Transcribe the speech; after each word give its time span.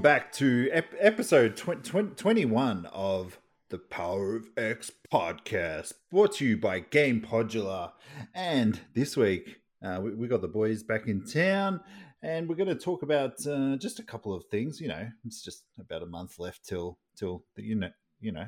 Welcome 0.00 0.18
back 0.18 0.32
to 0.32 0.70
ep- 0.72 0.94
episode 0.98 1.56
tw- 1.58 1.84
tw- 1.84 2.16
21 2.16 2.86
of 2.86 3.38
the 3.68 3.76
Power 3.76 4.34
of 4.34 4.48
X 4.56 4.90
podcast, 5.12 5.92
brought 6.10 6.36
to 6.36 6.46
you 6.46 6.56
by 6.56 6.80
Game 6.80 7.20
Podular. 7.20 7.92
And 8.34 8.80
this 8.94 9.14
week, 9.14 9.58
uh, 9.84 10.00
we, 10.02 10.14
we 10.14 10.26
got 10.26 10.40
the 10.40 10.48
boys 10.48 10.82
back 10.82 11.06
in 11.06 11.26
town, 11.26 11.80
and 12.22 12.48
we're 12.48 12.54
going 12.54 12.70
to 12.70 12.82
talk 12.82 13.02
about 13.02 13.46
uh, 13.46 13.76
just 13.76 13.98
a 13.98 14.02
couple 14.02 14.32
of 14.32 14.46
things. 14.46 14.80
You 14.80 14.88
know, 14.88 15.06
it's 15.26 15.44
just 15.44 15.64
about 15.78 16.02
a 16.02 16.06
month 16.06 16.38
left 16.38 16.64
till 16.64 16.98
till 17.14 17.44
the 17.54 17.62
you 17.62 17.74
know 17.74 17.90
you 18.20 18.32
know 18.32 18.46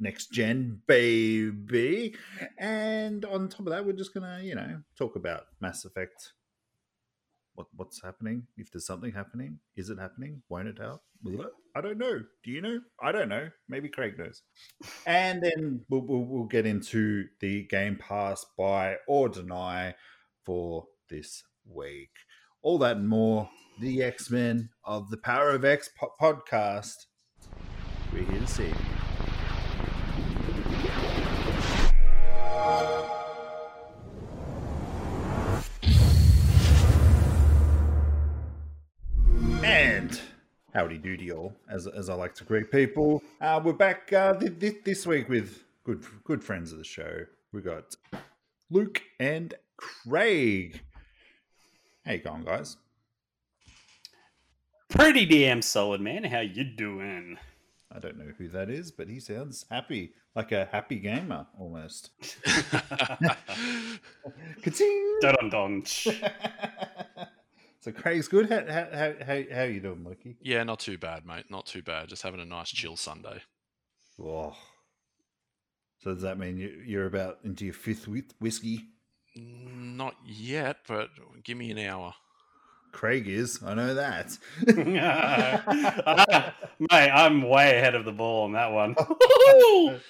next 0.00 0.32
gen 0.32 0.80
baby, 0.86 2.14
and 2.56 3.22
on 3.26 3.50
top 3.50 3.66
of 3.66 3.66
that, 3.66 3.84
we're 3.84 3.92
just 3.92 4.14
going 4.14 4.38
to 4.38 4.42
you 4.42 4.54
know 4.54 4.80
talk 4.96 5.14
about 5.14 5.42
Mass 5.60 5.84
Effect 5.84 6.32
what 7.56 7.66
what's 7.74 8.02
happening? 8.02 8.44
If 8.56 8.70
there's 8.70 8.86
something 8.86 9.12
happening 9.12 9.58
is 9.76 9.90
it 9.90 9.98
happening? 9.98 10.42
Won't 10.48 10.68
it 10.68 10.78
help? 10.78 11.02
I 11.74 11.80
don't 11.80 11.98
know. 11.98 12.20
Do 12.44 12.50
you 12.50 12.60
know? 12.62 12.80
I 13.02 13.10
don't 13.10 13.28
know. 13.28 13.48
Maybe 13.68 13.88
craig 13.88 14.18
knows. 14.18 14.42
And 15.06 15.42
then 15.42 15.80
we'll, 15.90 16.02
we'll, 16.06 16.24
we'll 16.24 16.44
get 16.44 16.66
into 16.66 17.24
the 17.40 17.64
game 17.64 17.96
pass 17.96 18.46
buy 18.56 18.96
or 19.08 19.28
deny 19.28 19.94
for 20.44 20.84
this 21.10 21.42
week. 21.68 22.10
All 22.62 22.78
that 22.78 22.98
and 22.98 23.08
more. 23.08 23.50
The 23.80 24.02
x-men 24.02 24.70
of 24.84 25.10
the 25.10 25.18
power 25.18 25.50
of 25.50 25.64
x 25.64 25.90
po- 25.98 26.12
podcast. 26.20 26.94
We're 28.12 28.24
here 28.24 28.40
to 28.40 28.46
see 28.46 28.72
And 39.96 40.20
howdy 40.74 40.98
doody 40.98 41.32
all, 41.32 41.56
as, 41.70 41.86
as 41.86 42.10
I 42.10 42.14
like 42.14 42.34
to 42.34 42.44
greet 42.44 42.70
people. 42.70 43.22
Uh, 43.40 43.58
we're 43.64 43.72
back 43.72 44.12
uh, 44.12 44.34
th- 44.34 44.60
th- 44.60 44.84
this 44.84 45.06
week 45.06 45.26
with 45.30 45.62
good 45.84 46.04
good 46.22 46.44
friends 46.44 46.70
of 46.70 46.76
the 46.76 46.84
show. 46.84 47.24
We've 47.50 47.64
got 47.64 47.96
Luke 48.68 49.00
and 49.18 49.54
Craig. 49.78 50.82
How 52.04 52.12
you 52.12 52.18
going, 52.18 52.44
guys? 52.44 52.76
Pretty 54.90 55.24
damn 55.24 55.62
solid, 55.62 56.02
man. 56.02 56.24
How 56.24 56.40
you 56.40 56.64
doing? 56.64 57.38
I 57.90 57.98
don't 57.98 58.18
know 58.18 58.32
who 58.36 58.48
that 58.48 58.68
is, 58.68 58.92
but 58.92 59.08
he 59.08 59.18
sounds 59.18 59.64
happy, 59.70 60.12
like 60.34 60.52
a 60.52 60.68
happy 60.70 60.96
gamer 60.96 61.46
almost. 61.58 62.10
Ka-ting! 64.62 65.18
Dun 65.22 65.48
dun. 65.48 65.84
So 67.86 67.92
Craig's 67.92 68.26
good. 68.26 68.50
How 68.50 68.64
how 68.66 68.88
how 68.92 69.12
how, 69.24 69.42
how 69.54 69.62
you 69.62 69.78
doing, 69.78 70.02
Lucky? 70.02 70.36
Yeah, 70.42 70.64
not 70.64 70.80
too 70.80 70.98
bad, 70.98 71.24
mate. 71.24 71.44
Not 71.50 71.66
too 71.66 71.82
bad. 71.82 72.08
Just 72.08 72.24
having 72.24 72.40
a 72.40 72.44
nice 72.44 72.70
chill 72.70 72.96
Sunday. 72.96 73.42
Oh. 74.20 74.56
So 76.02 76.12
does 76.12 76.22
that 76.22 76.36
mean 76.36 76.58
you, 76.58 76.82
you're 76.84 77.06
about 77.06 77.38
into 77.44 77.64
your 77.64 77.74
fifth 77.74 78.08
whi- 78.08 78.24
whiskey? 78.40 78.86
Not 79.36 80.16
yet, 80.26 80.78
but 80.88 81.10
give 81.44 81.56
me 81.56 81.70
an 81.70 81.78
hour. 81.78 82.14
Craig 82.90 83.28
is. 83.28 83.62
I 83.64 83.74
know 83.74 83.94
that. 83.94 84.36
Mate, 86.80 86.90
I'm 86.90 87.48
way 87.48 87.78
ahead 87.78 87.94
of 87.94 88.04
the 88.04 88.10
ball 88.10 88.46
on 88.46 88.52
that 88.54 88.72
one. 88.72 88.96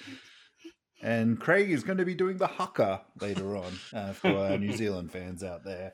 and 1.03 1.39
Craig 1.39 1.69
is 1.69 1.83
going 1.83 1.99
to 1.99 2.05
be 2.05 2.15
doing 2.15 2.37
the 2.37 2.47
haka 2.47 3.01
later 3.21 3.55
on 3.55 3.71
uh, 3.93 4.13
for 4.13 4.29
our 4.29 4.57
New 4.57 4.73
Zealand 4.75 5.11
fans 5.11 5.43
out 5.43 5.63
there. 5.63 5.93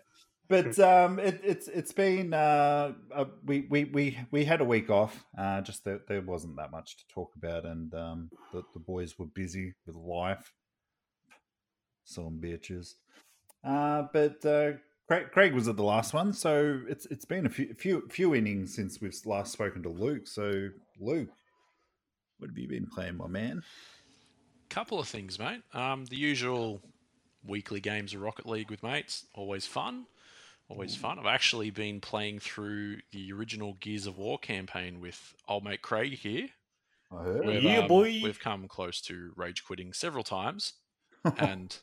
But 0.54 0.78
um, 0.78 1.18
it, 1.18 1.42
it's 1.44 1.68
it's 1.68 1.92
been 1.92 2.32
uh, 2.32 2.94
uh, 3.12 3.26
we, 3.44 3.66
we 3.72 3.86
we 3.86 4.20
we 4.30 4.46
had 4.46 4.62
a 4.62 4.66
week 4.66 4.92
off. 4.92 5.26
Uh, 5.36 5.62
just 5.62 5.84
that 5.86 6.08
there 6.08 6.22
wasn't 6.22 6.58
that 6.58 6.70
much 6.70 6.98
to 6.98 7.08
talk 7.08 7.32
about, 7.36 7.66
and 7.66 7.92
um, 7.96 8.30
the, 8.52 8.62
the 8.74 8.80
boys 8.80 9.18
were 9.18 9.26
busy 9.26 9.74
with 9.88 9.96
life. 9.96 10.54
Some 12.04 12.40
bitches. 12.40 12.94
Uh, 13.64 14.04
but 14.14 14.46
uh, 14.46 14.74
Craig, 15.08 15.32
Craig 15.32 15.54
was 15.54 15.68
at 15.68 15.76
the 15.76 15.84
last 15.84 16.14
one, 16.14 16.34
so 16.34 16.82
it's 16.88 17.08
it's 17.08 17.26
been 17.26 17.48
a 17.48 17.50
few 17.50 17.74
few 17.74 18.08
few 18.12 18.36
innings 18.36 18.76
since 18.76 19.02
we've 19.02 19.16
last 19.26 19.52
spoken 19.52 19.82
to 19.82 19.90
Luke. 19.90 20.28
So 20.28 20.70
Luke, 21.00 21.30
what 22.38 22.52
have 22.52 22.58
you 22.60 22.68
been 22.68 22.86
playing, 22.86 23.18
my 23.18 23.28
man? 23.28 23.64
Couple 24.70 25.00
of 25.00 25.08
things, 25.08 25.40
mate. 25.40 25.64
Um, 25.74 26.06
the 26.06 26.16
usual 26.16 26.80
weekly 27.44 27.80
games 27.80 28.14
of 28.14 28.22
Rocket 28.22 28.46
League 28.46 28.70
with 28.70 28.84
mates. 28.84 29.26
Always 29.34 29.66
fun. 29.66 30.06
Always 30.70 30.96
fun. 30.96 31.20
I've 31.20 31.26
actually 31.26 31.70
been 31.70 32.00
playing 32.00 32.40
through 32.40 32.98
the 33.12 33.32
original 33.34 33.74
Gears 33.80 34.08
of 34.08 34.18
War 34.18 34.40
campaign 34.40 35.00
with 35.00 35.36
old 35.48 35.64
mate 35.64 35.82
Craig 35.82 36.18
here. 36.18 36.48
I 37.12 37.24
heard. 37.24 37.46
We've, 37.46 37.64
Yeah, 37.64 37.80
um, 37.80 37.88
boy. 37.88 38.22
We've 38.24 38.40
come 38.40 38.68
close 38.68 39.02
to 39.02 39.32
rage 39.36 39.64
quitting 39.64 39.94
several 39.94 40.24
times, 40.24 40.74
and 41.38 41.78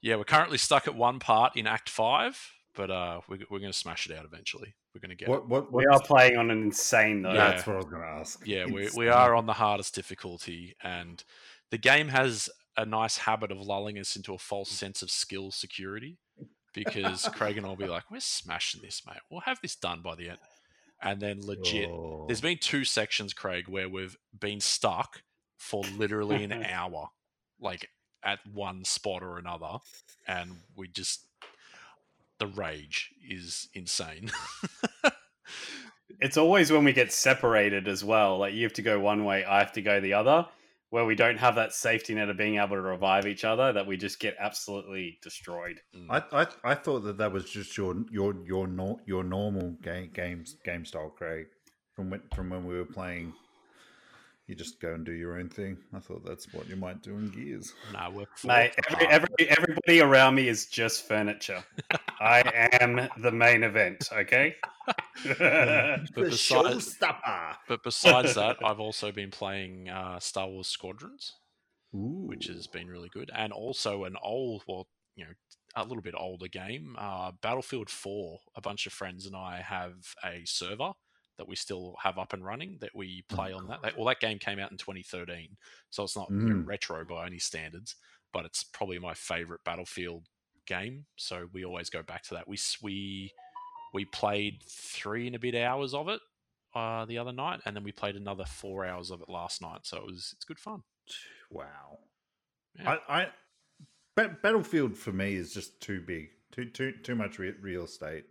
yeah, 0.00 0.16
we're 0.16 0.24
currently 0.24 0.58
stuck 0.58 0.86
at 0.86 0.94
one 0.94 1.18
part 1.18 1.56
in 1.56 1.66
Act 1.66 1.88
Five, 1.88 2.52
but 2.74 2.90
uh, 2.90 3.20
we're, 3.28 3.38
we're 3.50 3.58
going 3.58 3.72
to 3.72 3.78
smash 3.78 4.08
it 4.08 4.16
out 4.16 4.24
eventually. 4.24 4.74
We're 4.94 5.00
going 5.00 5.10
to 5.10 5.16
get. 5.16 5.28
What 5.28 5.48
what 5.48 5.72
We 5.72 5.84
are 5.86 6.00
playing 6.00 6.36
on 6.36 6.50
an 6.50 6.62
insane 6.62 7.22
though. 7.22 7.32
Yeah. 7.32 7.50
That's 7.50 7.66
what 7.66 7.74
I 7.74 7.76
was 7.76 7.86
going 7.86 8.02
to 8.02 8.08
ask. 8.08 8.46
Yeah, 8.46 8.66
we, 8.66 8.88
we 8.96 9.08
are 9.08 9.34
on 9.34 9.46
the 9.46 9.54
hardest 9.54 9.94
difficulty, 9.94 10.76
and 10.82 11.22
the 11.70 11.78
game 11.78 12.08
has 12.08 12.48
a 12.76 12.86
nice 12.86 13.18
habit 13.18 13.50
of 13.50 13.58
lulling 13.58 13.98
us 13.98 14.16
into 14.16 14.34
a 14.34 14.38
false 14.38 14.70
sense 14.70 15.02
of 15.02 15.10
skill 15.10 15.50
security 15.50 16.18
because 16.74 17.28
Craig 17.32 17.56
and 17.56 17.64
I'll 17.66 17.76
be 17.76 17.86
like, 17.88 18.10
we're 18.10 18.20
smashing 18.20 18.82
this, 18.82 19.02
mate. 19.06 19.16
We'll 19.30 19.40
have 19.42 19.60
this 19.62 19.76
done 19.76 20.00
by 20.02 20.14
the 20.16 20.28
end. 20.30 20.38
And 21.02 21.20
then 21.20 21.40
legit, 21.44 21.88
Oh. 21.90 22.24
there's 22.26 22.40
been 22.40 22.58
two 22.58 22.84
sections, 22.84 23.32
Craig, 23.32 23.68
where 23.68 23.88
we've 23.88 24.16
been 24.38 24.60
stuck 24.60 25.22
for 25.58 25.82
literally 25.96 26.44
an 26.44 26.52
hour, 26.64 27.08
like 27.60 27.88
at 28.22 28.38
one 28.52 28.84
spot 28.84 29.22
or 29.22 29.38
another, 29.38 29.78
and 30.26 30.50
we 30.76 30.88
just. 30.88 31.26
The 32.40 32.46
rage 32.48 33.12
is 33.28 33.68
insane. 33.74 34.30
It's 36.20 36.36
always 36.36 36.70
when 36.70 36.84
we 36.84 36.92
get 36.92 37.12
separated 37.12 37.88
as 37.88 38.04
well. 38.04 38.38
Like 38.38 38.54
you 38.54 38.62
have 38.62 38.72
to 38.74 38.82
go 38.82 39.00
one 39.00 39.24
way, 39.24 39.44
I 39.44 39.58
have 39.58 39.72
to 39.72 39.82
go 39.82 40.00
the 40.00 40.14
other, 40.14 40.46
where 40.94 41.04
we 41.04 41.16
don't 41.16 41.38
have 41.38 41.56
that 41.56 41.72
safety 41.72 42.14
net 42.14 42.28
of 42.28 42.36
being 42.36 42.56
able 42.56 42.76
to 42.76 42.80
revive 42.80 43.26
each 43.26 43.44
other 43.44 43.72
that 43.72 43.84
we 43.84 43.96
just 43.96 44.20
get 44.20 44.36
absolutely 44.38 45.18
destroyed. 45.24 45.80
Mm. 45.92 46.06
I, 46.08 46.42
I 46.42 46.46
I 46.62 46.74
thought 46.76 47.00
that 47.00 47.18
that 47.18 47.32
was 47.32 47.50
just 47.50 47.76
your 47.76 47.96
your 48.12 48.36
your 48.46 48.68
nor, 48.68 48.98
your 49.04 49.24
normal 49.24 49.72
game 49.82 50.12
games 50.14 50.56
game 50.64 50.84
style, 50.84 51.10
Craig. 51.10 51.46
From 51.96 52.10
when 52.10 52.22
from 52.32 52.50
when 52.50 52.64
we 52.64 52.76
were 52.76 52.84
playing, 52.84 53.32
you 54.46 54.54
just 54.54 54.80
go 54.80 54.92
and 54.92 55.04
do 55.06 55.12
your 55.12 55.38
own 55.38 55.48
thing. 55.48 55.78
I 55.94 56.00
thought 56.00 56.24
that's 56.24 56.52
what 56.52 56.68
you 56.68 56.76
might 56.76 57.02
do 57.02 57.12
in 57.16 57.30
Gears. 57.30 57.72
Nah, 57.92 58.10
we're 58.10 58.26
Mate, 58.44 58.72
every, 58.90 59.06
every, 59.06 59.28
everybody 59.48 60.00
around 60.00 60.34
me 60.34 60.48
is 60.48 60.66
just 60.66 61.08
furniture. 61.08 61.64
I 62.20 62.42
am 62.80 63.08
the 63.22 63.30
main 63.32 63.62
event, 63.62 64.08
okay? 64.12 64.56
But 65.38 65.38
the 66.14 66.22
besides- 66.30 66.96
showstopper. 66.98 67.56
But 67.68 67.82
besides 67.82 68.34
that, 68.34 68.58
I've 68.62 68.80
also 68.80 69.10
been 69.12 69.30
playing 69.30 69.88
uh, 69.88 70.18
Star 70.20 70.46
Wars 70.48 70.68
Squadrons, 70.68 71.32
Ooh. 71.94 72.24
which 72.26 72.46
has 72.46 72.66
been 72.66 72.88
really 72.88 73.08
good, 73.08 73.30
and 73.34 73.52
also 73.52 74.04
an 74.04 74.16
old, 74.22 74.62
well, 74.68 74.88
you 75.16 75.24
know, 75.24 75.30
a 75.76 75.84
little 75.84 76.02
bit 76.02 76.14
older 76.16 76.48
game, 76.48 76.96
uh, 76.98 77.32
Battlefield 77.42 77.88
4. 77.88 78.38
A 78.56 78.60
bunch 78.60 78.86
of 78.86 78.92
friends 78.92 79.26
and 79.26 79.34
I 79.34 79.62
have 79.66 79.94
a 80.24 80.42
server 80.44 80.92
that 81.36 81.48
we 81.48 81.56
still 81.56 81.96
have 82.02 82.18
up 82.18 82.32
and 82.32 82.44
running 82.44 82.78
that 82.80 82.94
we 82.94 83.22
play 83.28 83.52
on 83.52 83.66
that. 83.68 83.96
Well, 83.96 84.06
that 84.06 84.20
game 84.20 84.38
came 84.38 84.58
out 84.58 84.70
in 84.70 84.76
2013, 84.78 85.56
so 85.90 86.04
it's 86.04 86.16
not 86.16 86.30
Mm. 86.30 86.66
retro 86.66 87.04
by 87.04 87.26
any 87.26 87.38
standards, 87.38 87.96
but 88.32 88.44
it's 88.44 88.64
probably 88.64 88.98
my 88.98 89.14
favorite 89.14 89.62
Battlefield 89.64 90.28
game. 90.66 91.06
So 91.16 91.48
we 91.52 91.64
always 91.64 91.90
go 91.90 92.02
back 92.02 92.22
to 92.24 92.34
that. 92.34 92.46
We 92.48 92.58
we 92.82 93.32
we 93.92 94.04
played 94.04 94.62
three 94.68 95.26
and 95.26 95.36
a 95.36 95.38
bit 95.38 95.54
hours 95.54 95.94
of 95.94 96.08
it 96.08 96.20
uh, 96.74 97.04
the 97.04 97.18
other 97.18 97.32
night, 97.32 97.60
and 97.64 97.76
then 97.76 97.84
we 97.84 97.92
played 97.92 98.16
another 98.16 98.44
four 98.44 98.84
hours 98.84 99.10
of 99.10 99.20
it 99.20 99.28
last 99.28 99.60
night. 99.62 99.80
So 99.84 99.98
it 99.98 100.04
was 100.06 100.32
it's 100.36 100.44
good 100.44 100.58
fun. 100.58 100.82
Wow. 101.50 101.98
Yeah. 102.78 102.96
I, 103.08 103.22
I 103.22 103.28
Battlefield 104.16 104.96
for 104.96 105.12
me 105.12 105.34
is 105.34 105.52
just 105.52 105.80
too 105.80 106.00
big, 106.00 106.30
too 106.52 106.66
too 106.66 106.92
too 107.02 107.14
much 107.16 107.38
re- 107.38 107.54
real 107.60 107.84
estate. 107.84 108.24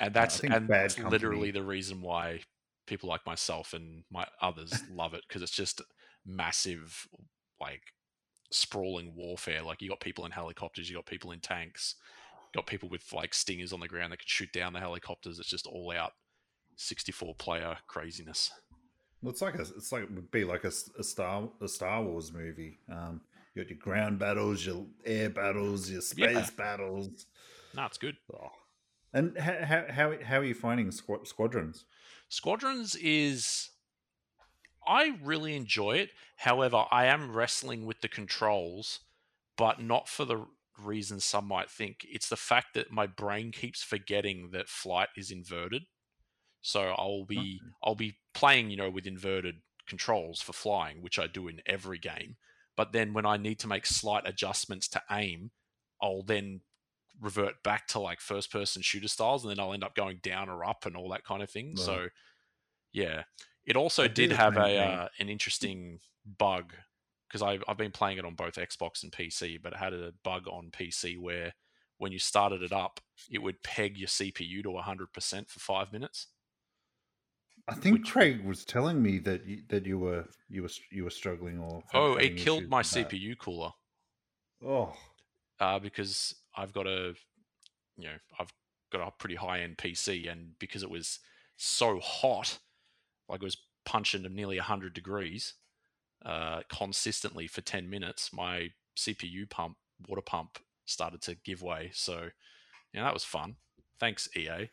And 0.00 0.14
that's 0.14 0.40
and 0.40 0.68
that's 0.68 0.98
literally 0.98 1.50
the 1.50 1.62
reason 1.62 2.00
why 2.00 2.40
people 2.86 3.08
like 3.08 3.26
myself 3.26 3.74
and 3.74 4.04
my 4.10 4.26
others 4.40 4.84
love 4.88 5.14
it 5.14 5.22
because 5.28 5.42
it's 5.42 5.52
just 5.52 5.82
massive, 6.24 7.06
like 7.60 7.82
sprawling 8.50 9.14
warfare. 9.14 9.62
Like 9.62 9.82
you 9.82 9.88
got 9.88 10.00
people 10.00 10.24
in 10.24 10.30
helicopters, 10.30 10.88
you 10.88 10.96
got 10.96 11.06
people 11.06 11.32
in 11.32 11.40
tanks, 11.40 11.96
got 12.54 12.66
people 12.66 12.88
with 12.88 13.12
like 13.12 13.34
stingers 13.34 13.72
on 13.72 13.80
the 13.80 13.88
ground 13.88 14.12
that 14.12 14.20
can 14.20 14.26
shoot 14.26 14.52
down 14.52 14.72
the 14.72 14.80
helicopters. 14.80 15.38
It's 15.38 15.48
just 15.48 15.66
all 15.66 15.90
out 15.90 16.12
sixty-four 16.76 17.34
player 17.34 17.76
craziness. 17.88 18.52
Well, 19.20 19.32
it's 19.32 19.42
like 19.42 19.56
a, 19.56 19.62
it's 19.62 19.90
like 19.90 20.04
it 20.04 20.12
would 20.12 20.30
be 20.30 20.44
like 20.44 20.62
a, 20.62 20.72
a 20.98 21.02
Star 21.02 21.48
a 21.60 21.66
Star 21.66 22.04
Wars 22.04 22.32
movie. 22.32 22.78
Um, 22.90 23.20
you 23.54 23.62
got 23.64 23.70
your 23.70 23.78
ground 23.78 24.20
battles, 24.20 24.64
your 24.64 24.86
air 25.04 25.28
battles, 25.28 25.90
your 25.90 26.02
space 26.02 26.50
Yeah. 26.50 26.56
battles. 26.56 27.26
No, 27.74 27.84
it's 27.86 27.98
good. 27.98 28.16
Oh, 28.32 28.50
And 29.12 29.38
how 29.38 29.86
how 29.88 30.14
how, 30.22 30.38
are 30.38 30.44
you 30.44 30.54
finding 30.54 30.90
squad, 30.90 31.26
squadrons? 31.26 31.84
Squadrons 32.28 32.94
is 32.96 33.70
I 34.86 35.18
really 35.22 35.56
enjoy 35.56 35.96
it. 35.96 36.10
However, 36.36 36.84
I 36.90 37.06
am 37.06 37.34
wrestling 37.34 37.86
with 37.86 38.00
the 38.00 38.08
controls, 38.08 39.00
but 39.56 39.80
not 39.80 40.08
for 40.08 40.24
the 40.24 40.46
reasons 40.78 41.24
some 41.24 41.46
might 41.46 41.70
think. 41.70 42.06
It's 42.10 42.28
the 42.28 42.36
fact 42.36 42.74
that 42.74 42.90
my 42.90 43.06
brain 43.06 43.52
keeps 43.52 43.82
forgetting 43.82 44.50
that 44.52 44.68
flight 44.68 45.08
is 45.16 45.30
inverted. 45.30 45.84
So 46.60 46.94
I'll 46.96 47.24
be 47.24 47.62
Okay. 47.62 47.70
I'll 47.82 47.94
be 47.94 48.18
playing, 48.34 48.70
you 48.70 48.76
know, 48.76 48.90
with 48.90 49.06
inverted 49.06 49.56
controls 49.86 50.40
for 50.40 50.52
flying, 50.52 51.02
which 51.02 51.18
I 51.18 51.26
do 51.26 51.48
in 51.48 51.60
every 51.66 51.98
game. 51.98 52.36
But 52.76 52.92
then 52.92 53.12
when 53.12 53.26
I 53.26 53.36
need 53.36 53.58
to 53.60 53.68
make 53.68 53.86
slight 53.86 54.26
adjustments 54.26 54.88
to 54.88 55.02
aim, 55.10 55.50
I'll 56.02 56.22
then 56.22 56.60
revert 57.20 57.62
back 57.62 57.86
to 57.88 57.98
like 57.98 58.20
first 58.20 58.50
person 58.52 58.82
shooter 58.82 59.08
styles 59.08 59.44
and 59.44 59.50
then 59.50 59.60
I'll 59.60 59.72
end 59.72 59.84
up 59.84 59.94
going 59.94 60.20
down 60.22 60.48
or 60.48 60.64
up 60.64 60.86
and 60.86 60.96
all 60.96 61.08
that 61.10 61.24
kind 61.24 61.42
of 61.42 61.50
thing. 61.50 61.68
Right. 61.76 61.78
So 61.78 62.06
yeah. 62.92 63.24
It 63.66 63.76
also 63.76 64.04
I 64.04 64.08
did 64.08 64.32
have 64.32 64.56
a 64.56 64.78
uh, 64.78 65.08
an 65.18 65.28
interesting 65.28 65.98
bug 66.38 66.72
because 67.28 67.42
I've, 67.42 67.62
I've 67.68 67.76
been 67.76 67.90
playing 67.92 68.16
it 68.18 68.24
on 68.24 68.34
both 68.34 68.54
Xbox 68.54 69.02
and 69.02 69.12
PC, 69.12 69.60
but 69.62 69.74
it 69.74 69.78
had 69.78 69.92
a 69.92 70.12
bug 70.24 70.48
on 70.48 70.70
PC 70.70 71.18
where 71.18 71.52
when 71.98 72.10
you 72.12 72.18
started 72.18 72.62
it 72.62 72.72
up, 72.72 73.00
it 73.30 73.42
would 73.42 73.62
peg 73.62 73.98
your 73.98 74.08
CPU 74.08 74.62
to 74.62 74.68
100% 74.70 75.50
for 75.50 75.60
five 75.60 75.92
minutes. 75.92 76.28
I 77.68 77.74
think 77.74 77.98
Which- 77.98 78.10
Craig 78.12 78.44
was 78.46 78.64
telling 78.64 79.02
me 79.02 79.18
that 79.18 79.44
you, 79.44 79.62
that 79.68 79.84
you 79.84 79.98
were 79.98 80.24
you 80.48 80.62
were 80.62 80.70
you 80.90 81.04
were 81.04 81.10
struggling 81.10 81.58
or 81.58 81.82
Oh, 81.92 82.14
it 82.14 82.38
killed 82.38 82.68
my. 82.70 82.80
CPU 82.82 83.36
cooler 83.36 83.72
Oh, 84.64 84.94
uh, 85.60 85.78
because 85.78 86.34
I've 86.56 86.72
got 86.72 86.86
a, 86.86 87.14
you 87.96 88.04
know, 88.04 88.16
I've 88.38 88.52
got 88.92 89.06
a 89.06 89.10
pretty 89.12 89.34
high 89.36 89.60
end 89.60 89.76
PC, 89.78 90.30
and 90.30 90.58
because 90.58 90.82
it 90.82 90.90
was 90.90 91.18
so 91.56 91.98
hot, 92.00 92.58
like 93.28 93.42
it 93.42 93.44
was 93.44 93.56
punching 93.84 94.22
to 94.22 94.28
nearly 94.28 94.56
100 94.56 94.92
degrees 94.94 95.54
uh, 96.24 96.60
consistently 96.68 97.46
for 97.46 97.60
10 97.60 97.88
minutes, 97.88 98.32
my 98.32 98.70
CPU 98.96 99.48
pump, 99.48 99.76
water 100.06 100.22
pump, 100.22 100.58
started 100.84 101.22
to 101.22 101.34
give 101.44 101.62
way. 101.62 101.90
So, 101.92 102.28
yeah, 102.92 103.02
that 103.04 103.14
was 103.14 103.24
fun. 103.24 103.56
Thanks, 103.98 104.28
EA. 104.36 104.68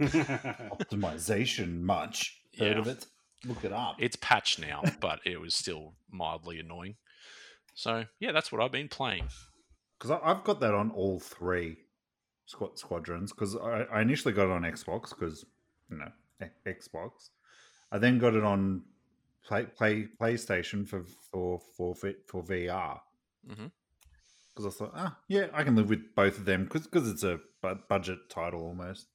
optimization 0.00 1.80
much. 1.82 2.40
Heard 2.58 2.72
Yeah. 2.76 2.78
of 2.80 2.86
it? 2.88 3.06
Look 3.44 3.64
it 3.64 3.72
up. 3.72 3.96
It's 3.98 4.16
patched 4.16 4.58
now, 4.58 4.82
but 5.00 5.20
it 5.24 5.40
was 5.40 5.54
still 5.54 5.94
mildly 6.10 6.58
annoying. 6.58 6.96
So, 7.76 8.04
yeah, 8.18 8.32
that's 8.32 8.50
what 8.50 8.60
I've 8.62 8.72
been 8.72 8.88
playing. 8.88 9.28
because 9.98 10.18
I've 10.24 10.42
got 10.44 10.60
that 10.60 10.72
on 10.74 10.90
all 10.90 11.20
three 11.20 11.76
squad 12.46 12.78
squadrons. 12.78 13.32
Because 13.32 13.54
I, 13.54 13.82
I 13.92 14.00
initially 14.00 14.32
got 14.34 14.46
it 14.46 14.50
on 14.52 14.62
Xbox 14.62 15.10
because 15.10 15.44
you 15.90 15.98
know 15.98 16.10
e- 16.42 16.70
Xbox. 16.70 17.30
I 17.92 17.98
then 17.98 18.18
got 18.18 18.34
it 18.34 18.42
on 18.44 18.82
play, 19.46 19.64
play 19.64 20.08
PlayStation 20.20 20.88
for 20.88 21.04
for 21.30 21.60
for 21.76 21.94
for 21.94 22.42
VR. 22.42 23.00
Mhm. 23.46 23.70
Because 24.54 24.74
I 24.74 24.78
thought, 24.78 24.92
ah, 24.94 25.18
yeah, 25.28 25.48
I 25.52 25.62
can 25.62 25.76
live 25.76 25.90
with 25.90 26.14
both 26.14 26.38
of 26.38 26.46
them 26.46 26.64
because 26.64 27.10
it's 27.10 27.22
a 27.22 27.40
bu- 27.60 27.82
budget 27.90 28.30
title 28.30 28.62
almost. 28.62 29.06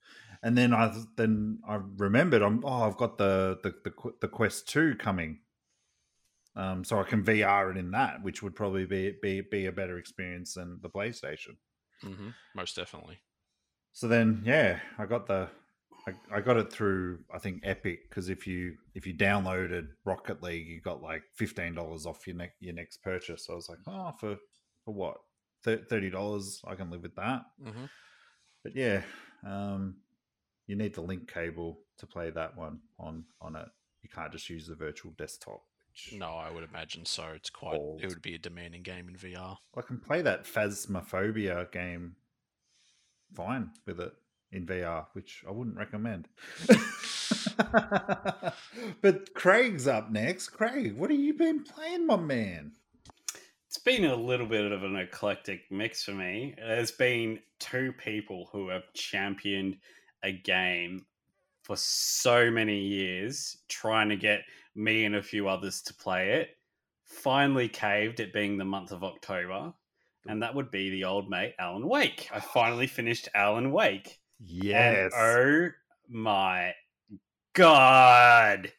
And 0.43 0.55
then 0.55 0.71
I 0.71 0.93
then 1.17 1.59
I 1.67 1.79
remembered, 1.97 2.43
I'm 2.43 2.63
oh, 2.63 2.83
I've 2.83 2.97
got 2.97 3.17
the 3.17 3.59
the 3.63 3.73
the, 3.83 4.11
the 4.21 4.27
Quest 4.27 4.69
Two 4.69 4.95
coming. 4.95 5.39
Um, 6.55 6.83
so 6.83 6.99
I 6.99 7.03
can 7.03 7.23
VR 7.23 7.71
it 7.71 7.77
in 7.77 7.91
that, 7.91 8.21
which 8.23 8.43
would 8.43 8.55
probably 8.55 8.85
be 8.85 9.15
be 9.21 9.41
be 9.41 9.67
a 9.67 9.71
better 9.71 9.97
experience 9.97 10.55
than 10.55 10.79
the 10.81 10.89
PlayStation. 10.89 11.55
Mm-hmm. 12.03 12.29
Most 12.55 12.75
definitely. 12.75 13.19
So 13.93 14.07
then, 14.07 14.41
yeah, 14.45 14.79
I 14.97 15.05
got 15.05 15.27
the, 15.27 15.49
I, 16.07 16.13
I 16.37 16.41
got 16.41 16.57
it 16.57 16.71
through 16.71 17.19
I 17.33 17.39
think 17.39 17.61
Epic 17.63 18.09
because 18.09 18.29
if 18.29 18.47
you 18.47 18.75
if 18.95 19.05
you 19.05 19.13
downloaded 19.13 19.87
Rocket 20.03 20.41
League, 20.41 20.67
you 20.67 20.81
got 20.81 21.01
like 21.01 21.23
fifteen 21.35 21.75
dollars 21.75 22.05
off 22.05 22.27
your 22.27 22.35
next 22.35 22.55
your 22.59 22.73
next 22.73 22.97
purchase. 23.03 23.45
So 23.45 23.53
I 23.53 23.55
was 23.55 23.69
like, 23.69 23.79
oh, 23.87 24.11
for 24.19 24.35
for 24.83 24.93
what 24.93 25.17
thirty 25.63 26.09
dollars, 26.09 26.61
I 26.67 26.75
can 26.75 26.89
live 26.89 27.03
with 27.03 27.15
that. 27.15 27.43
hmm 27.63 27.85
But 28.63 28.75
yeah, 28.75 29.03
um, 29.45 29.97
you 30.67 30.75
need 30.75 30.95
the 30.95 31.01
link 31.01 31.31
cable 31.31 31.79
to 31.99 32.07
play 32.07 32.29
that 32.31 32.57
one 32.57 32.79
on 32.99 33.25
on 33.41 33.55
it. 33.55 33.67
You 34.01 34.09
can't 34.09 34.31
just 34.31 34.49
use 34.49 34.67
the 34.67 34.75
virtual 34.75 35.13
desktop. 35.17 35.61
Which 36.09 36.19
No, 36.19 36.33
I 36.33 36.51
would 36.51 36.63
imagine 36.63 37.05
so. 37.05 37.25
It's 37.35 37.49
quite. 37.49 37.77
Balls. 37.77 38.01
It 38.03 38.09
would 38.09 38.21
be 38.21 38.35
a 38.35 38.39
demanding 38.39 38.83
game 38.83 39.09
in 39.09 39.15
VR. 39.15 39.57
I 39.75 39.81
can 39.81 39.99
play 39.99 40.21
that 40.21 40.45
Phasmophobia 40.45 41.71
game 41.71 42.15
fine 43.33 43.71
with 43.85 43.99
it 43.99 44.13
in 44.51 44.65
VR, 44.65 45.05
which 45.13 45.43
I 45.47 45.51
wouldn't 45.51 45.77
recommend. 45.77 46.27
but 49.01 49.33
Craig's 49.33 49.87
up 49.87 50.11
next. 50.11 50.49
Craig, 50.49 50.97
what 50.97 51.09
have 51.09 51.19
you 51.19 51.33
been 51.33 51.63
playing, 51.63 52.05
my 52.05 52.17
man? 52.17 52.73
It's 53.67 53.77
been 53.77 54.03
a 54.03 54.15
little 54.15 54.47
bit 54.47 54.69
of 54.69 54.83
an 54.83 54.97
eclectic 54.97 55.71
mix 55.71 56.03
for 56.03 56.11
me. 56.11 56.55
There's 56.57 56.91
been 56.91 57.39
two 57.59 57.93
people 57.93 58.49
who 58.51 58.67
have 58.67 58.91
championed 58.93 59.77
a 60.23 60.33
game 60.33 61.05
for 61.63 61.75
so 61.75 62.49
many 62.49 62.79
years, 62.79 63.57
trying 63.67 64.09
to 64.09 64.15
get 64.15 64.41
me 64.75 65.05
and 65.05 65.15
a 65.15 65.23
few 65.23 65.47
others 65.47 65.81
to 65.83 65.93
play 65.93 66.33
it. 66.33 66.49
Finally 67.05 67.67
caved 67.67 68.19
it 68.19 68.33
being 68.33 68.57
the 68.57 68.65
month 68.65 68.91
of 68.91 69.03
October, 69.03 69.73
and 70.27 70.41
that 70.41 70.55
would 70.55 70.71
be 70.71 70.89
the 70.89 71.03
old 71.03 71.29
mate 71.29 71.53
Alan 71.59 71.87
Wake. 71.87 72.29
I 72.33 72.39
finally 72.39 72.87
finished 72.87 73.27
Alan 73.35 73.71
Wake. 73.71 74.19
Yes. 74.39 75.11
And 75.13 75.13
oh 75.13 75.69
my 76.09 76.73
god. 77.53 78.71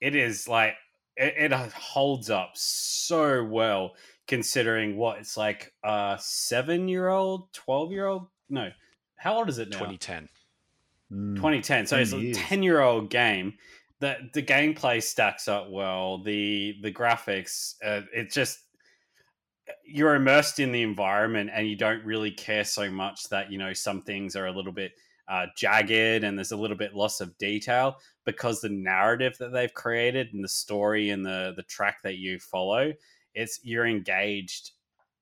It 0.00 0.14
is 0.14 0.48
like 0.48 0.74
it, 1.16 1.34
it 1.36 1.52
uh, 1.52 1.68
holds 1.74 2.30
up 2.30 2.52
so 2.54 3.44
well 3.44 3.94
considering 4.28 4.96
what 4.96 5.18
it's 5.18 5.36
like 5.36 5.72
a 5.84 6.16
seven 6.20 6.88
year 6.88 7.08
old, 7.08 7.52
twelve 7.52 7.92
year 7.92 8.06
old. 8.06 8.28
No, 8.48 8.70
how 9.16 9.36
old 9.38 9.48
is 9.48 9.58
it 9.58 9.70
now? 9.70 9.78
2010. 9.78 10.28
Mm. 11.12 11.36
2010. 11.36 11.86
So 11.86 11.98
it's 11.98 12.12
10 12.12 12.20
a 12.20 12.32
10 12.34 12.62
year 12.62 12.80
old 12.80 13.10
game. 13.10 13.54
The 14.00 14.16
the 14.32 14.42
gameplay 14.42 15.02
stacks 15.02 15.46
up 15.48 15.70
well. 15.70 16.18
The 16.18 16.76
the 16.82 16.92
graphics, 16.92 17.74
uh, 17.84 18.02
it 18.14 18.32
just 18.32 18.58
you're 19.84 20.14
immersed 20.14 20.58
in 20.58 20.72
the 20.72 20.82
environment 20.82 21.50
and 21.52 21.68
you 21.68 21.76
don't 21.76 22.04
really 22.04 22.30
care 22.30 22.64
so 22.64 22.90
much 22.90 23.28
that 23.28 23.50
you 23.50 23.58
know 23.58 23.72
some 23.72 24.02
things 24.02 24.34
are 24.34 24.46
a 24.46 24.52
little 24.52 24.72
bit 24.72 24.92
uh, 25.28 25.46
jagged 25.56 26.24
and 26.24 26.36
there's 26.36 26.50
a 26.52 26.56
little 26.56 26.76
bit 26.76 26.94
loss 26.94 27.20
of 27.20 27.36
detail 27.38 27.96
because 28.24 28.60
the 28.60 28.68
narrative 28.68 29.36
that 29.38 29.52
they've 29.52 29.72
created 29.72 30.34
and 30.34 30.42
the 30.42 30.48
story 30.48 31.10
and 31.10 31.24
the 31.24 31.52
the 31.56 31.62
track 31.62 32.02
that 32.02 32.16
you 32.16 32.38
follow 32.40 32.92
it's 33.34 33.60
you're 33.62 33.86
engaged 33.86 34.72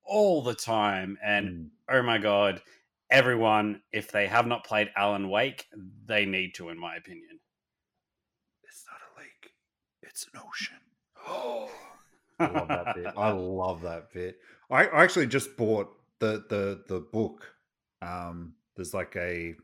all 0.05 0.43
the 0.43 0.55
time 0.55 1.19
and 1.23 1.49
Mm. 1.49 1.69
oh 1.91 2.03
my 2.03 2.17
god 2.19 2.63
everyone 3.11 3.83
if 3.93 4.13
they 4.13 4.27
have 4.27 4.47
not 4.47 4.65
played 4.65 4.91
alan 4.97 5.29
wake 5.29 5.67
they 6.07 6.25
need 6.25 6.55
to 6.55 6.69
in 6.69 6.79
my 6.79 6.97
opinion 6.97 7.39
It's 8.65 8.85
not 8.87 9.01
a 9.01 9.21
lake, 9.21 9.53
it's 10.03 10.27
an 10.33 10.41
ocean. 10.47 10.77
I 12.39 12.47
love 12.49 12.69
that 12.69 12.95
bit. 12.95 13.07
I 13.17 13.31
love 13.33 13.83
that 13.83 14.13
bit. 14.13 14.39
I, 14.71 14.87
I 14.87 15.03
actually 15.03 15.27
just 15.27 15.57
bought 15.57 15.89
the 16.21 16.45
the 16.49 16.83
the 16.89 17.01
book. 17.01 17.55
Um, 18.03 18.55
there's 18.77 18.95
like 18.95 19.15
a 19.17 19.55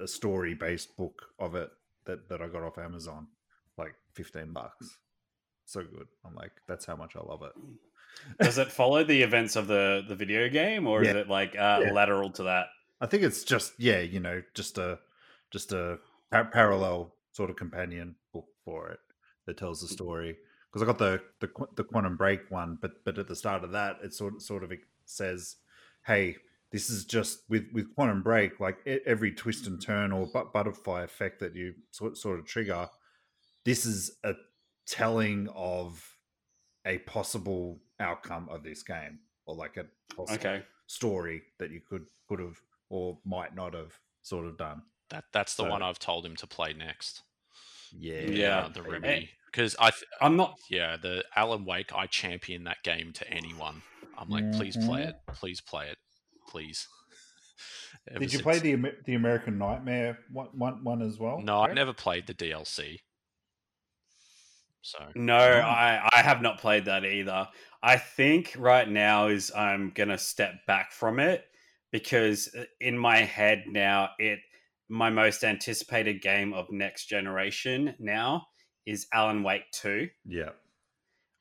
a 0.00 0.08
story 0.08 0.54
based 0.54 0.96
book 0.96 1.22
of 1.38 1.54
it 1.54 1.70
that 2.06 2.28
that 2.28 2.40
I 2.40 2.48
got 2.48 2.62
off 2.62 2.78
Amazon, 2.78 3.26
like 3.76 3.94
fifteen 4.14 4.52
bucks. 4.52 4.98
So 5.66 5.82
good. 5.82 6.08
I'm 6.24 6.34
like, 6.34 6.52
that's 6.66 6.86
how 6.86 6.96
much 6.96 7.16
I 7.16 7.20
love 7.20 7.42
it. 7.42 7.52
Does 8.40 8.58
it 8.58 8.70
follow 8.72 9.04
the 9.04 9.22
events 9.22 9.56
of 9.56 9.66
the 9.66 10.04
the 10.08 10.14
video 10.14 10.48
game 10.48 10.86
or 10.86 11.02
is 11.02 11.08
it 11.08 11.28
like 11.28 11.50
uh, 11.56 11.80
Yeah. 11.84 11.92
lateral 11.92 12.30
to 12.32 12.44
that 12.44 12.66
I 13.00 13.06
think 13.06 13.24
it's 13.24 13.42
just 13.42 13.72
yeah, 13.78 13.98
you 13.98 14.20
know, 14.20 14.42
just 14.54 14.78
a 14.78 15.00
just 15.50 15.72
a 15.72 15.98
par- 16.30 16.50
parallel 16.52 17.16
sort 17.32 17.50
of 17.50 17.56
companion 17.56 18.14
book 18.32 18.46
for 18.64 18.90
it 18.90 19.00
that 19.46 19.56
tells 19.56 19.80
the 19.80 19.88
story. 19.88 20.36
Because 20.70 20.82
I 20.82 20.86
got 20.86 20.98
the 20.98 21.20
the 21.40 21.48
the 21.74 21.82
Quantum 21.84 22.16
Break 22.16 22.48
one, 22.48 22.78
but 22.80 23.04
but 23.04 23.18
at 23.18 23.26
the 23.26 23.34
start 23.34 23.64
of 23.64 23.72
that, 23.72 23.96
it 24.04 24.14
sort 24.14 24.40
sort 24.40 24.62
of 24.62 24.72
says, 25.04 25.56
"Hey, 26.06 26.36
this 26.70 26.90
is 26.90 27.04
just 27.04 27.40
with 27.48 27.64
with 27.72 27.92
Quantum 27.96 28.22
Break, 28.22 28.60
like 28.60 28.78
every 28.86 29.32
twist 29.32 29.66
and 29.66 29.82
turn 29.82 30.12
or 30.12 30.28
but 30.32 30.52
butterfly 30.52 31.02
effect 31.02 31.40
that 31.40 31.56
you 31.56 31.74
sort 31.90 32.16
sort 32.16 32.38
of 32.38 32.46
trigger. 32.46 32.88
This 33.64 33.84
is 33.84 34.16
a 34.22 34.34
telling 34.86 35.48
of 35.56 36.16
a 36.86 36.98
possible 36.98 37.80
outcome 38.02 38.48
of 38.50 38.62
this 38.62 38.82
game, 38.82 39.18
or 39.46 39.54
like 39.56 39.76
a 39.78 39.84
possible 40.14 40.34
okay 40.34 40.62
story 40.86 41.42
that 41.58 41.70
you 41.70 41.80
could 41.88 42.04
could 42.28 42.38
have 42.40 42.58
or 42.90 43.18
might 43.24 43.54
not 43.54 43.72
have 43.74 43.92
sort 44.22 44.46
of 44.46 44.58
done. 44.58 44.82
That 45.10 45.24
that's 45.32 45.54
the 45.54 45.62
So- 45.64 45.70
one 45.70 45.82
I've 45.82 45.98
told 45.98 46.26
him 46.26 46.36
to 46.36 46.46
play 46.46 46.72
next. 46.74 47.22
Yeah, 47.92 48.20
Yeah. 48.22 48.58
Uh, 48.60 48.68
the 48.68 48.80
baby. 48.80 48.90
remedy 48.92 49.30
because 49.46 49.76
I 49.78 49.90
th- 49.90 50.04
i'm 50.22 50.34
not 50.36 50.58
yeah 50.70 50.96
the 50.96 51.24
Alan 51.36 51.64
Wake 51.66 51.92
I 51.94 52.06
champion 52.06 52.64
that 52.64 52.82
game 52.82 53.12
to 53.14 53.28
anyone. 53.30 53.82
I'm 54.18 54.28
like, 54.30 54.52
please 54.52 54.76
play 54.76 55.02
Mhm. 55.02 55.08
it, 55.08 55.16
please 55.34 55.60
play 55.60 55.88
it, 55.88 55.98
please. 56.48 56.86
ever 58.08 58.18
Did 58.20 58.32
you 58.32 58.38
play 58.40 58.58
the 58.58 58.76
the 59.04 59.14
American 59.14 59.58
Nightmare 59.58 60.18
one, 60.30 60.48
one, 60.52 60.84
one 60.84 61.02
as 61.02 61.18
well? 61.18 61.40
No, 61.40 61.60
I 61.60 61.66
Greg? 61.66 61.76
never 61.76 61.92
played 61.92 62.26
the 62.26 62.34
DLC. 62.34 63.00
So 64.82 64.98
No, 65.14 65.38
Mm. 65.38 65.62
I, 65.64 66.08
I 66.12 66.22
have 66.22 66.42
not 66.42 66.58
played 66.58 66.86
that 66.86 67.04
either. 67.04 67.48
I 67.82 67.96
think 67.96 68.54
right 68.58 68.88
now 68.88 69.28
is 69.28 69.50
I'm 69.54 69.90
gonna 69.94 70.18
step 70.18 70.66
back 70.66 70.92
from 70.92 71.18
it 71.18 71.44
because 71.90 72.48
uh, 72.56 72.64
in 72.80 72.96
my 72.96 73.18
head 73.18 73.64
now 73.66 74.10
it 74.18 74.38
my 74.88 75.10
most 75.10 75.42
anticipated 75.42 76.20
game 76.20 76.52
of 76.52 76.70
next 76.70 77.06
generation 77.06 77.94
now 77.98 78.46
is 78.84 79.06
Alan 79.12 79.42
Wake 79.42 79.70
2. 79.72 80.08
Yeah. 80.26 80.50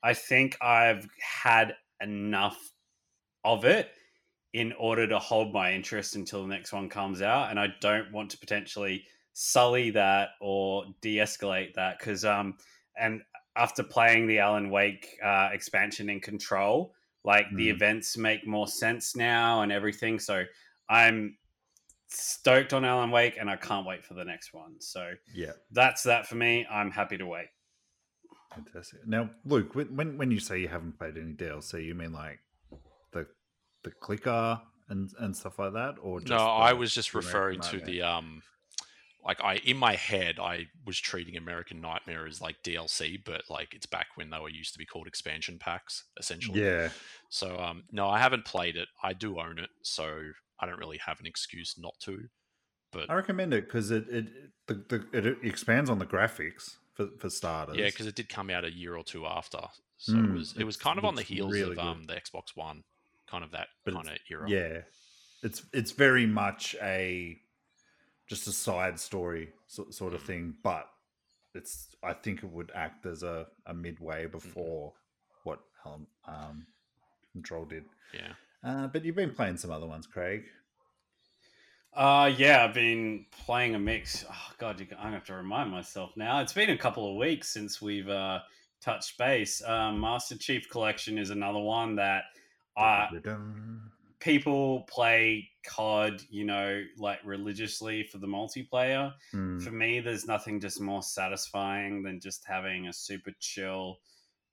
I 0.04 0.14
think 0.14 0.58
I've 0.62 1.08
had 1.20 1.76
enough 2.02 2.58
of 3.44 3.66
it 3.66 3.90
in 4.54 4.74
order 4.74 5.08
to 5.08 5.20
hold 5.20 5.54
my 5.54 5.74
interest 5.74 6.16
until 6.16 6.42
the 6.42 6.48
next 6.48 6.74
one 6.74 6.90
comes 6.90 7.22
out, 7.22 7.50
and 7.50 7.60
I 7.60 7.68
don't 7.80 8.12
want 8.12 8.32
to 8.32 8.38
potentially 8.38 9.06
sully 9.34 9.92
that 9.92 10.30
or 10.42 10.86
de-escalate 11.02 11.74
that 11.76 11.98
because 11.98 12.26
um 12.26 12.56
and 13.00 13.22
after 13.56 13.84
playing 13.84 14.28
the 14.28 14.40
Alan 14.40 14.70
Wake 14.70 15.18
uh, 15.24 15.50
expansion 15.52 16.10
in 16.10 16.20
Control, 16.20 16.94
like 17.24 17.46
the 17.56 17.68
Mm. 17.70 17.74
events 17.76 18.18
make 18.18 18.48
more 18.48 18.68
sense 18.68 19.16
now 19.16 19.62
and 19.62 19.72
everything. 19.72 20.20
So 20.20 20.44
I'm 20.90 21.38
stoked 22.08 22.74
on 22.74 22.84
Alan 22.86 23.12
Wake, 23.12 23.38
and 23.40 23.50
I 23.50 23.56
can't 23.56 23.86
wait 23.86 24.04
for 24.06 24.14
the 24.16 24.24
next 24.26 24.54
one. 24.54 24.80
So 24.80 25.14
Yeah. 25.34 25.52
that's 25.72 26.04
that 26.04 26.28
for 26.28 26.36
me. 26.36 26.66
I'm 26.70 26.92
happy 26.92 27.18
to 27.18 27.26
wait. 27.26 27.48
Fantastic. 28.54 29.08
Now, 29.08 29.30
Luke, 29.46 29.76
when 29.76 29.96
when 29.96 30.18
when 30.18 30.32
you 30.32 30.40
say 30.40 30.60
you 30.60 30.68
haven't 30.68 30.98
played 30.98 31.18
any 31.18 31.34
DLC, 31.34 31.86
you 31.86 31.96
mean 31.96 32.12
like 32.12 32.40
the 33.12 33.28
the 33.84 33.92
clicker 33.92 34.62
and 34.90 35.10
and 35.20 35.36
stuff 35.36 35.58
like 35.60 35.72
that, 35.74 35.96
or 36.02 36.20
just 36.20 36.30
no, 36.32 36.38
the- 36.38 36.44
I 36.44 36.74
was 36.74 36.94
just 36.94 37.14
referring 37.14 37.62
to 37.62 37.80
the 37.80 38.02
um, 38.02 38.42
like 39.24 39.42
I 39.42 39.56
in 39.58 39.78
my 39.78 39.96
head 39.96 40.40
I 40.40 40.68
was 40.86 41.00
treating 41.00 41.38
American 41.38 41.82
Nightmare 41.82 42.26
as 42.28 42.42
like 42.42 42.64
DLC, 42.64 43.18
but 43.18 43.44
like 43.50 43.74
it's 43.74 43.86
back 43.86 44.08
when 44.16 44.30
they 44.30 44.40
were 44.40 44.50
used 44.50 44.74
to 44.74 44.80
be 44.80 44.86
called 44.86 45.08
expansion 45.08 45.60
packs, 45.60 46.06
essentially. 46.18 46.64
Yeah. 46.64 46.94
So 47.30 47.58
um, 47.60 47.86
no, 47.92 48.10
I 48.10 48.20
haven't 48.20 48.46
played 48.46 48.76
it. 48.78 48.90
I 49.04 49.14
do 49.14 49.40
own 49.40 49.60
it, 49.60 49.70
so 49.84 50.32
I 50.60 50.66
don't 50.68 50.80
really 50.80 51.00
have 51.00 51.20
an 51.20 51.26
excuse 51.28 51.76
not 51.78 51.96
to. 52.02 52.30
But 52.92 53.10
I 53.10 53.14
recommend 53.16 53.54
it 53.54 53.66
because 53.66 53.92
it 53.92 54.08
it 54.10 54.26
the, 54.68 54.74
the 54.76 55.28
it 55.28 55.46
expands 55.46 55.90
on 55.90 56.00
the 56.00 56.06
graphics 56.06 56.78
for 56.94 57.10
for 57.20 57.30
starters. 57.30 57.78
yeah, 57.78 57.88
because 57.88 58.06
it 58.08 58.16
did 58.16 58.30
come 58.30 58.50
out 58.50 58.66
a 58.66 58.72
year 58.74 58.96
or 58.96 59.04
two 59.04 59.26
after, 59.26 59.62
so 59.98 60.18
Mm, 60.18 60.28
it 60.30 60.34
was 60.34 60.54
it 60.58 60.64
was 60.66 60.78
kind 60.78 61.00
of 61.00 61.06
on 61.06 61.16
the 61.16 61.24
heels 61.24 61.62
really 61.62 61.76
of 61.76 61.78
good. 61.78 61.80
um 61.80 62.04
the 62.04 62.14
Xbox 62.16 62.56
One, 62.56 62.84
kind 63.28 63.44
of 63.44 63.52
that 63.52 63.70
But 63.84 63.94
kind 63.94 64.10
of 64.10 64.18
era. 64.30 64.52
yeah, 64.52 64.82
it's 65.44 65.66
it's 65.74 65.92
very 65.92 66.26
much 66.28 66.76
a 66.82 67.40
just 68.32 68.48
a 68.48 68.52
side 68.54 68.98
story 68.98 69.52
sort 69.68 69.90
Mm. 70.14 70.14
of 70.16 70.24
thing, 70.24 70.56
but 70.64 70.88
it's 71.54 71.74
I 72.02 72.14
think 72.14 72.44
it 72.44 72.50
would 72.50 72.72
act 72.74 73.06
as 73.06 73.24
a, 73.24 73.46
a 73.66 73.74
midway 73.74 74.24
Mm-hmm. 74.24 74.32
before 74.32 74.94
what 75.44 75.60
um, 75.86 76.08
um 76.26 76.66
Control 77.34 77.66
did. 77.66 77.84
yeah. 78.14 78.34
Uh, 78.64 78.88
but 78.88 79.04
you've 79.04 79.16
been 79.16 79.34
playing 79.34 79.58
some 79.58 79.72
other 79.72 79.86
ones, 79.88 80.08
Craig. 80.08 80.46
Uh, 81.94 82.32
yeah, 82.38 82.64
I've 82.64 82.74
been 82.74 83.26
playing 83.46 83.76
a 83.76 83.80
mix. 83.80 84.24
Oh 84.30 84.52
God, 84.58 84.80
you, 84.80 84.88
I'm 84.98 85.04
gonna 85.04 85.16
have 85.16 85.26
to 85.26 85.34
remind 85.34 85.70
myself 85.72 86.16
now. 86.16 86.40
It's 86.40 86.54
been 86.54 86.70
a 86.70 86.78
couple 86.78 87.10
of 87.10 87.18
weeks 87.18 87.50
since 87.50 87.82
we've 87.82 88.08
uh, 88.08 88.40
touched 88.82 89.18
base. 89.18 89.62
Um, 89.66 90.00
Master 90.00 90.38
Chief 90.38 90.70
Collection 90.70 91.18
is 91.18 91.32
another 91.32 91.60
one 91.60 91.96
that 91.98 92.24
I. 92.78 93.10
people 94.22 94.82
play 94.90 95.50
COD, 95.68 96.22
you 96.30 96.46
know, 96.46 96.84
like 96.98 97.20
religiously 97.26 98.04
for 98.04 98.20
the 98.20 98.28
multiplayer. 98.28 99.14
Hmm. 99.32 99.60
For 99.60 99.72
me, 99.72 100.00
there's 100.00 100.26
nothing 100.26 100.62
just 100.62 100.80
more 100.80 101.04
satisfying 101.04 102.04
than 102.04 102.22
just 102.22 102.46
having 102.46 102.88
a 102.88 102.94
super 102.94 103.32
chill 103.40 103.98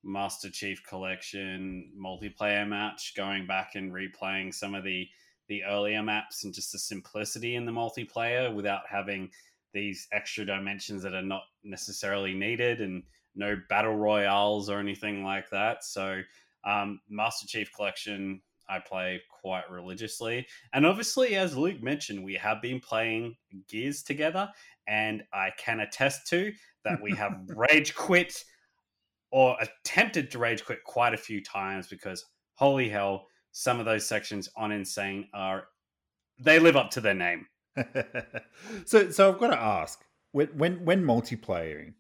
Master 0.03 0.51
Chief 0.51 0.83
Collection 0.85 1.93
multiplayer 2.01 2.67
match, 2.67 3.15
going 3.17 3.47
back 3.47 3.75
and 3.75 3.93
replaying 3.93 4.55
some 4.55 4.75
of 4.75 4.85
the 4.85 5.09
the 5.49 5.65
earlier 5.65 6.03
maps 6.03 6.45
and 6.45 6.53
just 6.53 6.73
the 6.73 6.79
simplicity 6.79 7.55
in 7.55 7.65
the 7.65 7.73
multiplayer 7.73 8.55
without 8.55 8.83
having 8.87 9.31
these 9.73 10.07
extra 10.13 10.45
dimensions 10.45 11.03
that 11.03 11.15
are 11.15 11.23
not 11.23 11.43
necessarily 11.65 12.35
needed 12.35 12.83
and 12.83 13.03
no 13.35 13.57
battle 13.71 13.97
royales 13.97 14.69
or 14.69 14.79
anything 14.79 15.25
like 15.25 15.49
that. 15.49 15.85
So, 15.85 16.21
um, 16.65 17.01
Master 17.09 17.47
Chief 17.47 17.73
Collection 17.73 18.43
I 18.69 18.79
play 18.79 19.21
quite 19.43 19.71
religiously. 19.71 20.47
And 20.73 20.87
obviously, 20.87 21.37
as 21.37 21.57
Luke 21.57 21.83
mentioned, 21.83 22.25
we 22.25 22.35
have 22.35 22.61
been 22.61 22.81
playing 22.81 23.37
Gears 23.69 24.03
together, 24.03 24.51
and 24.87 25.23
I 25.33 25.51
can 25.59 25.81
attest 25.81 26.27
to 26.29 26.53
that 26.85 27.01
we 27.03 27.13
have 27.13 27.33
rage 27.49 27.95
quit 27.95 28.45
or 29.31 29.57
attempted 29.61 30.31
to 30.31 30.39
rage 30.39 30.65
quit 30.65 30.85
quite 30.85 31.15
a 31.15 31.19
few 31.19 31.43
times 31.43 31.87
because 31.87 32.25
holy 32.55 32.89
hell, 32.89 33.27
some 33.53 33.79
of 33.79 33.87
those 33.87 34.07
sections 34.07 34.49
on 34.57 34.73
Insane 34.73 35.29
are 35.35 35.65
they 36.39 36.59
live 36.59 36.77
up 36.77 36.91
to 36.93 37.01
their 37.01 37.15
name. 37.15 37.47
so 38.85 39.11
so 39.11 39.33
I've 39.33 39.39
got 39.39 39.49
to 39.49 39.61
ask 39.61 40.01
when 40.33 40.49
when 40.49 40.85
when 40.85 41.05
multiplaying, 41.05 41.95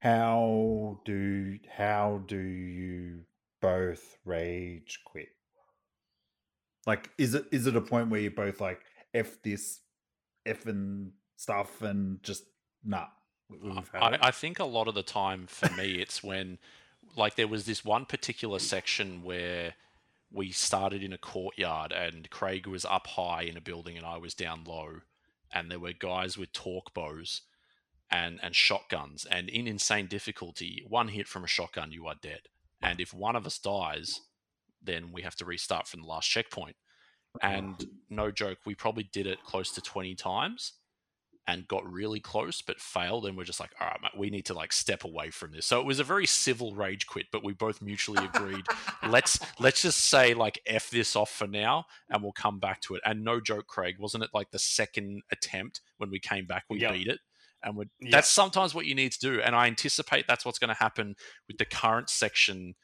how 0.00 1.00
do 1.04 1.58
how 1.76 2.22
do 2.26 2.38
you 2.38 3.20
both 3.60 4.18
rage 4.24 5.00
quit? 5.04 5.28
Like, 6.90 7.08
is 7.18 7.34
it 7.34 7.44
is 7.52 7.68
it 7.68 7.76
a 7.76 7.80
point 7.80 8.08
where 8.08 8.20
you're 8.20 8.32
both 8.32 8.60
like 8.60 8.80
f 9.14 9.40
this 9.44 9.78
f 10.44 10.66
and 10.66 11.12
stuff 11.36 11.82
and 11.82 12.20
just 12.24 12.42
nah? 12.84 13.06
I. 13.94 14.18
I 14.20 14.30
think 14.32 14.58
a 14.58 14.64
lot 14.64 14.88
of 14.88 14.96
the 14.96 15.04
time 15.04 15.46
for 15.46 15.70
me, 15.70 16.00
it's 16.02 16.20
when, 16.24 16.58
like, 17.16 17.36
there 17.36 17.46
was 17.46 17.64
this 17.64 17.84
one 17.84 18.06
particular 18.06 18.58
section 18.58 19.22
where 19.22 19.74
we 20.32 20.50
started 20.50 21.02
in 21.04 21.12
a 21.12 21.18
courtyard 21.18 21.92
and 21.92 22.28
Craig 22.30 22.66
was 22.66 22.84
up 22.84 23.06
high 23.06 23.42
in 23.42 23.56
a 23.56 23.60
building 23.60 23.96
and 23.96 24.04
I 24.04 24.16
was 24.16 24.34
down 24.34 24.64
low, 24.64 25.02
and 25.52 25.70
there 25.70 25.78
were 25.78 25.92
guys 25.92 26.36
with 26.36 26.52
torque 26.52 26.92
bows 26.92 27.42
and 28.10 28.40
and 28.42 28.56
shotguns, 28.56 29.26
and 29.30 29.48
in 29.48 29.68
insane 29.68 30.08
difficulty, 30.08 30.84
one 30.88 31.08
hit 31.08 31.28
from 31.28 31.44
a 31.44 31.48
shotgun, 31.56 31.92
you 31.92 32.08
are 32.08 32.16
dead, 32.20 32.42
and 32.82 33.00
if 33.00 33.14
one 33.14 33.36
of 33.36 33.46
us 33.46 33.58
dies, 33.58 34.22
then 34.82 35.12
we 35.12 35.22
have 35.22 35.36
to 35.36 35.44
restart 35.44 35.86
from 35.86 36.00
the 36.02 36.06
last 36.06 36.28
checkpoint. 36.28 36.76
Mm. 37.42 37.58
And 37.58 37.86
no 38.08 38.30
joke, 38.30 38.58
we 38.66 38.74
probably 38.74 39.08
did 39.12 39.26
it 39.26 39.38
close 39.44 39.72
to 39.72 39.80
twenty 39.80 40.14
times 40.14 40.74
and 41.46 41.66
got 41.66 41.90
really 41.90 42.20
close 42.20 42.62
but 42.62 42.80
failed 42.80 43.26
and 43.26 43.36
we're 43.36 43.44
just 43.44 43.60
like 43.60 43.70
all 43.80 43.86
right 43.86 44.00
mate, 44.02 44.12
we 44.16 44.30
need 44.30 44.44
to 44.44 44.54
like 44.54 44.72
step 44.72 45.04
away 45.04 45.30
from 45.30 45.50
this 45.52 45.66
so 45.66 45.80
it 45.80 45.86
was 45.86 45.98
a 45.98 46.04
very 46.04 46.26
civil 46.26 46.74
rage 46.74 47.06
quit 47.06 47.26
but 47.32 47.44
we 47.44 47.52
both 47.52 47.82
mutually 47.82 48.24
agreed 48.24 48.64
let's 49.08 49.38
let's 49.58 49.82
just 49.82 49.98
say 50.06 50.34
like 50.34 50.60
f 50.66 50.90
this 50.90 51.16
off 51.16 51.30
for 51.30 51.46
now 51.46 51.84
and 52.10 52.22
we'll 52.22 52.32
come 52.32 52.58
back 52.58 52.80
to 52.80 52.94
it 52.94 53.02
and 53.04 53.24
no 53.24 53.40
joke 53.40 53.66
craig 53.66 53.96
wasn't 53.98 54.22
it 54.22 54.30
like 54.32 54.50
the 54.50 54.58
second 54.58 55.22
attempt 55.32 55.80
when 55.98 56.10
we 56.10 56.18
came 56.18 56.46
back 56.46 56.64
we 56.70 56.80
Yep. 56.80 56.92
beat 56.92 57.08
it 57.08 57.20
and 57.62 57.76
Yep. 57.76 58.10
that's 58.10 58.30
sometimes 58.30 58.74
what 58.74 58.86
you 58.86 58.94
need 58.94 59.12
to 59.12 59.18
do 59.18 59.40
and 59.40 59.56
i 59.56 59.66
anticipate 59.66 60.26
that's 60.26 60.44
what's 60.44 60.58
going 60.58 60.68
to 60.68 60.74
happen 60.74 61.14
with 61.48 61.58
the 61.58 61.64
current 61.64 62.08
section 62.10 62.74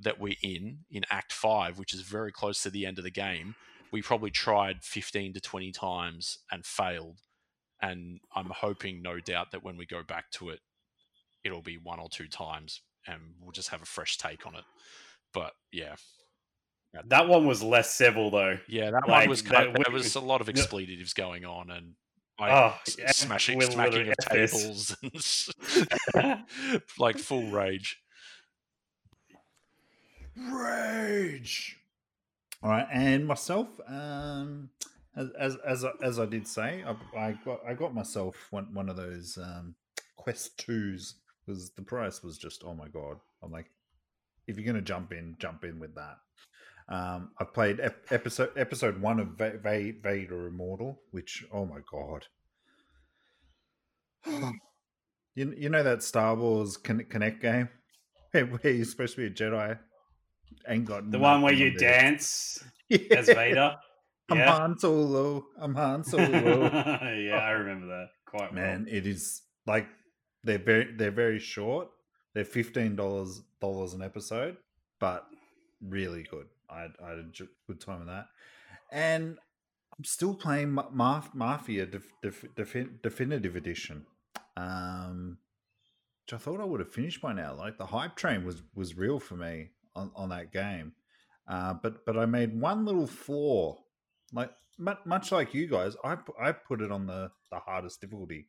that 0.00 0.18
we're 0.20 0.36
in 0.42 0.78
in 0.90 1.04
act 1.10 1.32
5 1.32 1.78
which 1.78 1.94
is 1.94 2.00
very 2.00 2.32
close 2.32 2.62
to 2.62 2.70
the 2.70 2.84
end 2.86 2.98
of 2.98 3.04
the 3.04 3.10
game 3.10 3.54
we 3.92 4.02
probably 4.02 4.30
tried 4.30 4.82
15 4.82 5.34
to 5.34 5.40
20 5.40 5.70
times 5.72 6.38
and 6.50 6.64
failed 6.66 7.20
and 7.80 8.20
I'm 8.34 8.46
hoping, 8.50 9.02
no 9.02 9.20
doubt, 9.20 9.50
that 9.52 9.62
when 9.62 9.76
we 9.76 9.84
go 9.84 10.02
back 10.02 10.30
to 10.32 10.48
it, 10.48 10.60
it'll 11.44 11.60
be 11.60 11.76
one 11.76 12.00
or 12.00 12.08
two 12.08 12.28
times, 12.28 12.80
and 13.06 13.18
we'll 13.42 13.52
just 13.52 13.68
have 13.68 13.82
a 13.82 13.86
fresh 13.86 14.16
take 14.16 14.46
on 14.46 14.54
it. 14.54 14.64
But 15.34 15.52
yeah, 15.70 15.96
That 17.08 17.28
one 17.28 17.46
was 17.46 17.62
less 17.62 17.92
civil 17.94 18.30
though. 18.30 18.58
yeah, 18.68 18.90
that 18.90 19.06
Like, 19.06 19.22
one 19.22 19.28
was 19.28 19.42
that 19.42 19.52
kind 19.52 19.76
of, 19.76 19.84
there 19.84 19.92
was 19.92 20.14
a 20.14 20.20
lot 20.20 20.40
of 20.40 20.48
expletives 20.48 21.12
going 21.12 21.44
on, 21.44 21.70
and 21.70 21.92
I, 22.38 22.50
Oh, 22.50 22.74
smashing, 22.86 23.60
smacking 23.60 23.62
of 23.62 23.76
literally 23.92 24.14
F 24.18 24.32
this. 24.32 24.96
tables, 25.02 26.04
and 26.14 26.44
like 26.98 27.18
full 27.18 27.48
rage. 27.50 27.98
Rage. 30.36 31.78
All 32.62 32.70
right, 32.70 32.86
and 32.92 33.26
myself, 33.26 33.68
um, 33.86 34.70
as 35.16 35.28
as 35.38 35.56
as 35.66 35.84
I, 35.84 35.90
as 36.02 36.18
I 36.18 36.26
did 36.26 36.46
say, 36.46 36.82
I, 36.86 37.18
I 37.18 37.38
got 37.44 37.60
I 37.66 37.74
got 37.74 37.94
myself 37.94 38.48
one 38.50 38.72
one 38.72 38.88
of 38.88 38.96
those 38.96 39.38
um, 39.40 39.74
Quest 40.16 40.58
twos 40.58 41.16
because 41.44 41.70
the 41.70 41.82
price 41.82 42.22
was 42.22 42.38
just 42.38 42.64
oh 42.64 42.74
my 42.74 42.88
god. 42.88 43.18
I'm 43.42 43.52
like, 43.52 43.70
if 44.46 44.56
you're 44.56 44.66
gonna 44.66 44.82
jump 44.82 45.12
in, 45.12 45.36
jump 45.38 45.64
in 45.64 45.78
with 45.78 45.94
that. 45.94 46.16
Um, 46.88 47.30
I 47.38 47.44
played 47.44 47.80
ep- 47.80 48.06
episode 48.10 48.50
episode 48.56 49.00
one 49.00 49.20
of 49.20 49.28
Va- 49.38 49.58
Va- 49.62 49.92
Vader 50.02 50.46
Immortal, 50.48 51.00
which 51.10 51.44
oh 51.52 51.66
my 51.66 51.80
god. 51.90 52.26
You, 55.34 55.52
you 55.56 55.68
know 55.68 55.82
that 55.82 56.02
Star 56.02 56.34
Wars 56.34 56.76
Con- 56.76 57.06
Kinect 57.10 57.40
game 57.40 57.68
where 58.32 58.72
you're 58.72 58.84
supposed 58.84 59.16
to 59.16 59.20
be 59.20 59.26
a 59.26 59.30
Jedi 59.30 59.78
and 60.66 60.86
got 60.86 61.10
The 61.10 61.18
one 61.18 61.42
where 61.42 61.52
you 61.52 61.70
on 61.70 61.76
dance 61.76 62.62
Yeah. 62.88 62.98
as 63.18 63.26
Vader. 63.26 63.76
I'm 64.30 64.38
Yeah. 64.38 64.52
Han 64.56 64.78
Solo. 64.78 65.46
I'm 65.58 65.74
Han 65.74 66.04
Solo. 66.10 66.62
yeah, 66.62 67.40
I 67.42 67.50
remember 67.50 67.86
that 67.88 68.08
quite 68.26 68.52
well. 68.52 68.62
Man, 68.62 68.86
it 68.90 69.06
is 69.06 69.42
like 69.66 69.86
they're 70.42 70.58
very 70.58 70.92
they're 70.96 71.10
very 71.10 71.38
short. 71.38 71.88
They're 72.34 72.44
fifteen 72.44 72.96
dollars 72.96 73.42
dollars 73.60 73.92
an 73.94 74.02
episode, 74.02 74.56
but 74.98 75.26
really 75.80 76.22
good. 76.30 76.46
I 76.70 76.88
I 77.04 77.08
had 77.10 77.18
a 77.18 77.26
good 77.66 77.80
time 77.80 77.98
with 78.00 78.08
that, 78.08 78.26
and 78.90 79.38
I'm 79.96 80.04
still 80.04 80.34
playing 80.34 80.72
Ma- 80.72 80.88
Ma- 80.90 81.22
Mafia 81.34 81.86
Def- 81.86 82.08
Def- 82.22 82.46
Defin- 82.56 83.00
Definitive 83.02 83.54
Edition, 83.56 84.06
um, 84.56 85.38
which 86.24 86.32
I 86.34 86.38
thought 86.42 86.60
I 86.60 86.64
would 86.64 86.80
have 86.80 86.92
finished 86.92 87.20
by 87.22 87.32
now. 87.32 87.54
Like 87.54 87.78
the 87.78 87.86
hype 87.86 88.16
train 88.16 88.44
was 88.44 88.62
was 88.74 88.96
real 88.96 89.20
for 89.20 89.36
me 89.36 89.68
on, 89.96 90.10
on 90.14 90.28
that 90.30 90.52
game, 90.52 90.92
uh, 91.48 91.74
but 91.74 92.04
but 92.06 92.16
I 92.18 92.26
made 92.26 92.58
one 92.58 92.84
little 92.84 93.06
flaw. 93.06 93.76
Like 94.32 94.50
mu- 94.78 94.94
much 95.04 95.30
like 95.32 95.54
you 95.54 95.66
guys, 95.66 95.96
I 96.04 96.16
I 96.40 96.52
put 96.52 96.80
it 96.80 96.90
on 96.92 97.06
the 97.06 97.30
the 97.50 97.58
hardest 97.58 98.00
difficulty 98.00 98.48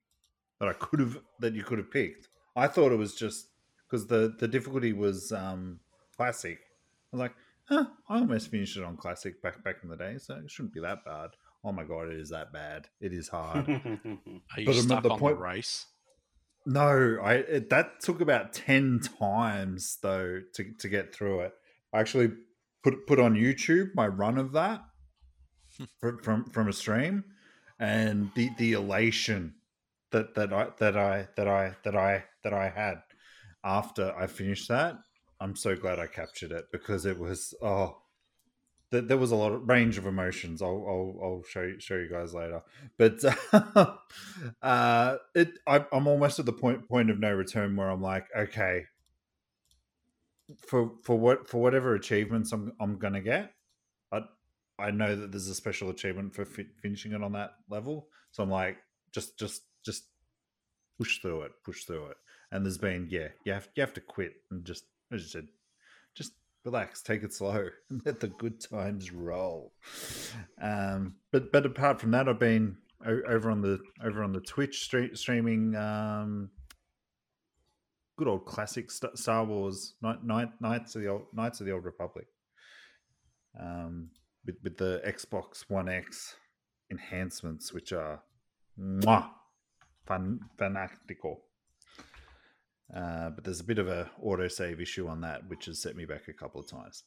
that 0.59 0.69
I 0.69 0.73
could 0.73 0.99
have 0.99 1.17
that 1.39 1.53
you 1.53 1.63
could 1.63 1.77
have 1.77 1.91
picked. 1.91 2.27
I 2.55 2.67
thought 2.67 2.91
it 2.91 2.97
was 2.97 3.15
just 3.15 3.47
because 3.89 4.07
the 4.07 4.35
the 4.39 4.47
difficulty 4.47 4.93
was 4.93 5.31
um 5.31 5.79
classic. 6.15 6.57
I 7.13 7.17
was 7.17 7.19
like, 7.19 7.35
huh, 7.69 7.85
I 8.09 8.17
almost 8.19 8.49
finished 8.49 8.77
it 8.77 8.83
on 8.83 8.97
classic 8.97 9.41
back 9.41 9.63
back 9.63 9.77
in 9.83 9.89
the 9.89 9.97
day, 9.97 10.17
so 10.17 10.35
it 10.35 10.49
shouldn't 10.49 10.73
be 10.73 10.81
that 10.81 11.05
bad. 11.05 11.31
Oh 11.63 11.71
my 11.71 11.83
god, 11.83 12.09
it 12.09 12.19
is 12.19 12.29
that 12.29 12.53
bad. 12.53 12.87
It 13.01 13.11
is 13.13 13.27
hard. 13.27 13.67
Are 13.69 14.59
you 14.59 14.65
But 14.65 14.75
stuck 14.75 15.03
the 15.03 15.09
on 15.09 15.19
point- 15.19 15.37
the 15.37 15.43
race? 15.43 15.85
No, 16.65 17.17
I 17.21 17.33
it, 17.35 17.69
that 17.69 17.99
took 18.01 18.21
about 18.21 18.53
ten 18.53 18.99
times 19.19 19.97
though 20.01 20.41
to 20.53 20.73
to 20.79 20.89
get 20.89 21.13
through 21.13 21.41
it. 21.41 21.53
I 21.93 21.99
actually 21.99 22.31
put 22.83 23.07
put 23.07 23.19
on 23.19 23.35
YouTube 23.35 23.89
my 23.95 24.07
run 24.07 24.37
of 24.37 24.53
that 24.53 24.83
hmm. 25.77 25.85
from 25.99 26.19
from, 26.19 26.45
from 26.45 26.67
a 26.67 26.73
stream, 26.73 27.23
and 27.79 28.31
the 28.35 28.49
the 28.57 28.73
elation 28.73 29.55
that 30.11 30.35
that 30.35 30.53
I 30.53 30.69
that 30.79 30.97
I 30.97 31.27
that 31.35 31.47
I 31.47 31.75
that 31.83 31.95
I 31.95 32.23
that 32.43 32.53
I 32.53 32.69
had 32.69 33.01
after 33.63 34.13
I 34.17 34.27
finished 34.27 34.69
that. 34.69 34.97
I'm 35.39 35.55
so 35.55 35.75
glad 35.75 35.99
I 35.99 36.07
captured 36.07 36.51
it 36.51 36.65
because 36.71 37.05
it 37.05 37.19
was 37.19 37.53
oh 37.61 37.97
there, 38.91 39.01
there 39.01 39.17
was 39.17 39.31
a 39.31 39.35
lot 39.35 39.51
of 39.51 39.67
range 39.67 39.97
of 39.97 40.05
emotions. 40.05 40.61
I'll 40.61 40.85
I'll, 40.87 41.19
I'll 41.23 41.43
show 41.47 41.63
you, 41.63 41.79
show 41.79 41.95
you 41.95 42.09
guys 42.09 42.33
later. 42.33 42.61
But 42.97 43.19
uh, 44.61 45.17
it 45.33 45.59
I, 45.67 45.85
I'm 45.91 46.07
almost 46.07 46.39
at 46.39 46.45
the 46.45 46.53
point 46.53 46.87
point 46.87 47.09
of 47.09 47.19
no 47.19 47.31
return 47.33 47.75
where 47.75 47.89
I'm 47.89 48.01
like, 48.01 48.27
okay, 48.35 48.83
for 50.67 50.91
for 51.03 51.17
what 51.17 51.47
for 51.47 51.61
whatever 51.61 51.95
achievements 51.95 52.51
I'm 52.51 52.73
I'm 52.79 52.97
gonna 52.97 53.21
get, 53.21 53.51
I 54.11 54.21
I 54.79 54.91
know 54.91 55.15
that 55.15 55.31
there's 55.31 55.47
a 55.47 55.55
special 55.55 55.89
achievement 55.89 56.35
for 56.35 56.45
fi- 56.45 56.67
finishing 56.81 57.13
it 57.13 57.23
on 57.23 57.33
that 57.33 57.51
level. 57.69 58.07
So 58.31 58.43
I'm 58.43 58.49
like, 58.51 58.77
just 59.11 59.37
just 59.39 59.63
just 59.85 60.03
push 60.97 61.19
through 61.19 61.43
it, 61.43 61.51
push 61.63 61.83
through 61.85 62.07
it. 62.07 62.17
And 62.51 62.65
there's 62.65 62.77
been 62.77 63.07
yeah, 63.09 63.29
you 63.43 63.53
have 63.53 63.67
you 63.75 63.81
have 63.81 63.93
to 63.95 64.01
quit 64.01 64.33
and 64.51 64.63
just 64.63 64.85
as 65.11 65.21
you 65.21 65.27
said, 65.27 65.47
relax, 66.65 67.01
take 67.01 67.23
it 67.23 67.33
slow, 67.33 67.69
let 68.05 68.19
the 68.19 68.27
good 68.27 68.59
times 68.59 69.11
roll. 69.11 69.73
Um, 70.61 71.15
but 71.31 71.51
but 71.51 71.65
apart 71.65 72.01
from 72.01 72.11
that, 72.11 72.27
I've 72.27 72.39
been 72.39 72.77
over 73.05 73.49
on 73.49 73.61
the 73.61 73.79
over 74.03 74.23
on 74.23 74.33
the 74.33 74.41
Twitch 74.41 74.89
stre- 74.89 75.17
streaming. 75.17 75.75
Um, 75.75 76.49
good 78.17 78.27
old 78.27 78.45
classic 78.45 78.89
Star 78.91 79.45
Wars 79.45 79.95
Knight, 80.01 80.23
Knight, 80.23 80.49
Knights 80.59 80.95
of 80.95 81.01
the 81.01 81.07
old 81.09 81.25
Knights 81.33 81.59
of 81.59 81.65
the 81.65 81.73
Old 81.73 81.85
Republic. 81.85 82.27
Um, 83.59 84.09
with 84.45 84.55
with 84.63 84.77
the 84.77 85.01
Xbox 85.05 85.65
One 85.69 85.87
X 85.87 86.35
enhancements, 86.91 87.73
which 87.73 87.93
are 87.93 88.21
mwah, 88.79 89.29
fan, 90.07 90.39
fanatical. 90.57 91.44
Uh, 92.93 93.31
but 93.31 93.43
there's 93.43 93.59
a 93.59 93.63
bit 93.65 93.79
of 93.79 93.87
a 93.87 94.09
autosave 94.23 94.79
issue 94.81 95.07
on 95.07 95.21
that, 95.21 95.47
which 95.49 95.65
has 95.65 95.81
set 95.81 95.95
me 95.95 96.05
back 96.05 96.27
a 96.27 96.33
couple 96.33 96.61
of 96.61 96.67
times. 96.69 97.03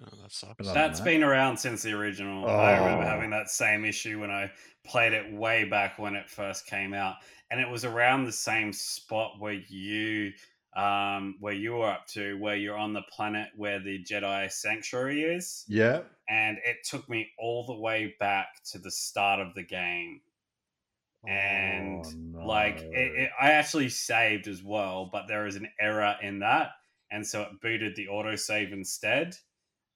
Oh, 0.00 0.16
that 0.22 0.32
sucks. 0.32 0.66
That's 0.72 0.98
that- 1.00 1.04
been 1.04 1.22
around 1.22 1.58
since 1.58 1.82
the 1.82 1.92
original. 1.92 2.48
I 2.48 2.78
remember 2.78 3.04
Oh. 3.04 3.08
having 3.08 3.30
that 3.30 3.50
same 3.50 3.84
issue 3.84 4.20
when 4.20 4.30
I 4.30 4.50
played 4.84 5.12
it 5.12 5.32
way 5.32 5.64
back 5.64 5.98
when 5.98 6.16
it 6.16 6.30
first 6.30 6.66
came 6.66 6.92
out, 6.94 7.16
and 7.50 7.60
it 7.60 7.68
was 7.68 7.84
around 7.84 8.24
the 8.24 8.32
same 8.32 8.72
spot 8.72 9.38
where 9.38 9.52
you, 9.52 10.32
um, 10.74 11.36
where 11.40 11.52
you 11.52 11.74
were 11.74 11.86
up 11.90 12.06
to, 12.08 12.38
where 12.38 12.56
you're 12.56 12.78
on 12.78 12.94
the 12.94 13.02
planet 13.12 13.50
where 13.54 13.78
the 13.78 14.02
Jedi 14.02 14.50
Sanctuary 14.50 15.22
is, 15.22 15.64
Yeah, 15.68 16.00
and 16.28 16.56
it 16.64 16.78
took 16.84 17.06
me 17.10 17.30
all 17.38 17.66
the 17.66 17.74
way 17.78 18.14
back 18.18 18.62
to 18.72 18.78
the 18.78 18.90
start 18.90 19.40
of 19.40 19.54
the 19.54 19.62
game. 19.62 20.22
And, 21.26 22.04
Oh, 22.36 22.46
Like 22.46 22.80
it, 22.80 23.12
it, 23.14 23.30
I 23.40 23.52
actually 23.52 23.88
saved 23.88 24.48
as 24.48 24.62
well, 24.62 25.08
but 25.12 25.28
there 25.28 25.46
is 25.46 25.56
an 25.56 25.68
error 25.80 26.16
in 26.22 26.40
that, 26.40 26.72
and 27.10 27.26
so 27.26 27.42
it 27.42 27.60
booted 27.60 27.94
the 27.94 28.08
autosave 28.08 28.72
instead. 28.72 29.36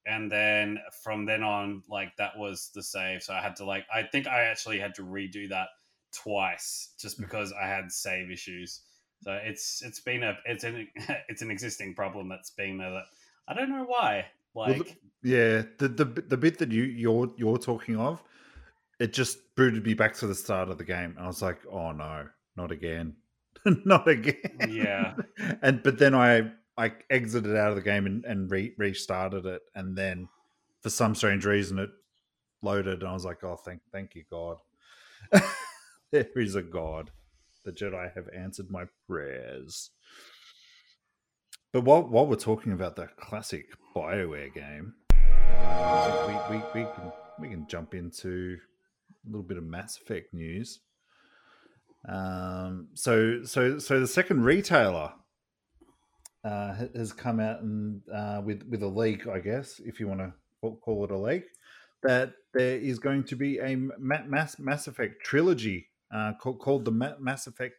And 0.06 0.30
then 0.30 0.78
from 1.02 1.26
then 1.26 1.42
on, 1.42 1.82
like 1.88 2.14
that 2.18 2.38
was 2.38 2.70
the 2.74 2.82
save. 2.82 3.24
So 3.24 3.34
I 3.34 3.40
had 3.40 3.56
to 3.56 3.64
like 3.64 3.84
I 3.92 4.04
think 4.04 4.28
I 4.28 4.42
actually 4.44 4.78
had 4.78 4.94
to 4.96 5.02
redo 5.02 5.48
that 5.48 5.68
twice 6.12 6.94
just 7.00 7.18
mm. 7.18 7.22
because 7.22 7.52
I 7.52 7.66
had 7.66 7.90
save 7.90 8.30
issues. 8.30 8.82
So 9.22 9.32
it's 9.32 9.82
it's 9.82 10.00
been 10.00 10.22
a 10.22 10.36
it's 10.44 10.62
an 10.64 10.86
it's 11.28 11.42
an 11.42 11.50
existing 11.50 11.94
problem 11.94 12.28
that's 12.28 12.50
been 12.50 12.78
there 12.78 12.90
that 12.90 13.04
I 13.48 13.54
don't 13.54 13.70
know 13.70 13.84
why. 13.84 14.26
Well, 14.54 14.68
Like 14.68 14.86
the- 14.86 14.96
yeah, 15.28 15.62
the 15.78 15.88
the 15.88 16.04
the 16.04 16.36
bit 16.36 16.58
that 16.58 16.70
you 16.70 16.84
you're 16.84 17.32
you're 17.36 17.58
talking 17.58 17.96
of, 17.96 18.22
it 18.98 19.12
just 19.12 19.38
booted 19.56 19.84
me 19.84 19.94
back 19.94 20.14
to 20.16 20.26
the 20.26 20.34
start 20.34 20.68
of 20.68 20.78
the 20.78 20.84
game, 20.84 21.14
and 21.16 21.24
I 21.24 21.26
was 21.26 21.42
like, 21.42 21.58
oh 21.70 21.92
no, 21.92 22.26
not 22.56 22.72
again, 22.72 23.16
not 23.84 24.08
again. 24.08 24.68
Yeah. 24.68 25.14
and 25.62 25.82
but 25.82 25.98
then 25.98 26.14
I 26.14 26.50
I 26.76 26.92
exited 27.10 27.56
out 27.56 27.70
of 27.70 27.76
the 27.76 27.82
game 27.82 28.06
and, 28.06 28.24
and 28.24 28.50
re- 28.50 28.74
restarted 28.78 29.46
it, 29.46 29.62
and 29.74 29.96
then 29.96 30.28
for 30.82 30.90
some 30.90 31.14
strange 31.14 31.44
reason 31.44 31.78
it 31.78 31.90
loaded, 32.62 33.00
and 33.00 33.08
I 33.08 33.12
was 33.12 33.24
like, 33.24 33.44
oh 33.44 33.56
thank 33.56 33.80
thank 33.92 34.14
you 34.14 34.24
God, 34.30 34.58
there 36.10 36.26
is 36.36 36.54
a 36.54 36.62
God. 36.62 37.10
The 37.64 37.72
Jedi 37.72 38.14
have 38.14 38.28
answered 38.28 38.70
my 38.70 38.84
prayers. 39.08 39.90
But 41.72 41.84
while, 41.84 42.04
while 42.04 42.26
we're 42.26 42.36
talking 42.36 42.72
about 42.72 42.94
the 42.94 43.08
classic 43.18 43.66
Bioware 43.94 44.54
game, 44.54 44.94
we, 45.10 46.56
we, 46.56 46.62
we, 46.74 46.88
can, 46.94 47.12
we 47.40 47.48
can 47.48 47.66
jump 47.68 47.92
into 47.92 48.56
a 49.26 49.30
little 49.30 49.42
bit 49.42 49.58
of 49.58 49.64
Mass 49.64 49.98
Effect 49.98 50.32
news. 50.32 50.80
Um, 52.08 52.88
so, 52.94 53.42
so, 53.44 53.78
so 53.78 53.98
the 54.00 54.06
second 54.06 54.44
retailer 54.44 55.12
uh, 56.44 56.74
has 56.94 57.12
come 57.12 57.40
out 57.40 57.62
and 57.62 58.02
uh, 58.14 58.40
with 58.44 58.62
with 58.70 58.82
a 58.82 58.86
leak, 58.86 59.26
I 59.26 59.40
guess, 59.40 59.80
if 59.84 59.98
you 59.98 60.06
want 60.06 60.20
to 60.20 60.32
call 60.84 61.04
it 61.04 61.10
a 61.10 61.18
leak, 61.18 61.44
that 62.04 62.34
there 62.54 62.78
is 62.78 63.00
going 63.00 63.24
to 63.24 63.36
be 63.36 63.58
a 63.58 63.74
Ma- 63.76 64.24
Mass 64.26 64.58
Mass 64.58 64.86
Effect 64.86 65.24
trilogy 65.24 65.88
uh, 66.14 66.34
called, 66.40 66.60
called 66.60 66.84
the 66.84 66.92
Ma- 66.92 67.18
Mass 67.18 67.48
Effect 67.48 67.74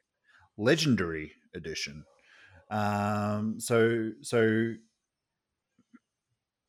Legendary 0.58 1.32
Edition. 1.56 2.04
Um, 2.70 3.60
so 3.60 4.12
so 4.22 4.74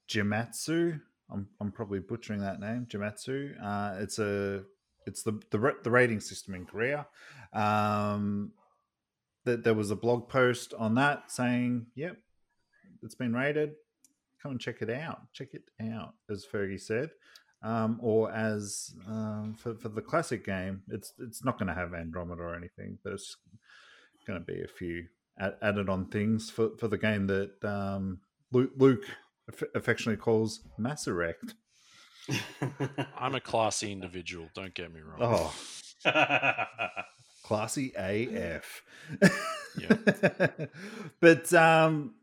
Jimatsu, 0.09 1.01
I'm 1.31 1.49
I'm 1.61 1.73
probably 1.73 2.01
butchering 2.01 2.41
that 2.41 2.61
name. 2.61 2.87
Jimatsu. 2.88 3.55
Uh, 3.62 3.97
it's 4.01 4.19
a 4.19 4.62
it's 5.07 5.23
the 5.23 5.41
the 5.51 5.75
the 5.83 5.91
rating 5.91 6.21
system 6.21 6.55
in 6.55 6.67
Korea. 6.67 7.07
Um, 7.53 8.53
that 9.45 9.64
there 9.64 9.75
was 9.75 9.91
a 9.91 9.97
blog 9.97 10.29
post 10.29 10.75
on 10.75 10.95
that 10.97 11.31
saying, 11.31 11.87
"Yep, 11.95 12.17
it's 13.03 13.14
been 13.14 13.35
rated. 13.35 13.75
Come 14.43 14.53
and 14.53 14.61
check 14.61 14.83
it 14.83 14.91
out. 14.91 15.33
Check 15.33 15.49
it 15.53 15.64
out," 15.93 16.14
as 16.31 16.47
Fergie 16.47 16.81
said. 16.81 17.11
Um, 17.61 17.99
or 18.01 18.31
as 18.33 18.95
um, 19.09 19.57
for 19.59 19.75
for 19.75 19.88
the 19.88 20.03
classic 20.03 20.45
game, 20.45 20.83
it's 20.88 21.12
it's 21.19 21.45
not 21.45 21.59
going 21.59 21.69
to 21.69 21.75
have 21.75 21.95
Andromeda 21.95 22.43
or 22.43 22.55
anything, 22.55 22.99
but 23.03 23.14
it's 23.14 23.37
going 24.27 24.38
to 24.38 24.45
be 24.45 24.62
a 24.62 24.69
few 24.69 25.07
added 25.41 25.88
on 25.88 26.07
things 26.07 26.51
for, 26.51 26.71
for 26.79 26.88
the 26.88 26.99
game 26.99 27.27
that 27.29 27.64
um, 27.64 28.19
Luke, 28.53 28.73
Luke 28.77 29.05
aff- 29.49 29.71
affectionately 29.75 30.21
calls 30.21 30.61
Mass 30.77 31.07
Effect. 31.07 31.55
I'm 33.19 33.35
a 33.35 33.41
classy 33.41 33.93
individual. 33.93 34.49
Don't 34.55 34.75
get 34.75 34.93
me 34.93 35.01
wrong. 35.01 35.53
Oh, 36.05 36.85
classy 37.45 37.93
AF. 37.97 38.83
Yeah. 39.79 40.49
but 41.21 41.53
um, 41.55 42.15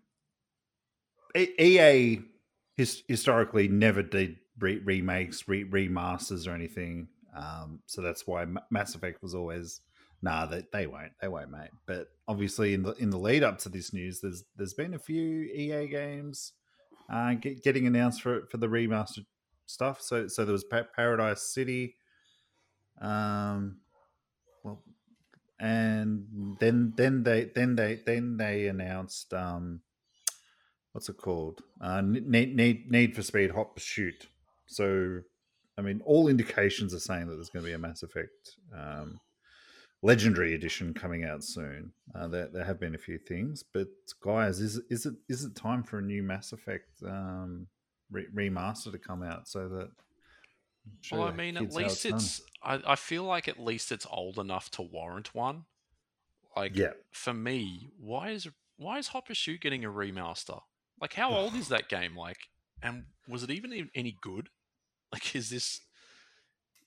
EA 1.35 2.19
his, 2.77 3.03
historically 3.07 3.67
never 3.67 4.03
did 4.03 4.37
re- 4.59 4.81
remakes, 4.83 5.47
re- 5.47 5.65
remasters, 5.65 6.47
or 6.47 6.51
anything. 6.51 7.07
Um, 7.35 7.79
so 7.85 8.01
that's 8.01 8.27
why 8.27 8.45
Ma- 8.45 8.61
Mass 8.69 8.95
Effect 8.95 9.21
was 9.21 9.33
always 9.33 9.81
nah. 10.21 10.45
They, 10.45 10.63
they 10.71 10.87
won't. 10.87 11.13
They 11.21 11.27
won't, 11.27 11.51
mate. 11.51 11.71
But 11.85 12.07
obviously, 12.27 12.73
in 12.73 12.83
the 12.83 12.93
in 12.93 13.09
the 13.09 13.17
lead 13.17 13.43
up 13.43 13.57
to 13.59 13.69
this 13.69 13.93
news, 13.93 14.21
there's 14.21 14.43
there's 14.55 14.73
been 14.73 14.93
a 14.93 14.99
few 14.99 15.43
EA 15.43 15.87
games 15.87 16.53
uh, 17.09 17.33
get, 17.33 17.63
getting 17.63 17.87
announced 17.87 18.21
for 18.21 18.45
for 18.47 18.57
the 18.57 18.67
remastered 18.67 19.25
stuff. 19.65 20.01
So 20.01 20.27
so 20.27 20.45
there 20.45 20.53
was 20.53 20.63
pa- 20.63 20.87
Paradise 20.95 21.41
City, 21.53 21.95
um, 23.01 23.77
well, 24.63 24.83
and 25.59 26.57
then 26.59 26.93
then 26.95 27.23
they 27.23 27.51
then 27.53 27.75
they 27.75 28.01
then 28.05 28.37
they 28.37 28.67
announced 28.67 29.33
um, 29.33 29.81
what's 30.95 31.09
it 31.09 31.17
called? 31.17 31.61
Uh, 31.81 32.01
need 32.01 32.55
need 32.55 32.89
Need 32.89 33.15
for 33.15 33.21
Speed 33.21 33.51
Hot 33.51 33.75
Pursuit. 33.75 34.27
So, 34.65 35.19
I 35.77 35.81
mean, 35.81 36.01
all 36.05 36.29
indications 36.29 36.93
are 36.93 36.99
saying 36.99 37.27
that 37.27 37.35
there's 37.35 37.49
going 37.49 37.65
to 37.65 37.69
be 37.69 37.73
a 37.73 37.77
Mass 37.77 38.01
Effect 38.01 38.55
um, 38.73 39.19
Legendary 40.05 40.53
Edition 40.53 40.93
coming 40.93 41.23
out 41.23 41.43
soon. 41.43 41.91
Uh, 42.13 42.27
there, 42.27 42.47
there 42.53 42.63
have 42.63 42.79
been 42.79 42.93
a 42.93 42.97
few 42.97 43.17
things, 43.17 43.63
but 43.63 43.87
guys, 44.21 44.59
is 44.59 44.79
is 44.91 45.07
it 45.07 45.15
is 45.27 45.43
it 45.43 45.55
time 45.55 45.81
for 45.81 45.97
a 45.97 46.01
new 46.01 46.21
Mass 46.21 46.53
Effect 46.53 47.01
um, 47.03 47.65
re- 48.11 48.27
remaster 48.35 48.91
to 48.91 48.99
come 48.99 49.23
out 49.23 49.47
so 49.47 49.67
that? 49.67 49.89
Well, 51.11 51.23
I 51.23 51.31
mean, 51.31 51.57
at 51.57 51.73
least 51.73 52.05
it's. 52.05 52.43
I, 52.61 52.79
I 52.85 52.95
feel 52.95 53.23
like 53.23 53.47
at 53.47 53.59
least 53.59 53.91
it's 53.91 54.05
old 54.07 54.37
enough 54.37 54.69
to 54.71 54.83
warrant 54.83 55.33
one. 55.33 55.65
Like, 56.55 56.77
yeah. 56.77 56.91
for 57.11 57.33
me, 57.33 57.89
why 57.99 58.29
is 58.29 58.47
why 58.77 58.99
is 58.99 59.07
Hot 59.07 59.25
Pursuit 59.25 59.59
getting 59.59 59.83
a 59.83 59.89
remaster? 59.89 60.61
Like, 61.01 61.13
how 61.13 61.31
old 61.31 61.55
is 61.55 61.69
that 61.69 61.89
game? 61.89 62.15
Like, 62.15 62.37
and 62.83 63.05
was 63.27 63.41
it 63.41 63.49
even 63.49 63.89
any 63.95 64.15
good? 64.21 64.49
Like, 65.13 65.35
is 65.35 65.49
this 65.49 65.81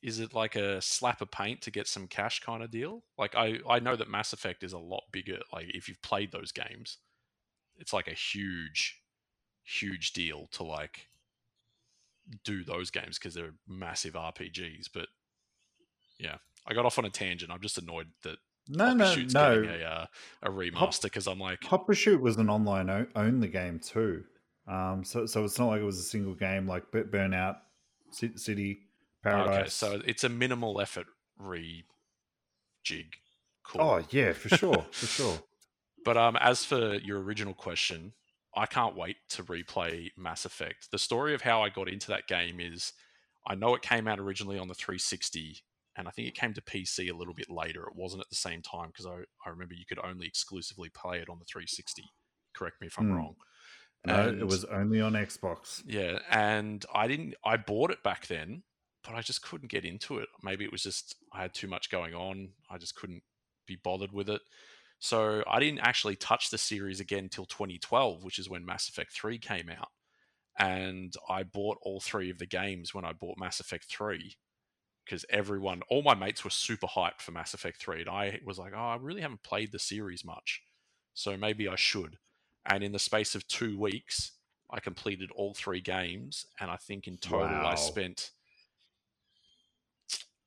is 0.03 0.21
it 0.21 0.33
like 0.35 0.55
a 0.55 0.81
slap 0.81 1.21
of 1.21 1.31
paint 1.31 1.61
to 1.63 1.71
get 1.71 1.89
some 1.89 2.07
cash 2.07 2.41
kind 2.41 2.63
of 2.63 2.71
deal? 2.71 3.03
Like 3.17 3.35
I, 3.35 3.59
I 3.69 3.81
know 3.81 3.97
that 3.97 4.09
Mass 4.09 4.33
Effect 4.33 4.63
is 4.63 4.73
a 4.73 4.79
lot 4.79 5.05
bigger. 5.13 5.39
Like 5.53 5.67
if 5.69 5.89
you've 5.89 6.03
played 6.03 6.33
those 6.33 6.53
games, 6.53 6.99
it's 7.79 7.93
like 7.93 8.09
a 8.09 8.15
huge, 8.15 9.01
huge 9.65 10.13
deal 10.13 10.49
to 10.53 10.63
like 10.63 11.09
do 12.45 12.63
those 12.65 12.91
games 12.91 13.19
because 13.19 13.35
they're 13.35 13.55
massive 13.67 14.15
RPGs. 14.15 14.89
But 14.93 15.09
yeah, 16.19 16.37
I 16.67 16.75
got 16.75 16.87
off 16.87 16.99
on 16.99 17.05
a 17.05 17.11
tangent. 17.11 17.51
I'm 17.51 17.61
just 17.61 17.79
annoyed 17.79 18.09
that 18.23 18.39
no, 18.69 18.87
Hot 18.87 18.97
no, 18.97 19.15
no. 19.15 19.63
getting 19.63 19.81
a, 19.81 19.85
uh, 19.85 20.07
a 20.43 20.51
remaster 20.51 21.05
because 21.05 21.27
I'm 21.27 21.41
like 21.41 21.65
Hot 21.65 21.87
Pursuit 21.87 22.21
was 22.21 22.37
an 22.37 22.51
online 22.51 22.91
o- 22.91 23.07
only 23.17 23.49
game 23.49 23.81
too. 23.81 24.25
Um, 24.69 25.03
so 25.05 25.27
so 25.27 25.45
it's 25.45 25.59
not 25.59 25.69
like 25.69 25.81
it 25.81 25.85
was 25.85 25.99
a 25.99 26.03
single 26.03 26.35
game 26.35 26.69
like 26.69 26.91
Burnout 26.93 27.57
City 28.11 28.81
Paradise. 29.23 29.59
okay, 29.61 29.69
so 29.69 30.03
it's 30.07 30.25
a 30.25 30.29
minimal 30.29 30.81
effort 30.81 31.07
rejig. 31.41 31.83
Cool. 33.65 33.81
Oh 33.83 34.05
yeah, 34.11 34.33
for 34.33 34.49
sure, 34.49 34.87
for 34.91 35.07
sure. 35.19 35.39
But 36.05 36.17
um, 36.17 36.37
as 36.37 36.65
for 36.65 36.95
your 36.95 37.21
original 37.21 37.55
question, 37.55 38.13
I 38.57 38.67
can't 38.67 38.97
wait 38.97 39.17
to 39.31 39.43
replay 39.45 40.11
Mass 40.17 40.45
Effect. 40.45 40.89
The 40.91 40.99
story 40.99 41.35
of 41.35 41.43
how 41.43 41.63
I 41.63 41.69
got 41.69 41.89
into 41.89 42.09
that 42.09 42.27
game 42.27 42.61
is 42.61 42.93
I 43.47 43.55
know 43.55 43.75
it 43.75 43.83
came 43.83 44.09
out 44.09 44.19
originally 44.19 44.59
on 44.59 44.69
the 44.69 44.75
360, 44.75 45.59
and 45.97 46.09
I 46.09 46.11
think 46.11 46.29
it 46.29 46.35
came 46.35 46.55
to 46.55 46.63
PC 46.63 47.11
a 47.11 47.17
little 47.17 47.35
bit 47.35 47.51
later. 47.51 47.83
It 47.83 47.97
wasn't 47.97 48.23
at 48.23 48.31
the 48.31 48.37
same 48.37 48.63
time 48.63 48.89
because 48.89 49.07
I, 49.07 49.17
I 49.45 49.51
remember 49.51 49.75
you 49.75 49.85
could 49.87 49.99
only 50.03 50.27
exclusively 50.27 50.89
play 50.91 51.19
it 51.19 51.29
on 51.29 51.39
the 51.39 51.45
360. 51.45 52.05
Correct 52.57 52.81
me 52.81 52.87
if 52.87 52.99
I'm 52.99 53.09
Hmm. 53.09 53.15
wrong. 53.15 53.35
No, 54.07 54.15
And- 54.29 54.41
it 54.41 54.47
was 54.47 54.65
only 54.67 55.01
on 55.01 55.13
Xbox. 55.13 55.83
Yeah, 55.85 56.21
and 56.31 56.87
I 56.95 57.07
didn't. 57.09 57.35
I 57.45 57.57
bought 57.59 57.91
it 57.91 58.03
back 58.03 58.29
then, 58.29 58.63
but 59.05 59.15
I 59.15 59.21
just 59.23 59.43
couldn't 59.43 59.71
get 59.71 59.85
into 59.85 60.19
it. 60.19 60.29
Maybe 60.43 60.65
it 60.65 60.73
was 60.73 60.83
just 60.83 61.17
I 61.33 61.43
had 61.43 61.55
too 61.55 61.69
much 61.69 61.91
going 61.91 62.15
on. 62.15 62.51
I 62.71 62.79
just 62.79 62.95
couldn't 62.95 63.23
be 63.67 63.77
bothered 63.83 64.13
with 64.13 64.29
it. 64.29 64.41
So 65.01 65.45
I 65.47 65.61
didn't 65.61 65.81
actually 65.81 66.17
touch 66.17 66.51
the 66.51 66.59
series 66.59 66.99
again 67.01 67.25
until 67.25 67.45
2012, 67.47 68.25
which 68.25 68.39
is 68.39 68.49
when 68.51 68.67
Mass 68.67 68.89
Effect 68.89 69.13
3 69.13 69.39
came 69.39 69.71
out. 69.71 69.89
And 70.59 71.15
I 71.29 71.45
bought 71.45 71.79
all 71.83 72.01
three 72.01 72.31
of 72.31 72.39
the 72.39 72.47
games 72.47 72.93
when 72.93 73.05
I 73.05 73.13
bought 73.13 73.39
Mass 73.39 73.61
Effect 73.61 73.85
3 73.89 74.35
because 75.05 75.25
everyone, 75.31 75.83
all 75.89 76.03
my 76.03 76.15
mates 76.15 76.43
were 76.43 76.51
super 76.51 76.89
hyped 76.89 77.21
for 77.21 77.31
Mass 77.31 77.55
Effect 77.55 77.81
3. 77.81 78.01
And 78.01 78.11
I 78.11 78.41
was 78.45 78.59
like, 78.59 78.73
oh, 78.75 78.79
I 78.79 78.97
really 79.01 79.21
haven't 79.21 79.45
played 79.45 79.71
the 79.71 79.79
series 79.79 80.25
much. 80.25 80.63
So 81.15 81.37
maybe 81.37 81.69
I 81.69 81.77
should. 81.77 82.17
And 82.67 82.83
in 82.83 82.91
the 82.93 82.99
space 82.99 83.37
of 83.37 83.47
two 83.47 83.79
weeks, 83.79 84.33
I 84.71 84.81
completed 84.81 85.31
all 85.35 85.55
three 85.55 85.81
games. 85.81 86.45
And 86.61 86.71
I 86.73 86.77
think 86.77 87.07
in 87.07 87.19
total, 87.19 87.47
Wow. 87.47 87.67
I 87.69 87.77
spent 87.77 88.33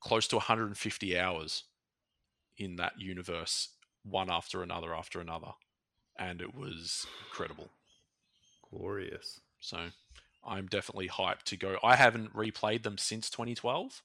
close 0.01 0.27
to 0.27 0.35
150 0.35 1.17
hours 1.17 1.63
in 2.57 2.75
that 2.75 2.99
universe, 2.99 3.69
one 4.03 4.29
after 4.29 4.61
another 4.61 4.93
after 4.93 5.21
another. 5.21 5.51
And 6.19 6.41
it 6.41 6.53
was 6.53 7.05
incredible. 7.27 7.69
Glorious. 8.69 9.39
So 9.59 9.77
I'm 10.45 10.67
definitely 10.67 11.07
hyped 11.09 11.43
to 11.45 11.57
go. 11.57 11.77
I 11.83 11.95
haven't 11.95 12.35
replayed 12.35 12.83
them 12.83 12.97
since 12.97 13.29
2012. 13.29 14.01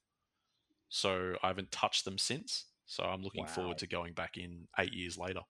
So 0.89 1.37
I 1.43 1.49
haven't 1.49 1.73
touched 1.73 2.05
them 2.05 2.19
since. 2.19 2.67
So 2.87 3.03
I'm 3.05 3.23
looking 3.23 3.45
Wow. 3.45 3.51
forward 3.51 3.79
to 3.79 3.87
going 3.87 4.13
back 4.13 4.37
in 4.37 4.69
eight 4.79 4.93
years 4.93 5.19
later. 5.19 5.41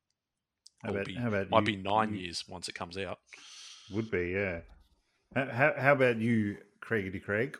How 0.83 0.91
about, 0.91 1.07
be- 1.07 1.15
how 1.15 1.29
about 1.29 1.51
Might 1.51 1.61
you- 1.67 1.77
be 1.77 1.83
nine 1.83 2.15
you- 2.15 2.21
years 2.21 2.45
once 2.49 2.69
it 2.69 2.75
comes 2.75 2.97
out. 2.97 3.21
Would 3.91 4.11
be, 4.11 4.31
yeah. 4.31 4.61
How, 5.35 5.47
how, 5.51 5.75
how 5.77 5.93
about 5.93 6.17
you, 6.19 6.59
Craigity 6.81 7.23
Craig? 7.23 7.59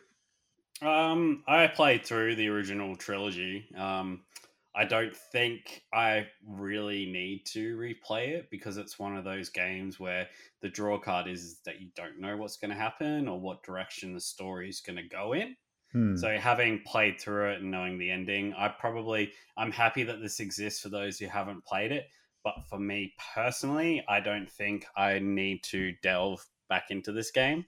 Um, 0.81 1.43
I 1.47 1.67
played 1.67 2.05
through 2.05 2.35
the 2.35 2.49
original 2.49 2.95
trilogy. 2.95 3.67
Um, 3.75 4.21
I 4.75 4.85
don't 4.85 5.15
think 5.15 5.81
I 5.91 6.27
really 6.47 7.07
need 7.07 7.45
to 7.47 7.75
replay 7.77 8.29
it 8.29 8.51
because 8.51 8.77
it's 8.77 8.99
one 8.99 9.17
of 9.17 9.23
those 9.23 9.49
games 9.49 9.99
where 9.99 10.27
the 10.61 10.69
draw 10.69 10.99
card 10.99 11.27
is 11.27 11.61
that 11.65 11.81
you 11.81 11.87
don't 11.95 12.19
know 12.19 12.37
what's 12.37 12.57
going 12.57 12.69
to 12.69 12.77
happen 12.77 13.27
or 13.27 13.39
what 13.39 13.63
direction 13.63 14.13
the 14.13 14.21
story 14.21 14.69
is 14.69 14.79
going 14.79 14.97
to 14.97 15.07
go 15.07 15.33
in. 15.33 15.55
Hmm. 15.93 16.15
So 16.15 16.37
having 16.37 16.83
played 16.85 17.19
through 17.19 17.53
it 17.53 17.61
and 17.61 17.71
knowing 17.71 17.97
the 17.97 18.11
ending, 18.11 18.53
I 18.53 18.67
probably 18.67 19.31
I'm 19.57 19.71
happy 19.71 20.03
that 20.03 20.21
this 20.21 20.39
exists 20.39 20.81
for 20.81 20.89
those 20.89 21.17
who 21.17 21.25
haven't 21.25 21.65
played 21.65 21.91
it. 21.91 22.05
But 22.43 22.55
for 22.69 22.77
me 22.77 23.13
personally, 23.33 24.05
I 24.07 24.19
don't 24.19 24.49
think 24.49 24.85
I 24.95 25.17
need 25.17 25.63
to 25.63 25.93
delve 26.03 26.45
back 26.69 26.91
into 26.91 27.11
this 27.11 27.31
game. 27.31 27.65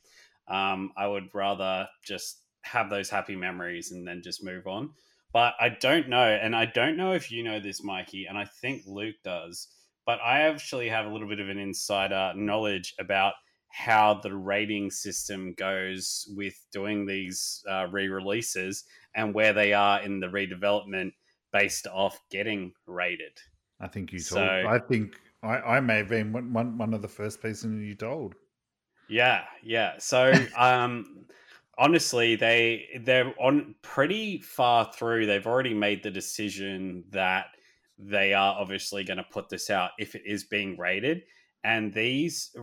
Um, 0.48 0.92
I 0.96 1.08
would 1.08 1.34
rather 1.34 1.88
just 2.06 2.44
have 2.62 2.90
those 2.90 3.10
happy 3.10 3.36
memories 3.36 3.92
and 3.92 4.08
then 4.08 4.22
just 4.24 4.44
move 4.44 4.68
on. 4.68 4.92
But 5.32 5.54
I 5.60 5.70
don't 5.70 6.10
know, 6.10 6.24
and 6.24 6.56
I 6.56 6.66
don't 6.66 6.98
know 6.98 7.14
if 7.14 7.32
you 7.32 7.44
know 7.44 7.60
this, 7.60 7.84
Mikey, 7.84 8.26
and 8.28 8.38
I 8.38 8.46
think 8.46 8.84
Luke 8.88 9.16
does. 9.24 9.68
But 10.06 10.20
I 10.22 10.42
actually 10.42 10.90
have 10.90 11.06
a 11.06 11.10
little 11.10 11.28
bit 11.28 11.40
of 11.40 11.50
an 11.50 11.60
insider 11.60 12.34
knowledge 12.36 12.96
about 13.00 13.34
how 13.72 14.20
the 14.24 14.36
rating 14.36 14.90
system 14.90 15.54
goes 15.56 16.28
with 16.36 16.56
doing 16.72 17.06
these 17.06 17.64
uh, 17.70 17.86
re-releases 17.92 18.86
and 19.16 19.34
where 19.36 19.54
they 19.54 19.74
are 19.74 20.02
in 20.02 20.20
the 20.20 20.28
redevelopment 20.28 21.12
based 21.54 21.86
off 21.86 22.20
getting 22.32 22.74
rated. 22.88 23.38
I 23.80 23.88
think 23.88 24.12
you 24.12 24.20
told. 24.20 24.40
So- 24.40 24.68
I 24.68 24.80
think 24.80 25.20
I, 25.44 25.58
I 25.60 25.80
may 25.80 25.98
have 25.98 26.10
been 26.10 26.34
one, 26.34 26.52
one, 26.54 26.78
one 26.78 26.94
of 26.94 27.02
the 27.02 27.08
first 27.08 27.42
people 27.42 27.72
you 27.72 27.96
told. 27.96 28.36
Yeah, 29.08 29.44
yeah. 29.64 29.94
So, 30.00 30.34
um, 30.58 31.26
honestly, 31.80 32.36
they 32.36 33.00
they're 33.02 33.34
on 33.40 33.74
pretty 33.82 34.40
far 34.40 34.92
through. 34.94 35.26
They've 35.26 35.48
already 35.48 35.74
made 35.74 36.04
the 36.04 36.12
decision 36.12 37.06
that 37.10 37.46
they 37.98 38.34
are 38.34 38.56
obviously 38.60 39.04
going 39.04 39.18
to 39.18 39.24
put 39.24 39.50
this 39.50 39.70
out 39.70 39.92
if 39.98 40.14
it 40.14 40.24
is 40.26 40.44
being 40.44 40.78
rated. 40.78 41.24
And 41.64 41.94
these 41.94 42.56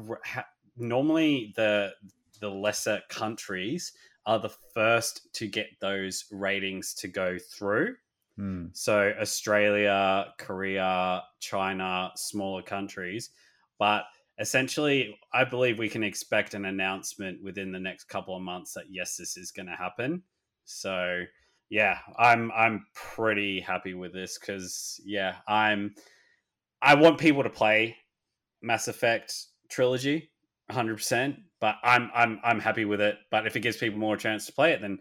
normally 0.77 1.53
the 1.57 1.93
the 2.41 2.51
lesser 2.51 3.01
countries 3.09 3.93
are 4.27 4.39
the 4.39 4.55
first 4.75 5.33
to 5.33 5.49
get 5.49 5.69
those 5.81 6.27
ratings 6.31 6.95
to 6.95 7.09
go 7.09 7.39
through. 7.39 7.97
Hmm. 8.37 8.67
So 8.73 9.15
Australia, 9.21 10.27
Korea, 10.39 11.23
China, 11.41 12.11
smaller 12.17 12.63
countries. 12.63 13.31
But 13.79 14.05
essentially, 14.39 15.17
I 15.33 15.45
believe 15.45 15.79
we 15.79 15.89
can 15.89 16.03
expect 16.03 16.55
an 16.55 16.65
announcement 16.65 17.43
within 17.43 17.73
the 17.73 17.81
next 17.81 18.05
couple 18.05 18.37
of 18.37 18.43
months 18.43 18.75
that 18.75 18.85
yes, 18.91 19.17
this 19.17 19.37
is 19.37 19.51
going 19.51 19.67
to 19.67 19.77
happen. 19.77 20.23
So 20.65 21.23
yeah, 21.69 21.99
I'm 22.19 22.51
I'm 22.57 22.87
pretty 22.95 23.61
happy 23.61 23.95
with 23.95 24.13
this 24.13 24.39
because 24.39 25.01
yeah, 25.05 25.37
I'm 25.49 25.95
I 26.83 26.95
want 26.95 27.19
people 27.19 27.43
to 27.43 27.51
play 27.51 27.97
Mass 28.63 28.89
Effect 28.89 29.35
trilogy 29.69 30.31
100%, 30.71 31.37
but 31.61 31.77
I'm 31.83 32.11
I'm 32.15 32.41
I'm 32.45 32.61
happy 32.61 32.85
with 32.85 33.01
it. 33.01 33.17
But 33.31 33.47
if 33.47 33.57
it 33.57 33.61
gives 33.61 33.77
people 33.77 33.99
more 33.99 34.17
chance 34.17 34.47
to 34.47 34.53
play 34.53 34.73
it, 34.73 34.81
then 34.81 34.99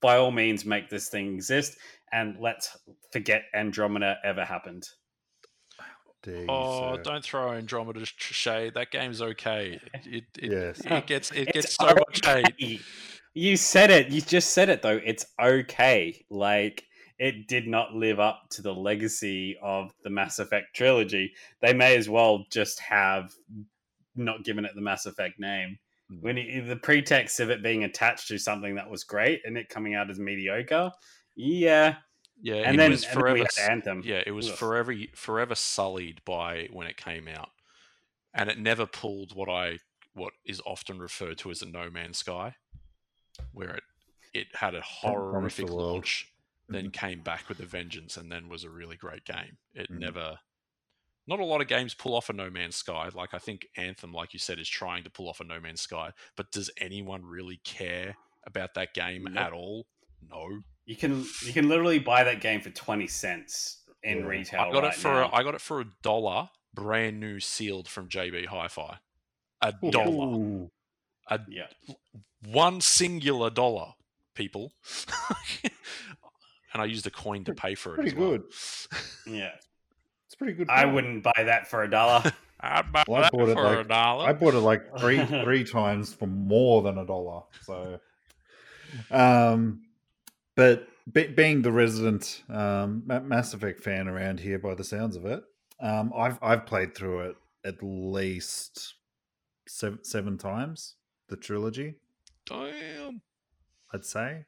by 0.00 0.16
all 0.16 0.30
means 0.30 0.64
make 0.64 0.90
this 0.90 1.08
thing 1.08 1.34
exist 1.34 1.78
and 2.12 2.36
let's 2.38 2.76
forget 3.10 3.44
Andromeda 3.54 4.18
ever 4.22 4.44
happened. 4.44 4.86
Dare 6.24 6.46
Oh, 6.48 6.96
sir. 6.96 7.02
don't 7.02 7.24
throw 7.24 7.52
Andromeda 7.52 8.04
shade. 8.06 8.74
That 8.74 8.90
game's 8.90 9.20
okay. 9.22 9.78
It 10.04 10.24
it, 10.38 10.50
Yes. 10.52 10.80
it 10.84 11.06
gets 11.06 11.30
it 11.30 11.48
It's 11.48 11.52
gets 11.52 11.76
so 11.76 11.86
much 11.94 12.24
hate. 12.24 12.80
You 13.34 13.56
said 13.56 13.90
it. 13.90 14.08
You 14.10 14.20
just 14.20 14.50
said 14.50 14.68
it 14.68 14.82
though. 14.82 15.00
It's 15.04 15.26
okay. 15.40 16.24
Like 16.30 16.84
it 17.18 17.46
did 17.48 17.66
not 17.68 17.94
live 17.94 18.18
up 18.20 18.42
to 18.50 18.62
the 18.62 18.74
legacy 18.74 19.56
of 19.62 19.92
the 20.02 20.10
Mass 20.10 20.38
Effect 20.38 20.74
trilogy. 20.74 21.32
They 21.60 21.72
may 21.72 21.96
as 21.96 22.08
well 22.08 22.44
just 22.50 22.80
have 22.80 23.32
not 24.16 24.44
given 24.44 24.64
it 24.64 24.72
the 24.74 24.80
Mass 24.80 25.06
Effect 25.06 25.38
name. 25.38 25.78
Hmm. 26.10 26.16
when 26.20 26.36
it, 26.36 26.66
the 26.68 26.76
pretext 26.76 27.40
of 27.40 27.48
it 27.50 27.62
being 27.62 27.84
attached 27.84 28.28
to 28.28 28.36
something 28.38 28.74
that 28.74 28.90
was 28.90 29.04
great 29.04 29.40
and 29.46 29.56
it 29.56 29.70
coming 29.70 29.94
out 29.94 30.10
as 30.10 30.18
mediocre, 30.18 30.90
yeah. 31.34 31.96
Yeah, 32.44 32.56
And 32.56 32.74
it 32.74 32.78
then, 32.78 32.90
was 32.90 33.04
and 33.04 33.14
then 33.16 33.22
we 33.32 33.38
forever. 33.40 33.48
had 33.56 33.70
Anthem. 33.70 34.02
Yeah, 34.04 34.22
it 34.26 34.32
was 34.32 34.50
Ugh. 34.50 34.56
forever 34.58 34.94
forever 35.14 35.54
sullied 35.54 36.22
by 36.26 36.68
when 36.70 36.86
it 36.86 36.98
came 36.98 37.26
out, 37.26 37.48
and 38.34 38.50
it 38.50 38.58
never 38.58 38.84
pulled 38.86 39.34
what 39.34 39.48
I 39.48 39.78
what 40.12 40.34
is 40.44 40.60
often 40.66 40.98
referred 40.98 41.38
to 41.38 41.50
as 41.50 41.62
a 41.62 41.66
No 41.66 41.88
Man's 41.88 42.18
Sky, 42.18 42.54
where 43.52 43.76
it 43.76 43.82
it 44.34 44.46
had 44.56 44.74
a 44.74 44.78
the 44.78 44.82
horrific 44.82 45.70
launch, 45.70 46.30
then 46.68 46.90
Mhm. 46.90 46.92
came 46.92 47.20
back 47.22 47.48
with 47.48 47.60
a 47.60 47.66
vengeance, 47.66 48.16
and 48.18 48.30
then 48.30 48.48
was 48.50 48.62
a 48.64 48.70
really 48.70 48.96
great 48.96 49.24
game. 49.24 49.56
It 49.72 49.90
Mhm. 49.90 49.98
never. 50.00 50.38
Not 51.26 51.40
a 51.40 51.44
lot 51.46 51.62
of 51.62 51.68
games 51.68 51.94
pull 51.94 52.14
off 52.14 52.28
a 52.28 52.34
No 52.34 52.50
Man's 52.50 52.76
Sky. 52.76 53.08
Like 53.14 53.32
I 53.32 53.38
think 53.38 53.66
Anthem, 53.76 54.12
like 54.12 54.34
you 54.34 54.38
said, 54.38 54.58
is 54.58 54.68
trying 54.68 55.04
to 55.04 55.10
pull 55.10 55.30
off 55.30 55.40
a 55.40 55.44
No 55.44 55.58
Man's 55.60 55.80
Sky. 55.80 56.12
But 56.36 56.52
does 56.52 56.70
anyone 56.76 57.24
really 57.24 57.56
care 57.64 58.18
about 58.44 58.74
that 58.74 58.92
game 58.92 59.24
Nope. 59.24 59.36
at 59.42 59.52
all? 59.54 59.86
No. 60.20 60.62
You 60.86 60.96
can 60.96 61.24
you 61.44 61.52
can 61.52 61.68
literally 61.68 61.98
buy 61.98 62.24
that 62.24 62.40
game 62.40 62.60
for 62.60 62.70
twenty 62.70 63.06
cents 63.06 63.78
in 64.02 64.18
Yeah. 64.18 64.24
retail. 64.24 64.60
I 64.60 64.72
got 64.72 64.82
right 64.82 64.92
it 64.92 64.98
for 64.98 65.08
now. 65.14 65.30
a, 65.30 65.34
I 65.34 65.42
got 65.42 65.54
it 65.54 65.60
for 65.60 65.80
a 65.80 65.86
dollar, 66.02 66.50
brand 66.74 67.20
new, 67.20 67.40
sealed 67.40 67.88
from 67.88 68.08
JB 68.08 68.46
Hi-Fi. 68.46 68.98
A 69.62 69.72
dollar, 69.90 70.36
Ooh. 70.36 70.70
a 71.30 71.40
yeah. 71.48 71.68
one 72.46 72.82
singular 72.82 73.48
dollar, 73.48 73.94
people. 74.34 74.72
and 75.62 76.82
I 76.82 76.84
used 76.84 77.06
a 77.06 77.10
coin 77.10 77.44
to 77.44 77.54
pay 77.54 77.74
for 77.74 77.92
it. 77.92 77.96
Pretty 77.96 78.10
as 78.10 78.14
well. 78.16 78.30
good. 78.32 78.42
Yeah. 79.26 79.52
It's 80.26 80.34
pretty 80.34 80.52
good. 80.52 80.68
I 80.68 80.84
wouldn't 80.84 81.22
buy 81.22 81.32
that 81.44 81.66
for 81.68 81.82
a 81.82 81.88
dollar. 81.90 82.30
I'd 82.60 82.92
buy 82.92 83.04
Well, 83.08 83.20
I 83.20 83.22
that 83.22 83.32
bought 83.32 83.48
it 83.48 83.54
for 83.54 83.62
like- 83.62 83.78
a 83.78 83.88
dollar. 83.88 84.28
I 84.28 84.32
bought 84.34 84.54
it 84.54 84.58
like 84.60 84.98
three 84.98 85.24
three 85.24 85.64
times 85.64 86.12
for 86.12 86.26
more 86.26 86.82
than 86.82 86.98
a 86.98 87.06
dollar. 87.06 87.42
So, 87.62 88.00
um, 89.10 89.82
but 90.56 90.86
be, 91.12 91.26
being 91.28 91.62
the 91.62 91.72
resident 91.72 92.42
um, 92.48 93.02
Mass 93.06 93.54
Effect 93.54 93.80
fan 93.80 94.08
around 94.08 94.40
here, 94.40 94.58
by 94.58 94.74
the 94.74 94.84
sounds 94.84 95.16
of 95.16 95.24
it, 95.26 95.42
um, 95.80 96.12
I've 96.16 96.38
I've 96.42 96.66
played 96.66 96.94
through 96.94 97.20
it 97.30 97.36
at 97.64 97.76
least 97.82 98.94
seven, 99.66 100.04
seven 100.04 100.38
times. 100.38 100.94
The 101.28 101.36
trilogy, 101.36 101.94
Damn. 102.46 103.22
I'd 103.92 104.04
say. 104.04 104.44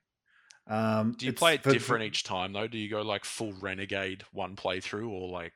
Um, 0.69 1.15
Do 1.17 1.27
you 1.27 1.33
play 1.33 1.55
it 1.55 1.63
for- 1.63 1.73
different 1.73 2.05
each 2.05 2.23
time 2.25 2.53
though? 2.53 2.67
Do 2.67 2.77
you 2.79 2.91
go 2.91 3.03
like 3.03 3.25
full 3.25 3.53
renegade 3.61 4.25
one 4.33 4.57
playthrough 4.57 5.09
or 5.09 5.29
like 5.31 5.53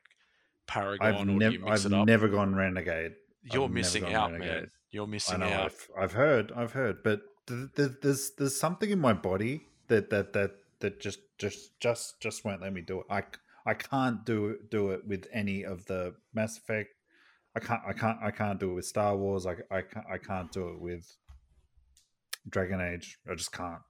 I've, 0.69 0.73
Paragon, 0.73 1.29
or 1.29 1.39
do 1.39 1.57
nev- 1.59 1.67
I've 1.67 1.89
never 1.89 2.27
gone 2.27 2.55
renegade. 2.55 3.13
You're 3.43 3.63
never 3.63 3.73
missing 3.73 4.13
out, 4.13 4.31
renegade. 4.31 4.49
man. 4.55 4.71
You're 4.91 5.03
I 5.05 5.09
missing 5.09 5.39
know. 5.39 5.45
out. 5.47 5.65
I've, 5.65 5.89
I've 5.99 6.11
heard. 6.13 6.51
I've 6.55 6.71
heard. 6.71 7.03
But 7.03 7.21
th- 7.47 7.69
th- 7.75 7.91
there's 8.01 8.31
there's 8.37 8.55
something 8.59 8.89
in 8.89 8.99
my 8.99 9.13
body 9.13 9.61
that 9.91 10.09
that 10.09 10.33
that 10.33 10.51
that 10.79 10.99
just 10.99 11.19
just 11.37 11.79
just 11.79 12.19
just 12.21 12.43
won't 12.45 12.61
let 12.61 12.73
me 12.73 12.81
do 12.81 13.01
it. 13.01 13.05
I 13.09 13.23
I 13.65 13.73
can't 13.75 14.25
do 14.25 14.47
it 14.49 14.71
do 14.71 14.91
it 14.91 15.05
with 15.05 15.27
any 15.31 15.63
of 15.63 15.85
the 15.85 16.15
Mass 16.33 16.57
Effect. 16.57 16.89
I 17.55 17.59
can't 17.59 17.81
I 17.85 17.93
can't 17.93 18.17
I 18.23 18.31
can't 18.31 18.59
do 18.59 18.71
it 18.71 18.75
with 18.75 18.85
Star 18.85 19.15
Wars. 19.15 19.45
I 19.45 19.57
I 19.69 19.81
can't 19.81 20.07
I 20.09 20.17
can't 20.17 20.51
do 20.51 20.69
it 20.69 20.79
with 20.81 21.17
Dragon 22.49 22.81
Age. 22.81 23.19
I 23.29 23.35
just 23.35 23.51
can't. 23.51 23.81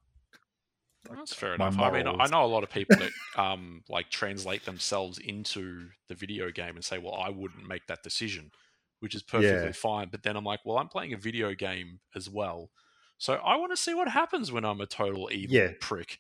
That's 1.10 1.34
fair 1.34 1.56
enough. 1.56 1.80
I 1.80 1.90
mean, 1.92 2.08
I 2.08 2.28
know 2.28 2.46
a 2.46 2.48
lot 2.48 2.64
of 2.64 2.70
people 2.70 2.98
that 2.98 3.12
um 3.42 3.84
like 3.90 4.10
translate 4.10 4.66
themselves 4.66 5.18
into 5.18 5.90
the 6.08 6.16
video 6.16 6.52
game 6.52 6.76
and 6.76 6.84
say, 6.86 6.98
"Well, 6.98 7.16
I 7.16 7.30
wouldn't 7.30 7.68
make 7.68 7.88
that 7.88 8.04
decision," 8.04 8.52
which 9.00 9.16
is 9.16 9.24
perfectly 9.24 9.58
Yeah. 9.58 9.72
fine. 9.72 10.10
But 10.10 10.24
then 10.24 10.36
I'm 10.36 10.44
like, 10.44 10.60
"Well, 10.66 10.78
I'm 10.78 10.90
playing 10.90 11.14
a 11.14 11.18
video 11.18 11.54
game 11.56 12.00
as 12.16 12.30
well, 12.30 12.70
so 13.22 13.36
I 13.36 13.56
want 13.58 13.72
to 13.72 13.78
see 13.78 13.94
what 13.94 14.08
happens 14.10 14.52
when 14.52 14.66
I'm 14.66 14.82
a 14.82 14.86
total 14.88 15.30
evil 15.32 15.62
Yeah. 15.62 15.74
prick." 15.80 16.20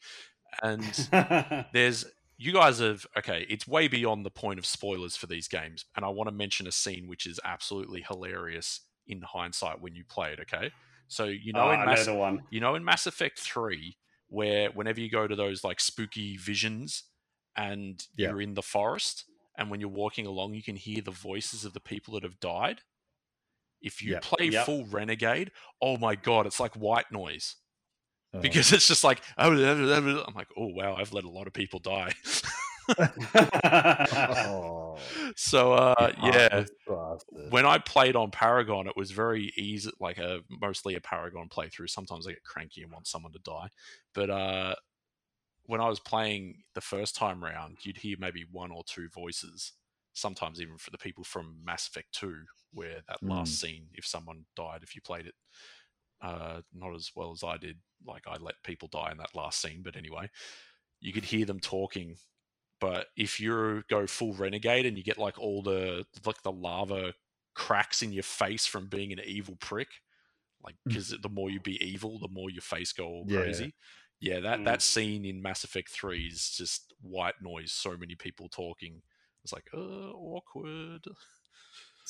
And 0.62 0.98
there's 1.74 2.06
you 2.38 2.54
guys 2.54 2.80
have 2.80 3.06
okay 3.18 3.46
it's 3.50 3.68
way 3.68 3.88
beyond 3.88 4.26
the 4.26 4.32
point 4.32 4.60
of 4.60 4.66
spoilers 4.66 5.16
for 5.16 5.28
these 5.28 5.48
games 5.48 5.86
and 5.96 6.06
i 6.06 6.10
want 6.10 6.28
to 6.28 6.34
mention 6.36 6.68
a 6.68 6.72
scene 6.72 7.08
which 7.08 7.26
is 7.28 7.40
absolutely 7.44 8.02
hilarious 8.08 8.82
in 9.08 9.22
hindsight 9.22 9.82
when 9.82 9.96
you 9.96 10.04
play 10.06 10.34
it 10.34 10.40
okay 10.40 10.72
so 11.08 11.26
you 11.26 11.54
know 11.54 11.70
oh, 11.70 11.72
in 11.72 11.84
know 11.86 11.86
mass 11.86 12.10
one. 12.14 12.42
you 12.50 12.60
know 12.60 12.76
in 12.76 12.84
mass 12.84 13.06
effect 13.08 13.40
3 13.40 13.98
where 14.30 14.72
whenever 14.72 15.00
you 15.00 15.10
go 15.10 15.28
to 15.28 15.36
those 15.36 15.64
like 15.64 15.80
spooky 15.80 16.38
visions 16.38 17.04
and 17.56 18.08
Yeah. 18.16 18.34
you're 18.34 18.42
in 18.42 18.54
the 18.54 18.62
forest 18.62 19.26
and 19.58 19.70
when 19.70 19.80
you're 19.80 19.90
walking 19.90 20.26
along 20.26 20.54
you 20.54 20.64
can 20.64 20.76
hear 20.76 21.02
the 21.02 21.12
voices 21.12 21.66
of 21.66 21.74
the 21.74 21.80
people 21.80 22.14
that 22.14 22.24
have 22.24 22.40
died 22.40 22.82
if 23.82 24.02
you 24.02 24.14
Yep. 24.14 24.22
play 24.22 24.50
Yep. 24.50 24.66
full 24.66 24.86
renegade 24.86 25.52
oh 25.82 25.98
my 25.98 26.16
god 26.16 26.46
it's 26.46 26.60
like 26.60 26.76
white 26.76 27.12
noise 27.12 27.56
Oh. 28.34 28.40
because 28.40 28.72
it's 28.72 28.88
just 28.88 29.04
like 29.04 29.22
I'm 29.38 29.58
like, 30.34 30.48
oh 30.58 30.68
wow, 30.68 30.96
I've 30.96 31.12
let 31.12 31.26
a 31.26 31.30
lot 31.30 31.48
of 31.48 31.54
people 31.54 31.80
die. 31.80 32.14
Oh, 32.98 34.98
so 35.36 35.74
uh, 35.74 36.12
yeah, 36.24 36.64
when 37.50 37.66
I 37.66 37.78
played 37.80 38.16
on 38.16 38.32
Paragon, 38.32 38.88
it 38.88 38.96
was 38.96 39.12
very 39.12 39.52
easy, 39.58 39.92
like 40.00 40.18
a 40.18 40.40
mostly 40.50 40.96
a 40.96 41.02
Paragon 41.02 41.50
playthrough. 41.50 41.90
Sometimes 41.90 42.28
I 42.28 42.32
get 42.32 42.44
cranky 42.44 42.84
and 42.84 42.92
want 42.92 43.08
someone 43.08 43.34
to 43.34 43.40
die, 43.40 43.70
but 44.14 44.30
uh, 44.30 44.76
when 45.66 45.82
I 45.82 45.90
was 45.90 46.00
playing 46.00 46.64
the 46.74 46.82
first 46.82 47.16
time 47.16 47.44
round, 47.44 47.78
you'd 47.84 47.98
hear 47.98 48.16
maybe 48.20 48.46
one 48.50 48.72
or 48.72 48.84
two 48.86 49.10
voices. 49.10 49.74
Sometimes 50.14 50.62
even 50.62 50.78
for 50.78 50.92
the 50.92 50.98
people 50.98 51.24
from 51.24 51.58
Mass 51.64 51.88
Effect 51.88 52.14
Two, 52.14 52.44
where 52.74 53.02
that 53.08 53.24
last 53.24 53.60
scene, 53.60 53.88
if 53.94 54.06
someone 54.06 54.46
died, 54.56 54.84
if 54.84 54.96
you 54.96 55.02
played 55.02 55.26
it 55.28 55.36
uh, 56.22 56.62
not 56.74 56.94
as 56.96 57.12
well 57.16 57.32
as 57.32 57.44
I 57.44 57.58
did. 57.58 57.78
Like 58.06 58.24
I 58.28 58.38
let 58.38 58.56
people 58.64 58.88
die 58.88 59.12
in 59.12 59.18
that 59.18 59.36
last 59.36 59.62
scene, 59.62 59.82
but 59.84 59.96
anyway, 59.96 60.30
you 61.00 61.14
could 61.14 61.26
hear 61.26 61.46
them 61.46 61.60
talking. 61.60 62.16
But 62.80 63.08
if 63.16 63.40
you 63.40 63.84
go 63.90 64.08
full 64.08 64.34
renegade 64.34 64.86
and 64.88 64.98
you 64.98 65.04
get 65.04 65.18
like 65.20 65.38
all 65.40 65.62
the 65.62 66.06
like 66.26 66.42
the 66.42 66.52
lava 66.52 67.14
cracks 67.54 68.02
in 68.02 68.12
your 68.12 68.24
face 68.24 68.66
from 68.66 68.88
being 68.88 69.12
an 69.12 69.20
evil 69.26 69.56
prick, 69.60 69.90
like 70.64 70.76
Mm. 70.76 70.90
because 70.90 71.10
the 71.10 71.30
more 71.30 71.50
you 71.52 71.60
be 71.60 71.84
evil, 71.86 72.18
the 72.20 72.28
more 72.28 72.50
your 72.50 72.62
face 72.62 72.92
go 72.92 73.06
all 73.08 73.26
Yeah. 73.28 73.42
crazy. 73.42 73.76
Yeah, 74.20 74.40
that 74.42 74.60
Mm. 74.60 74.66
that 74.66 74.82
scene 74.82 75.26
in 75.26 75.42
Mass 75.42 75.64
Effect 75.64 75.90
Three 75.90 76.28
is 76.28 76.52
just 76.52 76.94
white 77.02 77.42
noise. 77.42 77.72
So 77.72 77.98
many 77.98 78.16
people 78.16 78.50
talking. 78.50 79.04
It's 79.44 79.54
like, 79.54 79.70
uh, 79.74 79.78
awkward. 80.12 81.06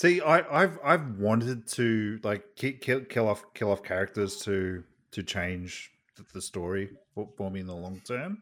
See, 0.01 0.19
I, 0.19 0.63
I've 0.63 0.79
I've 0.83 1.19
wanted 1.19 1.67
to 1.73 2.19
like 2.23 2.55
kill 2.55 3.01
kill 3.01 3.27
off 3.27 3.45
kill 3.53 3.69
off 3.69 3.83
characters 3.83 4.39
to 4.45 4.83
to 5.11 5.21
change 5.21 5.91
the 6.33 6.41
story 6.41 6.89
for, 7.13 7.29
for 7.37 7.51
me 7.51 7.59
in 7.59 7.67
the 7.67 7.75
long 7.75 8.01
term. 8.03 8.39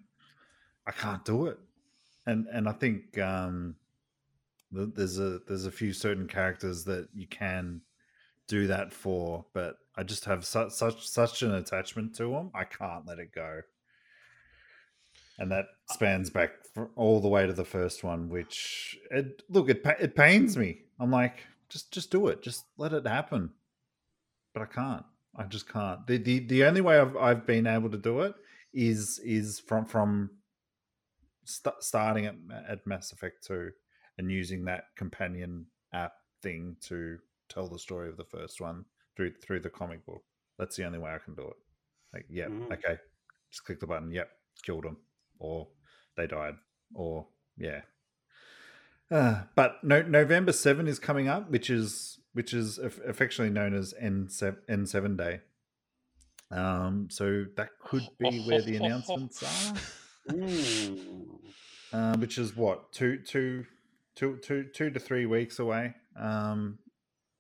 I 0.88 0.92
can't 0.92 1.26
do 1.26 1.48
it, 1.48 1.60
and 2.26 2.48
and 2.54 2.70
I 2.70 2.72
think 2.72 3.18
um, 3.20 3.76
there's 4.72 5.20
a 5.20 5.40
there's 5.50 5.66
a 5.66 5.72
few 5.72 5.92
certain 5.92 6.30
characters 6.30 6.86
that 6.86 7.10
you 7.14 7.28
can 7.28 7.82
do 8.48 8.68
that 8.68 8.94
for, 8.94 9.44
but 9.54 9.80
I 9.98 10.04
just 10.04 10.24
have 10.24 10.46
such 10.46 10.72
such 10.72 11.10
such 11.10 11.42
an 11.42 11.54
attachment 11.54 12.16
to 12.16 12.32
them. 12.32 12.52
I 12.56 12.64
can't 12.64 13.06
let 13.06 13.20
it 13.20 13.36
go, 13.36 13.64
and 15.38 15.52
that 15.52 15.66
spans 15.90 16.30
back 16.30 16.52
for 16.74 16.90
all 16.96 17.20
the 17.20 17.28
way 17.28 17.46
to 17.46 17.52
the 17.52 17.66
first 17.66 18.02
one. 18.02 18.30
Which 18.30 18.98
it 19.12 19.44
look 19.50 19.70
it 19.70 19.86
it 20.00 20.16
pains 20.16 20.56
me. 20.56 20.84
I'm 21.02 21.12
like, 21.12 21.46
just 21.70 21.92
just 21.94 22.12
do 22.12 22.28
it, 22.28 22.42
just 22.42 22.66
let 22.78 22.94
it 22.94 23.06
happen, 23.08 23.52
but 24.54 24.64
I 24.64 24.66
can't. 24.66 25.06
I 25.36 25.44
just 25.44 25.70
can't. 25.70 26.06
the 26.08 26.18
the 26.18 26.40
The 26.40 26.64
only 26.66 26.82
way 26.82 27.00
I've 27.00 27.16
I've 27.18 27.46
been 27.46 27.68
able 27.68 27.90
to 27.92 27.98
do 27.98 28.22
it 28.22 28.34
is 28.74 29.20
is 29.24 29.60
from 29.60 29.86
from 29.86 30.32
st- 31.46 31.82
starting 31.82 32.26
at 32.26 32.36
at 32.68 32.88
Mass 32.88 33.12
Effect 33.12 33.46
Two 33.46 33.72
and 34.18 34.32
using 34.32 34.66
that 34.66 34.86
companion 34.98 35.66
app 35.94 36.14
thing 36.42 36.76
to 36.88 37.18
tell 37.50 37.68
the 37.68 37.80
story 37.80 38.10
of 38.10 38.18
the 38.18 38.26
first 38.26 38.60
one 38.62 38.86
through 39.16 39.34
through 39.42 39.60
the 39.62 39.70
comic 39.70 40.06
book. 40.06 40.24
That's 40.58 40.76
the 40.76 40.86
only 40.86 41.00
way 41.00 41.12
I 41.12 41.20
can 41.20 41.36
do 41.36 41.44
it. 41.44 41.58
Like, 42.14 42.26
yeah, 42.30 42.48
Mm. 42.48 42.72
okay, 42.74 42.98
just 43.52 43.64
click 43.66 43.80
the 43.80 43.88
button. 43.88 44.12
Yep, 44.12 44.30
killed 44.64 44.84
them, 44.84 44.98
or 45.38 45.68
they 46.18 46.28
died, 46.28 46.56
or 46.96 47.28
yeah. 47.58 47.82
Uh, 49.12 49.44
but 49.56 49.84
no, 49.84 50.02
November 50.02 50.52
seven 50.52 50.88
is 50.88 51.00
coming 51.00 51.28
up, 51.28 51.50
which 51.50 51.70
is 51.70 52.20
which 52.34 52.54
is 52.54 52.78
affectionately 52.78 53.54
known 53.54 53.74
as 53.74 53.94
N 54.00 54.28
seven 54.30 54.60
N 54.68 54.86
seven 54.86 55.18
day. 55.18 55.42
Um, 56.52 57.08
so 57.12 57.46
that 57.58 57.70
could 57.84 58.08
be 58.18 58.40
where 58.42 58.62
the 58.62 58.76
announcements 58.82 59.44
are 59.44 59.76
Mm. 60.30 61.40
uh, 61.92 62.16
which 62.18 62.38
is 62.38 62.56
what 62.56 62.92
two, 62.92 63.18
two, 63.18 63.66
two, 64.16 64.38
two, 64.38 64.66
two 64.66 64.92
to 64.92 65.00
three 65.00 65.26
weeks 65.26 65.58
away. 65.58 65.96
Um, 66.16 66.78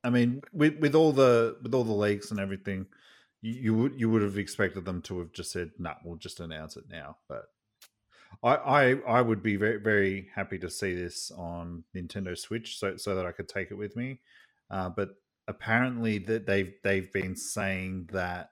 I 0.03 0.09
mean, 0.09 0.41
with 0.53 0.79
with 0.79 0.95
all 0.95 1.11
the 1.11 1.57
with 1.61 1.75
all 1.75 1.83
the 1.83 1.93
leaks 1.93 2.31
and 2.31 2.39
everything, 2.39 2.87
you, 3.41 3.53
you 3.53 3.73
would 3.75 3.99
you 3.99 4.09
would 4.09 4.23
have 4.23 4.37
expected 4.39 4.85
them 4.85 5.01
to 5.03 5.19
have 5.19 5.33
just 5.33 5.51
said, 5.51 5.71
"Nah, 5.77 5.95
we'll 6.03 6.15
just 6.15 6.39
announce 6.39 6.77
it 6.77 6.85
now." 6.89 7.17
But 7.27 7.43
I 8.43 8.55
I, 8.55 8.91
I 9.07 9.21
would 9.21 9.43
be 9.43 9.55
very 9.55 9.77
very 9.77 10.29
happy 10.33 10.59
to 10.59 10.69
see 10.69 10.95
this 10.95 11.31
on 11.31 11.83
Nintendo 11.95 12.37
Switch, 12.37 12.77
so 12.79 12.97
so 12.97 13.15
that 13.15 13.25
I 13.25 13.31
could 13.31 13.49
take 13.49 13.71
it 13.71 13.75
with 13.75 13.95
me. 13.95 14.19
Uh, 14.69 14.89
but 14.89 15.09
apparently 15.47 16.19
that 16.19 16.45
they've 16.45 16.73
they've 16.83 17.11
been 17.11 17.35
saying 17.35 18.09
that 18.13 18.51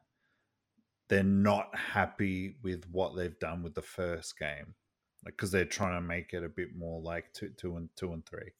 they're 1.09 1.23
not 1.23 1.73
happy 1.75 2.55
with 2.63 2.83
what 2.91 3.15
they've 3.15 3.39
done 3.39 3.63
with 3.63 3.75
the 3.75 3.81
first 3.81 4.37
game, 4.37 4.75
like 5.23 5.35
because 5.35 5.51
they're 5.51 5.65
trying 5.65 5.95
to 5.95 6.01
make 6.01 6.33
it 6.33 6.43
a 6.43 6.49
bit 6.49 6.75
more 6.75 7.01
like 7.01 7.31
two, 7.33 7.49
two 7.57 7.77
and 7.77 7.89
two 7.95 8.13
and 8.13 8.25
three. 8.25 8.51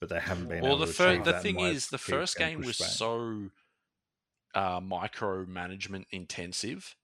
But 0.00 0.10
they 0.10 0.20
haven't 0.20 0.48
been. 0.48 0.62
Well, 0.62 0.76
able 0.76 0.80
the 0.80 0.86
to 0.86 0.92
fir- 0.92 1.10
achieve 1.10 1.24
the 1.24 1.40
thing 1.40 1.60
is, 1.60 1.88
the 1.88 1.98
first 1.98 2.36
game 2.36 2.60
was 2.60 2.78
back. 2.78 2.88
so 2.88 3.50
uh, 4.54 4.80
micromanagement 4.80 6.06
intensive. 6.10 6.96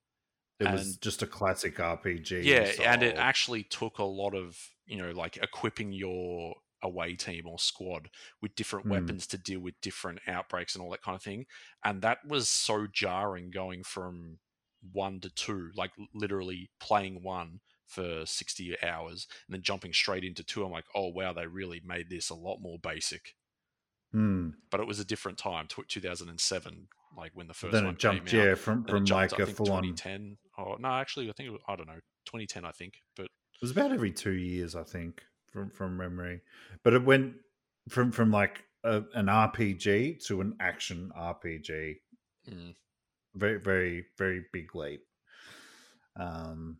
It 0.67 0.73
was 0.73 0.97
just 0.97 1.23
a 1.23 1.27
classic 1.27 1.77
RPG. 1.77 2.45
Yeah, 2.45 2.71
and 2.85 3.03
it 3.03 3.17
actually 3.17 3.65
took 3.65 3.99
a 3.99 4.05
lot 4.05 4.35
of 4.35 4.59
you 4.87 4.97
know 5.03 5.11
like 5.13 5.37
equipping 5.37 5.93
your 5.93 6.55
away 6.83 7.15
team 7.15 7.47
or 7.47 7.59
squad 7.59 8.11
with 8.41 8.55
different 8.57 8.87
Hmm. 8.87 8.93
weapons 8.93 9.27
to 9.29 9.39
deal 9.39 9.61
with 9.61 9.81
different 9.81 10.21
outbreaks 10.27 10.75
and 10.75 10.83
all 10.83 10.91
that 10.91 11.03
kind 11.03 11.15
of 11.15 11.23
thing. 11.23 11.47
And 11.85 12.03
that 12.03 12.19
was 12.27 12.49
so 12.49 12.87
jarring 12.93 13.51
going 13.53 13.85
from 13.85 14.39
one 14.93 15.21
to 15.21 15.31
two, 15.31 15.71
like 15.77 15.93
literally 16.13 16.71
playing 16.81 17.23
one 17.23 17.61
for 17.87 18.27
60 18.27 18.83
hours 18.83 19.29
and 19.47 19.55
then 19.55 19.63
jumping 19.63 19.93
straight 19.93 20.25
into 20.25 20.43
two. 20.43 20.65
I'm 20.65 20.73
like, 20.73 20.87
oh 20.95 21.09
wow, 21.09 21.33
they 21.33 21.47
really 21.47 21.81
made 21.85 22.11
this 22.11 22.31
a 22.31 22.35
lot 22.35 22.59
more 22.61 22.79
basic. 22.81 23.37
Hmm. 24.11 24.51
But 24.71 24.81
it 24.81 24.87
was 24.87 24.99
a 24.99 25.05
different 25.05 25.39
time, 25.39 25.69
2007, 25.69 26.89
like 27.17 27.33
when 27.35 27.47
the 27.47 27.55
first 27.55 27.73
Then 27.73 27.85
one 27.85 27.95
it 27.95 27.99
jumped, 28.01 28.27
came 28.27 28.41
out. 28.41 28.47
yeah, 28.47 28.55
from 28.55 28.85
from 28.85 29.05
jumped, 29.05 29.33
like 29.33 29.41
a 29.41 29.47
full 29.47 29.73
on. 29.73 29.83
2010. 29.83 30.37
Oh 30.59 30.77
no, 30.79 30.89
actually, 30.89 31.29
I 31.29 31.33
think 31.33 31.49
it 31.49 31.53
was, 31.53 31.61
I 31.69 31.77
don't 31.77 31.87
know, 31.87 32.01
2010, 32.27 32.65
I 32.65 32.73
think. 32.73 32.95
But 33.17 33.25
it 33.27 33.31
was 33.63 33.71
about 33.71 33.93
every 33.93 34.11
two 34.13 34.33
years, 34.33 34.75
I 34.75 34.83
think, 34.83 35.23
from 35.51 35.71
from 35.71 35.97
memory. 35.97 36.41
But 36.83 36.95
it 36.95 37.05
went 37.05 37.35
from 37.89 38.13
from 38.13 38.31
like 38.31 38.65
a, 38.85 39.03
an 39.15 39.27
RPG 39.27 40.25
to 40.27 40.41
an 40.41 40.57
action 40.61 41.11
RPG. 41.17 41.97
mm, 42.51 42.75
Very 43.35 43.59
very 43.61 44.07
very 44.19 44.45
big 44.53 44.75
leap. 44.75 45.03
Um, 46.17 46.79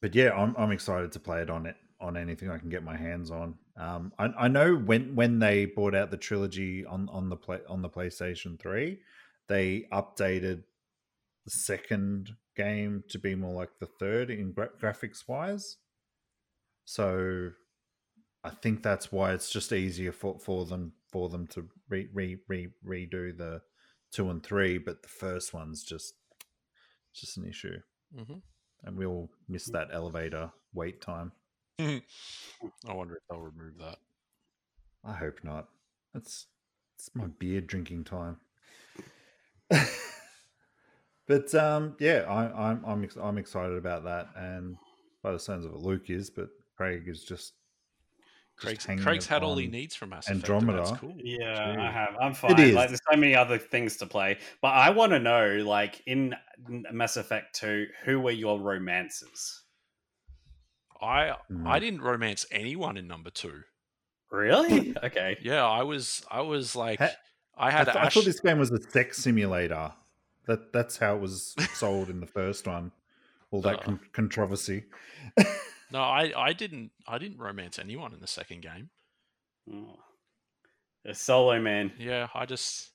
but 0.00 0.14
yeah, 0.14 0.30
I'm 0.32 0.54
I'm 0.56 0.70
excited 0.72 1.12
to 1.12 1.20
play 1.20 1.42
it 1.42 1.50
on 1.50 1.66
it 1.66 1.76
on 2.00 2.16
anything 2.16 2.50
I 2.50 2.58
can 2.58 2.68
get 2.68 2.84
my 2.84 2.96
hands 2.96 3.30
on. 3.30 3.54
Um, 3.76 4.12
I, 4.18 4.26
I 4.38 4.48
know 4.48 4.74
when 4.76 5.14
when 5.14 5.38
they 5.38 5.64
brought 5.66 5.94
out 5.94 6.10
the 6.10 6.16
trilogy 6.16 6.84
on 6.84 7.08
on 7.10 7.28
the 7.28 7.36
play 7.36 7.60
on 7.68 7.82
the 7.82 7.88
PlayStation 7.88 8.58
Three, 8.58 9.00
they 9.48 9.86
updated 9.92 10.62
the 11.44 11.50
second 11.50 12.30
game 12.56 13.04
to 13.08 13.18
be 13.18 13.34
more 13.34 13.54
like 13.54 13.70
the 13.78 13.86
third 13.86 14.30
in 14.30 14.52
gra- 14.52 14.70
graphics 14.80 15.26
wise. 15.28 15.76
So, 16.84 17.50
I 18.44 18.50
think 18.50 18.82
that's 18.82 19.12
why 19.12 19.32
it's 19.32 19.50
just 19.50 19.72
easier 19.72 20.12
for, 20.12 20.38
for 20.38 20.64
them 20.64 20.92
for 21.10 21.28
them 21.28 21.46
to 21.48 21.68
re, 21.88 22.08
re, 22.12 22.36
re, 22.48 22.68
redo 22.86 23.36
the 23.36 23.62
two 24.12 24.30
and 24.30 24.42
three, 24.42 24.78
but 24.78 25.02
the 25.02 25.08
first 25.08 25.52
one's 25.52 25.82
just 25.82 26.14
just 27.14 27.36
an 27.36 27.46
issue, 27.46 27.78
mhm. 28.16 28.40
and 28.84 28.96
we 28.96 29.06
all 29.06 29.30
miss 29.48 29.66
that 29.66 29.88
elevator 29.92 30.50
wait 30.72 31.00
time. 31.00 31.32
I 32.88 32.92
wonder 32.92 33.16
if 33.16 33.22
they'll 33.30 33.40
remove 33.40 33.78
that. 33.78 33.98
I 35.04 35.12
hope 35.12 35.40
not. 35.44 35.68
That's 36.12 36.46
it's 36.96 37.10
my 37.14 37.26
beer 37.38 37.60
drinking 37.60 38.04
time. 38.04 38.36
but 41.28 41.54
um, 41.54 41.94
yeah, 42.00 42.24
I, 42.28 42.70
I'm 42.70 42.84
I'm 42.84 43.04
ex- 43.04 43.16
I'm 43.16 43.38
excited 43.38 43.76
about 43.76 44.04
that, 44.04 44.28
and 44.36 44.76
by 45.22 45.32
the 45.32 45.38
sounds 45.38 45.64
of 45.64 45.72
it, 45.72 45.78
Luke 45.78 46.10
is, 46.10 46.30
but 46.30 46.48
Craig 46.76 47.04
is 47.06 47.20
just. 47.20 47.28
just 47.28 47.54
Craig's, 48.56 48.84
hanging 48.84 49.04
Craig's 49.04 49.26
had 49.26 49.44
all 49.44 49.56
he 49.56 49.68
needs 49.68 49.94
from 49.94 50.10
Mass 50.10 50.28
Effect. 50.28 50.40
That's 50.40 50.50
Andromeda. 50.50 50.98
cool. 51.00 51.14
Yeah, 51.22 51.76
I 51.78 51.92
have. 51.92 52.16
I'm 52.20 52.34
fine. 52.34 52.58
is. 52.58 52.74
Like, 52.74 52.88
there's 52.88 53.00
so 53.08 53.16
many 53.16 53.36
other 53.36 53.58
things 53.58 53.96
to 53.98 54.06
play, 54.06 54.38
but 54.60 54.68
I 54.68 54.90
want 54.90 55.12
to 55.12 55.20
know, 55.20 55.62
like, 55.64 56.02
in 56.06 56.34
Mass 56.92 57.16
Effect 57.16 57.54
Two, 57.54 57.86
who 58.04 58.18
were 58.18 58.32
your 58.32 58.58
romances? 58.58 59.62
I 61.00 61.34
Mm. 61.50 61.66
I 61.66 61.78
didn't 61.78 62.00
romance 62.02 62.46
anyone 62.50 62.96
in 62.96 63.06
number 63.06 63.30
two. 63.30 63.62
Really? 64.30 64.94
Okay. 65.02 65.38
Yeah, 65.42 65.64
I 65.66 65.82
was 65.82 66.24
I 66.30 66.40
was 66.42 66.74
like 66.76 66.98
Ha- 66.98 67.10
I 67.56 67.68
I, 67.68 67.70
had 67.70 67.84
th- 67.84 67.96
I 67.96 68.08
thought 68.08 68.24
this 68.24 68.40
game 68.40 68.58
was 68.58 68.70
a 68.70 68.80
sex 68.90 69.18
simulator. 69.18 69.92
That 70.46 70.72
that's 70.72 70.96
how 70.98 71.16
it 71.16 71.20
was 71.20 71.54
sold 71.74 72.08
in 72.10 72.20
the 72.20 72.26
first 72.26 72.66
one. 72.66 72.92
All 73.50 73.60
that 73.62 73.80
Uh. 73.80 73.82
con- 73.82 74.00
controversy. 74.12 74.84
No, 75.90 76.00
I 76.02 76.32
I 76.36 76.52
didn't 76.52 76.90
I 77.06 77.16
didn't 77.16 77.38
romance 77.38 77.78
anyone 77.78 78.12
in 78.12 78.20
the 78.20 78.26
second 78.26 78.60
game. 78.60 78.90
Oh. 79.72 79.98
A 81.06 81.14
solo 81.14 81.58
man, 81.60 81.92
Yeah, 81.98 82.28
I 82.34 82.44
just 82.44 82.90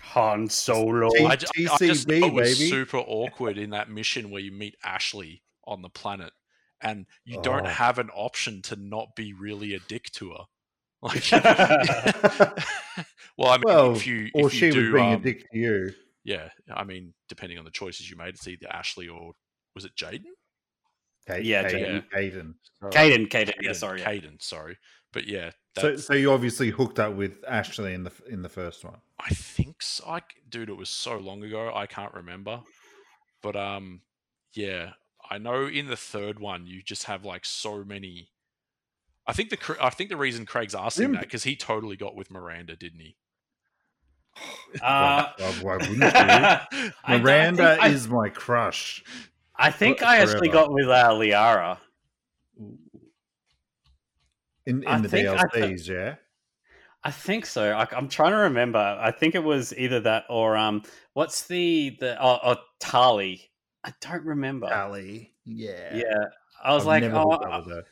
Han 0.00 0.46
Solo. 0.50 1.08
T- 1.10 1.24
I, 1.24 1.36
ju- 1.36 1.46
I 1.56 1.60
just 1.78 1.80
it 2.10 2.30
was 2.32 2.58
baby. 2.58 2.68
super 2.68 2.98
awkward 3.06 3.56
in 3.56 3.70
that 3.70 3.88
mission 3.90 4.30
where 4.30 4.42
you 4.42 4.52
meet 4.52 4.76
Ashley 4.84 5.42
on 5.64 5.80
the 5.80 5.88
planet 5.88 6.32
and 6.82 7.06
you 7.24 7.40
don't 7.42 7.66
Oh. 7.66 7.70
have 7.70 7.98
an 7.98 8.10
option 8.10 8.62
to 8.62 8.76
not 8.76 9.16
be 9.16 9.32
really 9.32 9.74
a 9.74 9.80
dick 9.80 10.10
to 10.12 10.30
her. 10.30 10.44
Like, 11.02 11.32
well, 13.38 13.50
I 13.50 13.56
mean, 13.56 13.62
well, 13.64 13.96
if 13.96 14.06
you 14.06 14.28
or 14.34 14.46
if 14.48 14.52
she 14.52 14.66
you 14.66 14.72
do, 14.72 14.92
was 14.92 15.00
being 15.00 15.14
um, 15.14 15.20
a 15.20 15.24
dick 15.24 15.50
to 15.50 15.58
you. 15.58 15.92
yeah, 16.24 16.50
I 16.70 16.84
mean, 16.84 17.14
depending 17.28 17.58
on 17.58 17.64
the 17.64 17.70
choices 17.70 18.10
you 18.10 18.16
made, 18.16 18.34
it's 18.34 18.46
either 18.46 18.66
Ashley 18.70 19.08
or 19.08 19.32
was 19.74 19.84
it 19.86 19.96
Jaden? 19.96 20.24
Kate, 21.26 21.44
Yeah, 21.44 21.68
Kate, 21.68 21.86
Jaden. 21.86 22.04
Kaidan. 22.12 22.54
Kaidan, 22.92 23.28
Kaidan. 23.30 23.54
Yeah, 23.62 23.72
sorry. 23.72 24.00
yeah. 24.00 24.12
Kaidan, 24.12 24.42
sorry, 24.42 24.76
but 25.12 25.26
yeah, 25.26 25.50
So, 25.78 25.96
so 25.96 26.12
you 26.14 26.32
obviously 26.32 26.68
hooked 26.70 26.98
up 26.98 27.14
with 27.14 27.42
Ashley 27.48 27.94
in 27.94 28.02
the 28.04 28.12
in 28.28 28.42
the 28.42 28.48
first 28.50 28.84
one. 28.84 28.98
I 29.18 29.30
think 29.30 29.80
so. 29.82 30.04
I, 30.06 30.20
dude, 30.50 30.68
it 30.68 30.76
was 30.76 30.90
so 30.90 31.16
long 31.16 31.42
ago, 31.42 31.72
I 31.74 31.86
can't 31.86 32.12
remember. 32.14 32.60
But 33.42 33.56
um, 33.56 34.02
yeah, 34.54 34.90
I 35.30 35.38
know 35.38 35.66
in 35.66 35.86
the 35.86 35.96
third 35.96 36.40
one 36.40 36.66
you 36.66 36.82
just 36.82 37.04
have 37.04 37.24
like 37.24 37.44
so 37.44 37.84
many. 37.84 38.30
I 39.26 39.32
think 39.32 39.50
the 39.50 39.56
cr- 39.56 39.80
I 39.80 39.90
think 39.90 40.10
the 40.10 40.16
reason 40.16 40.44
Craig's 40.46 40.74
asking 40.74 41.04
Sim- 41.04 41.12
that 41.12 41.20
because 41.22 41.44
he 41.44 41.54
totally 41.54 41.96
got 41.96 42.16
with 42.16 42.30
Miranda, 42.30 42.76
didn't 42.76 43.00
he? 43.00 43.16
Uh, 44.82 45.26
Why- 45.36 45.52
why 45.62 45.76
wouldn't 45.76 46.70
you? 46.72 46.90
Miranda 47.18 47.76
I- 47.80 47.88
is 47.88 48.08
my 48.08 48.28
crush. 48.28 49.02
I 49.56 49.70
think 49.70 49.98
for- 49.98 50.06
I 50.06 50.18
actually 50.18 50.48
forever. 50.48 50.68
got 50.68 50.72
with 50.72 50.88
uh, 50.88 51.10
Liara. 51.10 51.78
In 54.66 54.82
in 54.82 54.86
I 54.86 54.98
the 55.00 55.08
think 55.08 55.28
I 55.28 55.42
th- 55.52 55.88
yeah. 55.88 56.14
I 57.02 57.10
think 57.10 57.46
so. 57.46 57.72
I, 57.72 57.86
I'm 57.96 58.08
trying 58.08 58.32
to 58.32 58.38
remember. 58.38 58.78
I 58.78 59.10
think 59.10 59.34
it 59.34 59.42
was 59.42 59.74
either 59.76 60.00
that 60.00 60.24
or 60.28 60.56
um, 60.56 60.82
what's 61.14 61.46
the 61.46 61.96
the 61.98 62.16
oh, 62.22 62.38
oh 62.42 62.56
Tali? 62.78 63.49
I 63.84 63.92
don't 64.00 64.24
remember. 64.24 64.72
Ali, 64.72 65.32
yeah. 65.44 65.94
Yeah, 65.94 66.24
I 66.62 66.74
was 66.74 66.82
I've 66.82 67.02
like, 67.02 67.04
oh, 67.04 67.30
hooked 67.30 67.44
up 67.44 67.66
with 67.66 67.74
her. 67.76 67.84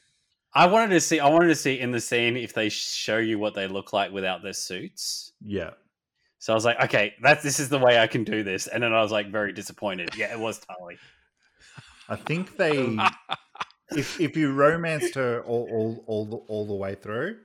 I 0.54 0.66
wanted 0.66 0.90
to 0.90 1.00
see. 1.00 1.20
I 1.20 1.28
wanted 1.28 1.48
to 1.48 1.54
see 1.54 1.78
in 1.78 1.90
the 1.90 2.00
scene 2.00 2.36
if 2.36 2.54
they 2.54 2.68
show 2.68 3.18
you 3.18 3.38
what 3.38 3.54
they 3.54 3.68
look 3.68 3.92
like 3.92 4.12
without 4.12 4.42
their 4.42 4.52
suits. 4.52 5.32
Yeah. 5.44 5.70
So 6.38 6.52
I 6.52 6.54
was 6.54 6.64
like, 6.64 6.80
okay, 6.84 7.14
that's 7.22 7.42
this 7.42 7.58
is 7.60 7.68
the 7.68 7.78
way 7.78 7.98
I 7.98 8.06
can 8.06 8.24
do 8.24 8.42
this. 8.42 8.66
And 8.66 8.82
then 8.82 8.92
I 8.92 9.02
was 9.02 9.10
like, 9.10 9.30
very 9.30 9.52
disappointed. 9.52 10.10
Yeah, 10.16 10.32
it 10.32 10.38
was 10.38 10.60
Tali. 10.60 10.98
I 12.08 12.16
think 12.16 12.56
they 12.56 12.96
if 13.90 14.20
if 14.20 14.36
you 14.36 14.52
romanced 14.52 15.14
her 15.14 15.42
all 15.42 15.68
all 15.70 16.04
all 16.06 16.24
the, 16.24 16.36
all 16.36 16.66
the 16.66 16.74
way 16.74 16.94
through, 16.94 17.38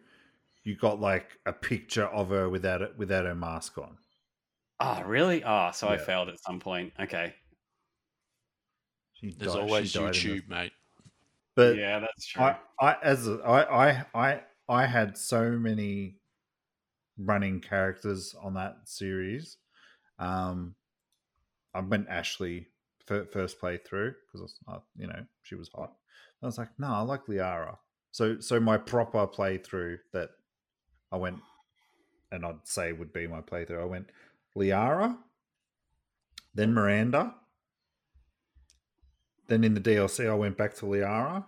you 0.63 0.75
got 0.75 1.01
like 1.01 1.37
a 1.45 1.53
picture 1.53 2.05
of 2.05 2.29
her 2.29 2.49
without 2.49 2.81
it 2.81 2.93
without 2.97 3.25
her 3.25 3.35
mask 3.35 3.77
on. 3.77 3.97
Oh, 4.79 5.01
really? 5.03 5.43
Oh, 5.43 5.71
so 5.73 5.87
I 5.87 5.97
failed 5.97 6.29
at 6.29 6.39
some 6.43 6.59
point. 6.59 6.93
Okay. 6.99 7.35
She 9.23 9.31
There's 9.37 9.53
died- 9.53 9.61
always 9.61 9.91
she 9.91 9.99
the- 9.99 10.05
YouTube, 10.05 10.49
mate. 10.49 10.73
But 11.55 11.77
yeah, 11.77 11.99
that's 11.99 12.25
true. 12.25 12.43
I, 12.43 12.57
I 12.81 12.95
as 13.03 13.27
a, 13.27 13.33
I, 13.45 13.89
I 13.91 14.05
I 14.15 14.41
I 14.67 14.85
had 14.87 15.17
so 15.17 15.51
many 15.51 16.15
running 17.17 17.61
characters 17.61 18.35
on 18.41 18.55
that 18.55 18.77
series. 18.85 19.57
Um, 20.17 20.73
I 21.75 21.81
went 21.81 22.09
Ashley 22.09 22.67
fir- 23.05 23.27
first 23.31 23.61
playthrough 23.61 24.15
because 24.31 24.55
you 24.97 25.07
know 25.07 25.25
she 25.43 25.53
was 25.55 25.69
hot. 25.75 25.93
I 26.41 26.45
was 26.47 26.57
like, 26.57 26.69
no, 26.79 26.87
I 26.87 27.01
like 27.01 27.27
Liara. 27.27 27.77
So 28.11 28.39
so 28.39 28.59
my 28.59 28.77
proper 28.77 29.25
playthrough 29.27 29.99
that 30.11 30.31
I 31.11 31.17
went 31.17 31.37
and 32.31 32.43
I'd 32.45 32.67
say 32.67 32.91
would 32.93 33.13
be 33.13 33.27
my 33.27 33.41
playthrough. 33.41 33.79
I 33.81 33.85
went 33.85 34.09
Liara, 34.57 35.15
then 36.55 36.73
Miranda. 36.73 37.35
Then 39.47 39.63
in 39.63 39.73
the 39.73 39.81
DLC, 39.81 40.29
I 40.29 40.33
went 40.33 40.57
back 40.57 40.73
to 40.75 40.85
Liara. 40.85 41.45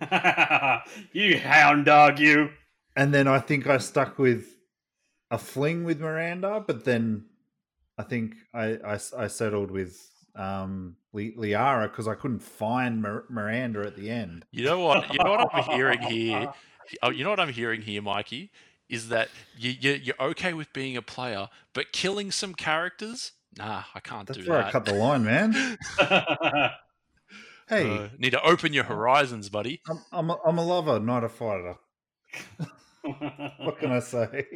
you 1.12 1.38
hound 1.38 1.84
dog, 1.84 2.18
you. 2.18 2.50
And 2.96 3.12
then 3.12 3.28
I 3.28 3.38
think 3.38 3.66
I 3.66 3.78
stuck 3.78 4.18
with 4.18 4.56
a 5.30 5.38
fling 5.38 5.84
with 5.84 6.00
Miranda, 6.00 6.62
but 6.66 6.84
then 6.84 7.24
I 7.98 8.02
think 8.02 8.34
I, 8.52 8.78
I, 8.84 8.98
I 9.16 9.26
settled 9.26 9.70
with 9.70 10.00
um, 10.34 10.96
Li- 11.12 11.34
Liara 11.36 11.90
because 11.90 12.08
I 12.08 12.14
couldn't 12.14 12.42
find 12.42 13.00
Mir- 13.02 13.24
Miranda 13.28 13.80
at 13.80 13.96
the 13.96 14.10
end. 14.10 14.44
You 14.50 14.64
know 14.64 14.80
what? 14.80 15.12
You 15.12 15.18
know 15.22 15.30
what 15.30 15.50
I'm 15.52 15.64
hearing 15.76 16.02
here. 16.02 16.52
Oh, 17.02 17.10
you 17.10 17.24
know 17.24 17.30
what 17.30 17.40
I'm 17.40 17.52
hearing 17.52 17.82
here, 17.82 18.02
Mikey, 18.02 18.50
is 18.88 19.08
that 19.08 19.28
you, 19.56 19.70
you 19.70 19.92
you're 19.92 20.20
okay 20.20 20.52
with 20.52 20.72
being 20.72 20.96
a 20.96 21.02
player, 21.02 21.48
but 21.72 21.92
killing 21.92 22.30
some 22.30 22.54
characters, 22.54 23.32
nah, 23.56 23.82
I 23.94 24.00
can't 24.00 24.26
That's 24.26 24.38
do 24.38 24.48
where 24.50 24.58
that. 24.58 24.68
I 24.68 24.70
cut 24.72 24.84
the 24.84 24.94
line, 24.94 25.24
man. 25.24 25.78
Hey, 27.66 27.96
Uh, 27.96 28.08
need 28.18 28.30
to 28.32 28.42
open 28.42 28.74
your 28.74 28.84
horizons, 28.84 29.48
buddy. 29.48 29.80
I'm, 29.88 29.98
I'm, 30.12 30.28
a, 30.30 30.38
I'm 30.46 30.58
a 30.58 30.64
lover, 30.64 31.00
not 31.00 31.24
a 31.24 31.28
fighter. 31.30 31.76
What 33.02 33.78
can 33.78 33.90
I 33.90 34.00
say? 34.00 34.46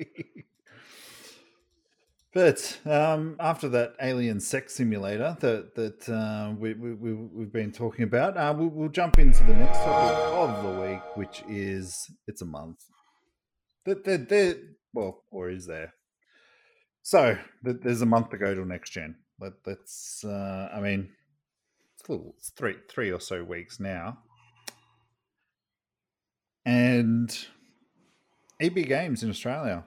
but 2.34 2.78
um, 2.86 3.36
after 3.40 3.68
that 3.70 3.94
alien 4.00 4.40
sex 4.40 4.74
simulator 4.74 5.36
that 5.40 5.74
that 5.74 6.08
uh, 6.08 6.54
we, 6.58 6.74
we, 6.74 6.92
we, 6.94 7.14
we've 7.14 7.52
been 7.52 7.72
talking 7.72 8.04
about, 8.04 8.36
uh, 8.36 8.54
we'll, 8.56 8.68
we'll 8.68 8.88
jump 8.90 9.18
into 9.18 9.42
the 9.44 9.54
next 9.54 9.78
topic 9.78 10.18
of 10.34 10.62
the 10.64 10.80
week, 10.82 11.00
which 11.16 11.42
is 11.48 12.10
it's 12.26 12.42
a 12.42 12.46
month. 12.46 12.84
That 13.86 14.04
there, 14.04 14.18
there, 14.18 14.54
well, 14.92 15.24
or 15.30 15.50
is 15.50 15.66
there? 15.66 15.94
So 17.08 17.38
th- 17.64 17.78
there's 17.82 18.02
a 18.02 18.06
month 18.06 18.28
to 18.32 18.36
go 18.36 18.54
till 18.54 18.66
next 18.66 18.90
gen. 18.90 19.16
Let, 19.40 19.54
let's. 19.64 20.22
Uh, 20.22 20.68
I 20.70 20.78
mean, 20.82 21.08
it's 21.94 22.06
little, 22.06 22.34
it's 22.36 22.50
three 22.50 22.74
three 22.90 23.10
or 23.10 23.18
so 23.18 23.42
weeks 23.42 23.80
now, 23.80 24.18
and 26.66 27.34
EB 28.60 28.74
Games 28.86 29.22
in 29.22 29.30
Australia. 29.30 29.84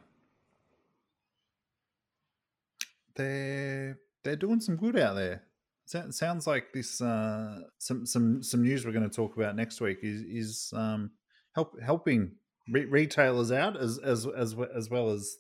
They're 3.14 4.00
they're 4.24 4.36
doing 4.36 4.60
some 4.60 4.78
good 4.78 4.98
out 4.98 5.14
there. 5.14 5.44
So- 5.86 6.10
Sounds 6.10 6.48
like 6.48 6.74
this 6.74 7.02
uh, 7.02 7.60
some 7.78 8.08
some 8.08 8.42
some 8.42 8.64
news 8.64 8.84
we're 8.84 8.94
going 8.94 9.08
to 9.08 9.16
talk 9.16 9.38
about 9.38 9.56
next 9.56 9.80
week 9.80 10.00
is 10.02 10.24
is 10.24 10.74
um, 10.76 11.12
help 11.54 11.80
helping 11.84 12.32
re- 12.68 12.86
retailers 12.86 13.52
out 13.52 13.78
as 13.80 14.00
as 14.00 14.26
as 14.26 14.56
as 14.76 14.90
well 14.90 15.12
as 15.12 15.38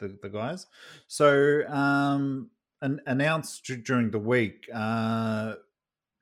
the, 0.00 0.18
the 0.22 0.28
guys. 0.28 0.66
So 1.06 1.66
um, 1.68 2.50
an, 2.82 3.00
announced 3.06 3.64
during 3.84 4.10
the 4.10 4.18
week, 4.18 4.68
uh, 4.74 5.54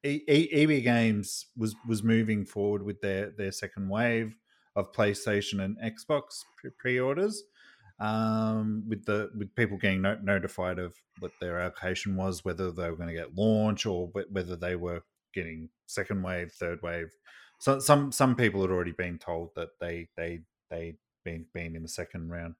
EB 0.04 0.82
Games 0.82 1.46
was 1.56 1.74
was 1.86 2.02
moving 2.02 2.44
forward 2.44 2.82
with 2.82 3.00
their 3.00 3.30
their 3.30 3.52
second 3.52 3.88
wave 3.88 4.36
of 4.76 4.92
PlayStation 4.92 5.60
and 5.60 5.76
Xbox 5.78 6.44
pre- 6.56 6.70
pre-orders, 6.78 7.42
um, 7.98 8.84
with 8.88 9.04
the 9.06 9.30
with 9.36 9.54
people 9.56 9.76
getting 9.76 10.02
no- 10.02 10.18
notified 10.22 10.78
of 10.78 10.94
what 11.18 11.32
their 11.40 11.58
allocation 11.60 12.16
was, 12.16 12.44
whether 12.44 12.70
they 12.70 12.88
were 12.88 12.96
going 12.96 13.08
to 13.08 13.14
get 13.14 13.34
launch 13.34 13.86
or 13.86 14.08
whether 14.30 14.56
they 14.56 14.76
were 14.76 15.02
getting 15.34 15.68
second 15.86 16.22
wave, 16.22 16.52
third 16.52 16.80
wave. 16.82 17.10
So 17.58 17.80
some 17.80 18.12
some 18.12 18.36
people 18.36 18.62
had 18.62 18.70
already 18.70 18.92
been 18.92 19.18
told 19.18 19.50
that 19.56 19.70
they 19.80 20.08
they 20.16 20.40
they 20.70 20.94
been 21.24 21.46
been 21.52 21.74
in 21.74 21.82
the 21.82 21.88
second 21.88 22.30
round, 22.30 22.54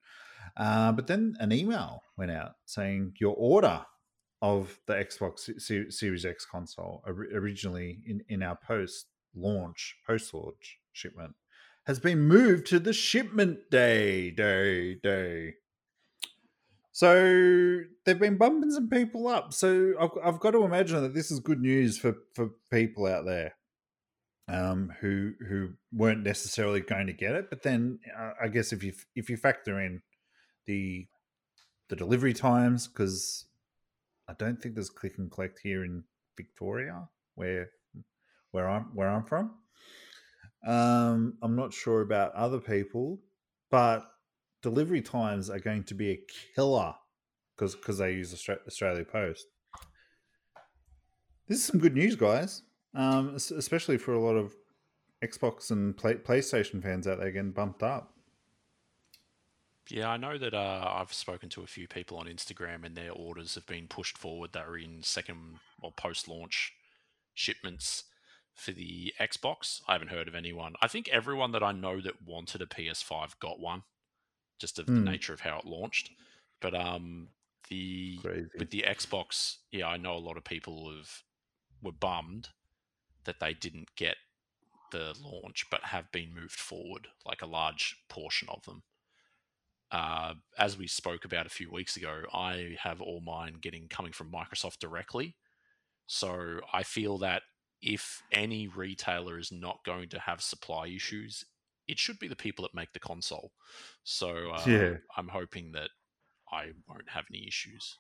uh, 0.56 0.92
but 0.92 1.06
then 1.06 1.36
an 1.40 1.52
email 1.52 2.02
went 2.16 2.30
out 2.30 2.52
saying 2.64 3.14
your 3.20 3.34
order 3.36 3.84
of 4.40 4.78
the 4.86 4.94
Xbox 4.94 5.50
Series 5.92 6.24
X 6.24 6.46
console 6.46 7.02
originally 7.06 8.00
in, 8.06 8.22
in 8.28 8.42
our 8.42 8.56
post 8.56 9.06
launch, 9.34 9.96
post 10.06 10.32
launch 10.32 10.78
shipment 10.92 11.34
has 11.86 11.98
been 11.98 12.20
moved 12.20 12.66
to 12.66 12.78
the 12.78 12.92
shipment 12.92 13.58
day, 13.70 14.30
day, 14.30 14.94
day. 15.02 15.54
So 16.92 17.80
they've 18.04 18.18
been 18.18 18.36
bumping 18.36 18.70
some 18.70 18.90
people 18.90 19.26
up. 19.26 19.54
So 19.54 19.94
I've, 19.98 20.10
I've 20.22 20.40
got 20.40 20.50
to 20.50 20.64
imagine 20.64 21.00
that 21.02 21.14
this 21.14 21.30
is 21.30 21.40
good 21.40 21.60
news 21.60 21.98
for, 21.98 22.14
for 22.34 22.50
people 22.70 23.06
out 23.06 23.24
there 23.24 23.54
um, 24.48 24.92
who 25.00 25.32
who 25.48 25.70
weren't 25.92 26.24
necessarily 26.24 26.80
going 26.80 27.06
to 27.06 27.12
get 27.12 27.34
it. 27.34 27.50
But 27.50 27.62
then 27.62 28.00
uh, 28.18 28.32
I 28.42 28.48
guess 28.48 28.72
if 28.72 28.82
you 28.82 28.92
if 29.14 29.30
you 29.30 29.36
factor 29.36 29.80
in 29.80 30.02
the 30.68 31.08
the 31.88 31.96
delivery 31.96 32.34
times, 32.34 32.86
because 32.86 33.46
I 34.28 34.34
don't 34.38 34.60
think 34.60 34.74
there's 34.74 34.90
click 34.90 35.14
and 35.18 35.30
collect 35.30 35.58
here 35.60 35.84
in 35.84 36.04
Victoria, 36.36 37.08
where 37.34 37.70
where 38.52 38.68
I'm 38.68 38.94
where 38.94 39.08
I'm 39.08 39.24
from. 39.24 39.54
Um, 40.66 41.38
I'm 41.42 41.56
not 41.56 41.72
sure 41.72 42.02
about 42.02 42.34
other 42.34 42.60
people, 42.60 43.20
but 43.70 44.06
delivery 44.62 45.00
times 45.00 45.48
are 45.50 45.58
going 45.58 45.84
to 45.84 45.94
be 45.94 46.10
a 46.10 46.20
killer 46.54 46.94
because 47.56 47.74
because 47.74 47.98
they 47.98 48.12
use 48.12 48.34
Austra- 48.34 48.66
Australia 48.66 49.04
Post. 49.04 49.46
This 51.48 51.58
is 51.58 51.64
some 51.64 51.80
good 51.80 51.94
news, 51.94 52.14
guys. 52.14 52.62
Um, 52.94 53.34
especially 53.34 53.96
for 53.96 54.12
a 54.12 54.20
lot 54.20 54.36
of 54.36 54.54
Xbox 55.24 55.70
and 55.70 55.96
Play- 55.96 56.16
PlayStation 56.16 56.82
fans 56.82 57.06
out 57.06 57.18
there 57.18 57.30
getting 57.30 57.52
bumped 57.52 57.82
up. 57.82 58.17
Yeah, 59.90 60.10
I 60.10 60.16
know 60.18 60.36
that 60.36 60.52
uh, 60.54 60.92
I've 60.96 61.12
spoken 61.12 61.48
to 61.50 61.62
a 61.62 61.66
few 61.66 61.88
people 61.88 62.18
on 62.18 62.26
Instagram, 62.26 62.84
and 62.84 62.94
their 62.96 63.12
orders 63.12 63.54
have 63.54 63.66
been 63.66 63.88
pushed 63.88 64.18
forward. 64.18 64.52
They're 64.52 64.76
in 64.76 65.02
second 65.02 65.60
or 65.80 65.92
post-launch 65.92 66.72
shipments 67.34 68.04
for 68.54 68.72
the 68.72 69.14
Xbox. 69.18 69.80
I 69.88 69.92
haven't 69.92 70.08
heard 70.10 70.28
of 70.28 70.34
anyone. 70.34 70.74
I 70.82 70.88
think 70.88 71.08
everyone 71.08 71.52
that 71.52 71.62
I 71.62 71.72
know 71.72 72.00
that 72.00 72.22
wanted 72.26 72.60
a 72.60 72.66
PS5 72.66 73.38
got 73.38 73.60
one, 73.60 73.84
just 74.58 74.78
of 74.78 74.86
the 74.86 74.92
Hmm. 74.92 75.04
nature 75.04 75.32
of 75.32 75.40
how 75.40 75.58
it 75.58 75.64
launched. 75.64 76.10
But 76.60 76.74
um, 76.74 77.28
the 77.70 78.18
Crazy. 78.20 78.48
with 78.58 78.70
the 78.70 78.82
Xbox, 78.86 79.58
yeah, 79.70 79.86
I 79.88 79.96
know 79.96 80.16
a 80.16 80.18
lot 80.18 80.36
of 80.36 80.44
people 80.44 80.90
have 80.94 81.22
were 81.80 81.92
bummed 81.92 82.48
that 83.24 83.40
they 83.40 83.54
didn't 83.54 83.94
get 83.96 84.16
the 84.90 85.14
launch, 85.20 85.66
but 85.70 85.84
have 85.84 86.10
been 86.12 86.34
moved 86.34 86.58
forward, 86.58 87.08
like 87.24 87.42
a 87.42 87.46
large 87.46 87.96
portion 88.08 88.48
of 88.48 88.64
them. 88.64 88.82
Uh, 89.90 90.34
as 90.58 90.76
we 90.76 90.86
spoke 90.86 91.24
about 91.24 91.46
a 91.46 91.50
few 91.50 91.70
weeks 91.70 91.96
ago, 91.96 92.24
I 92.32 92.76
have 92.80 93.00
all 93.00 93.20
mine 93.20 93.54
getting 93.54 93.88
coming 93.88 94.12
from 94.12 94.30
Microsoft 94.32 94.78
directly. 94.80 95.36
So 96.06 96.60
I 96.72 96.82
feel 96.82 97.18
that 97.18 97.42
if 97.82 98.22
any 98.32 98.68
retailer 98.68 99.38
is 99.38 99.52
not 99.52 99.84
going 99.84 100.08
to 100.10 100.20
have 100.20 100.42
supply 100.42 100.88
issues, 100.88 101.44
it 101.86 101.98
should 101.98 102.18
be 102.18 102.28
the 102.28 102.36
people 102.36 102.62
that 102.64 102.74
make 102.74 102.92
the 102.92 103.00
console. 103.00 103.52
So 104.04 104.50
uh, 104.50 104.74
Yeah. 104.74 104.98
I'm 105.16 105.28
hoping 105.28 105.72
that 105.72 105.90
I 106.52 106.72
won't 106.88 107.10
have 107.10 107.26
any 107.30 107.46
issues 107.48 107.98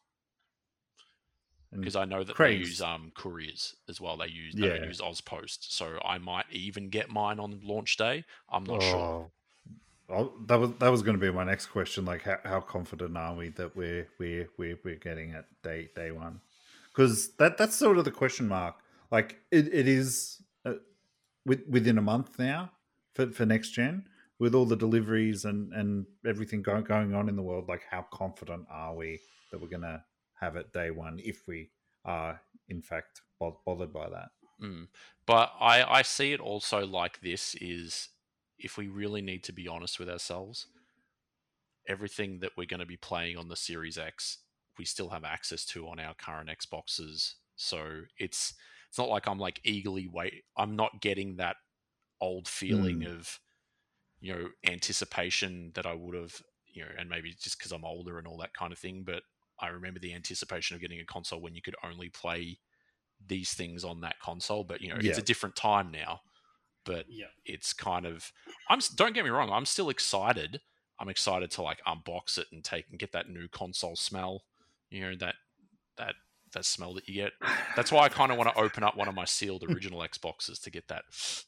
because 1.80 1.96
I 1.96 2.04
know 2.04 2.24
that 2.24 2.40
they 2.40 2.50
use 2.50 2.80
um, 2.80 3.12
couriers 3.14 3.74
as 3.88 4.00
well. 4.00 4.16
They 4.16 4.28
use 4.28 4.56
they 4.56 4.76
Yeah. 4.76 4.78
use 4.78 5.00
Ozpost, 5.00 5.70
so 5.72 5.98
I 6.04 6.18
might 6.18 6.46
even 6.50 6.88
get 6.90 7.08
mine 7.10 7.38
on 7.38 7.60
launch 7.62 7.96
day. 7.96 8.24
I'm 8.48 8.64
not 8.64 8.82
sure. 8.82 9.12
That 10.08 10.58
was 10.58 10.72
that 10.78 10.88
was 10.88 11.02
going 11.02 11.18
to 11.18 11.20
be 11.20 11.30
my 11.30 11.44
next 11.44 11.66
question. 11.66 12.06
Like, 12.06 12.22
how, 12.22 12.38
how 12.44 12.60
confident 12.60 13.16
are 13.16 13.34
we 13.34 13.50
that 13.50 13.76
we're 13.76 14.08
we're 14.18 14.48
we're, 14.56 14.78
we're 14.82 14.96
getting 14.96 15.32
at 15.32 15.44
day 15.62 15.90
day 15.94 16.12
one? 16.12 16.40
Because 16.88 17.34
that 17.36 17.58
that's 17.58 17.76
sort 17.76 17.98
of 17.98 18.04
the 18.04 18.10
question 18.10 18.48
mark. 18.48 18.76
Like, 19.10 19.36
it, 19.50 19.72
it 19.72 19.88
is 19.88 20.42
uh, 20.64 20.74
with, 21.44 21.62
within 21.68 21.98
a 21.98 22.02
month 22.02 22.38
now 22.38 22.70
for, 23.14 23.30
for 23.30 23.46
next 23.46 23.70
gen 23.70 24.06
with 24.38 24.54
all 24.54 24.64
the 24.64 24.76
deliveries 24.76 25.44
and 25.44 25.72
and 25.74 26.06
everything 26.26 26.62
going 26.62 26.84
going 26.84 27.14
on 27.14 27.28
in 27.28 27.36
the 27.36 27.42
world. 27.42 27.68
Like, 27.68 27.82
how 27.90 28.06
confident 28.10 28.66
are 28.70 28.94
we 28.94 29.20
that 29.50 29.60
we're 29.60 29.68
going 29.68 29.82
to 29.82 30.02
have 30.40 30.56
it 30.56 30.72
day 30.72 30.90
one 30.90 31.20
if 31.22 31.46
we 31.46 31.70
are 32.04 32.40
in 32.68 32.80
fact 32.80 33.20
bo- 33.38 33.60
bothered 33.66 33.92
by 33.92 34.08
that? 34.08 34.30
Mm. 34.62 34.88
But 35.26 35.52
I, 35.60 35.84
I 35.84 36.02
see 36.02 36.32
it 36.32 36.40
also 36.40 36.86
like 36.86 37.20
this 37.20 37.54
is 37.60 38.08
if 38.58 38.76
we 38.76 38.88
really 38.88 39.22
need 39.22 39.44
to 39.44 39.52
be 39.52 39.68
honest 39.68 39.98
with 39.98 40.08
ourselves, 40.08 40.66
everything 41.86 42.40
that 42.40 42.52
we're 42.56 42.66
going 42.66 42.80
to 42.80 42.86
be 42.86 42.96
playing 42.96 43.36
on 43.36 43.48
the 43.48 43.56
Series 43.56 43.98
X, 43.98 44.38
we 44.78 44.84
still 44.84 45.10
have 45.10 45.24
access 45.24 45.64
to 45.66 45.88
on 45.88 45.98
our 45.98 46.14
current 46.14 46.50
Xboxes. 46.50 47.34
So 47.56 48.02
it's 48.18 48.54
it's 48.88 48.98
not 48.98 49.08
like 49.08 49.26
I'm 49.26 49.38
like 49.38 49.60
eagerly 49.64 50.08
wait. 50.10 50.44
I'm 50.56 50.76
not 50.76 51.00
getting 51.00 51.36
that 51.36 51.56
old 52.20 52.48
feeling 52.48 53.00
mm. 53.00 53.18
of 53.18 53.38
you 54.20 54.32
know 54.32 54.48
anticipation 54.66 55.72
that 55.74 55.86
I 55.86 55.94
would 55.94 56.14
have 56.14 56.42
you 56.72 56.82
know, 56.82 56.90
and 56.98 57.08
maybe 57.08 57.34
just 57.38 57.58
because 57.58 57.72
I'm 57.72 57.84
older 57.84 58.18
and 58.18 58.26
all 58.26 58.38
that 58.38 58.54
kind 58.54 58.72
of 58.72 58.78
thing. 58.78 59.02
But 59.04 59.22
I 59.60 59.68
remember 59.68 59.98
the 59.98 60.14
anticipation 60.14 60.74
of 60.74 60.80
getting 60.80 61.00
a 61.00 61.04
console 61.04 61.40
when 61.40 61.54
you 61.54 61.62
could 61.62 61.74
only 61.82 62.08
play 62.08 62.58
these 63.26 63.52
things 63.52 63.84
on 63.84 64.00
that 64.02 64.20
console. 64.20 64.64
But 64.64 64.80
you 64.80 64.90
know, 64.90 64.98
it's 65.00 65.18
a 65.18 65.22
different 65.22 65.56
time 65.56 65.90
now. 65.90 66.20
But 66.88 67.04
Yeah. 67.08 67.26
it's 67.44 67.72
kind 67.74 68.06
of 68.06 68.32
I'm 68.70 68.80
don't 68.96 69.14
get 69.14 69.24
me 69.24 69.30
wrong, 69.30 69.50
I'm 69.50 69.66
still 69.66 69.90
excited. 69.90 70.60
I'm 70.98 71.08
excited 71.10 71.50
to 71.52 71.62
like 71.62 71.78
unbox 71.86 72.38
it 72.38 72.46
and 72.50 72.64
take 72.64 72.86
and 72.90 72.98
get 72.98 73.12
that 73.12 73.28
new 73.28 73.46
console 73.46 73.94
smell. 73.94 74.42
You 74.90 75.02
know 75.02 75.14
that 75.16 75.34
that 75.98 76.14
that 76.54 76.64
smell 76.64 76.94
that 76.94 77.06
you 77.06 77.14
get. 77.14 77.32
That's 77.76 77.92
why 77.92 78.04
I 78.04 78.08
kind 78.08 78.32
of 78.32 78.38
want 78.38 78.48
to 78.50 78.58
open 78.58 78.82
up 78.82 78.96
one 78.96 79.06
of 79.06 79.14
my 79.14 79.26
sealed 79.26 79.64
original 79.68 80.00
Xboxes 80.00 80.60
to 80.62 80.70
get 80.70 80.88
that. 80.88 81.02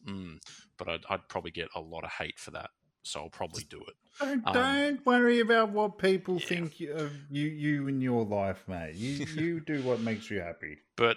Mm, 0.06 0.40
but 0.76 0.88
I'd, 0.90 1.00
I'd 1.08 1.26
probably 1.28 1.52
get 1.52 1.68
a 1.74 1.80
lot 1.80 2.04
of 2.04 2.10
hate 2.10 2.38
for 2.38 2.50
that, 2.50 2.68
so 3.02 3.20
I'll 3.20 3.30
probably 3.30 3.64
do 3.64 3.78
it. 3.80 3.94
Don't, 4.20 4.46
Um, 4.46 4.52
don't 4.52 5.06
worry 5.06 5.40
about 5.40 5.70
what 5.70 5.96
people 5.96 6.34
yeah. 6.38 6.46
think 6.46 6.80
of 6.94 7.12
you, 7.30 7.46
you 7.46 7.88
in 7.88 8.02
your 8.02 8.26
life, 8.26 8.62
mate. 8.68 8.94
You 8.96 9.24
you 9.24 9.60
do 9.60 9.82
what 9.84 10.00
makes 10.00 10.30
you 10.30 10.40
happy. 10.40 10.76
But 10.96 11.16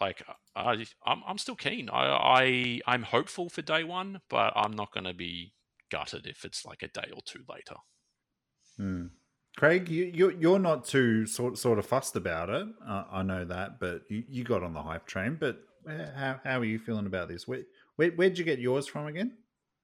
like 0.00 0.22
I, 0.54 0.84
I'm 1.06 1.22
I'm 1.26 1.38
still 1.38 1.56
keen. 1.56 1.88
I, 1.90 2.06
I 2.06 2.80
I'm 2.86 3.02
hopeful 3.02 3.48
for 3.48 3.62
day 3.62 3.84
one, 3.84 4.20
but 4.28 4.52
I'm 4.54 4.72
not 4.72 4.92
going 4.92 5.04
to 5.04 5.14
be 5.14 5.54
gutted 5.90 6.26
if 6.26 6.44
it's 6.44 6.64
like 6.64 6.82
a 6.82 6.88
day 6.88 7.10
or 7.14 7.20
two 7.24 7.40
later. 7.48 7.76
Hmm. 8.76 9.06
Craig, 9.56 9.88
you, 9.88 10.10
you 10.14 10.36
you're 10.38 10.58
not 10.58 10.84
too 10.84 11.26
sort 11.26 11.58
sort 11.58 11.78
of 11.78 11.86
fussed 11.86 12.16
about 12.16 12.48
it. 12.48 12.66
Uh, 12.86 13.04
I 13.10 13.22
know 13.22 13.44
that, 13.44 13.78
but 13.80 14.02
you, 14.08 14.24
you 14.28 14.44
got 14.44 14.62
on 14.62 14.72
the 14.72 14.82
hype 14.82 15.06
train. 15.06 15.36
But 15.38 15.58
uh, 15.88 16.10
how 16.16 16.40
how 16.42 16.60
are 16.60 16.64
you 16.64 16.78
feeling 16.78 17.06
about 17.06 17.28
this? 17.28 17.46
Where, 17.46 17.62
where 17.96 18.10
where'd 18.12 18.38
you 18.38 18.44
get 18.44 18.58
yours 18.58 18.86
from 18.86 19.06
again? 19.06 19.36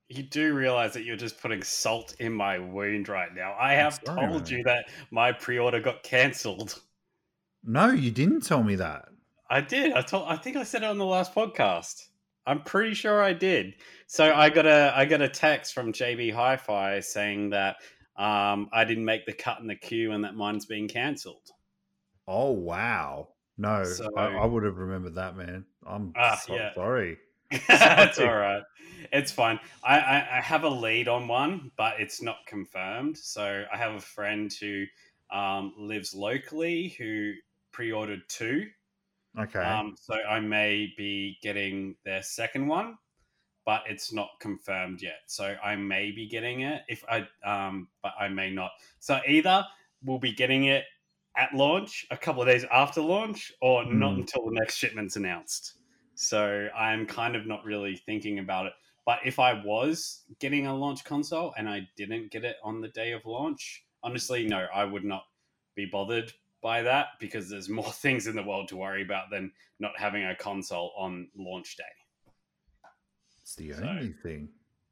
You 0.09 0.23
do 0.23 0.55
realize 0.55 0.95
that 0.95 1.05
you're 1.05 1.17
just 1.17 1.39
putting 1.39 1.63
salt 1.63 2.15
in 2.19 2.33
my 2.33 2.59
wound 2.59 3.11
right 3.11 3.35
now. 3.35 3.55
I 3.61 3.75
have 3.75 4.03
told 4.03 4.49
you 4.49 4.63
that 4.63 4.87
my 5.11 5.33
pre-order 5.33 5.81
got 5.81 6.03
cancelled. 6.03 6.81
No, 7.63 7.91
you 7.91 8.11
didn't 8.11 8.41
tell 8.41 8.63
me 8.63 8.77
that. 8.77 9.11
I 9.51 9.61
did. 9.61 9.93
I 9.93 10.03
told. 10.03 10.29
I 10.29 10.37
think 10.37 10.57
I 10.57 10.63
said 10.63 10.83
it 10.83 10.87
on 10.87 10.99
the 10.99 11.05
last 11.07 11.35
podcast. 11.35 12.07
I'm 12.47 12.63
pretty 12.63 12.95
sure 12.95 13.23
I 13.23 13.33
did. 13.33 13.75
So 14.07 14.33
I 14.33 14.49
got 14.51 14.67
a 14.67 14.93
I 14.97 15.05
got 15.05 15.21
a 15.23 15.29
text 15.29 15.75
from 15.75 15.93
JB 15.93 16.33
Hi-Fi 16.35 17.01
saying 17.01 17.51
that 17.51 17.77
um, 18.17 18.69
I 18.73 18.85
didn't 18.85 19.05
make 19.05 19.27
the 19.27 19.33
cut 19.33 19.61
in 19.61 19.67
the 19.67 19.75
queue 19.77 20.13
and 20.13 20.25
that 20.25 20.35
mine's 20.35 20.67
being 20.67 20.89
cancelled. 20.89 21.49
Oh 22.27 22.51
wow! 22.53 23.29
No, 23.57 23.85
So- 23.85 24.11
I, 24.17 24.35
I 24.35 24.45
would 24.47 24.63
have 24.65 24.77
remembered 24.79 25.15
that, 25.17 25.37
man. 25.37 25.65
I'm 25.87 26.13
Ah, 26.17 26.37
so 26.37 26.55
yeah. 26.55 26.75
sorry. 26.75 27.19
That's 27.69 28.19
all 28.19 28.35
right. 28.35 28.63
It's 29.13 29.33
fine. 29.33 29.59
I, 29.83 29.99
I, 29.99 30.17
I 30.39 30.41
have 30.43 30.65
a 30.65 30.69
lead 30.69 31.09
on 31.09 31.29
one, 31.29 31.71
but 31.79 31.99
it's 31.99 32.21
not 32.21 32.39
confirmed. 32.47 33.17
So 33.17 33.65
I 33.73 33.77
have 33.79 33.95
a 33.95 34.01
friend 34.01 34.53
who 34.61 34.85
um, 35.31 35.73
lives 35.79 36.15
locally 36.15 36.95
who 36.99 37.33
pre-ordered 37.73 38.21
two. 38.29 38.67
Okay. 39.39 39.61
Um, 39.61 39.95
so 40.01 40.15
I 40.15 40.41
may 40.41 40.93
be 40.97 41.39
getting 41.43 41.97
their 42.05 42.23
second 42.23 42.67
one, 42.67 42.99
but 43.65 43.83
it's 43.87 44.13
not 44.13 44.31
confirmed 44.41 45.03
yet. 45.03 45.21
So 45.27 45.57
I 45.63 45.77
may 45.77 46.11
be 46.11 46.27
getting 46.27 46.63
it 46.63 46.83
if 46.89 47.05
I, 47.09 47.27
um, 47.45 47.89
but 48.03 48.13
I 48.19 48.29
may 48.29 48.51
not. 48.51 48.73
So 48.99 49.21
either 49.27 49.65
we'll 50.03 50.19
be 50.19 50.33
getting 50.33 50.65
it 50.65 50.85
at 51.37 51.55
launch, 51.55 52.07
a 52.11 52.17
couple 52.17 52.43
of 52.43 52.49
days 52.49 52.65
after 52.73 53.01
launch, 53.01 53.53
or 53.61 53.85
not 53.85 54.15
Hmm. 54.15 54.21
until 54.21 54.45
the 54.47 54.53
next 54.53 54.77
shipment's 54.77 55.17
announced. 55.17 55.75
So 56.15 56.69
I'm 56.77 57.07
kind 57.07 57.37
of 57.37 57.47
not 57.47 57.65
really 57.65 57.97
thinking 57.97 58.41
about 58.41 58.67
it. 58.67 58.73
But 59.07 59.21
if 59.25 59.39
I 59.39 59.53
was 59.65 60.25
getting 60.41 60.67
a 60.67 60.75
launch 60.77 61.05
console 61.05 61.55
and 61.57 61.69
I 61.69 61.89
didn't 61.97 62.31
get 62.31 62.45
it 62.45 62.57
on 62.65 62.81
the 62.81 62.89
day 62.89 63.13
of 63.13 63.25
launch, 63.25 63.85
honestly, 64.03 64.47
no, 64.47 64.67
I 64.75 64.85
would 64.85 65.05
not 65.05 65.25
be 65.77 65.87
bothered 65.87 66.33
by 66.63 66.83
that 66.83 67.07
because 67.21 67.49
there's 67.49 67.69
more 67.81 67.93
things 67.93 68.27
in 68.27 68.37
the 68.37 68.43
world 68.43 68.69
to 68.69 68.77
worry 68.77 69.03
about 69.03 69.31
than 69.31 69.53
not 69.81 69.93
having 69.99 70.25
a 70.25 70.35
console 70.35 70.93
on 70.97 71.29
launch 71.37 71.77
day. 71.77 71.85
it's 73.43 73.55
the 73.55 73.73
so- 73.73 73.83
only 73.85 74.13
thing. 74.13 74.49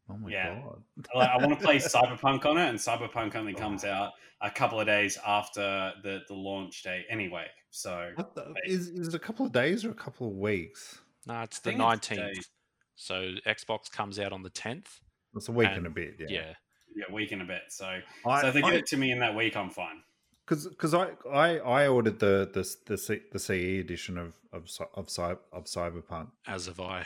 Oh 0.09 0.17
my 0.17 0.31
Yeah. 0.31 0.61
god. 0.63 0.83
I 1.17 1.37
want 1.45 1.59
to 1.59 1.65
play 1.65 1.77
Cyberpunk 1.79 2.47
on 2.47 2.59
it, 2.59 2.69
and 2.69 2.79
Cyberpunk 2.79 3.35
only 3.35 3.55
oh, 3.57 3.59
comes 3.59 3.85
out 3.85 4.13
a 4.41 4.49
couple 4.51 4.79
of 4.79 4.87
days 4.87 5.19
after 5.27 5.93
the, 6.05 6.21
the 6.29 6.35
launch 6.35 6.85
day 6.85 7.05
anyway. 7.11 7.47
So 7.71 8.13
What 8.15 8.35
the, 8.37 8.55
is 8.65 8.89
is 8.89 9.09
it 9.09 9.15
a 9.15 9.19
couple 9.19 9.45
of 9.45 9.51
days 9.53 9.85
or 9.85 9.91
a 9.91 9.95
couple 9.95 10.29
of 10.29 10.35
weeks? 10.35 11.01
No, 11.27 11.41
it's 11.43 11.59
the 11.59 11.73
nineteenth. 11.73 12.47
So 12.95 13.33
Xbox 13.47 13.91
comes 13.91 14.21
out 14.21 14.33
on 14.33 14.43
the 14.45 14.51
tenth. 14.51 15.01
It's 15.35 15.49
a 15.49 15.53
week 15.53 15.67
And- 15.69 15.79
and, 15.79 15.87
a 15.89 15.91
bit. 15.91 16.15
Yeah. 16.21 16.27
Yeah. 16.31 16.53
yeah, 16.95 17.13
week 17.13 17.33
and 17.33 17.43
a 17.43 17.45
bit. 17.45 17.63
So, 17.69 17.99
I, 18.25 18.41
so 18.43 18.47
if 18.49 18.55
they 18.55 18.63
give 18.63 18.71
I- 18.75 18.77
it 18.77 18.87
to 18.87 18.97
me 18.97 19.11
in 19.11 19.19
that 19.19 19.35
week, 19.35 19.57
I'm 19.57 19.71
fine. 19.71 20.03
Because 20.47 20.67
because 20.69 20.95
I, 20.95 21.11
I 21.31 21.59
I 21.59 21.89
ordered 21.89 22.19
the 22.21 22.49
the 22.53 22.77
the, 22.87 22.97
C, 22.99 23.21
the 23.33 23.39
CE 23.39 23.81
edition 23.81 24.17
of 24.19 24.35
of 24.53 24.69
of, 24.95 25.09
of 25.53 25.65
Cyberpunk, 25.65 26.29
as 26.47 26.67
have 26.67 26.81
I. 26.81 27.05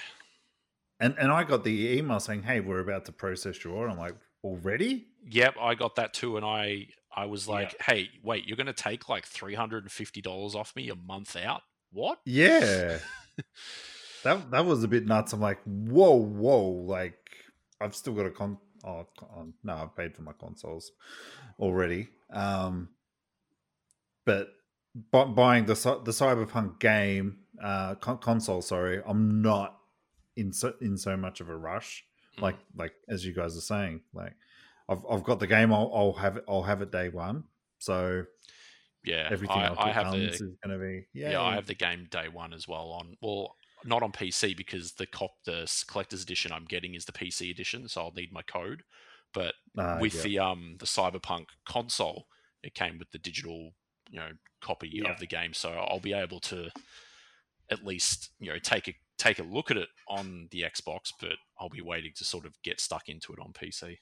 and 1.01 1.15
and 1.19 1.33
I 1.33 1.45
got 1.45 1.65
the 1.65 1.97
email 1.99 2.21
saying, 2.21 2.43
"Hey, 2.45 2.61
we're 2.61 2.81
about 2.81 3.05
to 3.07 3.13
process 3.13 3.65
your 3.65 3.75
order." 3.75 3.91
I'm 3.91 3.99
like, 3.99 4.17
"Already?" 4.45 5.07
Yep, 5.29 5.55
I 5.61 5.75
got 5.75 5.97
that 5.97 6.13
too, 6.15 6.37
and 6.37 6.45
I 6.47 6.89
I 7.15 7.27
was 7.27 7.47
Yeah. 7.47 7.55
like, 7.55 7.83
hey, 7.83 8.09
wait, 8.23 8.47
you're 8.47 8.57
gonna 8.57 8.73
take 8.73 9.09
like 9.09 9.27
three 9.27 9.55
hundred 9.55 9.85
and 9.85 9.91
fifty 9.93 10.21
dollars 10.21 10.55
off 10.55 10.77
me 10.77 10.89
a 10.91 10.95
month 10.97 11.35
out? 11.37 11.63
What? 11.93 12.21
Yeah. 12.25 12.99
that 14.25 14.51
that 14.51 14.65
was 14.67 14.85
a 14.85 14.89
bit 14.89 15.07
nuts. 15.07 15.33
I'm 15.33 15.41
like, 15.41 15.61
"Whoa, 15.65 16.15
whoa!" 16.15 16.61
Like, 16.69 17.19
I've 17.81 17.95
still 17.95 18.13
got 18.13 18.27
a 18.27 18.31
con. 18.31 18.59
Oh, 18.85 19.07
con- 19.19 19.55
no, 19.63 19.75
I've 19.75 19.97
paid 19.97 20.15
for 20.15 20.23
my 20.23 20.33
consoles 20.33 20.93
already. 21.59 22.09
Um, 22.33 22.89
but 24.25 24.49
bu- 24.95 25.27
buying 25.35 25.67
the 25.67 25.75
the 26.05 26.13
Cyberpunk 26.13 26.79
game 26.81 27.39
uh 27.63 27.95
con- 27.97 28.19
console, 28.19 28.63
sorry, 28.63 29.03
I'm 29.07 29.43
not 29.43 29.79
in 30.37 30.53
so 30.53 30.75
in 30.81 30.97
so 30.97 31.17
much 31.17 31.41
of 31.41 31.49
a 31.49 31.57
rush. 31.57 32.05
Mm. 32.39 32.43
Like 32.43 32.57
like 32.77 32.95
as 33.09 33.25
you 33.25 33.33
guys 33.33 33.57
are 33.57 33.61
saying, 33.63 34.01
like 34.15 34.35
I've 34.89 35.05
I've 35.11 35.25
got 35.25 35.41
the 35.41 35.47
game. 35.47 35.73
I'll, 35.73 35.91
I'll 35.95 36.13
have 36.15 36.37
it. 36.37 36.45
I'll 36.49 36.63
have 36.63 36.83
it 36.83 36.91
day 36.91 37.09
one. 37.09 37.45
So 37.79 38.25
yeah, 39.05 39.29
everything 39.31 39.57
I, 39.57 39.67
else 39.69 39.79
I 39.81 39.93
have 39.93 40.13
the 40.13 40.29
is 40.29 40.41
going 40.41 40.79
to 40.79 40.79
be 40.79 41.07
yeah. 41.15 41.31
yeah. 41.33 41.43
I 41.43 41.55
have 41.55 41.67
the 41.67 41.75
game 41.75 42.09
day 42.11 42.29
one 42.29 42.53
as 42.53 42.69
well 42.69 42.89
on 42.91 43.17
well, 43.23 43.57
not 43.85 44.03
on 44.03 44.13
PC 44.13 44.57
because 44.57 44.93
the 44.93 45.07
cop 45.07 45.33
the 45.47 45.71
collector's 45.89 46.23
edition 46.23 46.53
I'm 46.53 46.67
getting 46.67 46.95
is 46.95 47.07
the 47.07 47.13
PC 47.13 47.51
edition, 47.51 47.89
so 47.89 48.03
I'll 48.03 48.13
need 48.13 48.33
my 48.33 48.43
code. 48.43 48.83
But 49.33 49.55
Uh, 49.79 49.99
with 50.01 50.17
yeah. 50.17 50.23
the 50.23 50.39
um 50.41 50.77
the 50.81 50.87
Cyberpunk 50.87 51.47
console, 51.65 52.27
it 52.63 52.75
came 52.75 52.99
with 52.99 53.11
the 53.13 53.19
digital 53.19 53.73
you 54.11 54.19
know 54.21 54.31
copy 54.61 54.91
Yeah. 54.93 55.11
of 55.13 55.19
the 55.21 55.27
game, 55.27 55.55
so 55.55 55.71
I'll 55.73 56.01
be 56.01 56.13
able 56.13 56.41
to 56.41 56.71
at 57.71 57.85
least 57.85 58.31
you 58.39 58.51
know 58.53 58.59
take 58.59 58.89
a 58.89 58.95
take 59.19 59.39
a 59.39 59.43
look 59.43 59.71
at 59.71 59.77
it 59.77 59.89
on 60.09 60.49
the 60.51 60.63
Xbox, 60.63 61.13
but 61.21 61.37
I'll 61.59 61.69
be 61.69 61.83
waiting 61.83 62.13
to 62.17 62.25
sort 62.25 62.47
of 62.47 62.55
get 62.63 62.81
stuck 62.81 63.09
into 63.09 63.33
it 63.33 63.39
on 63.39 63.53
PC. 63.53 63.99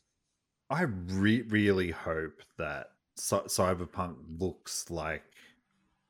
I 0.71 0.83
re- 0.83 1.43
really 1.43 1.91
hope 1.91 2.41
that 2.59 2.91
Cy- 3.17 3.41
Cyberpunk 3.47 4.17
looks 4.39 4.91
like 4.91 5.25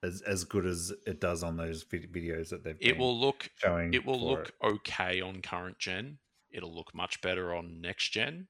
as 0.03 0.23
as 0.23 0.45
good 0.45 0.67
as 0.67 0.93
it 1.07 1.21
does 1.21 1.43
on 1.43 1.57
those 1.57 1.83
vid- 1.85 2.13
videos 2.13 2.51
that 2.51 2.63
they've 2.65 2.77
It 2.81 2.97
will 2.99 3.19
look 3.19 3.51
showing. 3.57 3.95
it 3.95 4.05
will 4.05 4.21
look 4.21 4.53
okay 4.63 5.21
on 5.21 5.43
current 5.43 5.79
gen. 5.79 6.19
It'll 6.51 6.75
look 6.75 6.95
much 6.95 7.21
better 7.21 7.55
on 7.55 7.81
next 7.81 8.11
gen, 8.11 8.49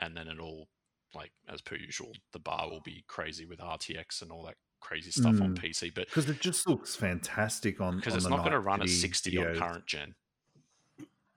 and 0.00 0.16
then 0.16 0.26
it'll 0.28 0.68
like 1.14 1.32
as 1.48 1.60
per 1.62 1.76
usual, 1.76 2.12
the 2.32 2.38
bar 2.38 2.68
will 2.68 2.82
be 2.82 3.04
crazy 3.08 3.44
with 3.46 3.60
RTX 3.60 4.20
and 4.22 4.30
all 4.30 4.44
that 4.44 4.56
crazy 4.80 5.10
stuff 5.10 5.40
on 5.40 5.54
Mm. 5.54 5.58
PC. 5.58 5.90
But 5.94 6.06
because 6.06 6.28
it 6.30 6.40
just 6.40 6.68
looks 6.68 6.94
fantastic 6.96 7.80
on 7.80 7.96
because 7.96 8.14
it's 8.14 8.24
the 8.24 8.30
not 8.30 8.38
going 8.40 8.52
to 8.52 8.60
run 8.60 8.80
at 8.80 8.88
city 8.88 9.00
60 9.00 9.38
on 9.38 9.56
current 9.56 9.86
gen, 9.86 10.14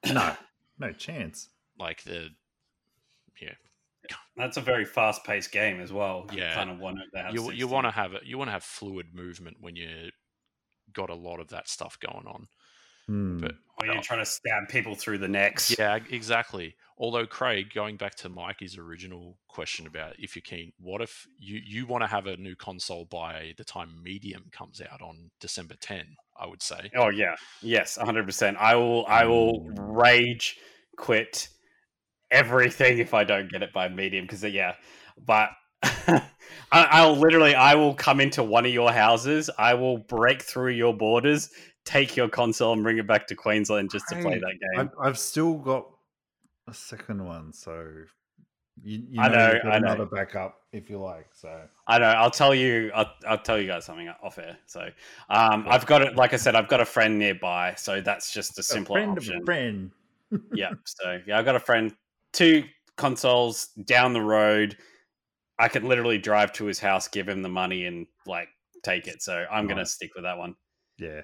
No, 0.06 0.36
no 0.80 0.92
chance. 0.94 1.50
like 1.78 2.04
the 2.04 2.30
yeah, 3.42 3.54
That's 4.36 4.58
a 4.58 4.62
very 4.62 4.86
fast 4.86 5.24
paced 5.24 5.52
game 5.52 5.80
as 5.82 5.92
well. 5.92 6.28
You 6.32 6.40
Yeah. 6.40 6.54
kind 6.54 6.70
of 6.70 6.80
want 6.80 7.00
to 7.14 7.22
have 7.22 7.34
you 7.34 7.52
you 7.52 7.68
want 7.68 7.86
to 7.86 7.92
have 7.92 8.14
it. 8.14 8.24
You 8.26 8.38
want 8.38 8.48
to 8.50 8.54
have 8.54 8.64
fluid 8.64 9.14
movement 9.14 9.58
when 9.60 9.76
you 9.76 10.12
got 10.94 11.10
a 11.10 11.16
lot 11.16 11.40
of 11.40 11.48
that 11.50 11.68
stuff 11.68 11.98
going 12.00 12.28
on. 12.28 12.48
Hmm. 13.08 13.40
But 13.40 13.56
Or 13.82 13.94
you're 13.94 14.02
trying 14.02 14.20
to 14.20 14.26
stab 14.26 14.70
people 14.70 14.96
through 14.96 15.20
the 15.20 15.28
necks. 15.28 15.76
Yeah, 15.78 16.00
exactly. 16.10 16.76
Although 16.98 17.26
Craig, 17.26 17.74
going 17.74 17.98
back 17.98 18.16
to 18.18 18.30
Mikey's 18.30 18.78
original 18.78 19.38
question 19.48 19.88
about 19.88 20.14
if 20.20 20.36
you're 20.36 20.44
keen, 20.44 20.72
what 20.80 21.02
if 21.02 21.28
you 21.40 21.60
you 21.66 21.88
want 21.88 22.04
to 22.04 22.08
have 22.08 22.28
a 22.28 22.38
new 22.38 22.56
console 22.56 23.06
by 23.06 23.54
the 23.58 23.64
time 23.64 24.04
Medium 24.04 24.46
comes 24.52 24.82
out 24.82 25.02
on 25.02 25.32
December 25.40 25.76
10? 25.80 26.16
I 26.42 26.48
would 26.48 26.64
say. 26.64 26.90
Oh 26.96 27.10
yeah, 27.10 27.36
yes, 27.62 27.98
hundred 27.98 28.26
percent. 28.26 28.58
I 28.60 28.76
will. 28.76 29.06
I 29.06 29.26
will 29.26 29.62
mm. 29.62 29.76
rage 29.78 30.58
quit 30.98 31.50
everything 32.32 32.98
if 32.98 33.14
I 33.14 33.24
don't 33.24 33.52
get 33.52 33.62
it 33.62 33.72
by 33.72 33.90
medium 33.90 34.26
because 34.26 34.44
uh, 34.44 34.48
yeah, 34.48 34.74
but 35.24 35.50
I, 35.84 36.22
I'll 36.72 37.16
literally. 37.16 37.54
I 37.54 37.76
will 37.76 37.94
come 37.94 38.20
into 38.20 38.44
one 38.44 38.66
of 38.66 38.74
your 38.74 38.92
houses. 38.92 39.52
I 39.58 39.76
will 39.76 40.00
break 40.00 40.42
through 40.42 40.72
your 40.72 40.96
borders, 40.96 41.52
take 41.86 42.16
your 42.16 42.30
console, 42.30 42.74
and 42.74 42.84
bring 42.84 42.98
it 42.98 43.08
back 43.08 43.28
to 43.28 43.36
Queensland 43.36 43.92
just 43.92 44.08
to 44.10 44.16
play 44.16 44.40
that 44.40 44.60
game. 44.60 44.80
I've, 44.80 44.92
I've 45.02 45.20
still 45.20 45.56
got 45.56 45.88
a 46.68 46.74
second 46.74 47.26
one, 47.26 47.54
so 47.54 47.86
you, 48.84 49.04
you 49.10 49.22
I 49.22 49.28
know, 49.28 49.60
I 49.64 49.80
know. 49.80 49.88
another 49.88 50.06
backup 50.06 50.62
if 50.72 50.90
you 50.90 51.00
like. 51.00 51.28
So 51.34 51.62
I 51.88 52.00
know. 52.00 52.06
I'll 52.06 52.32
tell 52.32 52.56
you. 52.56 52.92
I'll, 52.96 53.12
I'll 53.28 53.38
tell 53.38 53.60
you 53.60 53.68
guys 53.68 53.86
something 53.86 54.10
off 54.24 54.38
air. 54.38 54.58
So, 54.66 54.90
um, 55.30 55.66
I've 55.68 55.86
got 55.86 56.02
it. 56.02 56.16
Like 56.16 56.34
I 56.34 56.38
said, 56.38 56.56
I've 56.56 56.68
got 56.68 56.82
a 56.82 56.86
friend 56.86 57.20
nearby, 57.20 57.74
so 57.78 58.02
that's 58.02 58.34
just 58.34 58.58
a 58.58 58.64
simpler 58.64 59.00
a 59.00 59.04
friend 59.04 59.18
option. 59.18 59.36
of 59.36 59.42
a 59.42 59.46
friend. 59.46 59.92
yeah. 60.54 60.72
So 60.86 61.20
yeah, 61.28 61.38
I've 61.38 61.46
got 61.46 61.56
a 61.56 61.60
friend, 61.60 61.94
two 62.34 62.64
consoles 62.98 63.68
down 63.86 64.14
the 64.14 64.22
road. 64.22 64.78
I 65.60 65.68
could 65.68 65.84
literally 65.84 66.18
drive 66.18 66.52
to 66.54 66.66
his 66.66 66.80
house, 66.80 67.08
give 67.08 67.28
him 67.30 67.42
the 67.42 67.50
money, 67.50 67.86
and 67.86 68.08
like 68.26 68.48
take 68.84 69.08
it. 69.08 69.22
So 69.22 69.46
I'm 69.52 69.68
gonna 69.68 69.86
stick 69.86 70.12
with 70.16 70.24
that 70.24 70.38
one. 70.38 70.56
Yeah, 70.98 71.22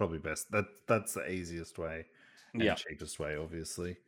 probably 0.00 0.18
best. 0.18 0.50
That 0.50 0.64
that's 0.86 1.12
the 1.12 1.30
easiest 1.30 1.78
way 1.78 2.06
and 2.54 2.62
Yeah. 2.62 2.74
cheapest 2.74 3.20
way, 3.20 3.36
obviously. 3.36 3.98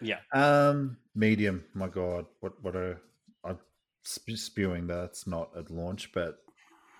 Yeah. 0.00 0.20
Um, 0.32 0.96
medium. 1.16 1.64
My 1.74 1.88
God, 1.88 2.26
what 2.38 2.62
what 2.62 2.76
a 2.76 2.98
I'm 3.44 3.58
spewing 4.04 4.86
that's 4.86 5.26
not 5.26 5.50
at 5.56 5.68
launch, 5.68 6.12
but 6.12 6.38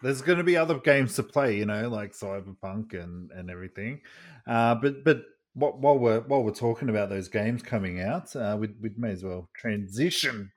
there's 0.03 0.21
going 0.21 0.39
to 0.39 0.45
be 0.45 0.57
other 0.57 0.79
games 0.81 1.15
to 1.15 1.23
play. 1.23 1.59
You 1.59 1.67
know, 1.67 1.89
like 1.89 2.11
Cyberpunk 2.11 2.93
and 2.93 3.31
and 3.31 3.51
everything. 3.51 4.01
Uh, 4.49 4.75
but 4.75 5.05
but 5.05 5.23
what, 5.55 5.79
while 5.79 5.97
we're 5.97 6.23
while 6.23 6.43
we're 6.43 6.51
talking 6.51 6.89
about 6.89 7.09
those 7.09 7.29
games 7.29 7.63
coming 7.63 8.01
out, 8.01 8.35
uh, 8.35 8.57
we 8.59 8.67
we 8.81 8.91
may 8.97 9.13
as 9.13 9.23
well 9.23 9.49
transition 9.55 10.51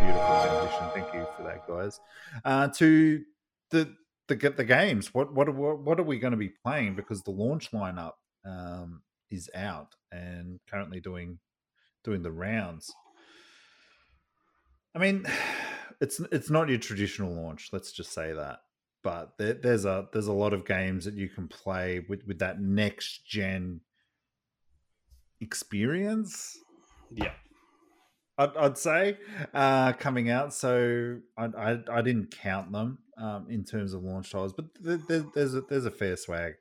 beautiful 0.00 0.42
transition. 0.44 0.90
Thank 0.94 1.14
you 1.14 1.26
for 1.36 1.42
that, 1.42 1.66
guys. 1.66 2.00
Uh, 2.44 2.68
to 2.68 3.24
the 3.70 3.96
the 4.28 4.54
the 4.56 4.64
games. 4.64 5.14
What 5.14 5.34
what 5.34 5.52
what 5.54 5.80
what 5.80 6.00
are 6.00 6.04
we 6.04 6.18
going 6.18 6.32
to 6.32 6.36
be 6.36 6.52
playing? 6.64 6.96
Because 6.96 7.22
the 7.22 7.30
launch 7.30 7.70
lineup 7.70 8.12
um, 8.44 9.02
is 9.30 9.50
out 9.54 9.94
and 10.12 10.60
currently 10.70 11.00
doing 11.00 11.38
doing 12.04 12.22
the 12.22 12.32
rounds. 12.32 12.92
I 14.94 14.98
mean, 14.98 15.26
it's 16.00 16.20
it's 16.32 16.50
not 16.50 16.68
your 16.68 16.78
traditional 16.78 17.34
launch. 17.34 17.70
Let's 17.72 17.92
just 17.92 18.12
say 18.12 18.32
that. 18.32 18.60
But 19.02 19.34
there, 19.38 19.54
there's 19.54 19.84
a 19.84 20.08
there's 20.12 20.26
a 20.26 20.32
lot 20.32 20.52
of 20.52 20.66
games 20.66 21.04
that 21.04 21.14
you 21.14 21.28
can 21.28 21.48
play 21.48 22.04
with 22.08 22.26
with 22.26 22.40
that 22.40 22.60
next 22.60 23.26
gen 23.26 23.80
experience. 25.40 26.58
Yeah. 27.12 27.32
I'd, 28.38 28.56
I'd 28.56 28.78
say 28.78 29.18
uh, 29.54 29.92
coming 29.94 30.30
out. 30.30 30.52
So 30.52 31.18
I, 31.36 31.44
I, 31.46 31.78
I 31.90 32.02
didn't 32.02 32.36
count 32.36 32.72
them 32.72 32.98
um, 33.18 33.46
in 33.48 33.64
terms 33.64 33.92
of 33.92 34.02
launch 34.02 34.30
titles, 34.30 34.52
but 34.52 34.66
there, 34.80 35.24
there's 35.34 35.54
a, 35.54 35.62
there's 35.62 35.86
a 35.86 35.90
fair 35.90 36.16
swag. 36.16 36.54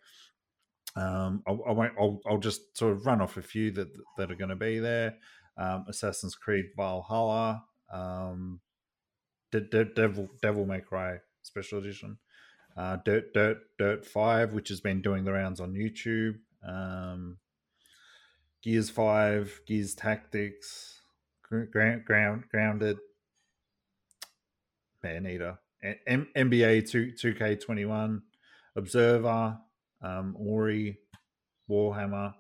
Um, 0.95 1.43
I, 1.45 1.51
I 1.51 1.71
won't. 1.71 1.93
I'll, 1.99 2.21
I'll 2.26 2.38
just 2.38 2.78
sort 2.78 2.93
of 2.93 3.05
run 3.05 3.21
off 3.21 3.38
a 3.38 3.41
few 3.41 3.71
that 3.71 3.89
that 4.17 4.32
are 4.32 4.36
going 4.36 4.49
to 4.49 4.55
be 4.55 4.80
there. 4.80 5.15
Um, 5.57 5.86
Assassin's 5.88 6.36
Creed 6.36 6.65
Valhalla, 6.76 7.63
um, 7.91 8.59
De- 9.51 9.61
De- 9.61 9.93
Devil 9.93 10.30
Devil 10.41 10.65
May 10.65 10.80
Cry 10.80 11.17
Special 11.41 11.80
Edition, 11.80 12.17
uh, 12.78 12.97
Dirt 13.03 13.34
Dirt 13.34 13.57
Dirt 13.78 14.05
Five, 14.05 14.53
which 14.53 14.69
has 14.69 14.80
been 14.80 15.01
doing 15.01 15.26
the 15.26 15.34
rounds 15.34 15.59
on 15.59 15.73
YouTube. 15.73 16.36
Um, 16.65 17.38
Gears 18.63 18.89
Five, 18.89 19.61
Gears 19.67 19.95
Tactics, 19.95 20.94
Ground, 21.49 22.05
ground 22.05 22.43
Grounded, 22.49 22.97
Man 25.03 25.27
Eater, 25.27 25.57
M- 26.07 26.27
NBA 26.35 26.89
Two 26.89 27.11
Two 27.11 27.33
K 27.33 27.55
Twenty 27.55 27.85
One, 27.85 28.23
Observer, 28.75 29.57
um, 30.01 30.35
Ori, 30.37 30.99
Warhammer, 31.69 32.33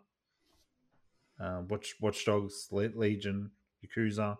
uh, 1.39 1.61
Watch 1.69 1.95
Watch 2.01 2.25
Dogs, 2.25 2.67
Legion, 2.71 3.51
Yakuza, 3.85 4.37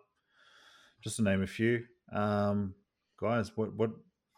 just 1.04 1.18
to 1.18 1.22
name 1.24 1.44
a 1.44 1.48
few. 1.48 1.84
Um, 2.12 2.74
guys, 3.20 3.52
what 3.56 3.74
what 3.76 3.92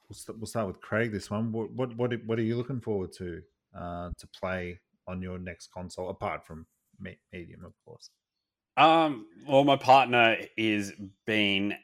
we'll, 0.10 0.16
st- 0.16 0.38
we'll 0.38 0.48
start 0.48 0.68
with 0.68 0.82
Craig. 0.82 1.12
This 1.12 1.32
one, 1.32 1.52
what 1.52 1.72
what 1.72 1.96
what 1.96 2.12
what 2.26 2.40
are 2.40 2.44
you 2.44 2.58
looking 2.58 2.82
forward 2.82 3.14
to 3.14 3.42
uh, 3.78 4.10
to 4.18 4.28
play 4.28 4.80
on 5.08 5.22
your 5.22 5.40
next 5.40 5.72
console 5.72 6.10
apart 6.10 6.46
from 6.46 6.66
me- 7.00 7.18
Medium, 7.32 7.64
of 7.64 7.74
course? 7.86 8.10
Um, 8.78 9.26
well, 9.48 9.64
my 9.64 9.76
partner 9.76 10.38
is 10.56 10.94
been 11.26 11.76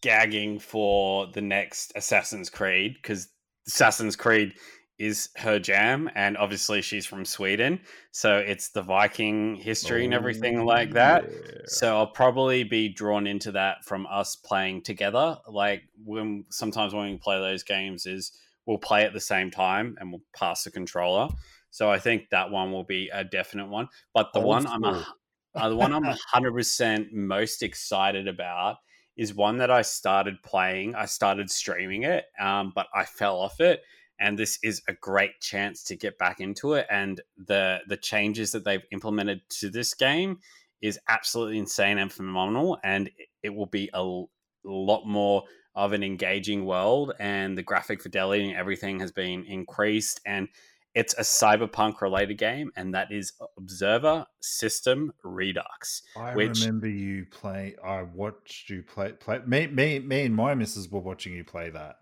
gagging 0.00 0.58
for 0.58 1.28
the 1.28 1.40
next 1.40 1.92
Assassin's 1.94 2.50
Creed 2.50 2.94
because 3.00 3.28
Assassin's 3.68 4.16
Creed 4.16 4.54
is 4.98 5.30
her 5.36 5.58
jam, 5.58 6.10
and 6.14 6.36
obviously 6.36 6.80
she's 6.82 7.06
from 7.06 7.24
Sweden, 7.24 7.80
so 8.12 8.36
it's 8.38 8.70
the 8.70 8.82
Viking 8.82 9.56
history 9.56 10.04
and 10.04 10.14
everything 10.14 10.64
like 10.64 10.90
Oh, 10.90 10.94
that. 10.94 11.24
yeah. 11.24 11.60
So 11.66 11.96
I'll 11.96 12.06
probably 12.06 12.62
be 12.62 12.88
drawn 12.88 13.26
into 13.26 13.52
that 13.52 13.84
from 13.84 14.06
us 14.06 14.36
playing 14.36 14.82
together. 14.82 15.38
Like 15.48 15.82
when 16.04 16.44
sometimes 16.50 16.94
when 16.94 17.10
we 17.10 17.16
play 17.18 17.38
those 17.40 17.62
games, 17.62 18.06
is 18.06 18.32
we'll 18.66 18.78
play 18.78 19.04
at 19.04 19.12
the 19.12 19.20
same 19.20 19.50
time 19.50 19.96
and 19.98 20.10
we'll 20.12 20.22
pass 20.36 20.64
the 20.64 20.70
controller. 20.70 21.28
So 21.70 21.90
I 21.90 21.98
think 21.98 22.28
that 22.30 22.50
one 22.50 22.70
will 22.70 22.84
be 22.84 23.10
a 23.12 23.24
definite 23.24 23.68
one. 23.68 23.88
But 24.14 24.32
the 24.32 24.40
Old 24.40 24.48
one 24.48 24.66
I'm 24.66 24.84
a, 24.84 25.00
school. 25.02 25.14
Uh, 25.54 25.68
the 25.68 25.76
one 25.76 25.92
I'm 25.92 26.04
hundred 26.04 26.52
percent 26.52 27.12
most 27.12 27.62
excited 27.62 28.28
about 28.28 28.76
is 29.16 29.34
one 29.34 29.58
that 29.58 29.70
I 29.70 29.82
started 29.82 30.42
playing. 30.42 30.94
I 30.94 31.04
started 31.04 31.50
streaming 31.50 32.04
it, 32.04 32.24
um, 32.40 32.72
but 32.74 32.86
I 32.94 33.04
fell 33.04 33.38
off 33.38 33.60
it. 33.60 33.82
And 34.18 34.38
this 34.38 34.58
is 34.62 34.82
a 34.88 34.94
great 34.94 35.40
chance 35.40 35.82
to 35.84 35.96
get 35.96 36.16
back 36.16 36.40
into 36.40 36.74
it. 36.74 36.86
And 36.90 37.20
the 37.36 37.80
the 37.88 37.96
changes 37.96 38.52
that 38.52 38.64
they've 38.64 38.84
implemented 38.92 39.40
to 39.60 39.68
this 39.68 39.94
game 39.94 40.38
is 40.80 40.98
absolutely 41.08 41.58
insane 41.58 41.98
and 41.98 42.12
phenomenal. 42.12 42.78
And 42.84 43.10
it 43.42 43.50
will 43.50 43.66
be 43.66 43.90
a 43.92 44.22
lot 44.64 45.06
more 45.06 45.42
of 45.74 45.92
an 45.92 46.02
engaging 46.02 46.64
world. 46.64 47.12
And 47.18 47.58
the 47.58 47.62
graphic 47.62 48.00
fidelity 48.00 48.48
and 48.48 48.56
everything 48.56 49.00
has 49.00 49.12
been 49.12 49.44
increased. 49.44 50.20
And 50.24 50.48
it's 50.94 51.14
a 51.14 51.22
cyberpunk 51.22 52.00
related 52.00 52.38
game, 52.38 52.70
and 52.76 52.94
that 52.94 53.10
is 53.10 53.32
Observer 53.56 54.26
System 54.40 55.12
Redux. 55.24 56.02
I 56.16 56.34
which- 56.34 56.60
remember 56.60 56.88
you 56.88 57.26
play. 57.30 57.76
I 57.82 58.02
watched 58.02 58.70
you 58.70 58.82
play. 58.82 59.12
Play 59.12 59.40
me, 59.46 59.66
me, 59.68 59.98
me, 60.00 60.26
and 60.26 60.34
my 60.34 60.54
missus 60.54 60.90
were 60.90 61.00
watching 61.00 61.32
you 61.32 61.44
play 61.44 61.70
that. 61.70 61.96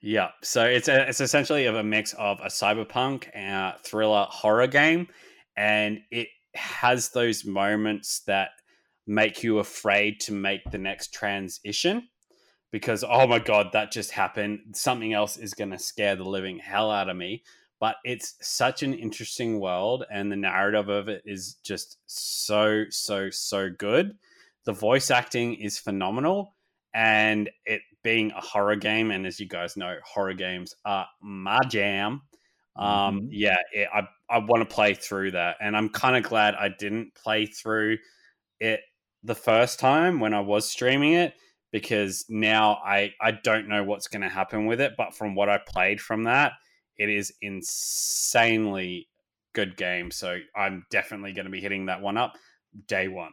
Yeah, 0.00 0.28
so 0.42 0.64
it's 0.64 0.88
a, 0.88 1.08
it's 1.08 1.22
essentially 1.22 1.64
of 1.64 1.76
a 1.76 1.82
mix 1.82 2.12
of 2.14 2.38
a 2.40 2.48
cyberpunk 2.48 3.34
uh, 3.34 3.78
thriller 3.82 4.26
horror 4.28 4.66
game, 4.66 5.08
and 5.56 6.00
it 6.10 6.28
has 6.54 7.08
those 7.10 7.46
moments 7.46 8.20
that 8.26 8.50
make 9.06 9.42
you 9.42 9.58
afraid 9.58 10.20
to 10.20 10.32
make 10.32 10.60
the 10.70 10.78
next 10.78 11.12
transition 11.14 12.08
because 12.74 13.04
oh 13.08 13.26
my 13.26 13.38
god, 13.38 13.68
that 13.72 13.92
just 13.92 14.10
happened. 14.10 14.58
Something 14.72 15.12
else 15.12 15.36
is 15.36 15.54
going 15.54 15.70
to 15.70 15.78
scare 15.78 16.16
the 16.16 16.24
living 16.24 16.58
hell 16.58 16.90
out 16.90 17.08
of 17.08 17.16
me. 17.16 17.44
But 17.84 17.96
it's 18.02 18.36
such 18.40 18.82
an 18.82 18.94
interesting 18.94 19.60
world, 19.60 20.06
and 20.10 20.32
the 20.32 20.36
narrative 20.36 20.88
of 20.88 21.08
it 21.10 21.20
is 21.26 21.56
just 21.62 21.98
so 22.06 22.86
so 22.88 23.28
so 23.28 23.68
good. 23.68 24.16
The 24.64 24.72
voice 24.72 25.10
acting 25.10 25.56
is 25.56 25.76
phenomenal, 25.78 26.56
and 26.94 27.50
it 27.66 27.82
being 28.02 28.30
a 28.30 28.40
horror 28.40 28.76
game, 28.76 29.10
and 29.10 29.26
as 29.26 29.38
you 29.38 29.46
guys 29.46 29.76
know, 29.76 29.98
horror 30.02 30.32
games 30.32 30.74
are 30.86 31.06
my 31.20 31.60
jam. 31.68 32.22
Um, 32.74 33.20
Mhm. 33.20 33.28
yeah, 33.30 33.58
it, 33.74 33.86
I 33.92 34.08
I 34.30 34.38
want 34.38 34.66
to 34.66 34.74
play 34.74 34.94
through 34.94 35.32
that, 35.32 35.58
and 35.60 35.76
I'm 35.76 35.90
kind 35.90 36.16
of 36.16 36.22
glad 36.22 36.54
I 36.54 36.70
didn't 36.70 37.14
play 37.14 37.44
through 37.44 37.98
it 38.60 38.80
the 39.22 39.34
first 39.34 39.78
time 39.78 40.20
when 40.20 40.32
I 40.32 40.40
was 40.40 40.70
streaming 40.70 41.12
it 41.12 41.34
because 41.70 42.24
now 42.30 42.76
I 42.82 43.12
I 43.20 43.32
don't 43.32 43.68
know 43.68 43.84
what's 43.84 44.08
going 44.08 44.22
to 44.22 44.30
happen 44.30 44.64
with 44.64 44.80
it, 44.80 44.94
but 44.96 45.14
from 45.14 45.34
what 45.34 45.50
I 45.50 45.58
played 45.58 46.00
from 46.00 46.24
that, 46.24 46.54
it 46.98 47.08
is 47.08 47.32
insanely 47.40 49.08
good 49.52 49.76
game. 49.76 50.10
So 50.10 50.38
I'm 50.56 50.84
definitely 50.90 51.32
going 51.32 51.46
to 51.46 51.50
be 51.50 51.60
hitting 51.60 51.86
that 51.86 52.00
one 52.00 52.16
up 52.16 52.34
day 52.88 53.08
one 53.08 53.32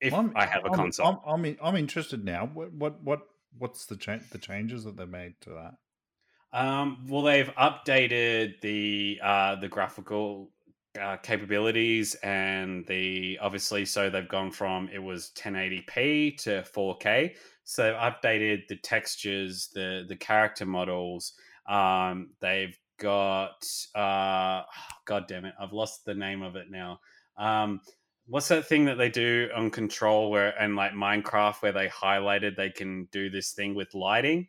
if 0.00 0.14
I'm- 0.14 0.32
I 0.36 0.46
have 0.46 0.64
a 0.64 0.68
I'm- 0.68 0.74
console. 0.76 1.06
I'm, 1.06 1.18
I'm, 1.34 1.44
in- 1.44 1.58
I'm 1.62 1.76
interested 1.76 2.24
now. 2.24 2.46
What, 2.46 2.72
what, 2.72 3.02
what, 3.02 3.20
what's 3.58 3.86
the 3.86 3.96
cha- 3.96 4.20
the 4.30 4.38
changes 4.38 4.84
that 4.84 4.96
they 4.96 5.04
made 5.06 5.34
to 5.42 5.50
that? 5.50 5.74
Um, 6.50 7.06
well, 7.08 7.22
they've 7.22 7.54
updated 7.56 8.60
the 8.62 9.20
uh, 9.22 9.56
the 9.56 9.68
graphical 9.68 10.50
uh, 10.98 11.18
capabilities 11.18 12.14
and 12.22 12.86
the 12.86 13.38
obviously 13.42 13.84
so 13.84 14.08
they've 14.08 14.28
gone 14.28 14.50
from 14.50 14.88
it 14.90 14.98
was 14.98 15.30
1080p 15.36 16.38
to 16.38 16.64
4K. 16.74 17.34
So 17.64 17.82
they've 17.82 17.94
updated 17.94 18.66
the 18.68 18.76
textures, 18.76 19.68
the 19.74 20.06
the 20.08 20.16
character 20.16 20.64
models. 20.64 21.34
Um, 21.68 22.30
they've 22.40 22.78
got 22.98 23.66
uh, 23.94 24.62
God 25.04 25.26
damn 25.28 25.44
it, 25.44 25.54
I've 25.60 25.72
lost 25.72 26.04
the 26.04 26.14
name 26.14 26.42
of 26.42 26.56
it 26.56 26.70
now. 26.70 27.00
Um, 27.36 27.80
what's 28.26 28.48
that 28.48 28.66
thing 28.66 28.84
that 28.86 28.98
they 28.98 29.08
do 29.08 29.48
on 29.54 29.70
Control 29.70 30.30
where 30.30 30.50
and 30.60 30.76
like 30.76 30.92
Minecraft 30.92 31.62
where 31.62 31.72
they 31.72 31.88
highlighted 31.88 32.56
they 32.56 32.70
can 32.70 33.08
do 33.10 33.30
this 33.30 33.52
thing 33.52 33.74
with 33.74 33.94
lighting? 33.94 34.48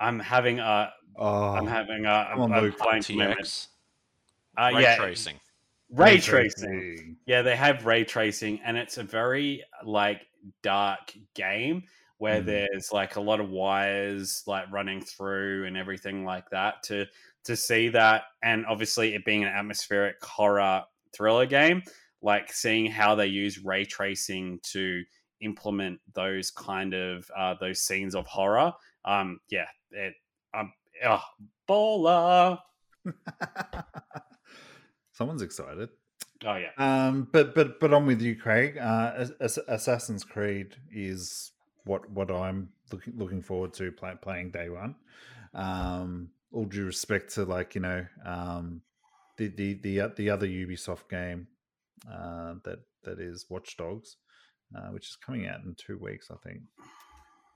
I'm 0.00 0.18
having 0.18 0.58
a 0.60 0.92
Oh, 1.20 1.50
I'm 1.54 1.66
having 1.66 2.06
a 2.06 2.28
come 2.30 2.40
on, 2.42 2.52
I'm 2.52 2.62
Luke. 2.64 2.78
blank. 2.78 3.04
RTX, 3.04 3.66
Uh, 4.56 4.70
ray 4.74 4.82
yeah, 4.82 4.96
tracing. 4.96 5.40
ray 5.90 6.18
tracing. 6.18 7.16
Yeah, 7.26 7.42
they 7.42 7.56
have 7.56 7.84
ray 7.86 8.04
tracing, 8.04 8.60
and 8.64 8.76
it's 8.76 8.98
a 8.98 9.02
very 9.02 9.64
like 9.84 10.22
dark 10.62 11.12
game 11.34 11.82
where 12.18 12.40
Mhm. 12.42 12.46
there's 12.46 12.92
like 12.92 13.16
a 13.16 13.20
lot 13.20 13.40
of 13.40 13.48
wires 13.50 14.42
like 14.46 14.70
running 14.70 15.00
through 15.00 15.64
and 15.66 15.76
everything 15.76 16.24
like 16.24 16.50
that. 16.50 16.82
To 16.84 17.06
to 17.44 17.56
see 17.56 17.88
that, 17.90 18.24
and 18.42 18.66
obviously 18.66 19.14
it 19.14 19.24
being 19.24 19.42
an 19.44 19.48
atmospheric 19.48 20.22
horror 20.22 20.84
thriller 21.14 21.46
game, 21.46 21.82
like 22.20 22.52
seeing 22.52 22.90
how 22.90 23.14
they 23.14 23.26
use 23.26 23.64
ray 23.64 23.84
tracing 23.84 24.60
to 24.72 25.02
implement 25.40 26.00
those 26.14 26.50
kind 26.50 26.92
of 26.94 27.30
uh, 27.36 27.54
those 27.60 27.80
scenes 27.80 28.14
of 28.14 28.26
horror. 28.26 28.72
Um, 29.04 29.40
yeah, 29.48 29.66
it 29.92 30.14
um, 30.52 30.72
oh, 31.04 31.22
baller. 31.68 32.58
Someone's 35.12 35.42
excited. 35.42 35.88
Oh 36.44 36.56
yeah. 36.56 36.70
Um, 36.78 37.28
but 37.32 37.54
but 37.54 37.80
but 37.80 37.92
I'm 37.92 38.06
with 38.06 38.20
you, 38.20 38.36
Craig. 38.36 38.78
Uh, 38.78 39.12
As- 39.16 39.32
As- 39.40 39.58
Assassin's 39.68 40.24
Creed 40.24 40.76
is 40.92 41.52
what 41.88 42.08
what 42.10 42.30
I'm 42.30 42.68
looking 42.92 43.14
looking 43.16 43.42
forward 43.42 43.72
to 43.74 43.90
play, 43.92 44.12
playing 44.20 44.50
day 44.50 44.68
one. 44.68 44.94
Um, 45.54 46.30
all 46.52 46.66
due 46.66 46.84
respect 46.84 47.34
to 47.34 47.44
like 47.44 47.74
you 47.74 47.80
know 47.80 48.06
um, 48.24 48.82
the 49.38 49.48
the 49.48 49.74
the 49.74 50.12
the 50.16 50.30
other 50.30 50.46
Ubisoft 50.46 51.08
game 51.08 51.48
uh, 52.10 52.54
that 52.64 52.80
that 53.04 53.18
is 53.20 53.46
Watch 53.48 53.76
Dogs. 53.76 54.16
uh, 54.76 54.88
which 54.88 55.08
is 55.08 55.16
coming 55.16 55.46
out 55.46 55.60
in 55.64 55.74
two 55.74 55.98
weeks, 55.98 56.30
I 56.30 56.36
think. 56.46 56.60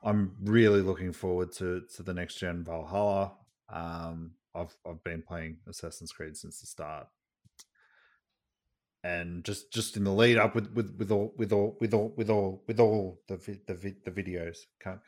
I'm 0.05 0.35
really 0.43 0.81
looking 0.83 1.13
forward 1.13 1.53
to 1.59 1.83
to 1.97 2.03
the 2.03 2.15
next 2.15 2.37
gen 2.37 2.65
Valhalla. 2.65 3.33
Um, 3.69 4.33
I've 4.55 4.75
I've 4.87 5.03
been 5.05 5.23
playing 5.23 5.59
Assassin's 5.69 6.13
Creed 6.13 6.37
since 6.37 6.61
the 6.61 6.67
start, 6.67 7.07
and 9.05 9.45
just 9.45 9.73
just 9.73 9.97
in 9.97 10.05
the 10.05 10.13
lead 10.13 10.39
up 10.39 10.55
with 10.55 10.73
with 10.75 10.95
with 10.99 11.11
all 11.11 11.35
with 11.37 11.53
all 11.53 11.77
with 11.81 11.93
all 11.93 12.15
with 12.17 12.31
all 12.31 12.63
with 12.67 12.81
all 12.81 13.21
the 13.29 13.37
the, 13.67 13.95
the 14.05 14.11
videos 14.11 14.59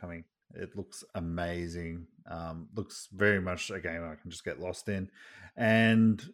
coming, 0.01 0.24
it 0.55 0.76
looks 0.76 1.05
amazing. 1.14 2.07
Um, 2.30 2.68
looks 2.74 3.09
very 3.12 3.40
much 3.40 3.70
a 3.70 3.80
game 3.80 4.03
I 4.03 4.20
can 4.20 4.30
just 4.30 4.45
get 4.45 4.61
lost 4.61 4.88
in, 4.88 5.11
and 5.57 6.24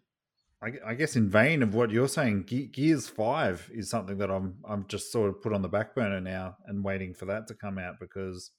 I, 0.62 0.72
I 0.86 0.94
guess 0.94 1.16
in 1.16 1.30
vein 1.30 1.62
of 1.62 1.74
what 1.74 1.90
you're 1.90 2.08
saying, 2.08 2.44
Ge- 2.46 2.70
Gears 2.70 3.08
Five 3.08 3.70
is 3.72 3.90
something 3.90 4.18
that 4.18 4.30
I'm 4.30 4.56
I'm 4.68 4.86
just 4.88 5.11
sort 5.11 5.30
of 5.30 5.42
put 5.42 5.52
on 5.52 5.62
the 5.62 5.68
back 5.68 5.94
burner 5.94 6.20
now 6.20 6.56
and 6.66 6.84
waiting 6.84 7.14
for 7.14 7.26
that 7.26 7.48
to 7.48 7.54
come 7.54 7.78
out 7.78 7.96
because 7.98 8.50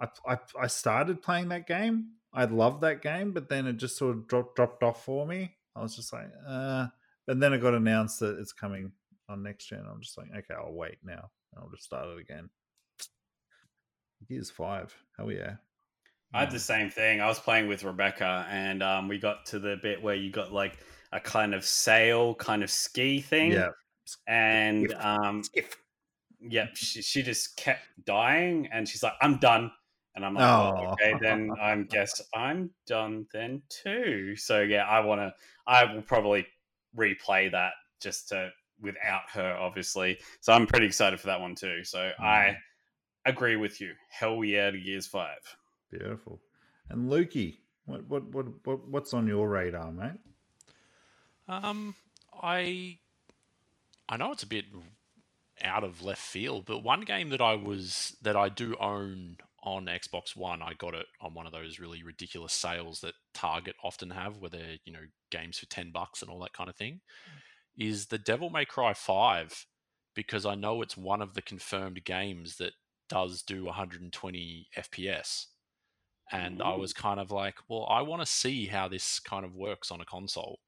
I 0.00 0.08
I, 0.26 0.38
I 0.60 0.66
started 0.68 1.22
playing 1.22 1.48
that 1.48 1.66
game. 1.66 2.12
I 2.32 2.44
loved 2.44 2.82
that 2.82 3.02
game, 3.02 3.32
but 3.32 3.48
then 3.48 3.66
it 3.66 3.78
just 3.78 3.96
sort 3.96 4.16
of 4.16 4.28
dropped 4.28 4.56
dropped 4.56 4.82
off 4.82 5.04
for 5.04 5.26
me. 5.26 5.56
I 5.74 5.82
was 5.82 5.96
just 5.96 6.12
like, 6.12 6.30
uh, 6.46 6.88
and 7.28 7.42
then 7.42 7.52
it 7.52 7.58
got 7.58 7.74
announced 7.74 8.20
that 8.20 8.38
it's 8.38 8.52
coming 8.52 8.90
on 9.28 9.42
next 9.42 9.66
gen. 9.66 9.84
I'm 9.88 10.00
just 10.00 10.18
like, 10.18 10.28
okay, 10.30 10.54
I'll 10.54 10.72
wait 10.72 10.98
now. 11.04 11.30
I'll 11.56 11.70
just 11.70 11.84
start 11.84 12.08
it 12.08 12.18
again. 12.18 12.48
Gears 14.28 14.50
Five, 14.50 14.94
hell 15.16 15.30
yeah! 15.30 15.56
I 16.34 16.40
had 16.40 16.50
the 16.50 16.58
same 16.58 16.90
thing. 16.90 17.20
I 17.20 17.26
was 17.26 17.38
playing 17.38 17.68
with 17.68 17.84
Rebecca, 17.84 18.46
and 18.50 18.82
um, 18.82 19.08
we 19.08 19.18
got 19.18 19.46
to 19.46 19.58
the 19.58 19.76
bit 19.82 20.02
where 20.02 20.14
you 20.14 20.30
got 20.30 20.52
like 20.52 20.78
a 21.12 21.20
kind 21.20 21.54
of 21.54 21.64
sail, 21.64 22.34
kind 22.34 22.62
of 22.62 22.70
ski 22.70 23.20
thing. 23.20 23.52
Yeah, 23.52 23.70
And 24.26 24.92
um, 24.94 25.42
yeah, 26.40 26.66
she, 26.74 27.02
she 27.02 27.22
just 27.22 27.56
kept 27.56 27.82
dying, 28.04 28.68
and 28.72 28.88
she's 28.88 29.02
like, 29.02 29.14
"I'm 29.20 29.38
done." 29.38 29.70
And 30.16 30.24
I'm 30.26 30.34
like, 30.34 30.42
well, 30.42 30.74
Oh. 30.78 30.92
"Okay, 30.92 31.14
then 31.20 31.50
I'm 31.60 31.84
guess 31.84 32.20
I'm 32.34 32.70
done 32.86 33.26
then 33.32 33.62
too." 33.68 34.34
So 34.36 34.60
yeah, 34.62 34.84
I 34.84 35.00
want 35.00 35.20
to. 35.20 35.32
I 35.66 35.84
will 35.92 36.02
probably 36.02 36.46
replay 36.98 37.50
that 37.52 37.72
just 38.00 38.28
to 38.30 38.50
without 38.80 39.22
her, 39.32 39.56
obviously. 39.58 40.18
So 40.40 40.52
I'm 40.52 40.66
pretty 40.66 40.86
excited 40.86 41.20
for 41.20 41.26
that 41.28 41.40
one 41.40 41.54
too. 41.54 41.84
So 41.84 42.10
I 42.18 42.56
agree 43.24 43.56
with 43.56 43.80
you. 43.80 43.92
Hell 44.10 44.44
yeah, 44.44 44.70
to 44.70 44.78
Gears 44.78 45.06
Five. 45.06 45.56
Beautiful. 45.90 46.40
And 46.90 47.10
Lukey, 47.10 47.58
what 47.86 48.08
what 48.08 48.24
what, 48.32 48.46
what 48.64 48.88
what's 48.88 49.14
on 49.14 49.26
your 49.26 49.48
radar, 49.48 49.90
mate? 49.92 50.20
Um, 51.48 51.94
I 52.42 52.98
I 54.08 54.16
know 54.16 54.32
it's 54.32 54.42
a 54.42 54.46
bit 54.46 54.66
out 55.62 55.84
of 55.84 56.02
left 56.02 56.22
field, 56.22 56.64
but 56.66 56.82
one 56.82 57.02
game 57.02 57.30
that 57.30 57.40
I 57.40 57.54
was 57.54 58.16
that 58.22 58.36
I 58.36 58.48
do 58.48 58.76
own 58.80 59.38
on 59.62 59.86
Xbox 59.86 60.36
One, 60.36 60.62
I 60.62 60.74
got 60.74 60.94
it 60.94 61.06
on 61.20 61.34
one 61.34 61.46
of 61.46 61.52
those 61.52 61.78
really 61.78 62.02
ridiculous 62.02 62.52
sales 62.52 63.00
that 63.00 63.14
Target 63.34 63.74
often 63.82 64.10
have, 64.10 64.38
where 64.38 64.50
they're 64.50 64.76
you 64.84 64.92
know 64.92 65.04
games 65.30 65.58
for 65.58 65.66
ten 65.66 65.90
bucks 65.92 66.22
and 66.22 66.30
all 66.30 66.40
that 66.40 66.52
kind 66.52 66.70
of 66.70 66.76
thing. 66.76 67.00
Is 67.76 68.06
the 68.06 68.18
Devil 68.18 68.50
May 68.50 68.64
Cry 68.64 68.92
Five 68.94 69.66
because 70.14 70.44
I 70.46 70.54
know 70.56 70.82
it's 70.82 70.96
one 70.96 71.22
of 71.22 71.34
the 71.34 71.42
confirmed 71.42 72.04
games 72.04 72.56
that 72.56 72.72
does 73.08 73.42
do 73.42 73.64
120 73.66 74.68
FPS. 74.76 75.46
And 76.32 76.60
I 76.60 76.74
was 76.74 76.92
kind 76.92 77.20
of 77.20 77.30
like, 77.30 77.54
well, 77.68 77.86
I 77.88 78.02
want 78.02 78.20
to 78.20 78.26
see 78.26 78.66
how 78.66 78.88
this 78.88 79.18
kind 79.20 79.44
of 79.44 79.54
works 79.54 79.90
on 79.90 80.00
a 80.00 80.04
console 80.04 80.58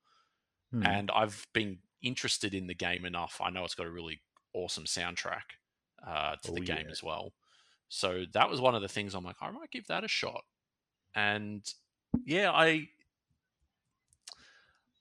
Hmm. 0.73 0.87
and 0.87 1.11
I've 1.11 1.47
been 1.53 1.79
interested 2.01 2.55
in 2.55 2.69
the 2.69 2.75
game 2.75 3.05
enough. 3.05 3.41
I 3.43 3.51
know 3.51 3.65
it's 3.65 3.75
got 3.75 3.87
a 3.87 3.91
really 3.91 4.23
awesome 4.55 4.85
soundtrack 4.85 5.43
uh, 6.07 6.37
to 6.45 6.53
Oh, 6.53 6.55
the 6.55 6.61
game 6.61 6.87
yeah. 6.87 6.93
as 6.93 7.03
well. 7.03 7.33
So 7.91 8.25
that 8.33 8.49
was 8.49 8.61
one 8.61 8.77
of 8.77 8.83
the 8.83 8.89
things 8.89 9.15
I'm 9.15 9.25
like, 9.25 9.37
I 9.43 9.51
might 9.51 9.73
give 9.73 9.89
that 9.89 10.05
a 10.05 10.09
shot. 10.09 10.45
And 11.15 11.63
yeah, 12.25 12.51
I 12.53 12.89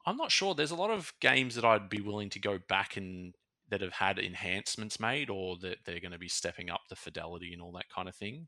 I'm 0.06 0.18
not 0.18 0.32
sure. 0.32 0.56
There's 0.56 0.72
a 0.72 0.76
lot 0.76 0.90
of 0.90 1.14
games 1.22 1.54
that 1.56 1.64
I'd 1.64 1.88
be 1.88 2.02
willing 2.02 2.32
to 2.32 2.40
go 2.40 2.58
back 2.68 2.98
and 2.98 3.36
that 3.70 3.82
have 3.82 3.94
had 3.94 4.18
enhancements 4.18 5.00
made 5.00 5.30
or 5.30 5.56
that 5.58 5.78
they're 5.86 6.00
going 6.00 6.12
to 6.12 6.18
be 6.18 6.28
stepping 6.28 6.72
up 6.72 6.82
the 6.90 6.96
fidelity 6.96 7.54
and 7.54 7.62
all 7.62 7.72
that 7.74 7.90
kind 7.94 8.10
of 8.10 8.16
thing. 8.16 8.48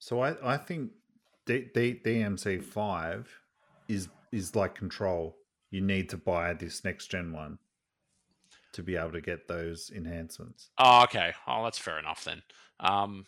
So 0.00 0.20
I, 0.20 0.54
I 0.54 0.56
think 0.56 0.90
D, 1.46 1.68
D, 1.72 2.00
DMC 2.04 2.60
five 2.60 3.30
is 3.88 4.08
is 4.32 4.56
like 4.56 4.74
control. 4.74 5.36
You 5.70 5.80
need 5.80 6.08
to 6.08 6.16
buy 6.16 6.54
this 6.54 6.84
next 6.84 7.06
gen 7.06 7.32
one 7.32 7.58
to 8.72 8.82
be 8.82 8.96
able 8.96 9.12
to 9.12 9.20
get 9.20 9.46
those 9.46 9.92
enhancements. 9.94 10.70
Oh, 10.78 11.04
okay. 11.04 11.32
Oh, 11.46 11.62
that's 11.62 11.78
fair 11.78 12.00
enough 12.00 12.24
then. 12.24 12.42
Um, 12.80 13.26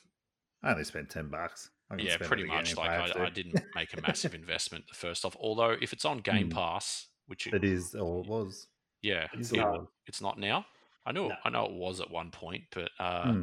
I 0.63 0.71
only 0.73 0.85
spent 0.85 1.11
ten 1.11 1.29
bucks. 1.29 1.71
Yeah, 1.99 2.17
pretty 2.17 2.45
much. 2.45 2.77
Like 2.77 2.91
I, 2.91 3.27
I 3.27 3.29
didn't 3.31 3.63
make 3.75 3.93
a 3.97 4.01
massive 4.07 4.35
investment 4.35 4.85
the 4.89 4.95
first 4.95 5.25
off. 5.25 5.37
Although 5.39 5.77
if 5.81 5.93
it's 5.93 6.05
on 6.07 6.19
Game 6.19 6.47
Hmm. 6.47 6.57
Pass, 6.57 7.09
which 7.27 7.47
it, 7.47 7.55
It 7.55 7.65
is 7.65 7.95
or 7.95 8.21
it 8.23 8.27
was. 8.29 8.67
yeah, 9.03 9.27
It's 9.35 9.49
Is 9.49 9.53
or 9.53 9.57
not. 9.57 9.87
it's 10.07 10.21
not 10.23 10.39
now. 10.39 10.65
I 11.05 11.13
know, 11.13 11.29
No. 11.29 11.35
I 11.45 11.51
know 11.51 11.65
it 11.67 11.73
was 11.73 12.01
at 12.01 12.11
one 12.11 12.31
point, 12.31 12.63
but 12.73 12.91
uh. 12.99 13.35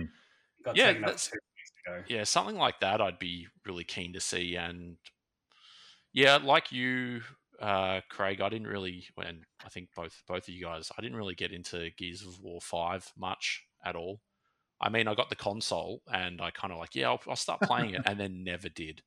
Got 0.65 0.75
Yeah, 0.75 0.93
that's- 0.93 1.27
two 1.27 1.37
weeks 1.55 1.71
ago. 1.85 2.03
yeah, 2.07 2.23
something 2.23 2.55
like 2.55 2.79
that, 2.79 3.01
I'd 3.01 3.19
be 3.19 3.47
really 3.65 3.83
keen 3.83 4.13
to 4.13 4.19
see. 4.19 4.55
And 4.55 4.97
yeah, 6.13 6.37
like 6.37 6.71
you, 6.71 7.21
uh, 7.61 8.01
Craig, 8.09 8.41
I 8.41 8.49
didn't 8.49 8.67
really, 8.67 9.05
and 9.17 9.43
I 9.63 9.69
think 9.69 9.89
both 9.95 10.23
both 10.27 10.47
of 10.47 10.49
you 10.53 10.63
guys, 10.63 10.91
I 10.97 11.01
didn't 11.01 11.17
really 11.17 11.35
get 11.35 11.51
into 11.51 11.89
Gears 11.97 12.23
of 12.23 12.39
War 12.41 12.59
Five 12.61 13.11
much 13.17 13.63
at 13.85 13.95
all. 13.95 14.21
I 14.81 14.89
mean, 14.89 15.07
I 15.07 15.15
got 15.15 15.29
the 15.29 15.35
console, 15.35 16.01
and 16.11 16.41
I 16.41 16.51
kind 16.51 16.71
of 16.73 16.79
like, 16.79 16.95
yeah, 16.95 17.09
I'll, 17.09 17.21
I'll 17.27 17.35
start 17.35 17.61
playing 17.63 17.91
it, 17.91 18.01
and 18.05 18.19
then 18.19 18.43
never 18.43 18.69
did. 18.69 19.03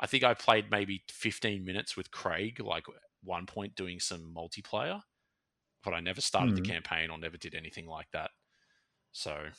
I 0.00 0.06
think 0.06 0.24
I 0.24 0.34
played 0.34 0.70
maybe 0.70 1.04
15 1.10 1.64
minutes 1.64 1.96
with 1.96 2.10
Craig, 2.12 2.60
like 2.60 2.86
one 3.22 3.46
point 3.46 3.76
doing 3.76 4.00
some 4.00 4.34
multiplayer, 4.34 5.02
but 5.84 5.94
I 5.94 6.00
never 6.00 6.20
started 6.20 6.54
Mhm. 6.54 6.56
the 6.56 6.62
campaign 6.62 7.10
or 7.10 7.18
never 7.18 7.36
did 7.38 7.54
anything 7.54 7.86
like 7.86 8.10
that. 8.12 8.32
So, 9.12 9.50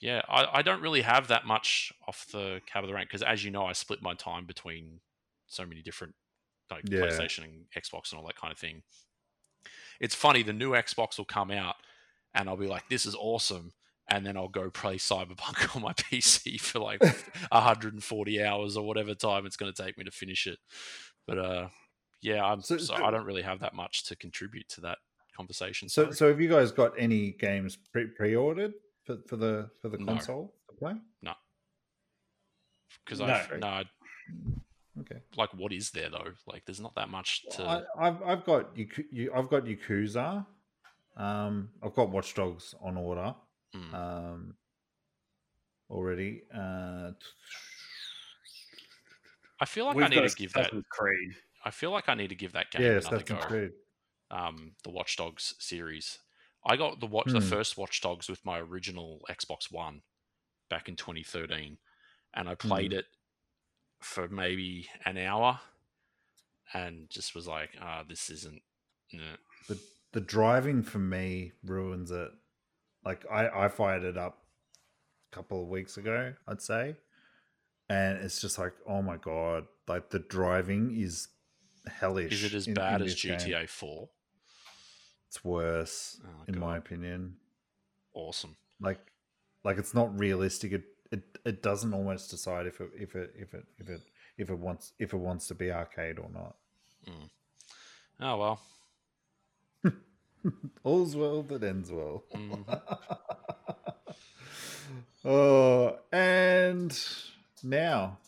yeah, 0.00 0.22
I, 0.28 0.58
I 0.58 0.62
don't 0.62 0.82
really 0.82 1.02
have 1.02 1.28
that 1.28 1.46
much 1.46 1.92
off 2.08 2.26
the 2.32 2.62
cab 2.66 2.84
of 2.84 2.88
the 2.88 2.94
rank 2.94 3.08
because, 3.10 3.22
as 3.22 3.44
you 3.44 3.50
know, 3.50 3.66
I 3.66 3.72
split 3.72 4.02
my 4.02 4.14
time 4.14 4.46
between 4.46 5.00
so 5.46 5.66
many 5.66 5.82
different 5.82 6.14
like 6.70 6.86
Yeah. 6.88 7.28
PlayStation 7.30 7.44
and 7.44 7.66
Xbox 7.76 8.12
and 8.12 8.20
all 8.20 8.26
that 8.26 8.36
kind 8.36 8.52
of 8.52 8.58
thing. 8.58 8.82
It's 10.00 10.14
funny, 10.14 10.42
the 10.42 10.52
new 10.52 10.70
Xbox 10.72 11.18
will 11.18 11.24
come 11.24 11.50
out 11.50 11.76
and 12.34 12.48
I'll 12.48 12.56
be 12.56 12.66
like, 12.66 12.88
this 12.88 13.06
is 13.06 13.14
awesome. 13.14 13.72
And 14.12 14.26
then 14.26 14.36
I'll 14.36 14.48
go 14.48 14.70
play 14.70 14.96
Cyberpunk 14.96 15.74
on 15.76 15.82
my 15.82 15.92
PC 15.92 16.60
for 16.60 16.80
like 16.80 17.00
140 17.52 18.42
hours 18.44 18.76
or 18.76 18.84
whatever 18.86 19.14
time 19.14 19.46
it's 19.46 19.56
going 19.56 19.72
to 19.72 19.82
take 19.82 19.96
me 19.96 20.04
to 20.04 20.10
finish 20.10 20.46
it. 20.48 20.58
But 21.26 21.38
uh, 21.38 21.68
yeah, 22.20 22.44
I'm 22.44 22.60
So- 22.60 22.76
so, 22.78 22.96
so- 22.96 23.04
I 23.04 23.10
don't 23.10 23.24
really 23.24 23.42
have 23.42 23.60
that 23.60 23.74
much 23.74 24.04
to 24.06 24.16
contribute 24.16 24.68
to 24.70 24.80
that 24.82 24.98
conversation. 25.36 25.88
So 25.88 26.02
sorry. 26.04 26.14
so 26.14 26.28
have 26.28 26.40
you 26.40 26.48
guys 26.48 26.72
got 26.72 26.92
any 26.98 27.30
games 27.32 27.76
pre 27.92 28.06
pre 28.06 28.34
ordered 28.34 28.74
for, 29.04 29.18
for 29.28 29.36
the 29.36 29.70
for 29.80 29.88
the 29.88 29.98
No. 29.98 30.06
console 30.12 30.54
to 30.68 30.74
play? 30.76 30.94
No, 31.22 31.32
because 33.04 33.20
No. 33.20 33.26
I 33.26 33.46
no, 33.58 33.66
I- 33.66 33.84
Okay. 35.00 35.20
like 35.36 35.54
what 35.54 35.72
is 35.72 35.92
there 35.92 36.10
though? 36.10 36.32
Like, 36.46 36.66
there's 36.66 36.80
not 36.80 36.94
that 36.96 37.08
much 37.08 37.42
to. 37.52 37.62
I, 37.64 37.82
I've 38.08 38.22
I've 38.22 38.44
got 38.44 38.74
Yaku- 38.74 39.06
you 39.10 39.32
I've 39.34 39.48
got 39.48 39.64
Yakuza. 39.64 40.44
Um, 41.16 41.70
I've 41.82 41.94
got 41.94 42.10
Watch 42.10 42.34
Dogs 42.34 42.74
on 42.82 42.96
order. 42.96 43.34
Mm. 43.74 43.94
Um, 43.94 44.54
already. 45.90 46.42
Uh, 46.54 47.12
I 49.60 49.64
feel 49.66 49.84
like 49.86 49.96
I 49.96 50.08
need 50.08 50.28
to 50.28 50.36
give 50.36 50.52
that. 50.54 50.70
Creed. 50.90 51.36
I 51.64 51.70
feel 51.70 51.90
like 51.90 52.08
I 52.08 52.14
need 52.14 52.28
to 52.28 52.34
give 52.34 52.52
that 52.52 52.70
game 52.70 52.82
yeah, 52.82 52.88
another 52.92 53.16
Assassin's 53.16 53.28
go. 53.28 53.36
Creed. 53.46 53.72
um, 54.30 54.72
the 54.84 54.90
Watch 54.90 55.16
Dogs 55.16 55.54
series. 55.58 56.18
I 56.64 56.76
got 56.76 57.00
the 57.00 57.06
watch 57.06 57.32
the 57.32 57.40
Hmm. 57.40 57.46
first 57.48 57.76
Watch 57.76 58.00
Dogs 58.00 58.28
with 58.28 58.44
my 58.44 58.58
original 58.58 59.20
Xbox 59.30 59.70
One 59.70 60.02
back 60.68 60.88
in 60.88 60.96
2013, 60.96 61.78
and 62.34 62.46
Hmm. 62.48 62.52
I 62.52 62.54
played 62.54 62.92
it 62.92 63.06
for 64.00 64.28
maybe 64.28 64.88
an 65.04 65.18
hour, 65.18 65.60
and 66.72 67.10
just 67.10 67.34
was 67.34 67.46
like, 67.46 67.76
"Ah, 67.80 68.02
this 68.08 68.30
isn't." 68.30 68.62
nah." 69.12 69.36
The 69.68 69.78
the 70.12 70.20
driving 70.20 70.82
for 70.82 70.98
me 70.98 71.52
ruins 71.62 72.10
it. 72.10 72.32
Like 73.04 73.24
I 73.30 73.48
I 73.48 73.68
fired 73.68 74.04
it 74.04 74.16
up 74.18 74.38
a 75.32 75.34
couple 75.36 75.62
of 75.62 75.68
weeks 75.68 75.96
ago, 75.96 76.34
I'd 76.46 76.60
say, 76.62 76.96
and 77.88 78.18
it's 78.18 78.40
just 78.40 78.58
like, 78.58 78.74
oh 78.86 79.02
my 79.02 79.16
god, 79.16 79.66
like 79.88 80.10
the 80.10 80.18
driving 80.18 80.94
is 81.00 81.28
hellish. 81.86 82.32
Is 82.32 82.44
it 82.44 82.54
as 82.54 82.66
in- 82.68 82.74
bad 82.74 83.00
in 83.00 83.06
as. 83.06 83.14
GTA 83.16 83.68
4? 83.68 84.08
It's 85.28 85.44
worse, 85.44 86.20
Oh, 86.24 86.44
in 86.48 86.58
my 86.58 86.76
opinion. 86.76 87.36
Awesome. 88.14 88.56
like 88.80 89.00
like 89.62 89.78
it's 89.78 89.94
not 89.94 90.18
realistic 90.18 90.72
it 90.72 90.82
it, 91.12 91.22
it 91.44 91.62
doesn't 91.62 91.94
almost 91.94 92.28
decide 92.30 92.66
if 92.66 92.80
it 92.80 92.90
if 92.98 93.14
it 93.14 93.32
if 93.38 93.54
it 93.54 93.64
if 93.78 93.88
it 93.88 94.00
if 94.36 94.50
it 94.50 94.58
wants 94.58 94.92
if 94.98 95.12
it 95.12 95.16
wants 95.18 95.46
to 95.48 95.54
be 95.54 95.70
arcade 95.70 96.18
or 96.18 96.28
not 96.32 96.56
hmm. 97.06 97.26
Oh 98.20 98.36
well. 98.36 98.60
all's 100.84 101.14
well 101.16 101.42
that 101.42 101.62
ends 101.62 101.90
well 101.92 102.24
Mhm. 102.34 102.80
Oh, 105.24 105.98
and 106.12 106.98
now 107.62 108.18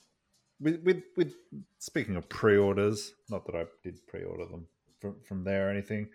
with 0.61 0.83
with 0.83 1.03
with 1.17 1.35
speaking 1.79 2.17
of 2.17 2.29
pre-orders, 2.29 3.15
not 3.31 3.47
that 3.47 3.55
I 3.55 3.65
did 3.83 4.07
pre-order 4.07 4.45
them 4.45 4.67
from 5.01 5.17
from 5.27 5.43
there 5.43 5.69
or 5.69 5.71
anything, 5.71 6.09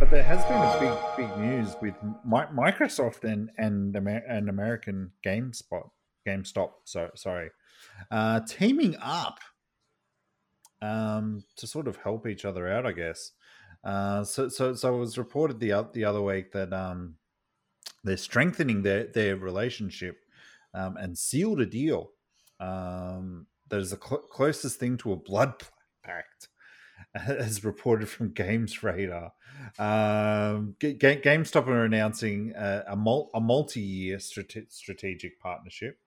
but 0.00 0.10
there 0.10 0.22
has 0.22 0.42
been 0.46 0.56
a 0.56 0.78
big 0.80 1.28
big 1.28 1.38
news 1.38 1.76
with 1.82 1.94
Mi- 2.24 2.50
Microsoft 2.54 3.24
and 3.24 3.50
and 3.58 3.94
Amer- 3.94 4.24
and 4.26 4.48
American 4.48 5.12
GameSpot 5.22 5.90
GameStop. 6.26 6.70
So 6.84 7.10
sorry, 7.14 7.50
uh, 8.10 8.40
teaming 8.48 8.96
up 9.02 9.38
um, 10.80 11.44
to 11.56 11.66
sort 11.66 11.88
of 11.88 11.96
help 11.96 12.26
each 12.26 12.46
other 12.46 12.66
out, 12.68 12.86
I 12.86 12.92
guess. 12.92 13.32
Uh, 13.84 14.22
so 14.22 14.48
so 14.48 14.74
so 14.74 14.94
it 14.94 14.98
was 14.98 15.18
reported 15.18 15.58
the 15.58 15.88
the 15.92 16.04
other 16.04 16.22
week 16.22 16.52
that 16.52 16.72
um, 16.72 17.16
they're 18.04 18.16
strengthening 18.16 18.82
their 18.82 19.04
their 19.04 19.36
relationship 19.36 20.18
um, 20.74 20.96
and 20.96 21.18
sealed 21.18 21.60
a 21.60 21.66
deal 21.66 22.10
um, 22.60 23.46
that 23.68 23.80
is 23.80 23.90
the 23.90 23.98
cl- 24.02 24.22
closest 24.22 24.78
thing 24.78 24.96
to 24.98 25.12
a 25.12 25.16
blood 25.16 25.54
pact, 26.04 26.48
as 27.14 27.64
reported 27.64 28.08
from 28.08 28.32
Games 28.32 28.82
Radar. 28.82 29.32
Um, 29.78 30.76
G- 30.80 30.94
G- 30.94 31.20
GameStop 31.22 31.66
are 31.66 31.84
announcing 31.84 32.52
a, 32.56 32.84
a, 32.88 32.96
mul- 32.96 33.30
a 33.34 33.40
multi-year 33.40 34.18
strate- 34.18 34.72
strategic 34.72 35.40
partnership 35.40 35.98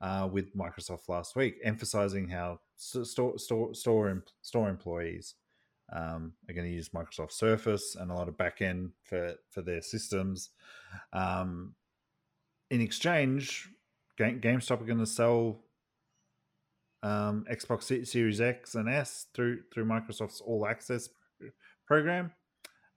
uh, 0.00 0.28
with 0.30 0.56
Microsoft 0.56 1.08
last 1.08 1.36
week, 1.36 1.56
emphasizing 1.62 2.28
how 2.28 2.60
store 2.76 3.38
store 3.38 3.74
store 3.74 4.22
store 4.42 4.68
employees 4.68 5.34
um, 5.92 6.32
are 6.48 6.54
going 6.54 6.66
to 6.66 6.72
use 6.72 6.90
Microsoft 6.90 7.32
Surface 7.32 7.96
and 7.98 8.10
a 8.10 8.14
lot 8.14 8.28
of 8.28 8.36
backend 8.36 8.90
for 9.02 9.34
for 9.50 9.62
their 9.62 9.82
systems. 9.82 10.50
Um, 11.12 11.74
in 12.70 12.80
exchange, 12.80 13.68
GameStop 14.18 14.80
are 14.80 14.86
going 14.86 14.98
to 14.98 15.06
sell 15.06 15.60
um, 17.02 17.44
Xbox 17.50 18.06
Series 18.06 18.40
X 18.40 18.74
and 18.74 18.88
S 18.88 19.26
through 19.34 19.60
through 19.72 19.84
Microsoft's 19.84 20.40
All 20.40 20.66
Access 20.66 21.08
program. 21.86 22.32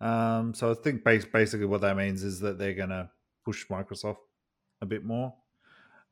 Um, 0.02 0.54
so 0.54 0.72
I 0.72 0.74
think 0.74 1.04
basically 1.04 1.66
what 1.66 1.82
that 1.82 1.98
means 1.98 2.24
is 2.24 2.40
that 2.40 2.58
they're 2.58 2.74
going 2.74 2.90
to 2.90 3.10
push 3.46 3.68
Microsoft 3.68 4.18
a 4.82 4.86
bit 4.86 5.04
more. 5.04 5.34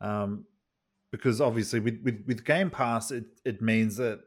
Um, 0.02 0.46
because 1.12 1.40
obviously 1.40 1.80
with, 1.80 2.02
with, 2.04 2.24
with 2.28 2.46
Game 2.46 2.70
Pass, 2.70 3.12
it, 3.12 3.26
it 3.46 3.62
means 3.62 3.96
that 3.98 4.20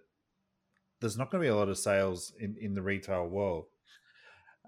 there's 1.01 1.17
not 1.17 1.31
going 1.31 1.43
to 1.43 1.47
be 1.47 1.51
a 1.51 1.57
lot 1.57 1.69
of 1.69 1.79
sales 1.79 2.33
in, 2.39 2.57
in 2.61 2.75
the 2.75 2.83
retail 2.83 3.27
world. 3.27 3.67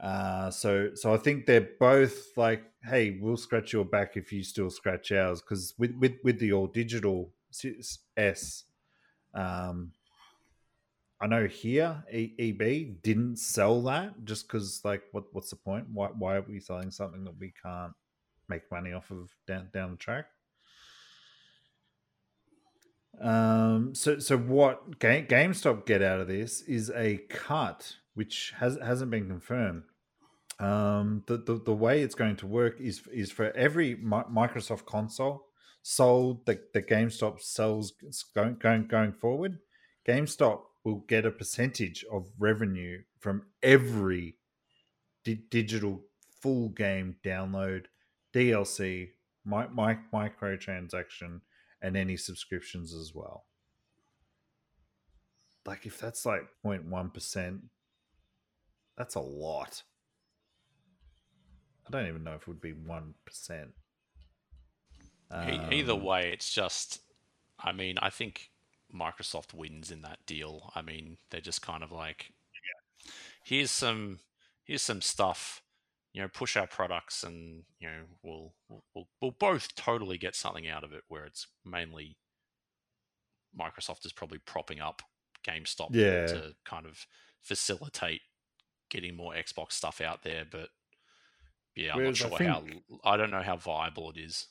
Uh, 0.02 0.50
so 0.50 0.90
so 0.94 1.14
I 1.14 1.16
think 1.18 1.46
they're 1.46 1.68
both 1.78 2.36
like, 2.36 2.64
hey, 2.84 3.18
we'll 3.20 3.36
scratch 3.36 3.72
your 3.72 3.84
back 3.84 4.16
if 4.16 4.32
you 4.32 4.42
still 4.42 4.70
scratch 4.70 5.12
ours. 5.12 5.40
Because 5.40 5.74
with, 5.78 5.94
with 5.96 6.14
with 6.24 6.38
the 6.38 6.52
all 6.52 6.66
digital 6.66 7.30
S, 8.16 8.64
um, 9.34 9.92
I 11.20 11.26
know 11.28 11.46
here 11.46 12.02
EB 12.12 13.02
didn't 13.02 13.36
sell 13.36 13.80
that 13.82 14.24
just 14.24 14.48
because 14.48 14.80
like, 14.84 15.02
what 15.12 15.24
what's 15.32 15.50
the 15.50 15.56
point? 15.56 15.86
Why 15.92 16.08
why 16.08 16.36
are 16.36 16.42
we 16.42 16.58
selling 16.58 16.90
something 16.90 17.24
that 17.24 17.38
we 17.38 17.52
can't 17.62 17.92
make 18.48 18.68
money 18.72 18.92
off 18.92 19.10
of 19.10 19.30
down 19.46 19.68
down 19.72 19.92
the 19.92 19.96
track? 19.98 20.26
Um, 23.22 23.94
so, 23.94 24.18
so 24.18 24.36
what 24.36 24.98
Game, 24.98 25.26
GameStop 25.26 25.86
get 25.86 26.02
out 26.02 26.20
of 26.20 26.26
this 26.26 26.62
is 26.62 26.90
a 26.90 27.18
cut, 27.28 27.96
which 28.14 28.52
has 28.58 28.78
hasn't 28.82 29.10
been 29.10 29.28
confirmed. 29.28 29.84
Um, 30.58 31.22
the, 31.26 31.38
the 31.38 31.60
the 31.64 31.74
way 31.74 32.02
it's 32.02 32.16
going 32.16 32.36
to 32.36 32.46
work 32.46 32.80
is 32.80 33.02
is 33.12 33.30
for 33.30 33.52
every 33.52 33.96
Microsoft 33.96 34.86
console 34.86 35.46
sold 35.82 36.46
that 36.46 36.72
the 36.72 36.82
GameStop 36.82 37.40
sells 37.40 37.92
going 38.34 38.56
going 38.56 38.86
going 38.88 39.12
forward, 39.12 39.58
GameStop 40.06 40.62
will 40.84 41.04
get 41.08 41.24
a 41.24 41.30
percentage 41.30 42.04
of 42.10 42.26
revenue 42.38 43.02
from 43.20 43.42
every 43.62 44.36
di- 45.24 45.44
digital 45.50 46.02
full 46.40 46.70
game 46.70 47.16
download, 47.24 47.84
DLC, 48.34 49.10
my, 49.44 49.68
my, 49.68 49.96
microtransaction, 50.12 51.40
and 51.82 51.96
any 51.96 52.16
subscriptions 52.16 52.94
as 52.94 53.12
well. 53.14 53.44
Like 55.66 55.84
if 55.84 55.98
that's 55.98 56.24
like 56.24 56.42
0.1%, 56.64 57.60
that's 58.96 59.14
a 59.16 59.20
lot. 59.20 59.82
I 61.86 61.90
don't 61.90 62.06
even 62.06 62.24
know 62.24 62.34
if 62.34 62.42
it 62.42 62.48
would 62.48 62.60
be 62.60 62.72
1%. 62.72 63.68
Um, 65.30 65.72
Either 65.72 65.94
way, 65.94 66.30
it's 66.32 66.52
just, 66.52 67.00
I 67.58 67.72
mean, 67.72 67.96
I 68.00 68.10
think 68.10 68.50
Microsoft 68.94 69.54
wins 69.54 69.90
in 69.90 70.02
that 70.02 70.24
deal. 70.26 70.72
I 70.74 70.82
mean, 70.82 71.16
they're 71.30 71.40
just 71.40 71.62
kind 71.62 71.82
of 71.82 71.90
like, 71.90 72.32
here's 73.44 73.70
some, 73.70 74.20
here's 74.64 74.82
some 74.82 75.00
stuff 75.00 75.62
you 76.12 76.20
know, 76.20 76.28
push 76.28 76.56
our 76.56 76.66
products, 76.66 77.24
and 77.24 77.62
you 77.80 77.88
know, 77.88 78.04
we'll 78.22 78.52
we'll 78.94 79.08
we'll 79.20 79.36
both 79.38 79.74
totally 79.74 80.18
get 80.18 80.36
something 80.36 80.68
out 80.68 80.84
of 80.84 80.92
it. 80.92 81.02
Where 81.08 81.24
it's 81.24 81.46
mainly 81.64 82.16
Microsoft 83.58 84.04
is 84.04 84.12
probably 84.12 84.38
propping 84.38 84.80
up 84.80 85.02
GameStop 85.46 85.88
yeah. 85.92 86.26
to 86.26 86.54
kind 86.64 86.86
of 86.86 87.06
facilitate 87.40 88.20
getting 88.90 89.16
more 89.16 89.32
Xbox 89.32 89.72
stuff 89.72 90.00
out 90.00 90.22
there. 90.22 90.44
But 90.50 90.68
yeah, 91.74 91.92
I'm 91.92 91.98
Whereas 91.98 92.20
not 92.20 92.28
sure 92.28 92.38
think... 92.38 92.50
how. 92.50 92.64
I 93.04 93.16
don't 93.16 93.30
know 93.30 93.42
how 93.42 93.56
viable 93.56 94.10
it 94.10 94.18
is. 94.18 94.48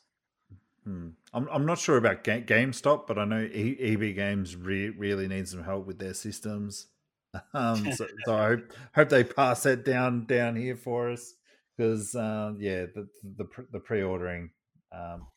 Hmm. 0.84 1.09
I'm 1.32 1.47
I'm 1.51 1.66
not 1.68 1.78
sure 1.78 1.97
about 1.97 2.24
Ga- 2.24 2.41
GameStop, 2.41 3.05
but 3.05 3.20
I 3.20 3.26
know 3.26 3.41
e- 3.41 3.78
EB 3.80 4.16
Games 4.16 4.55
re- 4.55 4.89
really 4.89 5.28
needs 5.28 5.51
some 5.51 5.64
help 5.64 5.86
with 5.86 5.99
their 5.99 6.16
systems. 6.16 6.88
Um, 7.53 7.93
so, 7.93 8.07
so 8.26 8.36
I 8.36 8.47
hope 8.49 8.74
hope 8.93 9.07
they 9.07 9.24
pass 9.24 9.64
that 9.64 9.86
down 9.86 10.26
down 10.26 10.57
here 10.57 10.76
for 10.76 11.12
us 11.12 11.36
because 11.82 12.15
uh, 12.15 12.53
yeah, 12.59 12.86
the 12.93 13.07
the, 13.38 13.45
the 13.71 13.79
pre 13.79 14.03
ordering 14.03 14.51
um, 14.91 15.27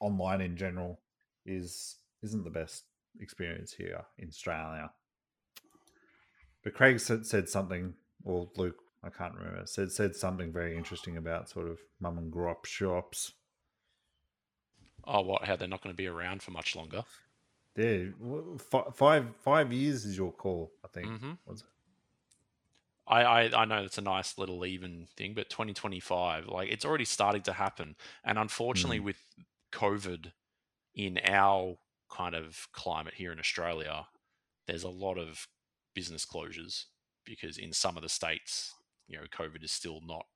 online 0.00 0.40
in 0.40 0.56
general 0.56 1.00
is 1.44 1.96
isn't 2.22 2.44
the 2.44 2.50
best 2.50 2.84
experience 3.20 3.72
here 3.72 4.02
in 4.18 4.28
Australia. 4.28 4.90
But 6.62 6.72
Craig 6.72 6.98
said, 7.00 7.26
said 7.26 7.50
something, 7.50 7.92
or 8.24 8.48
Luke, 8.56 8.76
I 9.02 9.10
can't 9.10 9.34
remember, 9.34 9.66
said 9.66 9.92
said 9.92 10.16
something 10.16 10.52
very 10.52 10.76
interesting 10.76 11.18
about 11.18 11.50
sort 11.50 11.68
of 11.68 11.78
mum 12.00 12.16
and 12.16 12.32
grop 12.32 12.64
shops. 12.64 13.32
Oh, 15.06 15.20
what? 15.20 15.44
How 15.44 15.56
they're 15.56 15.68
not 15.68 15.82
going 15.82 15.92
to 15.92 16.02
be 16.02 16.06
around 16.06 16.42
for 16.42 16.50
much 16.50 16.74
longer? 16.74 17.02
Yeah, 17.76 18.04
five 18.94 19.26
five 19.42 19.70
years 19.70 20.06
is 20.06 20.16
your 20.16 20.32
call, 20.32 20.72
I 20.82 20.88
think. 20.88 21.08
Mm-hmm. 21.08 21.32
Was 21.46 21.60
it? 21.60 21.66
I, 23.06 23.22
I, 23.22 23.62
I 23.62 23.64
know 23.66 23.82
it's 23.82 23.98
a 23.98 24.02
nice 24.02 24.38
little 24.38 24.64
even 24.64 25.08
thing, 25.16 25.34
but 25.34 25.50
2025, 25.50 26.46
like 26.46 26.70
it's 26.70 26.84
already 26.84 27.04
starting 27.04 27.42
to 27.42 27.52
happen. 27.52 27.96
And 28.24 28.38
unfortunately, 28.38 29.00
mm. 29.00 29.04
with 29.04 29.18
COVID 29.72 30.32
in 30.94 31.20
our 31.24 31.76
kind 32.10 32.34
of 32.34 32.68
climate 32.72 33.14
here 33.14 33.32
in 33.32 33.38
Australia, 33.38 34.06
there's 34.66 34.84
a 34.84 34.88
lot 34.88 35.18
of 35.18 35.48
business 35.94 36.24
closures 36.24 36.84
because 37.24 37.58
in 37.58 37.72
some 37.72 37.96
of 37.96 38.02
the 38.02 38.08
states, 38.08 38.72
you 39.06 39.16
know, 39.18 39.24
COVID 39.24 39.62
is 39.62 39.72
still 39.72 40.00
not 40.06 40.26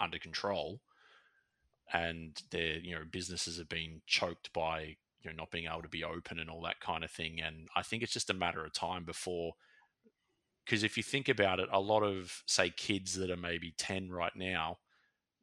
under 0.00 0.18
control. 0.18 0.80
And 1.92 2.40
their, 2.50 2.78
you 2.78 2.94
know, 2.94 3.02
businesses 3.10 3.58
have 3.58 3.68
been 3.68 4.02
choked 4.06 4.52
by, 4.52 4.96
you 5.22 5.30
know, 5.30 5.36
not 5.36 5.50
being 5.50 5.66
able 5.66 5.82
to 5.82 5.88
be 5.88 6.04
open 6.04 6.38
and 6.38 6.50
all 6.50 6.62
that 6.62 6.80
kind 6.80 7.02
of 7.02 7.10
thing. 7.10 7.40
And 7.40 7.68
I 7.74 7.82
think 7.82 8.02
it's 8.02 8.12
just 8.12 8.30
a 8.30 8.34
matter 8.34 8.64
of 8.64 8.72
time 8.72 9.04
before 9.04 9.54
because 10.68 10.82
if 10.82 10.98
you 10.98 11.02
think 11.02 11.30
about 11.30 11.60
it, 11.60 11.68
a 11.72 11.80
lot 11.80 12.02
of 12.02 12.42
say 12.46 12.68
kids 12.68 13.14
that 13.14 13.30
are 13.30 13.38
maybe 13.38 13.72
10 13.78 14.10
right 14.10 14.36
now, 14.36 14.76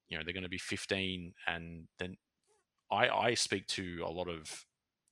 you 0.08 0.16
know, 0.16 0.24
they're 0.24 0.34
going 0.34 0.44
to 0.44 0.50
be 0.50 0.60
15 0.60 1.34
and 1.48 1.88
then 1.98 2.18
I 2.92 3.10
I 3.10 3.34
speak 3.34 3.66
to 3.70 4.04
a 4.06 4.12
lot 4.12 4.30
of 4.30 4.66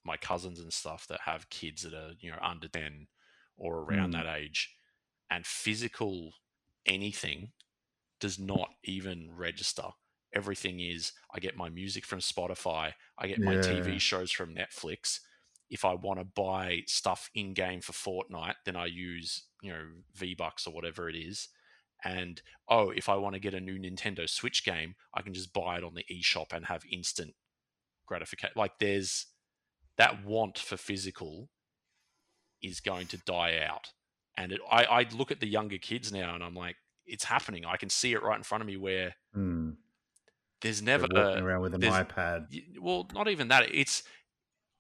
my 0.06 0.16
cousins 0.18 0.60
and 0.60 0.72
stuff 0.72 1.08
that 1.08 1.22
have 1.26 1.50
kids 1.50 1.82
that 1.82 1.96
are, 1.96 2.12
you 2.20 2.30
know, 2.30 2.38
under 2.44 2.68
10 2.68 3.08
or 3.58 3.80
around 3.80 4.10
mm. 4.10 4.24
that 4.24 4.36
age 4.38 4.76
and 5.32 5.48
physical 5.48 6.34
anything 6.86 7.52
does 8.20 8.38
not 8.38 8.70
even 8.84 9.32
register. 9.36 9.88
Everything 10.32 10.80
is 10.80 11.14
I 11.34 11.40
get 11.40 11.58
my 11.58 11.70
music 11.70 12.06
from 12.06 12.20
Spotify, 12.20 12.92
I 13.18 13.28
get 13.28 13.40
my 13.40 13.56
TV 13.56 14.00
shows 14.00 14.32
from 14.32 14.54
Netflix. 14.54 15.20
If 15.74 15.84
I 15.84 15.96
want 15.96 16.20
to 16.20 16.26
buy 16.26 16.84
stuff 16.86 17.32
in 17.34 17.56
game 17.56 17.82
for 17.82 17.94
Fortnite, 17.94 18.58
then 18.64 18.76
I 18.76 18.86
use 18.86 19.46
you 19.64 19.72
know 19.72 19.86
V 20.14 20.36
Bucks 20.36 20.68
or 20.68 20.74
whatever 20.74 21.10
it 21.10 21.16
is, 21.16 21.50
and 22.04 22.40
oh, 22.70 22.92
if 22.92 23.10
I 23.10 23.16
want 23.16 23.34
to 23.34 23.40
get 23.40 23.56
a 23.56 23.60
new 23.60 23.80
Nintendo 23.80 24.30
Switch 24.30 24.64
game, 24.64 24.94
I 25.16 25.24
can 25.24 25.34
just 25.34 25.52
buy 25.52 25.78
it 25.78 25.84
on 25.84 25.96
the 25.96 26.06
eShop 26.12 26.54
and 26.54 26.68
have 26.68 26.84
instant 26.92 27.34
gratification. 28.06 28.54
Like 28.56 28.78
there's 28.80 29.26
that 29.98 30.24
want 30.24 30.60
for 30.60 30.78
physical 30.78 31.50
is 32.62 32.80
going 32.80 33.08
to 33.08 33.18
die 33.18 33.60
out, 33.66 33.94
and 34.38 34.52
it, 34.52 34.62
I 34.72 34.84
I 34.86 35.08
look 35.12 35.32
at 35.32 35.40
the 35.40 35.48
younger 35.48 35.80
kids 35.80 36.14
now 36.14 36.36
and 36.36 36.44
I'm 36.44 36.56
like, 36.56 36.76
it's 37.08 37.24
happening. 37.24 37.66
I 37.66 37.78
can 37.78 37.90
see 37.90 38.14
it 38.14 38.22
right 38.22 38.38
in 38.38 38.44
front 38.44 38.62
of 38.62 38.68
me 38.68 38.78
where. 38.78 39.16
Mm. 39.36 39.78
there's 40.62 40.82
They're 40.82 41.00
never 41.00 41.08
walking 41.12 41.44
around 41.44 41.62
with 41.62 41.74
an 41.74 41.82
iPad. 41.82 42.46
Well 42.80 43.10
not 43.14 43.28
even 43.28 43.48
that 43.48 43.74
it's 43.74 44.04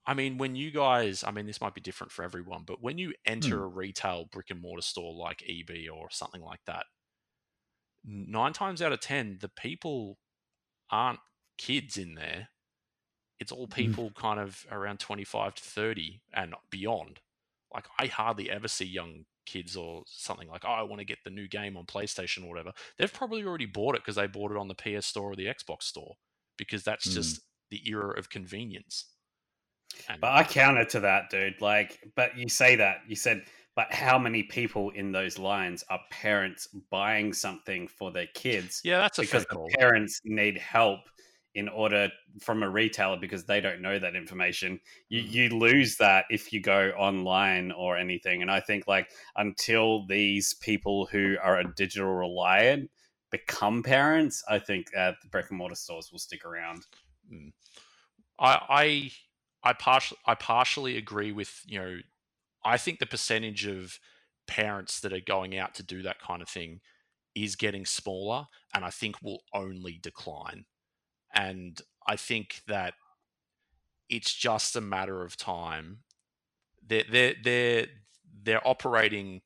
i 0.05 0.13
mean 0.13 0.37
when 0.37 0.55
you 0.55 0.71
guys 0.71 1.23
i 1.23 1.31
mean 1.31 1.45
this 1.45 1.61
might 1.61 1.73
be 1.75 1.81
different 1.81 2.11
for 2.11 2.23
everyone 2.23 2.63
but 2.65 2.81
when 2.81 2.97
you 2.97 3.13
enter 3.25 3.55
Hmm. 3.55 3.63
a 3.63 3.67
retail 3.67 4.25
brick 4.25 4.49
and 4.49 4.61
mortar 4.61 4.81
store 4.81 5.13
like 5.13 5.43
eb 5.47 5.71
or 5.91 6.09
something 6.11 6.41
like 6.41 6.61
that 6.65 6.85
nine 8.03 8.53
times 8.53 8.81
out 8.81 8.91
of 8.91 8.99
ten 8.99 9.37
the 9.39 9.49
people 9.49 10.19
aren't 10.91 11.19
kids 11.57 11.97
in 11.97 12.15
there 12.15 12.49
it's 13.39 13.51
all 13.51 13.67
Hmm. 13.77 13.93
people 13.93 14.11
kind 14.11 14.39
of 14.39 14.65
around 14.71 14.99
25 14.99 15.55
to 15.55 15.63
30 15.63 16.21
and 16.33 16.55
beyond 16.71 17.21
like 17.73 17.87
i 17.99 18.07
hardly 18.07 18.49
ever 18.51 18.67
see 18.67 18.85
young 18.85 19.25
kids 19.45 19.75
or 19.77 20.03
something 20.07 20.49
like 20.49 20.65
oh 20.65 20.69
i 20.69 20.83
want 20.83 20.99
to 20.99 21.05
get 21.05 21.19
the 21.25 21.31
new 21.31 21.47
game 21.47 21.77
on 21.77 21.85
playstation 21.85 22.43
or 22.45 22.49
whatever 22.49 22.73
they've 22.97 23.13
probably 23.13 23.43
already 23.43 23.65
bought 23.67 23.95
it 23.95 24.01
because 24.01 24.15
they 24.15 24.27
bought 24.27 24.51
it 24.51 24.57
on 24.57 24.67
the 24.69 24.75
ps 24.75 25.07
store 25.07 25.31
or 25.33 25.35
the 25.35 25.47
xbox 25.47 25.83
store 25.83 26.15
because 26.57 26.83
that's 26.83 27.05
Hmm. 27.05 27.11
just 27.13 27.41
the 27.71 27.81
era 27.89 28.17
of 28.17 28.29
convenience 28.29 29.12
and 30.09 30.19
But 30.21 30.33
I 30.33 30.43
counter 30.43 30.85
to 30.85 30.99
that, 31.01 31.29
dude. 31.29 31.61
Like, 31.61 31.99
but 32.15 32.37
you 32.37 32.49
say 32.49 32.75
that 32.75 32.97
you 33.07 33.15
said, 33.15 33.43
but 33.75 33.91
how 33.91 34.19
many 34.19 34.43
people 34.43 34.91
in 34.91 35.11
those 35.11 35.37
lines 35.39 35.83
are 35.89 35.99
parents 36.11 36.67
buying 36.91 37.33
something 37.33 37.87
for 37.87 38.11
their 38.11 38.27
kids 38.35 38.81
yeah 38.83 38.99
that's 38.99 39.17
a 39.17 39.21
because 39.21 39.45
the 39.45 39.67
parents 39.79 40.21
need 40.23 40.57
help 40.57 40.99
in 41.55 41.69
order 41.69 42.09
from 42.41 42.63
a 42.63 42.69
retailer 42.69 43.17
because 43.17 43.45
they 43.45 43.61
don't 43.61 43.81
know 43.81 43.99
that 43.99 44.15
information. 44.15 44.79
You 45.09 45.21
Mm. 45.21 45.31
you 45.31 45.49
lose 45.49 45.97
that 45.97 46.25
if 46.29 46.51
you 46.51 46.59
go 46.61 46.91
online 46.91 47.71
or 47.71 47.95
anything. 47.97 48.41
And 48.41 48.49
I 48.49 48.59
think 48.59 48.87
like 48.87 49.11
until 49.35 50.05
these 50.07 50.53
people 50.55 51.05
who 51.05 51.37
are 51.41 51.59
a 51.59 51.73
digital 51.75 52.13
reliant 52.13 52.89
become 53.29 53.83
parents, 53.83 54.43
I 54.49 54.59
think 54.59 54.87
uh, 54.97 55.13
the 55.21 55.29
brick 55.29 55.49
and 55.49 55.57
mortar 55.57 55.75
stores 55.75 56.11
will 56.11 56.19
stick 56.19 56.43
around. 56.43 56.85
I 58.39 58.59
I 58.69 59.11
I 59.63 59.73
partially 59.73 60.17
I 60.25 60.35
partially 60.35 60.97
agree 60.97 61.31
with 61.31 61.61
you 61.65 61.79
know 61.79 61.97
I 62.65 62.77
think 62.77 62.99
the 62.99 63.05
percentage 63.05 63.65
of 63.65 63.99
parents 64.47 64.99
that 65.01 65.13
are 65.13 65.19
going 65.19 65.57
out 65.57 65.75
to 65.75 65.83
do 65.83 66.01
that 66.03 66.19
kind 66.19 66.41
of 66.41 66.49
thing 66.49 66.81
is 67.35 67.55
getting 67.55 67.85
smaller 67.85 68.45
and 68.73 68.85
I 68.85 68.89
think 68.89 69.21
will 69.21 69.43
only 69.53 69.99
decline. 70.01 70.65
And 71.33 71.79
I 72.07 72.15
think 72.15 72.61
that 72.67 72.93
it's 74.09 74.33
just 74.33 74.75
a 74.75 74.81
matter 74.81 75.23
of 75.23 75.37
time. 75.37 75.99
They're 76.85 77.05
they're 77.09 77.35
they're 77.43 77.87
they're 78.43 78.67
operating 78.67 79.41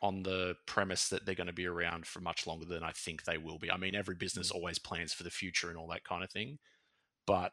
on 0.00 0.24
the 0.24 0.56
premise 0.66 1.08
that 1.10 1.24
they're 1.24 1.34
going 1.36 1.46
to 1.46 1.52
be 1.52 1.66
around 1.66 2.06
for 2.06 2.20
much 2.20 2.46
longer 2.46 2.66
than 2.66 2.82
I 2.82 2.90
think 2.90 3.22
they 3.22 3.38
will 3.38 3.58
be. 3.58 3.70
I 3.70 3.76
mean, 3.76 3.94
every 3.94 4.16
business 4.16 4.50
mm. 4.50 4.56
always 4.56 4.78
plans 4.78 5.12
for 5.12 5.22
the 5.22 5.30
future 5.30 5.68
and 5.68 5.78
all 5.78 5.86
that 5.88 6.04
kind 6.04 6.24
of 6.24 6.30
thing. 6.30 6.58
But 7.24 7.52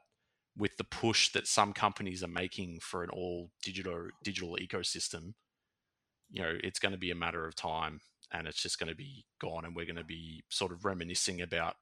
with 0.60 0.76
the 0.78 0.84
push 0.84 1.32
that 1.32 1.48
some 1.48 1.72
companies 1.74 2.22
are 2.24 2.28
making 2.28 2.80
for 2.82 3.02
an 3.04 3.10
all 3.10 3.50
digital 3.64 4.10
digital 4.24 4.58
ecosystem, 4.62 5.34
you 6.30 6.44
know, 6.44 6.56
it's 6.64 6.80
going 6.80 6.92
to 6.92 6.98
be 6.98 7.12
a 7.12 7.16
matter 7.16 7.48
of 7.48 7.56
time 7.56 8.02
and 8.34 8.46
it's 8.46 8.62
just 8.62 8.78
going 8.78 8.90
to 8.90 8.96
be 8.96 9.26
gone 9.40 9.64
and 9.66 9.74
we're 9.76 9.86
going 9.86 9.96
to 9.96 10.04
be 10.04 10.44
sort 10.50 10.72
of 10.74 10.84
reminiscing 10.86 11.42
about 11.42 11.76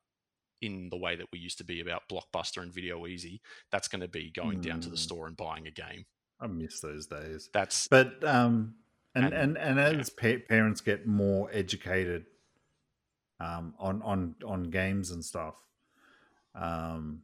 in 0.62 0.90
the 0.90 0.98
way 0.98 1.16
that 1.16 1.28
we 1.34 1.40
used 1.40 1.58
to 1.58 1.64
be 1.64 1.82
about 1.82 2.04
Blockbuster 2.10 2.62
and 2.62 2.74
Video 2.74 3.06
Ezy, 3.06 3.40
that's 3.72 3.88
going 3.88 4.02
to 4.02 4.08
be 4.08 4.32
going 4.32 4.62
down 4.62 4.80
to 4.82 4.90
the 4.90 4.96
Mm. 4.96 5.00
store 5.00 5.28
and 5.28 5.36
buying 5.36 5.68
a 5.68 5.72
game. 5.72 6.06
I 6.40 6.48
miss 6.48 6.80
those 6.80 7.08
days. 7.08 7.50
That's 7.54 7.88
But 7.88 8.24
um, 8.24 8.76
and 9.16 9.26
And- 9.26 9.34
and 9.34 9.58
and 9.58 9.80
as 10.00 10.10
pa- 10.12 10.44
parents 10.48 10.82
get 10.82 11.06
more 11.08 11.50
educated, 11.52 12.26
um, 13.40 13.74
on 13.80 14.02
on 14.04 14.36
on 14.46 14.64
games 14.72 15.12
and 15.12 15.24
stuff, 15.26 15.56
um, 16.56 17.22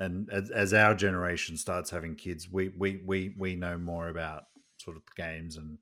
and 0.00 0.28
as 0.30 0.50
as 0.50 0.74
our 0.74 0.94
generation 0.94 1.56
starts 1.56 1.90
having 1.90 2.14
kids, 2.16 2.50
we 2.50 2.68
we 2.78 3.02
we 3.04 3.34
we 3.38 3.56
know 3.56 3.78
more 3.78 4.08
about 4.08 4.44
sort 4.78 4.96
of 4.96 5.02
the 5.04 5.22
games 5.22 5.56
and 5.56 5.78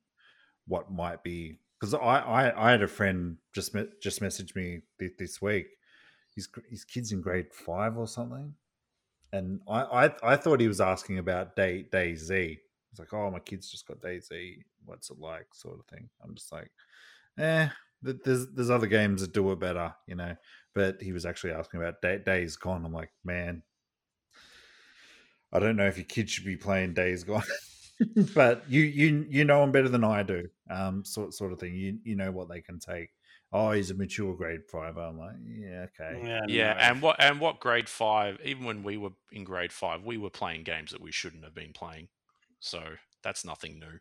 what 0.67 0.93
might 0.93 1.23
be. 1.23 1.59
Because 1.81 1.95
I, 1.95 1.99
I 1.99 2.69
I 2.69 2.71
had 2.71 2.83
a 2.83 2.89
friend 2.89 3.39
just 3.55 3.75
me- 3.75 3.89
just 4.03 4.21
messaged 4.21 4.55
me 4.55 4.83
thi- 4.99 5.11
this 5.19 5.41
week. 5.43 5.67
His 6.35 6.49
his 6.69 6.85
kids 6.85 7.13
in 7.13 7.21
grade 7.21 7.53
five 7.53 7.97
or 7.97 8.07
something, 8.07 8.55
and 9.33 9.61
I 9.69 10.07
I, 10.07 10.33
I 10.33 10.37
thought 10.37 10.61
he 10.61 10.69
was 10.69 10.81
asking 10.81 11.19
about 11.19 11.57
Day 11.57 11.83
Day 11.91 12.15
Z. 12.15 12.59
It's 12.91 13.01
like, 13.01 13.13
oh, 13.15 13.31
my 13.31 13.39
kids 13.39 13.71
just 13.71 13.89
got 13.89 14.01
DayZ. 14.01 14.59
What's 14.85 15.11
it 15.11 15.19
like, 15.19 15.47
sort 15.55 15.79
of 15.79 15.87
thing. 15.87 16.11
I'm 16.23 16.35
just 16.35 16.53
like, 16.53 16.71
eh. 17.39 17.69
There's 18.03 18.49
there's 18.51 18.69
other 18.69 18.89
games 18.89 19.21
that 19.21 19.33
do 19.33 19.51
it 19.53 19.61
better, 19.61 19.95
you 20.07 20.17
know. 20.17 20.37
But 20.75 21.01
he 21.01 21.13
was 21.13 21.25
actually 21.25 21.53
asking 21.53 21.81
about 21.81 22.03
Day, 22.03 22.19
Days 22.19 22.57
Gone. 22.57 22.85
I'm 22.85 22.93
like, 22.93 23.13
man, 23.25 23.63
I 25.53 25.59
don't 25.59 25.77
know 25.77 25.87
if 25.87 25.97
your 25.97 26.07
kids 26.07 26.33
should 26.33 26.45
be 26.45 26.57
playing 26.57 26.95
Days 26.95 27.25
Gone, 27.25 27.43
but 28.35 28.65
you 28.69 28.83
you 28.83 29.27
you 29.29 29.45
know 29.45 29.61
them 29.61 29.73
better 29.73 29.89
than 29.89 30.05
I 30.05 30.23
do. 30.23 30.49
Um, 30.71 31.05
sort 31.05 31.35
sort 31.35 31.53
of 31.53 31.61
thing. 31.61 31.75
You 31.75 31.99
you 32.05 32.17
know 32.17 32.33
what 32.33 32.49
they 32.49 32.61
can 32.61 32.79
take. 32.79 33.11
Oh, 33.55 33.73
he's 33.73 33.91
a 33.91 33.95
mature 33.95 34.35
grade 34.35 34.65
five. 34.67 34.97
I'm 34.97 35.19
like, 35.19 35.35
yeah, 35.47 35.87
okay. 36.01 36.43
yeah, 36.49 36.73
no. 36.73 36.81
and 36.81 37.03
what 37.03 37.17
and 37.19 37.39
what 37.39 37.61
grade 37.61 37.89
five? 37.89 38.39
Even 38.45 38.65
when 38.65 38.83
we 38.83 38.97
were 38.97 39.13
in 39.31 39.45
grade 39.45 39.73
five, 39.73 40.05
we 40.05 40.17
were 40.17 40.31
playing 40.31 40.63
games 40.63 40.91
that 40.93 41.03
we 41.03 41.13
shouldn't 41.13 41.45
have 41.45 41.55
been 41.55 41.75
playing. 41.75 42.09
So 42.61 42.83
that's 43.23 43.45
nothing 43.45 43.79
new. 43.79 43.99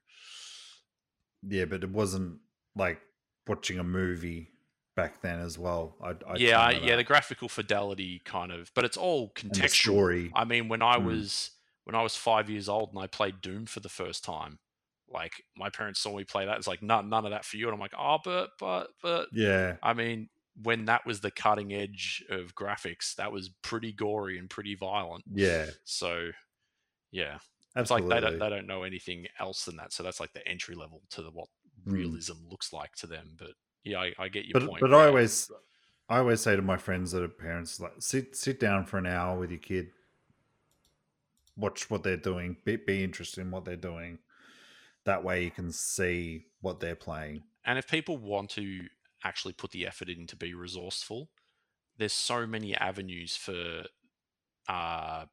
Yeah, 1.44 1.66
but 1.66 1.84
it 1.84 1.90
wasn't 1.90 2.40
like 2.76 3.02
watching 3.46 3.78
a 3.78 3.84
movie 3.84 4.52
back 5.02 5.22
then 5.22 5.40
as 5.40 5.58
well. 5.58 5.96
I, 6.02 6.10
I 6.28 6.36
yeah, 6.38 6.60
I- 6.60 6.72
yeah, 6.72 6.96
the 6.96 7.04
graphical 7.04 7.50
fidelity 7.50 8.22
kind 8.26 8.52
of, 8.52 8.72
but 8.74 8.86
it's 8.86 8.98
all 8.98 9.32
contextual. 9.34 10.32
I 10.34 10.46
mean, 10.46 10.68
when 10.70 10.82
I 10.82 10.98
Mm. 10.98 11.06
was 11.06 11.52
when 11.84 11.96
I 11.96 12.02
was 12.04 12.16
five 12.16 12.50
years 12.50 12.70
old 12.70 12.90
and 12.94 13.00
I 13.00 13.08
played 13.08 13.42
Doom 13.42 13.66
for 13.66 13.80
the 13.80 13.90
first 13.90 14.24
time, 14.24 14.60
like 15.10 15.44
my 15.58 15.70
parents 15.70 16.00
saw 16.00 16.16
me 16.16 16.24
play 16.24 16.46
that. 16.46 16.58
It's 16.58 16.68
like 16.68 16.82
none 16.82 17.10
none 17.10 17.26
of 17.26 17.32
that 17.32 17.46
for 17.46 17.58
you, 17.58 17.68
and 17.68 17.74
I'm 17.74 17.80
like, 17.80 17.94
oh, 17.98 18.20
but 18.24 18.52
but 18.60 18.92
but. 19.02 19.30
Yeah, 19.32 19.78
I 19.84 19.94
mean, 19.94 20.30
when 20.62 20.86
that 20.86 21.08
was 21.08 21.22
the 21.22 21.32
cutting 21.32 21.74
edge 21.74 22.24
of 22.30 22.54
graphics, 22.54 23.16
that 23.16 23.32
was 23.32 23.50
pretty 23.64 23.92
gory 23.92 24.38
and 24.38 24.48
pretty 24.48 24.76
violent. 24.76 25.26
yeah, 25.34 25.72
So, 25.86 26.32
yeah, 27.12 27.40
it's 27.76 27.92
like 27.92 28.08
they 28.08 28.20
don't 28.20 28.38
they 28.40 28.50
don't 28.50 28.68
know 28.68 28.84
anything 28.84 29.28
else 29.40 29.66
than 29.66 29.78
that. 29.78 29.94
So 29.94 30.04
that's 30.04 30.20
like 30.20 30.34
the 30.34 30.48
entry 30.48 30.76
level 30.76 31.02
to 31.12 31.22
the, 31.22 31.32
what 31.32 31.50
Mm. 31.88 31.94
realism 31.94 32.36
looks 32.50 32.72
like 32.74 32.96
to 32.98 33.08
them. 33.08 33.36
But 33.38 33.54
yeah, 33.84 34.00
I, 34.00 34.14
I 34.18 34.28
get 34.28 34.46
your 34.46 34.60
but 34.60 34.68
point. 34.68 34.82
but 34.82 34.94
I 34.94 35.08
always 35.08 35.52
I 36.10 36.20
always 36.20 36.42
say 36.42 36.56
to 36.56 36.62
my 36.62 36.78
friends 36.78 37.12
that 37.12 37.24
are 37.24 37.28
parents 37.28 37.80
like 37.80 37.94
sit 38.00 38.36
sit 38.36 38.60
down 38.60 38.86
for 38.86 38.98
an 38.98 39.08
hour 39.08 39.40
with 39.40 39.52
your 39.52 39.60
kid, 39.60 39.88
watch 41.56 41.90
what 41.90 42.04
they're 42.04 42.18
doing, 42.18 42.58
be, 42.66 42.76
be 42.76 43.04
interested 43.04 43.42
in 43.42 43.52
what 43.52 43.66
they're 43.66 43.76
doing. 43.76 44.20
That 45.06 45.24
way 45.24 45.44
you 45.44 45.52
can 45.52 45.72
see 45.72 46.46
what 46.62 46.80
they're 46.80 46.96
playing. 46.96 47.44
And 47.66 47.80
if 47.80 47.88
people 47.88 48.18
want 48.18 48.50
to 48.52 48.82
actually 49.24 49.54
put 49.54 49.72
the 49.72 49.88
effort 49.88 50.10
in 50.10 50.28
to 50.28 50.36
be 50.36 50.54
resourceful, 50.54 51.30
there's 51.98 52.14
so 52.14 52.46
many 52.46 52.76
avenues 52.76 53.36
for, 53.36 53.84
uh, 54.68 55.26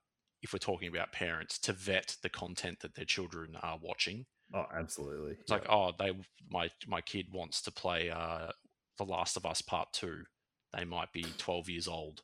if 0.42 0.52
we're 0.52 0.58
talking 0.58 0.88
about 0.88 1.12
parents, 1.12 1.58
to 1.60 1.72
vet 1.72 2.16
the 2.22 2.28
content 2.28 2.80
that 2.80 2.94
their 2.94 3.04
children 3.04 3.56
are 3.62 3.78
watching. 3.80 4.26
Oh, 4.52 4.66
absolutely. 4.72 5.38
It's 5.40 5.50
like, 5.50 5.66
oh, 5.68 5.92
they 5.98 6.12
my 6.50 6.70
my 6.86 7.00
kid 7.00 7.32
wants 7.32 7.62
to 7.62 7.72
play 7.72 8.10
uh, 8.10 8.52
The 8.98 9.04
Last 9.04 9.36
of 9.36 9.46
Us 9.46 9.62
Part 9.62 9.92
Two. 9.92 10.24
They 10.72 10.84
might 10.84 11.12
be 11.12 11.34
12 11.38 11.68
years 11.68 11.88
old. 11.88 12.22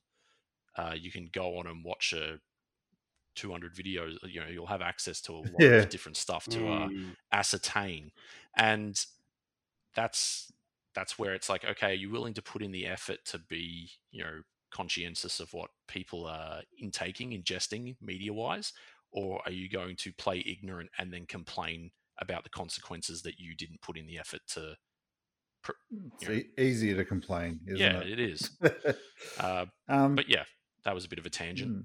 Uh, 0.77 0.97
you 0.99 1.13
can 1.13 1.29
go 1.33 1.59
on 1.59 1.67
and 1.67 1.85
watch 1.85 2.13
a 2.15 2.41
200 3.37 3.75
videos. 3.75 4.19
You 4.25 4.41
know, 4.41 4.49
you'll 4.49 4.67
have 4.67 4.83
access 4.83 5.21
to 5.23 5.35
a 5.35 5.39
lot 5.51 5.69
Yeah. 5.69 5.85
of 5.85 5.89
different 5.91 6.17
stuff 6.19 6.49
to 6.51 6.69
uh, 6.69 6.89
Mm. 6.89 7.15
ascertain 7.33 8.13
and 8.57 9.05
that's 9.95 10.53
that's 10.95 11.19
where 11.19 11.35
it's 11.35 11.49
like 11.49 11.65
okay 11.65 11.91
are 11.91 11.95
you 11.95 12.11
willing 12.11 12.35
to 12.35 12.43
put 12.43 12.63
in 12.63 12.73
the 12.73 12.87
effort 12.87 13.25
to 13.25 13.39
be 13.39 13.91
you 14.11 14.23
know 14.23 14.41
conscientious 14.71 15.39
of 15.41 15.53
what 15.53 15.71
people 15.87 16.27
are 16.27 16.63
intaking 16.79 17.31
ingesting 17.31 17.97
media 18.01 18.33
wise 18.33 18.73
or 19.13 19.41
are 19.45 19.53
you 19.53 19.69
going 19.69 19.95
to 19.95 20.13
play 20.13 20.41
ignorant 20.47 20.91
and 20.99 21.13
then 21.13 21.27
complain 21.27 21.91
about 22.21 22.45
the 22.45 22.51
consequences 22.51 23.23
that 23.23 23.39
you 23.39 23.55
didn't 23.57 23.81
put 23.83 23.97
in 23.97 24.07
the 24.07 24.19
effort 24.19 24.41
to 24.49 24.77
It's 26.21 26.29
e- 26.31 26.51
easier 26.59 26.97
to 26.97 27.05
complain, 27.05 27.61
isn't 27.67 27.81
yeah 27.81 28.01
it? 28.01 28.19
it 28.19 28.21
is 28.21 28.51
uh, 29.41 29.67
um, 29.89 30.15
but 30.15 30.29
yeah 30.29 30.45
that 30.85 30.95
was 30.95 31.05
a 31.05 31.09
bit 31.09 31.19
of 31.19 31.27
a 31.27 31.31
tangent 31.31 31.71
Mm. 31.71 31.85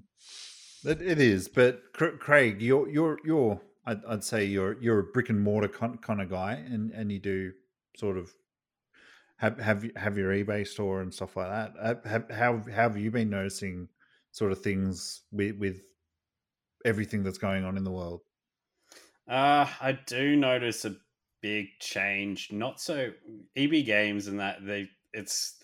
It, 0.92 1.02
it 1.02 1.20
is, 1.20 1.50
but 1.50 1.82
Craig, 1.94 2.62
you're 2.62 2.88
you're 2.90 3.18
you're 3.26 3.60
I'd, 3.86 4.04
I'd 4.06 4.24
say 4.24 4.46
you're 4.46 4.82
you're 4.82 5.00
a 5.00 5.04
brick 5.04 5.30
and 5.30 5.42
mortar 5.42 5.68
kind, 5.68 6.02
kind 6.02 6.22
of 6.22 6.30
guy, 6.30 6.54
and 6.54 6.92
and 6.92 7.12
you 7.12 7.20
do 7.20 7.52
sort 7.98 8.18
of 8.18 8.32
have 9.38 9.60
have 9.60 9.86
have 9.98 10.18
your 10.18 10.32
eBay 10.32 10.66
store 10.66 11.02
and 11.02 11.14
stuff 11.14 11.36
like 11.36 11.50
that. 11.50 11.74
Uh, 11.82 12.08
Have 12.08 12.30
how 12.32 12.58
how 12.74 12.84
have 12.84 12.98
you 12.98 13.12
been 13.12 13.30
noticing 13.30 13.90
sort 14.32 14.54
of 14.54 14.62
things 14.62 15.24
with 15.34 15.58
with 15.58 15.82
everything 16.86 17.24
that's 17.24 17.38
going 17.38 17.66
on 17.66 17.76
in 17.76 17.84
the 17.84 17.92
world? 17.92 18.22
Uh, 19.30 19.68
I 19.80 19.92
do 20.08 20.36
notice 20.36 20.86
a 20.86 20.96
big 21.42 21.68
change. 21.80 22.52
Not 22.52 22.82
so 22.82 23.12
EB 23.56 23.86
Games 23.86 24.28
and 24.28 24.40
that 24.40 24.66
they 24.66 24.90
it's 25.14 25.56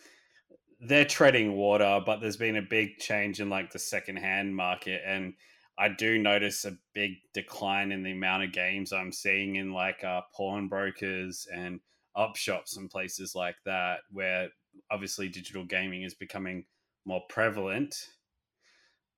they're 0.80 1.05
treading 1.05 1.53
water, 1.53 1.99
but 2.05 2.22
there's 2.22 2.38
been 2.38 2.57
a 2.57 2.61
big 2.61 2.99
change 2.99 3.39
in 3.39 3.49
like 3.49 3.72
the 3.72 3.80
secondhand 3.80 4.55
market, 4.55 5.01
and 5.05 5.34
I 5.80 5.89
do 5.89 6.20
notice 6.20 6.63
a 6.66 6.78
big 6.93 7.13
decline 7.34 7.91
in 7.91 8.03
the 8.03 8.11
amount 8.11 8.43
of 8.43 8.53
games 8.53 8.93
I'm 8.93 9.11
seeing 9.11 9.55
in 9.55 9.74
like 9.74 10.03
uh, 10.03 10.22
pawnbrokers 10.36 11.47
and 11.51 11.80
up 12.16 12.36
shops 12.36 12.78
and 12.78 12.89
places 12.89 13.34
like 13.34 13.55
that, 13.66 14.01
where 14.11 14.49
obviously 14.91 15.28
digital 15.28 15.66
gaming 15.66 16.03
is 16.03 16.13
becoming 16.13 16.66
more 17.05 17.22
prevalent. 17.30 17.95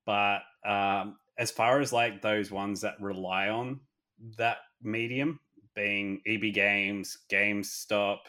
But 0.05 0.39
um, 0.65 1.17
as 1.37 1.51
far 1.51 1.81
as 1.81 1.91
like 1.91 2.21
those 2.21 2.49
ones 2.49 2.81
that 2.81 3.01
rely 3.01 3.49
on 3.49 3.81
that 4.37 4.57
medium, 4.81 5.39
being 5.75 6.21
EB 6.25 6.53
Games, 6.53 7.17
GameStop, 7.31 8.19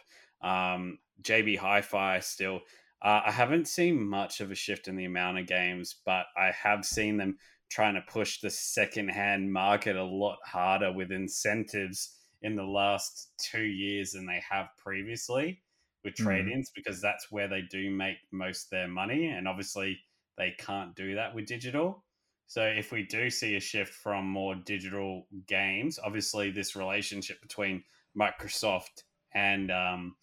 um, 0.43 0.99
JB 1.23 1.59
Hi-Fi, 1.59 2.21
still, 2.21 2.61
uh, 3.03 3.23
I 3.27 3.31
haven't 3.31 3.69
seen 3.69 4.09
much 4.09 4.41
of 4.41 4.51
a 4.51 4.55
shift 4.55 4.89
in 4.89 4.97
the 4.97 5.05
amount 5.05 5.39
of 5.39 5.47
games, 5.47 5.97
but 6.05 6.27
I 6.37 6.51
have 6.63 6.85
seen 6.85 7.17
them 7.17 7.39
trying 7.71 7.95
to 7.95 8.03
push 8.03 8.41
the 8.41 8.51
second-hand 8.51 9.53
market 9.53 9.97
a 9.97 10.05
lot 10.05 10.39
harder 10.45 10.93
with 10.93 11.13
incentives 11.13 12.17
in 12.43 12.57
the 12.57 12.65
last 12.65 13.31
two 13.39 13.65
years 13.65 14.13
than 14.13 14.27
they 14.27 14.43
have 14.49 14.69
previously 14.79 15.63
with 16.05 16.15
trade-ins 16.15 16.71
mm-hmm. 16.71 16.81
because 16.81 17.01
that's 17.01 17.31
where 17.31 17.49
they 17.49 17.63
do 17.63 17.91
make 17.91 18.17
most 18.33 18.65
of 18.65 18.71
their 18.71 18.89
money, 18.89 19.27
and 19.29 19.47
obviously 19.47 19.99
they 20.37 20.55
can't 20.59 20.95
do 20.95 21.15
that 21.17 21.35
with 21.35 21.47
digital. 21.47 22.05
So 22.49 22.65
if 22.65 22.93
we 22.93 23.03
do 23.03 23.29
see 23.29 23.57
a 23.57 23.61
shift 23.61 23.93
from 23.93 24.27
more 24.27 24.55
digital 24.55 25.27
games, 25.47 25.99
obviously 26.03 26.51
this 26.51 26.75
relationship 26.75 27.43
between 27.43 27.85
Microsoft 28.19 29.03
and 29.35 29.71
um, 29.71 30.17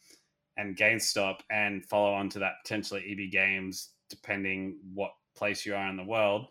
and 0.57 0.75
GameStop 0.75 1.41
and 1.51 1.85
follow 1.85 2.13
on 2.13 2.29
to 2.29 2.39
that 2.39 2.55
potentially 2.63 3.05
EB 3.07 3.31
Games, 3.31 3.91
depending 4.09 4.79
what 4.93 5.11
place 5.37 5.67
you 5.67 5.75
are 5.75 5.87
in 5.87 5.97
the 5.97 6.03
world, 6.03 6.47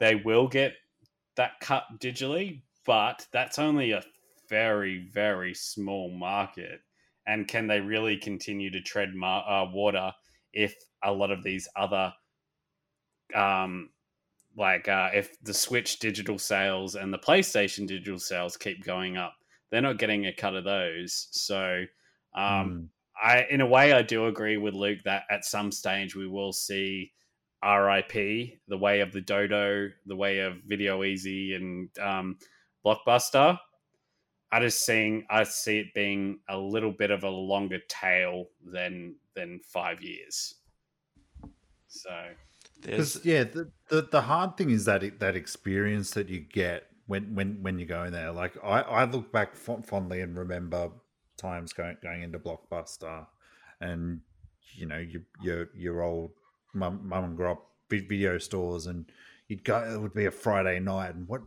they 0.00 0.14
will 0.14 0.48
get 0.48 0.72
that 1.36 1.60
cut 1.60 1.84
digitally, 1.98 2.62
but 2.86 3.26
that's 3.30 3.58
only 3.58 3.90
a 3.90 4.02
very 4.48 5.10
very 5.12 5.52
small 5.52 6.10
market. 6.10 6.80
And 7.26 7.46
can 7.46 7.66
they 7.66 7.80
really 7.80 8.16
continue 8.16 8.70
to 8.70 8.80
tread 8.80 9.14
mar- 9.14 9.46
uh, 9.46 9.70
water 9.70 10.10
if 10.54 10.74
a 11.04 11.12
lot 11.12 11.30
of 11.30 11.42
these 11.42 11.68
other 11.76 12.14
um, 13.34 13.90
like 14.58 14.88
uh, 14.88 15.10
if 15.14 15.40
the 15.42 15.54
Switch 15.54 16.00
digital 16.00 16.38
sales 16.38 16.96
and 16.96 17.12
the 17.12 17.18
PlayStation 17.18 17.86
digital 17.86 18.18
sales 18.18 18.56
keep 18.56 18.84
going 18.84 19.16
up, 19.16 19.34
they're 19.70 19.80
not 19.80 19.98
getting 19.98 20.26
a 20.26 20.32
cut 20.32 20.56
of 20.56 20.64
those. 20.64 21.28
So, 21.30 21.84
um, 22.34 22.42
mm. 22.42 22.88
I 23.22 23.46
in 23.50 23.60
a 23.60 23.66
way 23.66 23.92
I 23.92 24.02
do 24.02 24.26
agree 24.26 24.56
with 24.56 24.74
Luke 24.74 24.98
that 25.04 25.24
at 25.30 25.44
some 25.44 25.70
stage 25.70 26.14
we 26.16 26.26
will 26.26 26.52
see 26.52 27.12
RIP, 27.64 28.12
the 28.68 28.78
way 28.78 29.00
of 29.00 29.12
the 29.12 29.20
Dodo, 29.20 29.90
the 30.06 30.16
way 30.16 30.40
of 30.40 30.54
Video 30.66 31.02
Ezy 31.02 31.54
and 31.54 31.88
um, 32.00 32.38
Blockbuster. 32.84 33.58
I 34.50 34.60
just 34.60 34.84
seeing 34.84 35.24
I 35.30 35.44
see 35.44 35.78
it 35.78 35.94
being 35.94 36.40
a 36.48 36.56
little 36.56 36.92
bit 36.92 37.10
of 37.10 37.22
a 37.22 37.30
longer 37.30 37.78
tail 37.88 38.46
than 38.64 39.14
than 39.34 39.60
five 39.64 40.02
years. 40.02 40.54
So 41.88 42.10
because 42.82 43.24
yeah, 43.24 43.44
the, 43.44 43.70
the, 43.88 44.02
the 44.02 44.20
hard 44.22 44.56
thing 44.56 44.70
is 44.70 44.84
that 44.84 45.20
that 45.20 45.36
experience 45.36 46.12
that 46.12 46.28
you 46.28 46.40
get 46.40 46.84
when 47.06 47.34
when 47.34 47.62
when 47.62 47.78
you 47.78 47.86
go 47.86 48.04
in 48.04 48.12
there. 48.12 48.30
Like 48.32 48.56
I, 48.62 48.80
I 48.82 49.04
look 49.04 49.32
back 49.32 49.56
fondly 49.56 50.20
and 50.20 50.36
remember 50.36 50.90
times 51.36 51.72
going 51.72 51.96
going 52.02 52.22
into 52.22 52.38
Blockbuster, 52.38 53.26
and 53.80 54.20
you 54.74 54.86
know 54.86 54.98
your 54.98 55.22
your 55.42 55.68
your 55.74 56.02
old 56.02 56.30
mum, 56.74 57.00
mum 57.02 57.24
and 57.24 57.38
grop 57.38 57.58
video 57.90 58.38
stores, 58.38 58.86
and 58.86 59.10
you'd 59.48 59.64
go. 59.64 59.78
It 59.78 60.00
would 60.00 60.14
be 60.14 60.26
a 60.26 60.30
Friday 60.30 60.78
night, 60.78 61.14
and 61.14 61.26
what? 61.26 61.42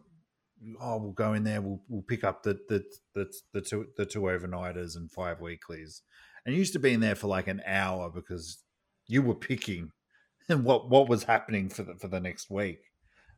Oh, 0.80 0.98
we'll 0.98 1.12
go 1.12 1.34
in 1.34 1.44
there. 1.44 1.62
We'll 1.62 1.82
we'll 1.88 2.02
pick 2.02 2.24
up 2.24 2.44
the 2.44 2.60
the 2.68 2.84
the, 3.14 3.32
the 3.54 3.62
two 3.62 3.88
the 3.98 4.06
two 4.06 4.22
overnighters 4.22 4.96
and 4.96 5.12
five 5.12 5.42
weeklies, 5.42 6.02
and 6.46 6.54
you 6.54 6.60
used 6.60 6.74
to 6.74 6.80
be 6.80 6.94
in 6.94 7.00
there 7.00 7.16
for 7.16 7.28
like 7.28 7.48
an 7.48 7.62
hour 7.66 8.10
because 8.10 8.64
you 9.08 9.22
were 9.22 9.36
picking 9.36 9.92
what 10.60 10.90
what 10.90 11.10
was 11.10 11.24
happening 11.24 11.70
for 11.70 11.84
the 11.84 11.96
for 11.96 12.08
the 12.08 12.20
next 12.20 12.50
week. 12.50 12.80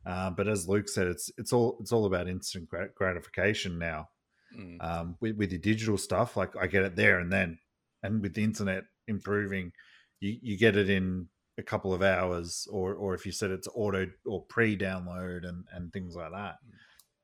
Uh, 0.06 0.30
but 0.30 0.48
as 0.48 0.68
Luke 0.68 0.88
said, 0.88 1.06
it's 1.06 1.30
it's 1.38 1.52
all 1.52 1.78
it's 1.80 1.92
all 1.92 2.06
about 2.06 2.28
instant 2.28 2.68
gratification 2.94 3.78
now. 3.78 4.08
Mm. 4.56 4.76
Um, 4.80 5.16
with, 5.20 5.36
with 5.36 5.50
your 5.50 5.60
digital 5.60 5.98
stuff, 5.98 6.36
like 6.36 6.54
I 6.56 6.66
get 6.66 6.84
it 6.84 6.94
there 6.94 7.18
and 7.18 7.32
then, 7.32 7.58
and 8.02 8.22
with 8.22 8.34
the 8.34 8.44
internet 8.44 8.84
improving, 9.08 9.72
you, 10.20 10.36
you 10.40 10.56
get 10.56 10.76
it 10.76 10.88
in 10.88 11.28
a 11.58 11.62
couple 11.62 11.92
of 11.92 12.02
hours, 12.02 12.68
or 12.70 12.94
or 12.94 13.14
if 13.14 13.26
you 13.26 13.32
said 13.32 13.50
it's 13.50 13.68
auto 13.74 14.06
or 14.26 14.44
pre-download 14.46 15.48
and 15.48 15.64
and 15.72 15.92
things 15.92 16.14
like 16.14 16.30
that, 16.32 16.56
mm. 16.66 16.74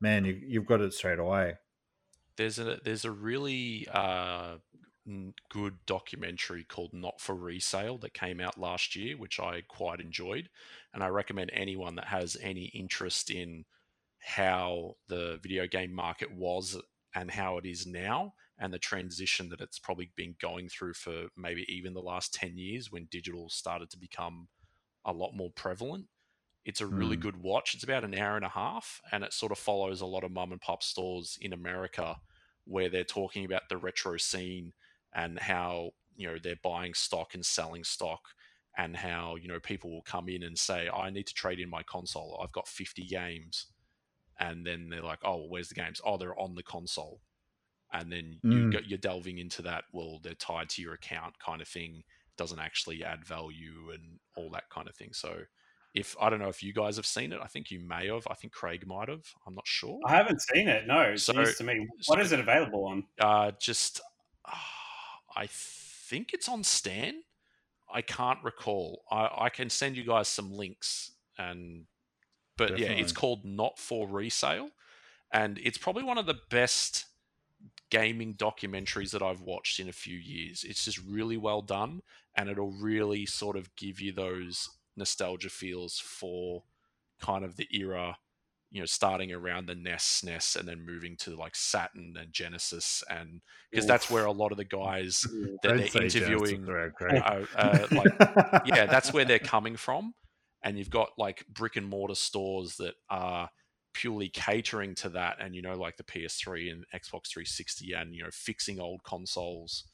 man, 0.00 0.24
you 0.24 0.40
you've 0.44 0.66
got 0.66 0.80
it 0.80 0.94
straight 0.94 1.18
away. 1.18 1.54
There's 2.36 2.58
a 2.58 2.78
there's 2.82 3.04
a 3.04 3.10
really 3.10 3.86
uh, 3.92 4.56
good 5.50 5.74
documentary 5.86 6.64
called 6.64 6.92
Not 6.92 7.20
for 7.20 7.34
Resale 7.34 7.98
that 7.98 8.14
came 8.14 8.40
out 8.40 8.58
last 8.58 8.94
year, 8.94 9.16
which 9.16 9.40
I 9.40 9.62
quite 9.68 10.00
enjoyed. 10.00 10.48
And 10.94 11.02
I 11.02 11.08
recommend 11.08 11.50
anyone 11.52 11.96
that 11.96 12.06
has 12.06 12.36
any 12.40 12.66
interest 12.74 13.30
in 13.30 13.64
how 14.20 14.94
the 15.08 15.38
video 15.42 15.66
game 15.66 15.94
market 15.94 16.30
was 16.32 16.76
and 17.14 17.30
how 17.30 17.58
it 17.58 17.66
is 17.66 17.86
now, 17.86 18.34
and 18.58 18.72
the 18.72 18.78
transition 18.78 19.48
that 19.48 19.60
it's 19.60 19.78
probably 19.78 20.12
been 20.16 20.34
going 20.40 20.68
through 20.68 20.94
for 20.94 21.24
maybe 21.36 21.64
even 21.68 21.94
the 21.94 22.00
last 22.00 22.34
10 22.34 22.56
years 22.56 22.92
when 22.92 23.08
digital 23.10 23.48
started 23.48 23.90
to 23.90 23.98
become 23.98 24.48
a 25.04 25.12
lot 25.12 25.32
more 25.34 25.50
prevalent. 25.56 26.06
It's 26.64 26.82
a 26.82 26.86
really 26.86 27.16
mm. 27.16 27.20
good 27.20 27.42
watch. 27.42 27.74
It's 27.74 27.84
about 27.84 28.04
an 28.04 28.14
hour 28.14 28.36
and 28.36 28.44
a 28.44 28.50
half, 28.50 29.00
and 29.10 29.24
it 29.24 29.32
sort 29.32 29.50
of 29.50 29.58
follows 29.58 30.02
a 30.02 30.06
lot 30.06 30.24
of 30.24 30.30
mum 30.30 30.52
and 30.52 30.60
pop 30.60 30.82
stores 30.82 31.38
in 31.40 31.54
America 31.54 32.16
where 32.64 32.90
they're 32.90 33.02
talking 33.02 33.46
about 33.46 33.62
the 33.68 33.78
retro 33.78 34.18
scene 34.18 34.72
and 35.14 35.38
how 35.38 35.90
you 36.16 36.26
know 36.26 36.36
they're 36.42 36.56
buying 36.62 36.94
stock 36.94 37.34
and 37.34 37.44
selling 37.44 37.84
stock 37.84 38.20
and 38.76 38.96
how 38.96 39.36
you 39.36 39.48
know 39.48 39.60
people 39.60 39.90
will 39.90 40.02
come 40.02 40.28
in 40.28 40.42
and 40.42 40.58
say 40.58 40.88
i 40.94 41.10
need 41.10 41.26
to 41.26 41.34
trade 41.34 41.58
in 41.58 41.68
my 41.68 41.82
console 41.82 42.40
i've 42.42 42.52
got 42.52 42.68
50 42.68 43.04
games 43.06 43.66
and 44.38 44.66
then 44.66 44.88
they're 44.88 45.02
like 45.02 45.18
oh 45.24 45.36
well, 45.36 45.48
where's 45.48 45.68
the 45.68 45.74
games 45.74 46.00
oh 46.04 46.16
they're 46.16 46.38
on 46.38 46.54
the 46.54 46.62
console 46.62 47.20
and 47.92 48.12
then 48.12 48.38
mm. 48.44 48.72
you, 48.72 48.80
you're 48.86 48.98
delving 48.98 49.38
into 49.38 49.62
that 49.62 49.84
well 49.92 50.20
they're 50.22 50.34
tied 50.34 50.68
to 50.68 50.82
your 50.82 50.94
account 50.94 51.34
kind 51.44 51.60
of 51.60 51.68
thing 51.68 52.02
doesn't 52.36 52.60
actually 52.60 53.04
add 53.04 53.24
value 53.24 53.90
and 53.92 54.18
all 54.36 54.50
that 54.50 54.68
kind 54.70 54.88
of 54.88 54.94
thing 54.94 55.10
so 55.12 55.34
if 55.94 56.16
I 56.20 56.30
don't 56.30 56.38
know 56.38 56.48
if 56.48 56.62
you 56.62 56.72
guys 56.72 56.96
have 56.96 57.06
seen 57.06 57.32
it, 57.32 57.40
I 57.42 57.46
think 57.46 57.70
you 57.70 57.80
may 57.80 58.06
have. 58.06 58.26
I 58.30 58.34
think 58.34 58.52
Craig 58.52 58.86
might 58.86 59.08
have. 59.08 59.24
I'm 59.46 59.54
not 59.54 59.66
sure. 59.66 59.98
I 60.06 60.14
haven't 60.14 60.40
seen 60.40 60.68
it. 60.68 60.86
No, 60.86 61.16
so, 61.16 61.32
to 61.32 61.64
me. 61.64 61.86
What 62.06 62.18
so, 62.18 62.20
is 62.20 62.30
it 62.32 62.38
available 62.38 62.86
on? 62.86 63.04
Uh, 63.20 63.50
just 63.60 64.00
uh, 64.44 64.52
I 65.40 65.46
think 65.48 66.34
it's 66.34 66.48
on 66.48 66.62
Stan. 66.62 67.22
I 67.92 68.02
can't 68.02 68.44
recall. 68.44 69.02
I, 69.10 69.30
I 69.38 69.48
can 69.48 69.70
send 69.70 69.96
you 69.96 70.04
guys 70.04 70.28
some 70.28 70.52
links 70.52 71.12
and 71.38 71.86
but 72.58 72.70
Definitely. 72.70 72.96
yeah, 72.96 73.00
it's 73.00 73.12
called 73.12 73.46
Not 73.46 73.78
for 73.78 74.06
Resale. 74.06 74.68
And 75.32 75.58
it's 75.62 75.78
probably 75.78 76.02
one 76.02 76.18
of 76.18 76.26
the 76.26 76.38
best 76.50 77.06
gaming 77.90 78.34
documentaries 78.34 79.12
that 79.12 79.22
I've 79.22 79.40
watched 79.40 79.80
in 79.80 79.88
a 79.88 79.92
few 79.92 80.18
years. 80.18 80.62
It's 80.62 80.84
just 80.84 80.98
really 81.02 81.38
well 81.38 81.62
done 81.62 82.02
and 82.36 82.50
it'll 82.50 82.72
really 82.72 83.24
sort 83.24 83.56
of 83.56 83.74
give 83.76 83.98
you 83.98 84.12
those 84.12 84.68
nostalgia 84.94 85.48
feels 85.48 85.98
for 85.98 86.64
kind 87.18 87.46
of 87.46 87.56
the 87.56 87.66
era 87.72 88.18
you 88.70 88.80
know 88.80 88.86
starting 88.86 89.32
around 89.32 89.66
the 89.66 89.74
NES, 89.74 90.22
SNES, 90.24 90.56
and 90.56 90.68
then 90.68 90.84
moving 90.86 91.16
to 91.18 91.34
like 91.34 91.56
Saturn 91.56 92.14
and 92.18 92.32
Genesis, 92.32 93.02
and 93.10 93.40
because 93.70 93.86
that's 93.86 94.10
where 94.10 94.24
a 94.24 94.32
lot 94.32 94.52
of 94.52 94.58
the 94.58 94.64
guys 94.64 95.20
that 95.62 95.90
they're 95.92 96.02
interviewing, 96.02 96.68
uh, 96.68 97.44
uh, 97.56 97.86
like, 97.90 98.64
yeah, 98.66 98.86
that's 98.86 99.12
where 99.12 99.24
they're 99.24 99.38
coming 99.38 99.76
from. 99.76 100.14
And 100.62 100.78
you've 100.78 100.90
got 100.90 101.10
like 101.18 101.46
brick 101.48 101.76
and 101.76 101.86
mortar 101.86 102.14
stores 102.14 102.76
that 102.76 102.94
are 103.08 103.48
purely 103.92 104.28
catering 104.28 104.94
to 104.96 105.08
that, 105.10 105.38
and 105.40 105.54
you 105.54 105.62
know, 105.62 105.74
like 105.74 105.96
the 105.96 106.04
PS3 106.04 106.70
and 106.70 106.84
Xbox 106.94 107.28
360, 107.28 107.92
and 107.94 108.14
you 108.14 108.22
know, 108.22 108.30
fixing 108.32 108.78
old 108.78 109.02
consoles 109.02 109.84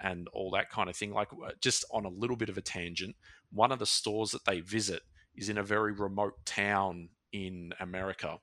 and 0.00 0.28
all 0.32 0.50
that 0.50 0.70
kind 0.70 0.88
of 0.88 0.96
thing. 0.96 1.12
Like, 1.12 1.28
just 1.60 1.84
on 1.90 2.04
a 2.04 2.10
little 2.10 2.36
bit 2.36 2.48
of 2.48 2.58
a 2.58 2.60
tangent, 2.60 3.16
one 3.50 3.72
of 3.72 3.78
the 3.78 3.86
stores 3.86 4.30
that 4.32 4.44
they 4.44 4.60
visit 4.60 5.02
is 5.36 5.48
in 5.48 5.58
a 5.58 5.62
very 5.62 5.92
remote 5.92 6.34
town 6.44 7.08
in 7.34 7.72
America. 7.80 8.38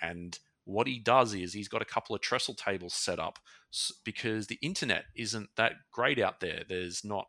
And 0.00 0.38
what 0.64 0.86
he 0.86 0.98
does 0.98 1.34
is 1.34 1.52
he's 1.52 1.68
got 1.68 1.82
a 1.82 1.84
couple 1.84 2.16
of 2.16 2.22
trestle 2.22 2.54
tables 2.54 2.94
set 2.94 3.18
up 3.18 3.38
because 4.04 4.46
the 4.46 4.58
internet 4.62 5.04
isn't 5.14 5.50
that 5.56 5.74
great 5.92 6.18
out 6.18 6.40
there. 6.40 6.62
There's 6.66 7.04
not 7.04 7.26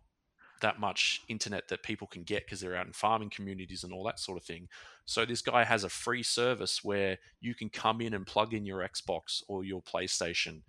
that 0.62 0.80
much 0.80 1.22
internet 1.28 1.68
that 1.68 1.84
people 1.84 2.08
can 2.08 2.24
get 2.24 2.46
because 2.46 2.62
they're 2.62 2.78
out 2.78 2.88
in 2.88 2.94
farming 2.94 3.30
communities 3.30 3.84
and 3.84 3.92
all 3.92 4.06
that 4.06 4.18
sort 4.18 4.38
of 4.38 4.46
thing. 4.46 4.70
So 5.04 5.26
this 5.26 5.42
guy 5.42 5.66
has 5.66 5.84
a 5.84 5.90
free 5.90 6.24
service 6.24 6.84
where 6.84 7.18
you 7.42 7.54
can 7.54 7.70
come 7.70 8.00
in 8.00 8.14
and 8.14 8.26
plug 8.26 8.54
in 8.54 8.66
your 8.66 8.80
Xbox 8.80 9.44
or 9.50 9.66
your 9.66 9.82
PlayStation 9.82 10.62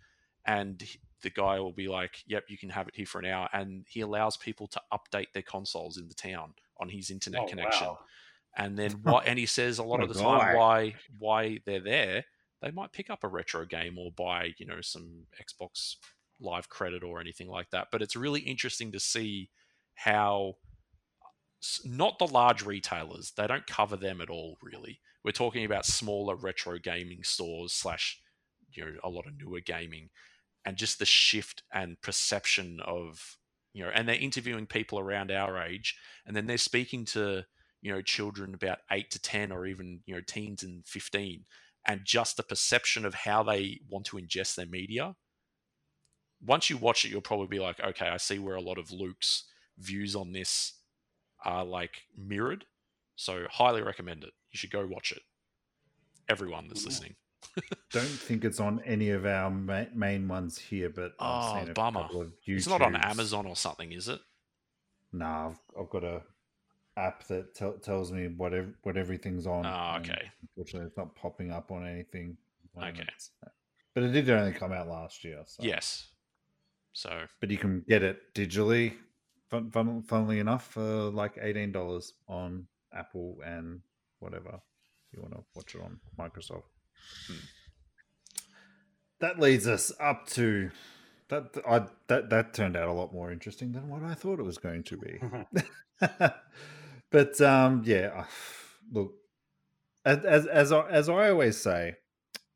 and 0.45 0.83
the 1.23 1.31
guy 1.31 1.59
will 1.59 1.73
be 1.73 1.89
like, 1.89 2.23
"Yep, 2.27 2.45
you 2.49 2.59
can 2.59 2.71
have 2.71 2.87
it 2.89 2.97
here 2.97 3.07
for 3.07 3.19
an 3.19 3.25
hour," 3.25 3.49
and 3.53 3.87
he 3.89 4.01
allows 4.01 4.37
people 4.37 4.67
to 4.69 4.83
update 4.93 5.33
their 5.33 5.43
consoles 5.43 5.97
in 5.97 6.09
the 6.09 6.15
town 6.15 6.55
on 6.79 6.91
his 6.91 7.11
internet 7.11 7.43
Oh, 7.43 7.47
connection. 7.47 7.87
wow. 7.87 7.99
And 8.57 8.79
then 8.79 8.93
what? 9.03 9.27
and 9.27 9.39
he 9.39 9.47
says 9.47 9.79
a 9.79 9.83
lot 9.83 10.01
What 10.01 10.09
of 10.09 10.15
the 10.15 10.23
time 10.23 10.57
why 10.57 10.95
why 11.19 11.59
they're 11.67 11.81
there, 11.81 12.25
they 12.63 12.71
might 12.71 12.93
pick 12.93 13.11
up 13.11 13.25
a 13.25 13.29
retro 13.29 13.65
game 13.65 13.99
or 13.99 14.11
buy 14.13 14.55
you 14.59 14.67
know 14.67 14.81
some 14.81 15.27
Xbox 15.41 15.97
Live 16.41 16.69
credit 16.69 17.03
or 17.03 17.21
anything 17.21 17.49
like 17.49 17.71
that. 17.71 17.89
But 17.93 18.03
it's 18.03 18.17
really 18.17 18.41
interesting 18.41 18.93
to 18.93 19.01
see 19.01 19.51
how 19.95 20.57
not 21.85 22.19
the 22.19 22.27
large 22.27 22.65
retailers 22.65 23.33
they 23.37 23.47
don't 23.47 23.67
cover 23.67 23.97
them 23.97 24.21
at 24.21 24.29
all 24.29 24.59
really 24.63 25.01
we're 25.25 25.31
talking 25.33 25.65
about 25.65 25.87
smaller 25.87 26.37
retro 26.37 26.79
gaming 26.79 27.23
stores 27.23 27.73
slash 27.73 28.21
you 28.73 28.85
know 28.85 28.93
a 29.03 29.09
lot 29.09 29.27
of 29.27 29.33
newer 29.39 29.61
gaming 29.61 30.11
and 30.65 30.77
just 30.77 30.99
the 30.99 31.07
shift 31.07 31.63
and 31.73 32.01
perception 32.03 32.81
of 32.85 33.39
you 33.73 33.83
know 33.83 33.91
and 33.95 34.07
they're 34.09 34.15
interviewing 34.17 34.67
people 34.67 34.99
around 34.99 35.31
our 35.31 35.63
age 35.63 35.97
and 36.27 36.37
then 36.37 36.47
they're 36.47 36.59
speaking 36.59 37.05
to 37.05 37.45
you 37.85 37.93
know 37.93 38.03
children 38.03 38.53
about 38.55 38.79
8 38.91 39.09
to 39.13 39.21
10 39.21 39.53
or 39.53 39.67
even 39.67 40.01
you 40.07 40.15
know 40.15 40.21
teens 40.27 40.65
and 40.65 40.85
15 40.87 41.45
and 41.87 42.01
just 42.05 42.37
the 42.37 42.43
perception 42.43 43.05
of 43.05 43.15
how 43.15 43.43
they 43.45 43.79
want 43.89 44.07
to 44.07 44.17
ingest 44.17 44.57
their 44.57 44.67
media 44.67 45.15
once 46.45 46.69
you 46.69 46.77
watch 46.77 47.05
it 47.05 47.11
you'll 47.11 47.21
probably 47.21 47.47
be 47.47 47.61
like 47.61 47.79
okay 47.81 48.09
i 48.09 48.17
see 48.17 48.39
where 48.39 48.57
a 48.57 48.61
lot 48.61 48.79
of 48.79 48.91
luke's 48.91 49.45
views 49.79 50.17
on 50.17 50.33
this 50.33 50.81
are 51.45 51.65
like 51.65 52.03
mirrored 52.17 52.65
so 53.17 53.47
highly 53.51 53.83
recommend 53.83 54.25
it. 54.25 54.33
You 54.51 54.59
should 54.59 54.71
go 54.71 54.87
watch 54.87 55.13
it. 55.13 55.23
Everyone 56.29 56.69
that's 56.69 56.85
listening. 56.85 57.15
Don't 57.93 58.07
think 58.07 58.45
it's 58.45 58.59
on 58.59 58.81
any 58.85 59.11
of 59.11 59.25
our 59.27 59.51
ma- 59.51 59.85
main 59.95 60.27
ones 60.27 60.59
here, 60.59 60.89
but 60.91 61.13
Oh, 61.21 61.65
bummer. 61.75 62.09
it's 62.59 62.67
not 62.67 62.83
on 62.83 62.97
amazon 62.97 63.47
or 63.47 63.57
something 63.57 63.93
is 63.93 64.09
it? 64.09 64.21
Nah, 65.13 65.49
I've, 65.49 65.59
I've 65.79 65.91
got 65.91 66.03
a 66.03 66.23
app 66.97 67.27
that 67.29 67.55
tel- 67.55 67.79
tells 67.79 68.13
me 68.13 68.29
what 68.29 68.55
ev- 68.55 68.75
what 68.83 68.97
everything's 68.97 69.47
on. 69.47 69.67
Oh, 69.67 69.99
okay. 70.01 70.31
Unfortunately, 70.43 70.87
it's 70.87 70.97
not 70.97 71.15
popping 71.15 71.51
up 71.51 71.71
on 71.71 71.87
anything. 71.87 72.37
Okay. 72.77 73.07
But 73.95 74.03
it 74.03 74.13
did 74.13 74.29
only 74.31 74.53
come 74.53 74.73
out 74.73 74.89
last 74.89 75.25
year. 75.25 75.43
So. 75.47 75.63
yes 75.63 76.09
so 76.95 77.27
But 77.41 77.51
you 77.51 77.59
can 77.59 77.85
get 77.87 78.03
it 78.03 78.35
digitally. 78.35 78.95
Fun, 79.51 79.71
fun, 79.71 80.03
funnily 80.03 80.39
enough, 80.39 80.69
for 80.73 81.11
like 81.11 81.37
eighteen 81.41 81.71
dollars 81.73 82.15
on 82.29 82.67
Apple 82.93 83.39
and 83.45 83.81
whatever 84.21 84.61
you 85.13 85.21
want 85.21 85.35
to 85.35 85.45
watch 85.55 85.75
it 85.75 85.83
on 85.83 86.01
Microsoft. 86.19 86.63
Hmm. 87.29 87.35
That 89.21 89.39
leads 89.39 89.67
us 89.67 89.93
up 90.01 90.27
to 90.29 90.71
that. 91.29 91.57
I 91.69 91.87
that 92.07 92.31
that 92.31 92.55
turned 92.55 92.77
out 92.77 92.89
a 92.89 92.93
lot 92.93 93.13
more 93.13 93.31
interesting 93.31 93.73
than 93.73 93.89
what 93.89 94.03
I 94.03 94.15
thought 94.15 94.39
it 94.39 94.45
was 94.45 94.59
going 94.59 94.85
to 94.85 94.97
be. 94.97 95.21
but 97.15 97.41
um, 97.41 97.83
yeah, 97.87 98.25
look, 98.91 99.15
as 100.05 100.25
as 100.25 100.47
as 100.47 100.73
I, 100.73 100.89
as 100.91 101.09
I 101.09 101.31
always 101.31 101.57
say, 101.57 101.95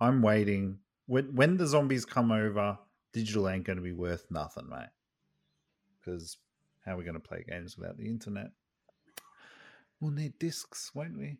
I'm 0.01 0.20
waiting. 0.20 0.80
When 1.06 1.32
when 1.36 1.56
the 1.56 1.66
zombies 1.68 2.05
come 2.05 2.32
over, 2.32 2.76
digital 3.12 3.48
ain't 3.48 3.62
going 3.62 3.76
to 3.76 3.82
be 3.85 3.93
worth 3.93 4.26
nothing, 4.32 4.68
mate. 4.68 4.89
Because 6.01 6.39
how 6.85 6.94
are 6.94 6.97
we 6.97 7.05
going 7.05 7.14
to 7.14 7.20
play 7.20 7.44
games 7.48 7.78
without 7.78 7.98
the 7.98 8.09
internet? 8.09 8.48
We'll 10.01 10.10
need 10.10 10.40
discs, 10.40 10.90
won't 10.93 11.16
we? 11.16 11.36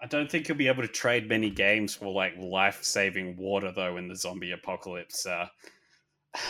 I 0.00 0.06
don't 0.06 0.30
think 0.30 0.46
you'll 0.46 0.58
be 0.58 0.68
able 0.68 0.82
to 0.82 0.88
trade 0.88 1.28
many 1.28 1.50
games 1.50 1.92
for 1.92 2.12
like 2.12 2.34
life-saving 2.38 3.36
water 3.36 3.72
though 3.74 3.96
in 3.96 4.06
the 4.06 4.14
zombie 4.14 4.52
apocalypse. 4.52 5.26
Uh, 5.26 5.48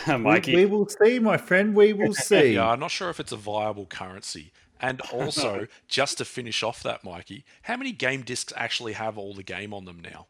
Mikey, 0.19 0.53
We, 0.55 0.65
we 0.65 0.71
will 0.71 0.87
see, 0.87 1.17
my 1.17 1.37
friend. 1.37 1.73
We 1.73 1.93
will 1.93 2.13
see. 2.29 2.53
yeah 2.53 2.69
i'm 2.69 2.79
not 2.79 2.91
sure 2.91 3.09
if 3.09 3.19
it's 3.19 3.31
a 3.31 3.37
viable 3.37 3.85
currency 3.87 4.51
and 4.79 5.01
also 5.13 5.67
just 5.87 6.17
to 6.17 6.25
finish 6.25 6.63
off 6.63 6.83
that 6.83 7.03
mikey 7.03 7.43
how 7.63 7.75
many 7.77 7.91
game 7.91 8.21
discs 8.21 8.53
actually 8.55 8.93
have 8.93 9.17
all 9.17 9.33
the 9.33 9.43
game 9.43 9.73
on 9.73 9.85
them 9.85 9.99
now 9.99 10.27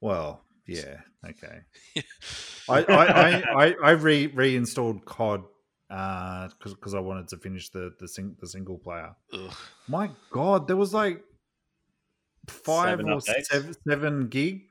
Well, 0.00 0.42
yeah, 0.66 1.00
okay. 1.24 1.60
I 2.68 2.82
I, 2.84 3.06
I, 3.06 3.64
I, 3.66 3.74
I 3.82 3.90
re 3.92 4.26
reinstalled 4.26 5.04
COD 5.04 5.44
because 5.88 6.74
because 6.74 6.94
I 6.94 7.00
wanted 7.00 7.28
to 7.28 7.36
finish 7.38 7.70
the 7.70 7.94
the, 7.98 8.08
sing, 8.08 8.36
the 8.40 8.46
single 8.48 8.78
player. 8.78 9.14
Ugh. 9.32 9.54
My 9.88 10.10
God, 10.30 10.66
there 10.66 10.76
was 10.76 10.92
like 10.92 11.22
five 12.48 12.98
Seven 12.98 13.08
or 13.10 13.18
updates? 13.20 13.44
seven, 13.46 13.74
seven 13.88 14.28
gig, 14.28 14.62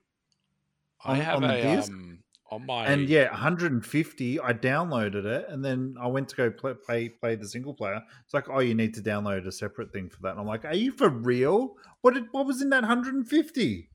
i 1.03 1.15
have 1.15 1.37
on 1.37 1.41
the 1.43 1.53
a 1.53 1.61
disc? 1.61 1.91
um 1.91 2.19
on 2.55 2.65
my 2.65 2.85
and 2.85 3.07
yeah, 3.07 3.29
150. 3.29 4.39
I 4.39 4.53
downloaded 4.53 5.25
it, 5.25 5.45
and 5.49 5.63
then 5.63 5.95
I 5.99 6.07
went 6.07 6.29
to 6.29 6.35
go 6.35 6.49
play 6.49 6.73
play, 6.73 7.09
play 7.09 7.35
the 7.35 7.47
single 7.47 7.73
player. 7.73 8.01
It's 8.23 8.33
like, 8.33 8.49
oh, 8.49 8.59
you 8.59 8.73
need 8.73 8.93
to 8.95 9.01
download 9.01 9.45
a 9.45 9.51
separate 9.51 9.91
thing 9.91 10.09
for 10.09 10.21
that. 10.23 10.31
And 10.31 10.39
I'm 10.39 10.47
like, 10.47 10.65
are 10.65 10.73
you 10.73 10.91
for 10.91 11.09
real? 11.09 11.75
What 12.01 12.13
did 12.13 12.25
what 12.31 12.45
was 12.45 12.61
in 12.61 12.69
that 12.69 12.83
150? 12.83 13.89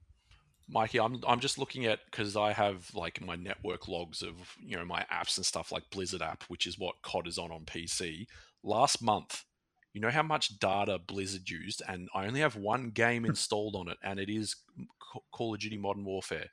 Mikey, 0.68 1.00
I'm 1.00 1.20
I'm 1.26 1.40
just 1.40 1.58
looking 1.58 1.86
at 1.86 2.00
because 2.10 2.36
I 2.36 2.52
have 2.52 2.94
like 2.94 3.24
my 3.24 3.36
network 3.36 3.88
logs 3.88 4.22
of 4.22 4.34
you 4.62 4.76
know 4.76 4.84
my 4.84 5.04
apps 5.12 5.36
and 5.36 5.44
stuff 5.44 5.72
like 5.72 5.90
Blizzard 5.90 6.22
app, 6.22 6.44
which 6.44 6.66
is 6.66 6.78
what 6.78 7.02
COD 7.02 7.26
is 7.26 7.38
on 7.38 7.50
on 7.50 7.64
PC. 7.64 8.26
Last 8.62 9.02
month, 9.02 9.44
you 9.92 10.00
know 10.00 10.10
how 10.10 10.22
much 10.22 10.58
data 10.58 10.98
Blizzard 10.98 11.48
used, 11.48 11.82
and 11.88 12.08
I 12.14 12.26
only 12.26 12.40
have 12.40 12.56
one 12.56 12.90
game 12.90 13.24
installed 13.26 13.74
on 13.74 13.88
it, 13.88 13.98
and 14.02 14.20
it 14.20 14.28
is 14.28 14.54
Call 15.32 15.54
of 15.54 15.60
Duty 15.60 15.78
Modern 15.78 16.04
Warfare. 16.04 16.50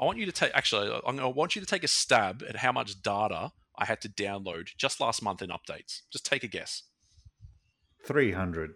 I 0.00 0.04
want 0.04 0.18
you 0.18 0.26
to 0.26 0.32
take 0.32 0.52
actually, 0.54 0.90
I'm 1.06 1.16
gonna, 1.16 1.28
want 1.28 1.54
you 1.54 1.60
to 1.60 1.66
take 1.66 1.84
a 1.84 1.88
stab 1.88 2.42
at 2.48 2.56
how 2.56 2.72
much 2.72 3.02
data 3.02 3.52
I 3.76 3.84
had 3.84 4.00
to 4.00 4.08
download 4.08 4.74
just 4.78 4.98
last 4.98 5.22
month 5.22 5.42
in 5.42 5.50
updates. 5.50 6.00
Just 6.10 6.24
take 6.24 6.42
a 6.42 6.48
guess. 6.48 6.84
300. 8.06 8.74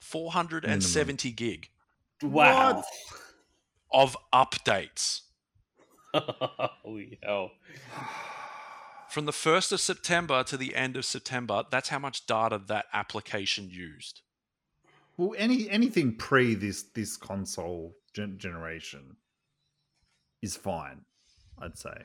470 0.00 1.32
gig 1.32 1.68
wow! 2.22 2.84
of 3.92 4.16
updates. 4.32 5.22
Holy 6.14 7.18
hell! 7.22 7.50
From 9.10 9.26
the 9.26 9.32
1st 9.32 9.72
of 9.72 9.80
September 9.80 10.44
to 10.44 10.56
the 10.56 10.74
end 10.74 10.96
of 10.96 11.04
September, 11.04 11.64
that's 11.70 11.88
how 11.88 11.98
much 11.98 12.26
data 12.26 12.60
that 12.68 12.86
application 12.92 13.68
used. 13.70 14.22
Well, 15.16 15.34
any 15.36 15.68
anything 15.70 16.16
pre 16.16 16.54
this 16.54 16.84
this 16.94 17.16
console 17.16 17.96
gen- 18.14 18.38
generation 18.38 19.16
is 20.42 20.56
fine. 20.56 21.02
I'd 21.58 21.78
say. 21.78 22.04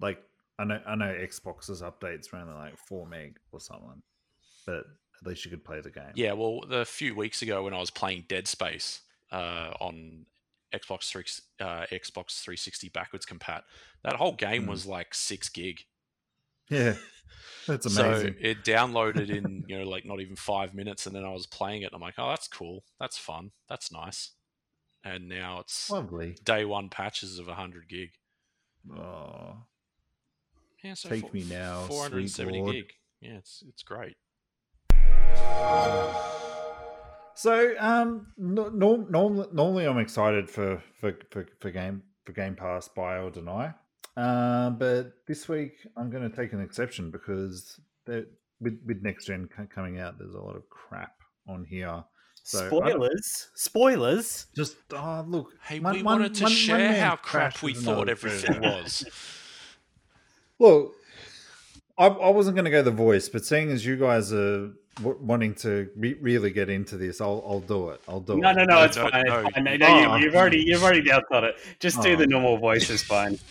Like 0.00 0.22
I 0.58 0.64
know 0.64 0.80
I 0.86 0.94
know 0.94 1.06
Xbox's 1.14 1.82
updates 1.82 2.32
are 2.32 2.38
only 2.38 2.54
like 2.54 2.76
four 2.78 3.06
meg 3.06 3.38
or 3.52 3.60
something, 3.60 4.02
but 4.66 4.84
at 5.20 5.26
least 5.26 5.44
you 5.44 5.50
could 5.50 5.64
play 5.64 5.80
the 5.80 5.90
game. 5.90 6.12
Yeah, 6.14 6.32
well, 6.32 6.60
the 6.68 6.84
few 6.84 7.14
weeks 7.14 7.42
ago 7.42 7.64
when 7.64 7.74
I 7.74 7.78
was 7.80 7.90
playing 7.90 8.24
Dead 8.28 8.46
Space 8.46 9.00
uh, 9.32 9.72
on 9.80 10.26
Xbox 10.72 11.10
3, 11.10 11.24
uh, 11.60 11.86
Xbox 11.92 12.40
360 12.42 12.88
backwards 12.90 13.26
compat, 13.26 13.62
that 14.04 14.14
whole 14.16 14.32
game 14.34 14.64
Hmm. 14.64 14.70
was 14.70 14.86
like 14.86 15.14
6 15.14 15.48
gig. 15.48 15.80
yeah, 16.70 16.94
that's 17.66 17.86
amazing. 17.86 18.34
So 18.38 18.40
it 18.40 18.64
downloaded 18.64 19.28
in, 19.30 19.64
you 19.66 19.78
know, 19.78 19.88
like 19.88 20.04
not 20.04 20.20
even 20.20 20.36
5 20.36 20.74
minutes 20.74 21.06
and 21.06 21.16
then 21.16 21.24
I 21.24 21.30
was 21.32 21.46
playing 21.46 21.82
it 21.82 21.86
and 21.86 21.94
I'm 21.94 22.00
like, 22.00 22.14
"Oh, 22.18 22.28
that's 22.28 22.46
cool. 22.48 22.84
That's 23.00 23.18
fun. 23.18 23.50
That's 23.68 23.90
nice." 23.90 24.32
And 25.04 25.28
now 25.28 25.60
it's 25.60 25.90
Lovely. 25.90 26.36
day 26.44 26.64
1 26.64 26.88
patches 26.90 27.38
of 27.38 27.46
100 27.46 27.88
gig. 27.88 28.10
Oh, 28.92 29.58
Yeah, 30.82 30.94
so 30.94 31.08
Take 31.08 31.22
four- 31.22 31.30
me 31.32 31.44
now, 31.44 31.84
sweet 31.86 31.94
470 31.96 32.60
Lord. 32.60 32.74
gig. 32.74 32.92
Yeah, 33.20 33.36
it's 33.38 33.62
it's 33.68 33.82
great. 33.82 34.16
So, 37.34 37.74
um, 37.78 38.26
no, 38.36 38.68
no, 38.68 38.96
normally, 38.96 39.46
normally 39.52 39.84
I'm 39.86 39.98
excited 39.98 40.50
for, 40.50 40.82
for, 41.00 41.14
for, 41.30 41.46
for 41.60 41.70
game 41.70 42.02
for 42.24 42.32
Game 42.32 42.56
Pass 42.56 42.88
buy 42.88 43.18
or 43.18 43.30
deny, 43.30 43.72
uh, 44.16 44.70
but 44.70 45.12
this 45.28 45.48
week 45.48 45.74
I'm 45.96 46.10
going 46.10 46.28
to 46.28 46.36
take 46.36 46.52
an 46.52 46.60
exception 46.60 47.10
because 47.12 47.80
with 48.60 48.78
with 48.84 49.02
next 49.02 49.26
gen 49.26 49.48
coming 49.72 49.98
out, 50.00 50.18
there's 50.18 50.34
a 50.34 50.40
lot 50.40 50.56
of 50.56 50.68
crap 50.68 51.14
on 51.48 51.64
here. 51.64 52.04
So, 52.50 52.66
Spoilers. 52.66 53.48
Spoilers. 53.54 54.46
Just 54.56 54.76
oh 54.94 55.22
look, 55.28 55.52
Hey, 55.62 55.80
one- 55.80 55.92
we 55.94 56.02
one- 56.02 56.20
wanted 56.20 56.34
to 56.36 56.44
one- 56.44 56.50
one 56.52 56.56
share 56.58 56.78
man's 56.78 56.98
how 57.02 57.16
crap 57.16 57.62
we 57.62 57.74
thought 57.74 58.08
everything 58.08 58.62
was. 58.62 59.04
Look, 60.58 60.94
I, 61.98 62.06
I 62.06 62.30
wasn't 62.30 62.56
going 62.56 62.64
to 62.64 62.70
go 62.70 62.82
the 62.82 62.90
voice, 62.90 63.28
but 63.28 63.44
seeing 63.44 63.70
as 63.70 63.84
you 63.84 63.96
guys 63.96 64.32
are 64.32 64.70
w- 64.96 65.18
wanting 65.20 65.54
to 65.56 65.88
re- 65.94 66.16
really 66.22 66.50
get 66.50 66.68
into 66.70 66.96
this, 66.96 67.20
I'll 67.20 67.44
I'll 67.46 67.60
do 67.60 67.90
it. 67.90 68.00
I'll 68.08 68.20
do 68.20 68.38
No, 68.38 68.50
it. 68.50 68.56
no, 68.56 68.64
no, 68.64 68.82
it's 68.82 68.96
no, 68.96 69.08
fine. 69.10 69.24
no. 69.26 69.40
It's 69.40 69.54
fine. 69.54 69.64
No, 69.64 69.76
no, 69.76 69.86
Oh. 69.86 70.16
you, 70.16 70.24
you've 70.24 70.34
already, 70.34 70.62
you've 70.66 70.82
already 70.82 71.02
dealt 71.02 71.24
on 71.30 71.44
it. 71.44 71.56
Just 71.80 72.00
do 72.02 72.14
Oh. 72.14 72.16
the 72.16 72.26
normal 72.26 72.56
voice. 72.56 72.88
Is 72.90 73.02
fine. 73.02 73.38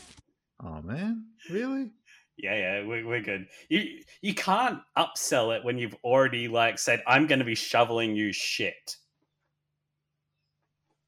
Oh 0.59 0.81
man, 0.81 1.25
really? 1.51 1.91
Yeah, 2.37 2.55
yeah, 2.55 2.85
we're, 2.85 3.05
we're 3.05 3.21
good. 3.21 3.47
You 3.67 3.99
you 4.21 4.35
can't 4.35 4.79
upsell 4.95 5.57
it 5.57 5.63
when 5.63 5.77
you've 5.77 5.95
already 6.03 6.47
like 6.47 6.77
said, 6.77 7.01
"I'm 7.07 7.25
going 7.25 7.39
to 7.39 7.45
be 7.45 7.55
shoveling 7.55 8.15
you 8.15 8.31
shit." 8.31 8.97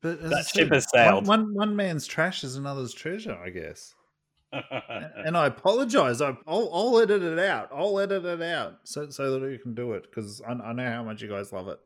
But 0.01 0.22
That 0.30 0.47
ship 0.47 0.72
has 0.72 0.88
sailed. 0.91 1.27
One, 1.27 1.45
one 1.45 1.53
one 1.53 1.76
man's 1.76 2.07
trash 2.07 2.43
is 2.43 2.56
another's 2.56 2.93
treasure, 2.93 3.38
I 3.43 3.49
guess. 3.49 3.93
and 4.51 5.38
I 5.38 5.45
apologize. 5.45 6.22
I, 6.22 6.35
I'll, 6.47 6.69
I'll 6.73 6.99
edit 6.99 7.22
it 7.22 7.38
out. 7.38 7.69
I'll 7.72 7.99
edit 7.99 8.26
it 8.26 8.41
out 8.41 8.80
so 8.84 9.10
so 9.10 9.39
that 9.39 9.51
you 9.51 9.60
can 9.60 9.76
do 9.76 9.93
it 9.93 10.03
because 10.03 10.41
I, 10.41 10.53
I 10.53 10.73
know 10.73 10.89
how 10.89 11.03
much 11.03 11.22
you 11.22 11.30
guys 11.30 11.53
love 11.53 11.68
it. 11.68 11.80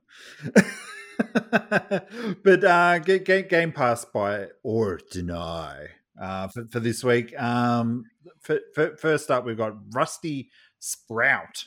but 2.43 2.63
uh, 2.63 2.99
get, 2.99 3.25
get 3.25 3.49
Game 3.49 3.71
Pass 3.73 4.05
buy 4.05 4.47
or 4.63 4.99
deny 5.11 5.87
uh, 6.21 6.47
for, 6.47 6.65
for 6.71 6.79
this 6.79 7.03
week. 7.03 7.37
Um, 7.39 8.05
for, 8.39 8.59
for, 8.73 8.95
first 8.97 9.31
up, 9.31 9.45
we've 9.45 9.57
got 9.57 9.75
Rusty 9.93 10.49
Spout 10.79 11.65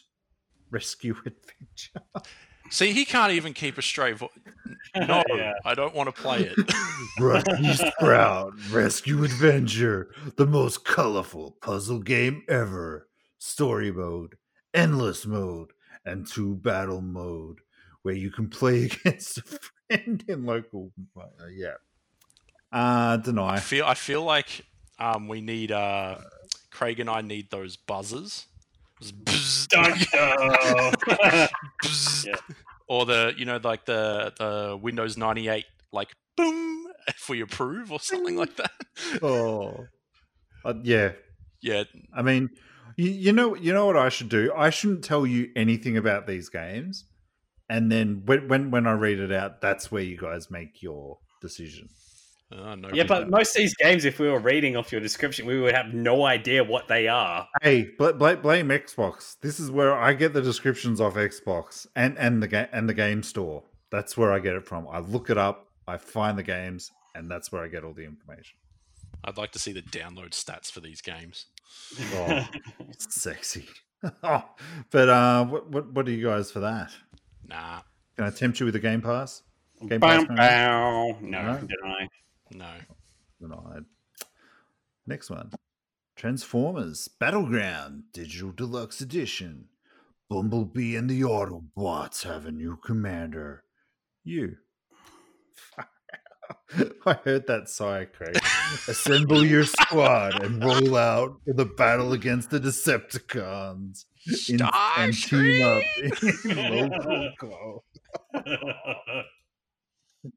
Rescue 0.71 1.15
Adventure. 1.25 2.27
See, 2.71 2.93
he 2.93 3.05
can't 3.05 3.33
even 3.33 3.55
keep 3.55 3.79
a 3.79 3.83
straight 3.83 4.17
voice. 4.17 4.31
No, 4.97 5.23
Yeah. 5.35 5.53
I 5.65 5.75
don't 5.75 5.95
want 5.95 6.15
to 6.15 6.23
play 6.23 6.41
it. 6.57 6.73
Rusty 7.21 7.73
Spout 7.75 8.53
Rescue 8.71 9.23
Adventure, 9.25 10.11
the 10.37 10.47
most 10.47 10.85
colorful 10.85 11.57
puzzle 11.63 12.01
game 12.01 12.43
ever. 12.49 13.09
Story 13.39 13.93
mode, 13.93 14.35
endless 14.75 15.25
mode, 15.27 15.73
and 16.05 16.27
two 16.27 16.57
battle 16.57 17.01
mode, 17.01 17.59
where 18.03 18.15
you 18.15 18.31
can 18.31 18.49
play 18.49 18.85
against 19.05 19.39
a 19.39 19.43
friend 19.43 20.25
in 20.27 20.45
local. 20.45 20.91
Uh, 21.17 21.47
yeah. 21.55 21.75
Uh, 22.73 23.17
I 23.19 23.23
deny. 23.23 23.61
feel 23.61 23.85
I 23.85 23.95
feel 23.95 24.23
like 24.23 24.67
um, 24.99 25.29
we 25.29 25.41
need 25.41 25.71
uh, 25.71 26.19
Craig 26.77 27.01
and 27.01 27.09
I 27.09 27.23
need 27.23 27.51
those 27.51 27.77
buzzers. 27.77 28.47
Just 29.01 29.25
bzz, 29.25 29.69
Don't 29.69 30.11
go. 30.13 30.93
bzz. 31.83 32.27
Yeah. 32.27 32.37
Or 32.87 33.07
the 33.07 33.33
you 33.35 33.47
know 33.47 33.59
like 33.63 33.87
the 33.87 34.33
the 34.39 34.79
Windows 34.81 35.17
ninety 35.17 35.49
eight 35.49 35.65
like 35.91 36.11
boom 36.37 36.87
if 37.09 37.31
we 37.31 37.41
approve 37.41 37.91
or 37.91 37.99
something 37.99 38.37
like 38.37 38.57
that. 38.57 38.73
Oh, 39.23 39.87
uh, 40.67 40.75
yeah. 40.83 41.13
yeah, 41.63 41.85
I 42.15 42.23
mean, 42.23 42.51
you, 42.97 43.11
you 43.11 43.33
know, 43.33 43.55
you 43.57 43.73
know 43.73 43.87
what 43.87 43.97
I 43.97 44.11
should 44.11 44.29
do. 44.29 44.53
I 44.55 44.71
shouldn't 44.71 45.03
tell 45.05 45.27
you 45.27 45.51
anything 45.57 45.97
about 45.97 46.27
these 46.27 46.51
games, 46.51 47.07
and 47.71 47.91
then 47.91 48.23
when 48.27 48.49
when 48.49 48.71
when 48.71 48.87
I 48.87 48.93
read 48.93 49.19
it 49.19 49.33
out, 49.33 49.63
that's 49.63 49.91
where 49.91 50.03
you 50.03 50.19
guys 50.19 50.51
make 50.51 50.83
your 50.83 51.21
decision. 51.41 51.89
Uh, 52.53 52.75
no 52.77 52.89
yeah, 52.93 53.03
big- 53.03 53.09
but 53.09 53.31
most 53.31 53.57
of 53.57 53.61
these 53.61 53.75
games, 53.77 54.05
if 54.05 54.19
we 54.19 54.29
were 54.29 54.39
reading 54.39 54.77
off 54.77 54.93
your 54.93 55.01
description, 55.01 55.47
we 55.47 55.61
would 55.61 55.75
have 55.75 55.93
no 55.95 56.25
idea 56.25 56.63
what 56.63 56.87
they 56.89 57.09
are. 57.09 57.49
Hey, 57.63 57.91
bl- 57.99 58.13
bl- 58.13 58.35
blame 58.35 58.69
Xbox. 58.69 59.37
This 59.41 59.59
is 59.59 59.71
where 59.71 59.95
I 59.95 60.13
get 60.13 60.33
the 60.33 60.43
descriptions 60.43 61.01
off 61.01 61.15
Xbox 61.15 61.87
and 61.97 62.17
and 62.19 62.43
the 62.43 62.49
game 62.49 62.69
and 62.73 62.89
the 62.89 62.95
game 62.95 63.23
store. 63.23 63.65
That's 63.91 64.17
where 64.17 64.33
I 64.33 64.39
get 64.39 64.55
it 64.55 64.67
from. 64.67 64.87
I 64.91 64.99
look 65.01 65.31
it 65.31 65.39
up, 65.39 65.69
I 65.89 65.97
find 65.97 66.37
the 66.39 66.43
games, 66.43 66.91
and 67.15 67.31
that's 67.31 67.51
where 67.53 67.63
I 67.63 67.69
get 67.69 67.85
all 67.85 67.93
the 67.95 68.05
information. 68.05 68.59
I'd 69.25 69.39
like 69.39 69.53
to 69.53 69.59
see 69.59 69.73
the 69.73 69.83
download 69.83 70.31
stats 70.31 70.71
for 70.71 70.81
these 70.81 71.01
games. 71.01 71.47
Oh, 72.15 72.47
sexy. 72.99 73.67
oh, 74.23 74.45
but 74.91 75.09
uh, 75.09 75.45
what, 75.47 75.71
what 75.71 75.93
what 75.93 76.07
are 76.09 76.11
you 76.13 76.25
guys 76.27 76.51
for 76.51 76.61
that? 76.61 76.93
Nah, 77.49 77.81
Can 78.17 78.25
I 78.27 78.31
tempt 78.31 78.61
you 78.61 78.67
with 78.67 78.77
a 78.77 78.81
Game 78.81 79.01
Pass? 79.03 79.43
Game 79.89 80.01
Bow, 80.01 80.09
Pass, 80.19 80.29
man? 80.29 80.37
bow. 80.37 81.19
No, 81.21 81.43
No? 81.43 81.59
deny. 81.59 82.09
No. 82.53 82.71
Denied. 83.41 83.85
Next 85.07 85.31
one. 85.31 85.53
Transformers 86.17 87.09
Battleground 87.09 88.05
Digital 88.13 88.53
Deluxe 88.53 89.01
Edition. 89.01 89.69
Bumblebee 90.29 90.97
and 90.97 91.09
the 91.09 91.21
Autobots 91.21 92.25
have 92.25 92.47
a 92.47 92.51
new 92.51 92.77
commander. 92.85 93.63
You. 94.25 94.57
I 97.07 97.13
heard 97.25 97.47
that 97.47 97.69
sigh, 97.69 98.07
Craig. 98.07 98.37
Assemble 98.89 99.45
your 99.45 99.65
squad 99.65 100.43
and 100.43 100.63
roll 100.65 100.97
out 100.97 101.41
for 101.45 101.53
the 101.53 101.65
battle 101.65 102.13
against 102.13 102.51
the 102.51 102.59
Decepticons. 102.59 104.07
In, 104.49 104.61
and 104.99 105.15
team 105.15 105.63
up 105.63 105.83
in 106.45 106.91
local 106.91 107.31
co- 107.39 107.85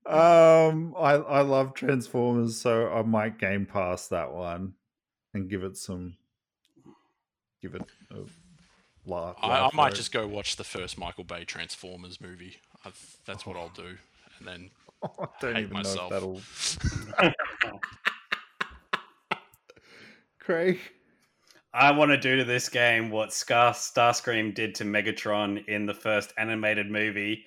Um, 0.06 0.96
I 0.98 1.14
I 1.14 1.42
love 1.42 1.74
Transformers, 1.74 2.58
so 2.58 2.92
I 2.92 3.02
might 3.04 3.40
game 3.40 3.66
pass 3.66 4.08
that 4.08 4.32
one 4.34 4.74
and 5.34 5.50
give 5.50 5.64
it 5.64 5.78
some, 5.78 6.18
give 7.62 7.76
it 7.76 7.84
a 8.12 8.22
laugh. 9.06 9.36
I, 9.42 9.62
I 9.62 9.70
might 9.74 9.94
just 9.94 10.12
go 10.12 10.28
watch 10.28 10.56
the 10.56 10.64
first 10.64 10.98
Michael 10.98 11.24
Bay 11.24 11.46
Transformers 11.46 12.20
movie. 12.22 12.58
I've, 12.86 13.18
that's 13.26 13.46
what 13.46 13.58
I'll 13.58 13.72
do, 13.76 13.98
and 14.38 14.48
then 14.48 14.70
I 15.04 15.26
don't 15.42 15.56
hate 15.56 15.64
even 15.64 15.74
myself. 15.74 16.12
know 16.12 16.38
if 16.38 16.80
that'll. 17.18 17.32
Craig, 20.40 20.80
I 21.74 21.92
want 21.92 22.10
to 22.10 22.18
do 22.18 22.38
to 22.38 22.44
this 22.44 22.70
game 22.70 23.12
what 23.12 23.32
Scar 23.34 23.74
Starscream 23.74 24.54
did 24.54 24.74
to 24.76 24.84
Megatron 24.84 25.68
in 25.68 25.86
the 25.86 25.94
first 25.94 26.34
animated 26.38 26.90
movie. 26.90 27.46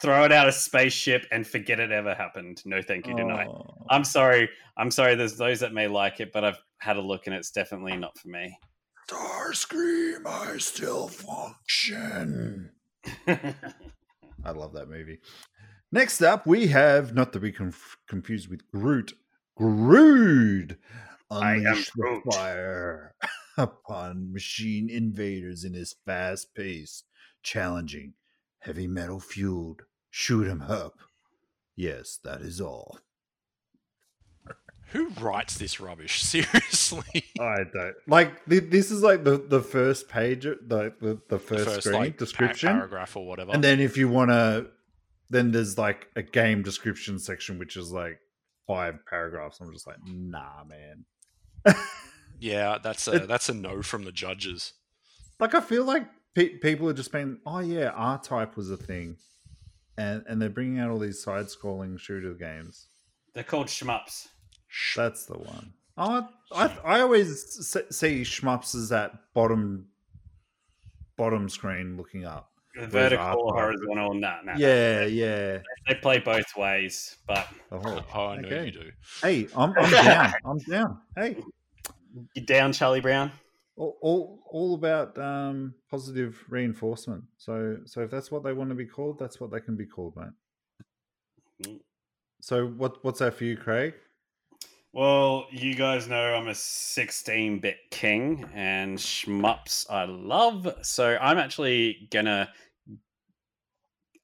Throw 0.00 0.24
it 0.24 0.32
out 0.32 0.48
a 0.48 0.52
spaceship 0.52 1.26
and 1.30 1.46
forget 1.46 1.78
it 1.78 1.92
ever 1.92 2.14
happened. 2.14 2.60
No, 2.64 2.82
thank 2.82 3.06
you, 3.06 3.14
deny. 3.14 3.46
Oh, 3.46 3.74
I'm 3.88 4.04
sorry. 4.04 4.48
I'm 4.76 4.90
sorry. 4.90 5.14
There's 5.14 5.36
those 5.36 5.60
that 5.60 5.72
may 5.72 5.86
like 5.86 6.18
it, 6.18 6.32
but 6.32 6.44
I've 6.44 6.60
had 6.78 6.96
a 6.96 7.00
look 7.00 7.26
and 7.26 7.36
it's 7.36 7.50
definitely 7.52 7.96
not 7.96 8.18
for 8.18 8.28
me. 8.28 8.56
Starscream, 9.08 10.26
I 10.26 10.58
still 10.58 11.08
function. 11.08 12.70
I 13.26 14.50
love 14.50 14.72
that 14.72 14.88
movie. 14.88 15.18
Next 15.92 16.22
up, 16.22 16.46
we 16.46 16.68
have 16.68 17.14
not 17.14 17.32
to 17.34 17.40
be 17.40 17.52
conf- 17.52 17.98
confused 18.08 18.48
with 18.48 18.66
Groot. 18.72 19.12
Groot. 19.56 20.78
I 21.30 21.56
am 21.56 21.66
Unleash 21.66 21.90
the 21.94 22.02
Groot. 22.02 22.22
fire 22.32 23.14
upon 23.58 24.32
machine 24.32 24.88
invaders 24.90 25.64
in 25.64 25.74
his 25.74 25.94
fast-paced, 26.06 27.04
challenging, 27.42 28.14
heavy 28.62 28.86
metal 28.86 29.20
fueled 29.20 29.82
shoot 30.10 30.48
'em 30.48 30.62
up. 30.62 30.94
Yes, 31.76 32.18
that 32.24 32.40
is 32.42 32.60
all. 32.60 32.98
who 34.88 35.08
writes 35.20 35.56
this 35.56 35.80
rubbish? 35.80 36.22
Seriously, 36.22 37.24
I 37.40 37.58
don't 37.72 37.94
like 38.06 38.44
th- 38.46 38.64
this. 38.70 38.90
Is 38.90 39.02
like 39.02 39.24
the 39.24 39.38
the 39.38 39.60
first 39.62 40.08
page, 40.08 40.44
like 40.46 40.98
the 41.00 41.14
the 41.28 41.36
The 41.36 41.38
first, 41.38 41.80
screen 41.82 41.94
like, 42.00 42.16
pa- 42.18 42.24
description. 42.24 42.72
paragraph 42.74 43.16
or 43.16 43.26
whatever. 43.26 43.52
And 43.52 43.64
then 43.64 43.80
if 43.80 43.96
you 43.96 44.08
want 44.08 44.30
to, 44.30 44.66
then 45.30 45.50
there's 45.52 45.78
like 45.78 46.08
a 46.14 46.22
game 46.22 46.62
description 46.62 47.18
section, 47.18 47.58
which 47.58 47.76
is 47.76 47.90
like 47.90 48.18
five 48.66 48.96
paragraphs. 49.08 49.60
I'm 49.60 49.72
just 49.72 49.86
like, 49.86 49.96
nah, 50.04 50.64
man. 50.68 51.06
yeah, 52.38 52.76
that's 52.82 53.08
a 53.08 53.12
It- 53.12 53.28
that's 53.28 53.48
a 53.48 53.54
no 53.54 53.80
from 53.82 54.04
the 54.04 54.12
judges. 54.12 54.74
Like 55.40 55.54
I 55.54 55.60
feel 55.60 55.84
like 55.84 56.06
pe- 56.34 56.58
people 56.58 56.88
are 56.88 56.92
just 56.94 57.12
being, 57.12 57.38
oh 57.46 57.60
yeah, 57.60 57.90
R 57.90 58.18
Type 58.18 58.56
was 58.56 58.70
a 58.70 58.76
thing, 58.76 59.16
and 59.96 60.24
and 60.28 60.40
they're 60.40 60.48
bringing 60.50 60.78
out 60.78 60.90
all 60.90 60.98
these 60.98 61.22
side-scrolling 61.22 61.98
shooter 61.98 62.34
games. 62.34 62.86
They're 63.34 63.44
called 63.44 63.68
shmups. 63.68 64.28
That's 64.96 65.26
the 65.26 65.38
one. 65.38 65.72
Oh, 65.96 66.26
I 66.54 66.76
I 66.84 67.00
always 67.00 67.42
see 67.90 68.22
shmups 68.22 68.74
as 68.74 68.88
that 68.90 69.12
bottom 69.34 69.88
bottom 71.16 71.48
screen 71.48 71.96
looking 71.96 72.24
up. 72.24 72.50
Vertical 72.74 73.24
R 73.24 73.36
or 73.36 73.52
Type? 73.52 73.62
horizontal. 73.62 74.14
Nah, 74.14 74.40
nah. 74.44 74.56
Yeah, 74.56 75.04
yeah. 75.04 75.58
They 75.86 75.94
play 75.96 76.18
both 76.20 76.56
ways, 76.56 77.16
but 77.26 77.46
Oh, 77.70 78.02
Oh, 78.14 78.26
I 78.26 78.36
know 78.36 78.48
okay. 78.48 78.66
you 78.66 78.72
do. 78.72 78.90
Hey, 79.22 79.48
I'm, 79.54 79.74
I'm 79.78 79.90
down. 79.90 80.32
I'm 80.44 80.58
down. 80.58 81.00
Hey, 81.16 81.36
you 82.34 82.42
down, 82.46 82.72
Charlie 82.72 83.00
Brown? 83.00 83.30
All, 83.76 83.96
all 84.02 84.42
all 84.50 84.74
about 84.74 85.16
um 85.18 85.74
positive 85.90 86.44
reinforcement 86.48 87.24
so 87.36 87.76
so 87.86 88.02
if 88.02 88.10
that's 88.10 88.30
what 88.30 88.42
they 88.44 88.52
want 88.52 88.68
to 88.68 88.74
be 88.76 88.86
called 88.86 89.18
that's 89.18 89.40
what 89.40 89.50
they 89.50 89.60
can 89.60 89.76
be 89.76 89.86
called 89.86 90.14
mate 90.16 90.32
Mm. 91.64 91.80
so 92.40 92.66
what 92.66 93.04
what's 93.04 93.20
that 93.20 93.34
for 93.34 93.44
you 93.44 93.56
craig 93.56 93.94
Well, 94.92 95.46
you 95.50 95.74
guys 95.74 96.08
know 96.08 96.34
I'm 96.34 96.48
a 96.48 96.54
16 96.54 97.60
bit 97.60 97.76
king 97.90 98.48
and 98.52 98.98
shmups 98.98 99.86
I 99.90 100.04
love. 100.04 100.68
So 100.82 101.16
I'm 101.20 101.38
actually 101.38 102.08
gonna 102.10 102.50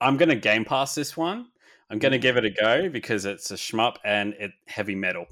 I'm 0.01 0.17
gonna 0.17 0.37
game 0.37 0.65
pass 0.65 0.95
this 0.95 1.17
one. 1.17 1.47
I'm 1.91 1.99
gonna 1.99 2.19
give 2.19 2.37
it 2.37 2.45
a 2.45 2.51
go 2.51 2.89
because 2.91 3.25
it's 3.25 3.51
a 3.51 3.55
shmup 3.55 3.97
and 4.05 4.35
it 4.35 4.51
heavy 4.67 4.95
metal. 4.95 5.27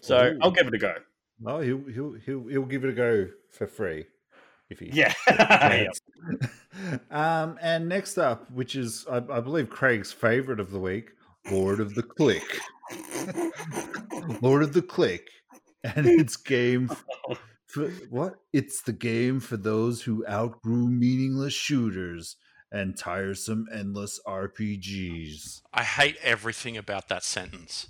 So 0.00 0.16
Ooh. 0.18 0.38
I'll 0.42 0.50
give 0.52 0.66
it 0.68 0.74
a 0.74 0.78
go. 0.78 0.94
No 1.40 1.60
he'll 1.60 1.84
he'll 1.86 2.12
he'll, 2.24 2.46
he'll 2.46 2.64
give 2.64 2.84
it 2.84 2.90
a 2.90 2.92
go 2.92 3.28
for 3.50 3.66
free 3.66 4.06
if 4.68 4.78
he 4.80 4.90
Yeah. 4.92 5.12
um 7.10 7.58
and 7.60 7.88
next 7.88 8.18
up 8.18 8.50
which 8.50 8.76
is 8.76 9.06
I, 9.10 9.16
I 9.16 9.40
believe 9.40 9.70
craig's 9.70 10.12
favorite 10.12 10.60
of 10.60 10.70
the 10.70 10.80
week 10.80 11.12
lord 11.50 11.80
of 11.80 11.94
the 11.94 12.02
click 12.02 12.58
lord 14.42 14.62
of 14.62 14.72
the 14.72 14.82
click 14.82 15.28
and 15.84 16.06
it's 16.06 16.36
game 16.36 16.90
for 17.66 17.88
what? 18.10 18.36
It's 18.52 18.82
the 18.82 18.92
game 18.92 19.40
for 19.40 19.56
those 19.56 20.02
who 20.02 20.26
outgrew 20.26 20.88
meaningless 20.88 21.52
shooters 21.52 22.36
and 22.72 22.96
tiresome 22.96 23.66
endless 23.72 24.20
RPGs. 24.26 25.62
I 25.72 25.84
hate 25.84 26.16
everything 26.22 26.76
about 26.76 27.08
that 27.08 27.22
sentence. 27.22 27.88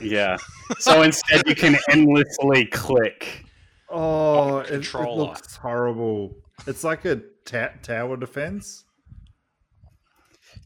Yeah. 0.00 0.36
So 0.78 1.02
instead 1.02 1.42
you 1.46 1.54
can 1.54 1.76
endlessly 1.90 2.66
click. 2.66 3.44
Oh, 3.90 3.96
oh 3.98 4.58
it, 4.58 4.70
it 4.70 4.94
looks 4.94 5.56
horrible. 5.56 6.34
It's 6.66 6.84
like 6.84 7.04
a 7.06 7.22
ta- 7.46 7.72
tower 7.82 8.16
defense. 8.18 8.84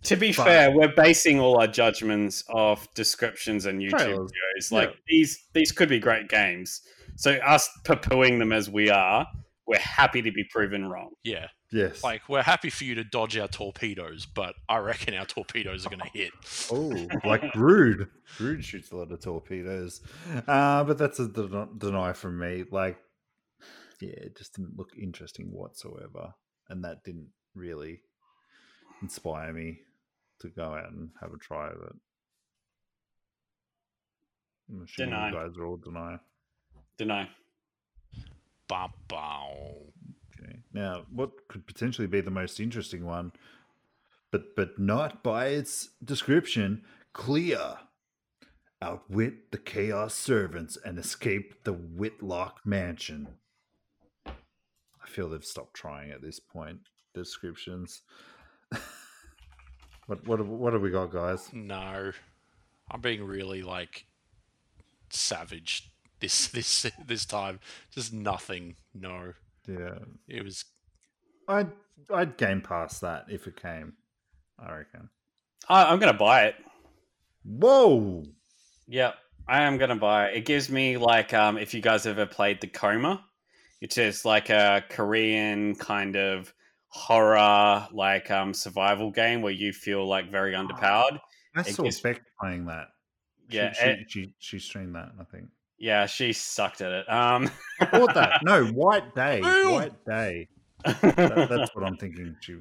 To 0.04 0.16
be 0.16 0.32
But- 0.32 0.44
fair, 0.44 0.70
we're 0.72 0.92
basing 0.94 1.38
all 1.38 1.60
our 1.60 1.68
judgments 1.68 2.42
off 2.50 2.92
descriptions 2.94 3.66
and 3.66 3.80
YouTube 3.80 3.90
Trailers. 3.98 4.30
videos. 4.32 4.72
Like 4.72 4.88
Yeah. 4.90 4.94
these, 5.08 5.38
these 5.54 5.70
could 5.72 5.88
be 5.88 6.00
great 6.00 6.28
games. 6.28 6.80
So 7.16 7.34
us 7.34 7.68
poo-pooing 7.84 8.38
them 8.40 8.52
as 8.52 8.68
we 8.68 8.90
are, 8.90 9.26
we're 9.66 9.78
happy 9.78 10.22
to 10.22 10.32
be 10.32 10.44
proven 10.50 10.86
wrong. 10.86 11.10
Yeah, 11.22 11.46
Yes. 11.72 12.04
like 12.04 12.28
we're 12.28 12.42
happy 12.42 12.68
for 12.70 12.84
you 12.84 12.94
to 12.96 13.04
dodge 13.04 13.36
our 13.38 13.48
torpedoes, 13.48 14.26
but 14.26 14.54
I 14.68 14.78
reckon 14.78 15.14
our 15.14 15.24
torpedoes 15.24 15.86
are 15.86 15.88
going 15.88 16.00
to 16.02 16.10
hit. 16.12 16.32
oh, 16.70 17.08
like 17.28 17.52
Brood. 17.54 18.08
Brood 18.36 18.64
shoots 18.64 18.90
a 18.92 18.96
lot 18.96 19.10
of 19.10 19.20
torpedoes. 19.22 20.00
Uh, 20.46 20.84
but 20.84 20.98
that's 20.98 21.18
a 21.18 21.28
den- 21.28 21.78
deny 21.78 22.12
from 22.12 22.38
me. 22.38 22.64
Like, 22.70 22.98
yeah, 24.00 24.10
it 24.10 24.36
just 24.36 24.54
didn't 24.56 24.76
look 24.76 24.90
interesting 25.00 25.46
whatsoever. 25.52 26.34
And 26.68 26.84
that 26.84 27.04
didn't 27.04 27.28
really 27.54 28.00
inspire 29.00 29.52
me 29.52 29.78
to 30.40 30.48
go 30.48 30.74
out 30.74 30.90
and 30.92 31.10
have 31.20 31.32
a 31.32 31.38
try 31.38 31.68
of 31.68 31.76
it. 31.82 31.94
I'm 34.70 34.82
assuming 34.82 35.10
Deny. 35.10 35.28
you 35.28 35.34
guys 35.34 35.56
are 35.58 35.66
all 35.66 35.76
deny. 35.76 36.16
Deny. 36.98 37.28
Bum, 38.68 38.92
bum. 39.08 39.48
Okay. 40.42 40.58
Now, 40.72 41.04
what 41.10 41.48
could 41.48 41.66
potentially 41.66 42.06
be 42.06 42.20
the 42.20 42.30
most 42.30 42.60
interesting 42.60 43.04
one, 43.04 43.32
but 44.30 44.56
but 44.56 44.78
not 44.78 45.22
by 45.22 45.46
its 45.48 45.90
description, 46.04 46.82
Clea. 47.12 47.56
Outwit 48.80 49.52
the 49.52 49.58
chaos 49.58 50.12
servants 50.12 50.76
and 50.84 50.98
escape 50.98 51.62
the 51.62 51.72
Whitlock 51.72 52.58
mansion. 52.64 53.28
I 54.26 55.06
feel 55.06 55.28
they've 55.28 55.44
stopped 55.44 55.74
trying 55.74 56.10
at 56.10 56.20
this 56.20 56.40
point. 56.40 56.80
Descriptions. 57.14 58.02
what 60.06 60.26
what 60.26 60.44
what 60.44 60.72
have 60.72 60.82
we 60.82 60.90
got, 60.90 61.12
guys? 61.12 61.48
No, 61.52 62.10
I'm 62.90 63.00
being 63.00 63.22
really 63.22 63.62
like 63.62 64.06
savage 65.10 65.92
this 66.18 66.48
this 66.48 66.90
this 67.06 67.24
time. 67.24 67.60
Just 67.92 68.12
nothing. 68.12 68.74
No, 68.94 69.34
Yeah, 69.66 69.98
it 70.28 70.42
was 70.44 70.64
I'd 71.48 71.70
I'd 72.12 72.36
game 72.36 72.60
pass 72.60 73.00
that 73.00 73.26
if 73.28 73.46
it 73.46 73.60
came. 73.60 73.94
I 74.58 74.72
reckon. 74.76 75.08
I, 75.68 75.84
I'm 75.84 75.98
gonna 75.98 76.12
buy 76.12 76.44
it. 76.46 76.54
Whoa! 77.44 78.24
Yep, 78.88 79.14
I 79.48 79.62
am 79.62 79.78
gonna 79.78 79.96
buy 79.96 80.28
it. 80.28 80.36
It 80.38 80.44
gives 80.44 80.68
me 80.70 80.96
like 80.96 81.32
um, 81.34 81.58
if 81.58 81.74
you 81.74 81.80
guys 81.80 82.06
ever 82.06 82.26
played 82.26 82.60
the 82.60 82.66
Coma, 82.66 83.24
it's 83.80 83.94
just 83.96 84.24
like 84.24 84.50
a 84.50 84.84
Korean 84.88 85.74
kind 85.76 86.16
of 86.16 86.52
horror 86.88 87.88
like 87.92 88.30
um 88.30 88.52
survival 88.52 89.10
game 89.10 89.40
where 89.42 89.52
you 89.52 89.72
feel 89.72 90.06
like 90.06 90.30
very 90.30 90.52
underpowered. 90.52 91.18
I 91.56 91.60
It 91.60 91.66
saw 91.74 91.82
gives- 91.84 92.00
Beck 92.00 92.20
playing 92.40 92.66
that. 92.66 92.88
She- 93.50 93.56
Yeah, 93.56 93.72
she, 93.72 93.84
it- 93.84 94.10
she, 94.10 94.34
she 94.38 94.58
streamed 94.58 94.94
that. 94.94 95.10
I 95.20 95.24
think. 95.24 95.48
Yeah, 95.82 96.06
she 96.06 96.32
sucked 96.32 96.80
at 96.80 96.92
it. 96.92 97.10
Um, 97.10 97.50
I 97.80 97.86
bought 97.86 98.14
that. 98.14 98.40
No, 98.44 98.64
White 98.66 99.14
Day. 99.16 99.40
Ew. 99.40 99.70
White 99.72 100.04
Day. 100.06 100.46
That, 100.84 101.48
that's 101.50 101.74
what 101.74 101.84
I'm 101.84 101.96
thinking. 101.96 102.36
She 102.40 102.58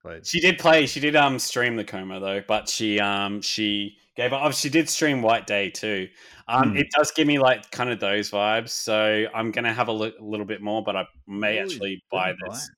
played. 0.00 0.24
she 0.24 0.38
did 0.40 0.58
play. 0.58 0.86
She 0.86 1.00
did 1.00 1.16
um 1.16 1.40
stream 1.40 1.74
the 1.74 1.82
coma 1.84 2.20
though, 2.20 2.40
but 2.46 2.68
she 2.68 3.00
um 3.00 3.42
she 3.42 3.96
gave 4.16 4.32
up. 4.32 4.42
Oh, 4.44 4.50
she 4.52 4.68
did 4.68 4.88
stream 4.88 5.22
White 5.22 5.48
Day 5.48 5.70
too. 5.70 6.08
Um, 6.46 6.70
Hmm. 6.70 6.76
it 6.76 6.86
does 6.96 7.10
give 7.10 7.26
me 7.26 7.40
like 7.40 7.68
kind 7.72 7.90
of 7.90 7.98
those 7.98 8.30
vibes. 8.30 8.68
So 8.70 9.26
I'm 9.34 9.50
gonna 9.50 9.72
have 9.74 9.88
a 9.88 9.92
look 9.92 10.14
a 10.20 10.24
little 10.24 10.46
bit 10.46 10.62
more, 10.62 10.84
but 10.84 10.94
I 10.94 11.04
may 11.26 11.58
Oh, 11.58 11.62
actually 11.62 12.02
buy 12.12 12.32
this. 12.46 12.68
it, 12.68 12.70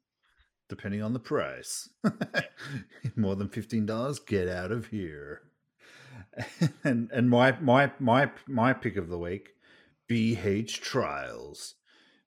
depending 0.70 1.02
on 1.02 1.12
the 1.12 1.20
price. 1.20 1.90
More 3.16 3.36
than 3.36 3.50
fifteen 3.50 3.84
dollars, 3.84 4.18
get 4.18 4.48
out 4.48 4.72
of 4.72 4.86
here. 4.86 5.42
and 6.84 7.10
and 7.12 7.28
my 7.28 7.52
my 7.60 7.92
my 7.98 8.30
my 8.48 8.72
pick 8.72 8.96
of 8.96 9.08
the 9.08 9.18
week, 9.18 9.50
BH 10.10 10.82
Trials. 10.82 11.76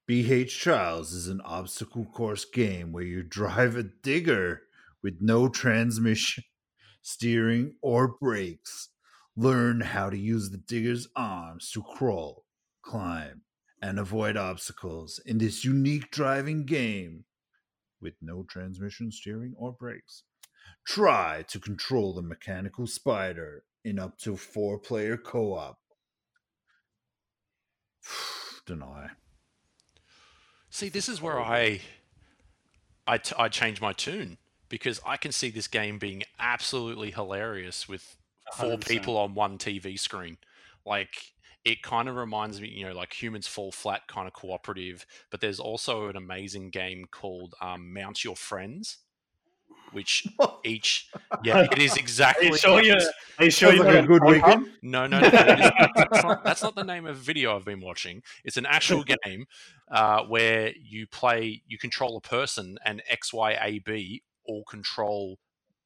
BH 0.09 0.57
Trials 0.57 1.13
is 1.13 1.27
an 1.27 1.41
obstacle 1.41 2.05
course 2.05 2.43
game 2.43 2.91
where 2.91 3.03
you 3.03 3.21
drive 3.21 3.75
a 3.75 3.83
digger 3.83 4.63
with 5.03 5.17
no 5.21 5.47
transmission, 5.47 6.43
steering, 7.03 7.75
or 7.83 8.07
brakes. 8.19 8.89
Learn 9.35 9.81
how 9.81 10.09
to 10.09 10.17
use 10.17 10.49
the 10.49 10.57
digger's 10.57 11.07
arms 11.15 11.69
to 11.71 11.83
crawl, 11.83 12.45
climb, 12.81 13.43
and 13.79 13.99
avoid 13.99 14.37
obstacles 14.37 15.19
in 15.23 15.37
this 15.37 15.63
unique 15.63 16.09
driving 16.09 16.65
game 16.65 17.25
with 18.01 18.15
no 18.23 18.41
transmission, 18.41 19.11
steering, 19.11 19.53
or 19.55 19.71
brakes. 19.71 20.23
Try 20.83 21.45
to 21.49 21.59
control 21.59 22.15
the 22.15 22.23
mechanical 22.23 22.87
spider 22.87 23.65
in 23.85 23.99
up 23.99 24.17
to 24.19 24.35
four 24.35 24.79
player 24.79 25.15
co 25.15 25.53
op. 25.53 25.77
Deny. 28.65 29.09
See, 30.69 30.89
this 30.89 31.09
is 31.09 31.21
where 31.21 31.39
I, 31.39 31.81
I, 33.07 33.17
t- 33.17 33.35
I 33.37 33.49
change 33.49 33.81
my 33.81 33.93
tune 33.93 34.37
because 34.69 34.99
I 35.05 35.17
can 35.17 35.31
see 35.31 35.49
this 35.49 35.67
game 35.67 35.97
being 35.97 36.23
absolutely 36.39 37.11
hilarious 37.11 37.87
with 37.87 38.17
4 38.53 38.77
100%. 38.77 38.87
people 38.87 39.17
on 39.17 39.33
one 39.33 39.57
TV 39.57 39.99
screen. 39.99 40.37
Like 40.85 41.33
it 41.65 41.81
kind 41.81 42.07
of 42.07 42.15
reminds 42.15 42.61
me, 42.61 42.69
you 42.69 42.85
know, 42.85 42.93
like 42.93 43.21
Humans 43.21 43.47
Fall 43.47 43.71
Flat 43.71 44.07
kind 44.07 44.27
of 44.27 44.33
cooperative. 44.33 45.05
But 45.29 45.41
there's 45.41 45.59
also 45.59 46.07
an 46.07 46.15
amazing 46.15 46.69
game 46.69 47.05
called 47.11 47.55
um, 47.61 47.93
Mount 47.93 48.23
Your 48.23 48.35
Friends, 48.35 48.99
which 49.91 50.27
each 50.63 51.09
yeah, 51.43 51.67
it 51.71 51.79
is 51.79 51.95
Are 51.95 51.99
exactly. 51.99 52.47
you 52.47 52.57
sure 52.57 52.81
you? 52.81 52.93
this. 52.93 53.09
Are 53.39 53.45
you 53.45 53.51
sure 53.51 53.73
you 53.73 53.83
like 53.83 54.03
a 54.03 54.07
good 54.07 54.23
weekend. 54.23 54.67
No, 54.81 55.07
no, 55.07 55.19
no. 55.19 55.27
it 55.27 55.33
is- 55.59 55.71
that's, 55.95 56.23
not, 56.23 56.43
that's 56.43 56.63
not 56.63 56.75
the 56.75 56.83
name 56.83 57.05
of 57.05 57.15
a 57.15 57.19
video 57.19 57.55
I've 57.55 57.65
been 57.65 57.81
watching. 57.81 58.21
It's 58.43 58.57
an 58.57 58.65
actual 58.65 59.03
game 59.23 59.45
uh, 59.91 60.23
where 60.23 60.73
you 60.81 61.07
play, 61.07 61.63
you 61.67 61.77
control 61.77 62.17
a 62.17 62.21
person, 62.21 62.77
and 62.85 63.01
X, 63.09 63.33
Y, 63.33 63.57
A, 63.61 63.79
B 63.79 64.23
all 64.45 64.63
control 64.63 65.39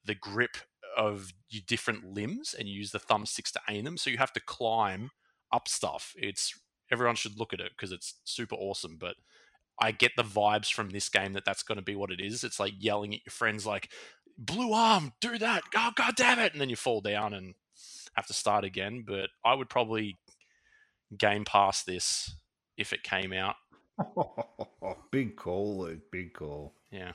the 0.04 0.14
grip 0.14 0.56
of 0.96 1.32
your 1.48 1.62
different 1.66 2.04
limbs, 2.04 2.54
and 2.58 2.68
you 2.68 2.74
use 2.74 2.90
the 2.92 2.98
thumbsticks 3.00 3.52
to 3.52 3.60
aim 3.68 3.84
them. 3.84 3.96
So 3.96 4.10
you 4.10 4.18
have 4.18 4.32
to 4.34 4.40
climb 4.40 5.10
up 5.52 5.68
stuff. 5.68 6.14
It's 6.16 6.54
everyone 6.90 7.16
should 7.16 7.38
look 7.38 7.52
at 7.52 7.60
it 7.60 7.72
because 7.76 7.92
it's 7.92 8.20
super 8.24 8.56
awesome. 8.56 8.96
But 9.00 9.14
I 9.80 9.90
get 9.92 10.12
the 10.16 10.22
vibes 10.22 10.72
from 10.72 10.90
this 10.90 11.08
game 11.08 11.32
that 11.32 11.44
that's 11.44 11.62
going 11.62 11.76
to 11.76 11.82
be 11.82 11.96
what 11.96 12.10
it 12.10 12.20
is. 12.20 12.44
It's 12.44 12.60
like 12.60 12.74
yelling 12.78 13.14
at 13.14 13.24
your 13.24 13.32
friends, 13.32 13.66
like 13.66 13.90
"Blue 14.38 14.72
arm, 14.72 15.12
do 15.20 15.38
that! 15.38 15.62
Oh 15.76 15.90
god 15.94 16.14
damn 16.16 16.38
it!" 16.38 16.52
And 16.52 16.60
then 16.60 16.68
you 16.68 16.76
fall 16.76 17.00
down 17.00 17.34
and 17.34 17.54
have 18.14 18.26
to 18.26 18.34
start 18.34 18.64
again. 18.64 19.04
But 19.06 19.30
I 19.44 19.54
would 19.54 19.68
probably 19.68 20.18
game 21.16 21.44
pass 21.44 21.82
this 21.82 22.34
if 22.76 22.92
it 22.92 23.02
came 23.02 23.32
out. 23.32 23.56
big 25.10 25.36
call, 25.36 25.78
Luke. 25.78 26.10
Big 26.10 26.32
call. 26.32 26.74
Yeah. 26.90 27.12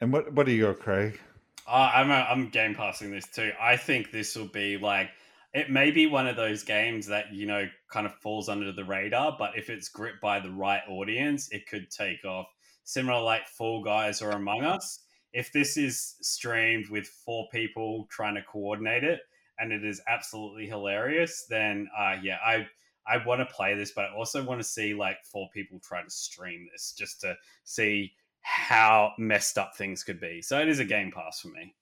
And 0.00 0.12
what 0.12 0.32
what 0.32 0.46
do 0.46 0.52
you 0.52 0.66
got, 0.66 0.80
Craig? 0.80 1.20
Uh, 1.66 1.90
I'm 1.94 2.10
a, 2.10 2.26
I'm 2.30 2.48
game 2.48 2.74
passing 2.74 3.10
this 3.10 3.26
too. 3.26 3.52
I 3.60 3.76
think 3.76 4.10
this 4.10 4.36
will 4.36 4.48
be 4.48 4.76
like 4.76 5.10
it 5.54 5.70
may 5.70 5.92
be 5.92 6.06
one 6.06 6.26
of 6.26 6.34
those 6.34 6.64
games 6.64 7.06
that 7.06 7.32
you 7.32 7.46
know 7.46 7.68
kind 7.88 8.06
of 8.06 8.14
falls 8.16 8.48
under 8.48 8.72
the 8.72 8.84
radar, 8.84 9.36
but 9.38 9.56
if 9.56 9.70
it's 9.70 9.88
gripped 9.88 10.20
by 10.20 10.40
the 10.40 10.50
right 10.50 10.82
audience, 10.88 11.48
it 11.50 11.66
could 11.68 11.90
take 11.90 12.24
off. 12.24 12.46
Similar 12.82 13.22
like 13.22 13.48
Fall 13.48 13.82
Guys 13.82 14.20
or 14.20 14.30
Among 14.30 14.64
Us. 14.64 15.00
If 15.32 15.52
this 15.52 15.76
is 15.76 16.16
streamed 16.20 16.90
with 16.90 17.06
four 17.06 17.46
people 17.50 18.06
trying 18.10 18.34
to 18.34 18.42
coordinate 18.42 19.04
it, 19.04 19.20
and 19.58 19.72
it 19.72 19.84
is 19.84 20.02
absolutely 20.08 20.66
hilarious, 20.66 21.46
then 21.48 21.88
uh, 21.96 22.16
yeah, 22.20 22.38
I 22.44 22.66
I 23.06 23.24
want 23.24 23.40
to 23.40 23.54
play 23.54 23.74
this, 23.74 23.92
but 23.92 24.06
I 24.06 24.14
also 24.14 24.44
want 24.44 24.60
to 24.60 24.66
see 24.66 24.92
like 24.92 25.18
four 25.24 25.48
people 25.54 25.78
try 25.78 26.02
to 26.02 26.10
stream 26.10 26.66
this 26.72 26.94
just 26.98 27.20
to 27.20 27.36
see 27.62 28.12
how 28.40 29.12
messed 29.18 29.56
up 29.56 29.76
things 29.76 30.02
could 30.02 30.20
be. 30.20 30.42
So 30.42 30.60
it 30.60 30.68
is 30.68 30.80
a 30.80 30.84
game 30.84 31.12
pass 31.12 31.40
for 31.40 31.48
me. 31.48 31.74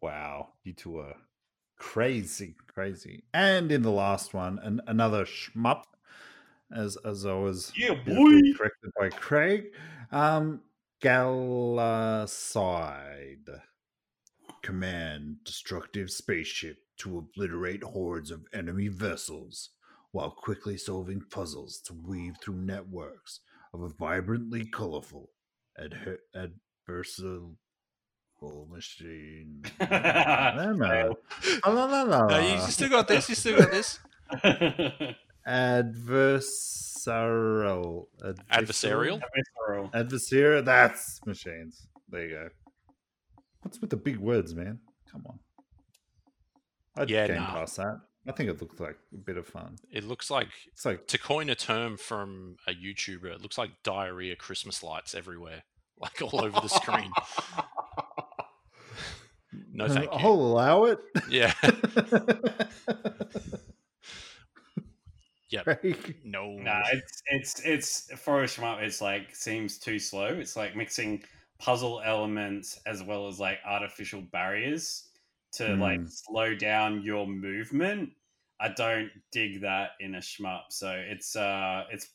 Wow, 0.00 0.48
you 0.64 0.72
two 0.72 0.98
are 0.98 1.14
crazy, 1.80 2.54
crazy. 2.68 3.24
And 3.34 3.72
in 3.72 3.82
the 3.82 3.90
last 3.90 4.32
one, 4.34 4.60
an, 4.60 4.80
another 4.86 5.24
shmup, 5.24 5.82
as 6.72 6.96
as 7.04 7.26
I 7.26 7.34
was 7.34 7.72
Yeah, 7.76 7.94
beautifully 7.94 8.54
corrected 8.54 8.92
by 8.96 9.08
Craig. 9.08 9.74
Um, 10.12 10.60
Galacide. 11.02 12.28
Command 14.62 15.38
destructive 15.42 16.10
spaceship 16.10 16.76
to 16.98 17.18
obliterate 17.18 17.82
hordes 17.82 18.30
of 18.30 18.46
enemy 18.52 18.88
vessels 18.88 19.70
while 20.12 20.30
quickly 20.30 20.76
solving 20.76 21.22
puzzles 21.30 21.80
to 21.86 21.94
weave 21.94 22.36
through 22.42 22.56
networks 22.56 23.40
of 23.72 23.80
a 23.80 23.88
vibrantly 23.88 24.66
colorful 24.66 25.30
adher- 25.80 26.18
adversarial 28.42 28.68
machine. 28.68 29.62
La, 29.80 30.52
la, 30.56 30.70
la. 30.70 31.12
La, 31.66 31.84
la, 31.84 32.02
la, 32.02 32.26
No, 32.26 32.38
you 32.38 32.58
still 32.70 32.88
got 32.88 33.06
this. 33.08 33.28
You 33.28 33.34
still 33.34 33.58
got 33.58 33.70
this. 33.70 33.98
adversarial. 35.46 38.06
Adversarial? 38.52 39.20
Visceral. 39.34 39.88
Adversarial. 39.94 40.64
That's 40.64 41.20
machines. 41.26 41.86
There 42.08 42.24
you 42.26 42.30
go. 42.30 42.48
What's 43.62 43.80
with 43.80 43.90
the 43.90 43.96
big 43.96 44.18
words, 44.18 44.54
man? 44.54 44.78
Come 45.10 45.24
on. 45.26 45.38
I'd 46.96 47.10
Yeah, 47.10 47.26
game 47.26 47.36
nah. 47.36 47.52
past 47.52 47.76
that. 47.76 48.00
I 48.26 48.32
think 48.32 48.50
it 48.50 48.60
looked 48.60 48.80
like 48.80 48.98
a 49.14 49.16
bit 49.16 49.38
of 49.38 49.46
fun. 49.46 49.76
It 49.90 50.04
looks 50.04 50.30
like 50.30 50.48
It's 50.72 50.84
like 50.84 51.06
to 51.08 51.18
coin 51.18 51.48
a 51.48 51.54
term 51.54 51.96
from 51.96 52.56
a 52.66 52.72
YouTuber, 52.72 53.24
it 53.24 53.40
looks 53.40 53.56
like 53.56 53.70
diarrhea 53.82 54.36
Christmas 54.36 54.82
lights 54.82 55.14
everywhere, 55.14 55.62
like 55.98 56.20
all 56.22 56.44
over 56.44 56.60
the 56.60 56.68
screen. 56.68 57.10
No, 59.72 59.88
thank 59.88 60.04
you. 60.04 60.10
I'll 60.12 60.32
allow 60.32 60.84
it. 60.84 60.98
Yeah. 61.28 61.52
Yep. 65.50 65.64
Craig. 65.64 66.16
No. 66.24 66.52
Nah, 66.52 66.82
it's 66.92 67.22
it's 67.26 67.60
it's 67.64 68.20
for 68.20 68.42
a 68.44 68.46
shmup. 68.46 68.82
It's 68.82 69.00
like 69.00 69.34
seems 69.34 69.78
too 69.78 69.98
slow. 69.98 70.26
It's 70.26 70.54
like 70.56 70.76
mixing 70.76 71.24
puzzle 71.58 72.00
elements 72.04 72.78
as 72.86 73.02
well 73.02 73.26
as 73.26 73.40
like 73.40 73.58
artificial 73.66 74.20
barriers 74.32 75.08
to 75.54 75.74
like 75.74 76.00
Mm. 76.00 76.08
slow 76.08 76.54
down 76.54 77.02
your 77.02 77.26
movement. 77.26 78.10
I 78.60 78.68
don't 78.68 79.10
dig 79.32 79.62
that 79.62 79.90
in 79.98 80.14
a 80.14 80.18
shmup. 80.18 80.64
So 80.70 80.90
it's 80.92 81.34
uh 81.34 81.84
it's 81.90 82.06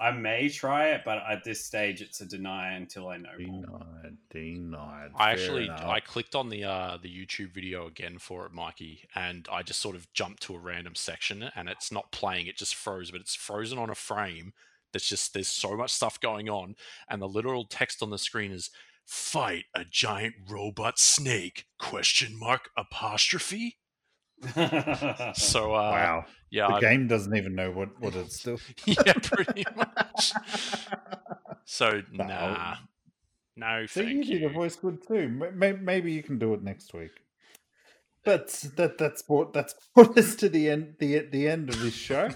I 0.00 0.12
may 0.12 0.48
try 0.48 0.88
it, 0.88 1.02
but 1.04 1.18
at 1.28 1.44
this 1.44 1.62
stage 1.62 2.00
it's 2.00 2.22
a 2.22 2.26
deny 2.26 2.72
until 2.72 3.08
I 3.08 3.18
know 3.18 3.30
more. 3.38 3.62
Denied. 3.62 4.16
Denied. 4.30 5.10
I 5.14 5.32
actually 5.32 5.64
enough. 5.64 5.84
I 5.84 6.00
clicked 6.00 6.34
on 6.34 6.48
the 6.48 6.64
uh, 6.64 6.96
the 7.02 7.08
YouTube 7.10 7.52
video 7.52 7.86
again 7.86 8.18
for 8.18 8.46
it, 8.46 8.52
Mikey, 8.52 9.04
and 9.14 9.46
I 9.52 9.62
just 9.62 9.80
sort 9.80 9.96
of 9.96 10.10
jumped 10.14 10.42
to 10.44 10.54
a 10.54 10.58
random 10.58 10.94
section 10.94 11.50
and 11.54 11.68
it's 11.68 11.92
not 11.92 12.12
playing, 12.12 12.46
it 12.46 12.56
just 12.56 12.74
froze, 12.74 13.10
but 13.10 13.20
it's 13.20 13.34
frozen 13.34 13.78
on 13.78 13.90
a 13.90 13.94
frame 13.94 14.54
that's 14.92 15.08
just 15.08 15.34
there's 15.34 15.48
so 15.48 15.76
much 15.76 15.92
stuff 15.92 16.18
going 16.18 16.48
on, 16.48 16.76
and 17.08 17.20
the 17.20 17.28
literal 17.28 17.64
text 17.64 18.02
on 18.02 18.10
the 18.10 18.18
screen 18.18 18.52
is 18.52 18.70
fight 19.04 19.64
a 19.74 19.84
giant 19.84 20.34
robot 20.48 20.98
snake 20.98 21.66
question 21.78 22.38
mark 22.38 22.70
apostrophe. 22.76 23.76
So 25.34 25.74
uh 25.74 25.90
wow. 25.90 26.24
Yeah, 26.50 26.66
the 26.68 26.74
I- 26.74 26.80
game 26.80 27.06
doesn't 27.08 27.34
even 27.36 27.54
know 27.54 27.70
what, 27.70 28.00
what 28.00 28.14
it's 28.16 28.42
doing. 28.44 28.58
yeah, 28.86 29.12
pretty 29.22 29.64
much. 29.76 30.32
So 31.64 32.02
No. 32.12 32.24
nah. 32.24 32.76
No, 33.56 33.84
So 33.86 34.02
thank 34.02 34.26
you 34.26 34.38
do 34.40 34.48
the 34.48 34.54
voice 34.54 34.76
good 34.76 35.06
too. 35.06 35.28
Maybe 35.54 36.12
you 36.12 36.22
can 36.22 36.38
do 36.38 36.54
it 36.54 36.62
next 36.62 36.94
week. 36.94 37.10
But 38.24 38.48
that 38.76 38.96
that's 38.98 39.22
brought 39.22 39.52
that's 39.52 39.74
brought 39.94 40.16
us 40.16 40.34
to 40.36 40.48
the 40.48 40.68
end 40.70 40.96
the 40.98 41.20
the 41.30 41.48
end 41.48 41.68
of 41.68 41.80
this 41.80 41.94
show, 41.94 42.28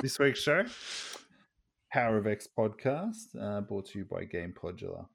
this 0.00 0.18
week's 0.18 0.40
show. 0.42 0.64
Power 1.90 2.16
of 2.16 2.26
X 2.26 2.48
podcast, 2.58 3.34
uh, 3.40 3.60
brought 3.62 3.86
to 3.90 3.98
you 3.98 4.04
by 4.06 4.24
Game 4.24 4.54
Podular. 4.58 5.06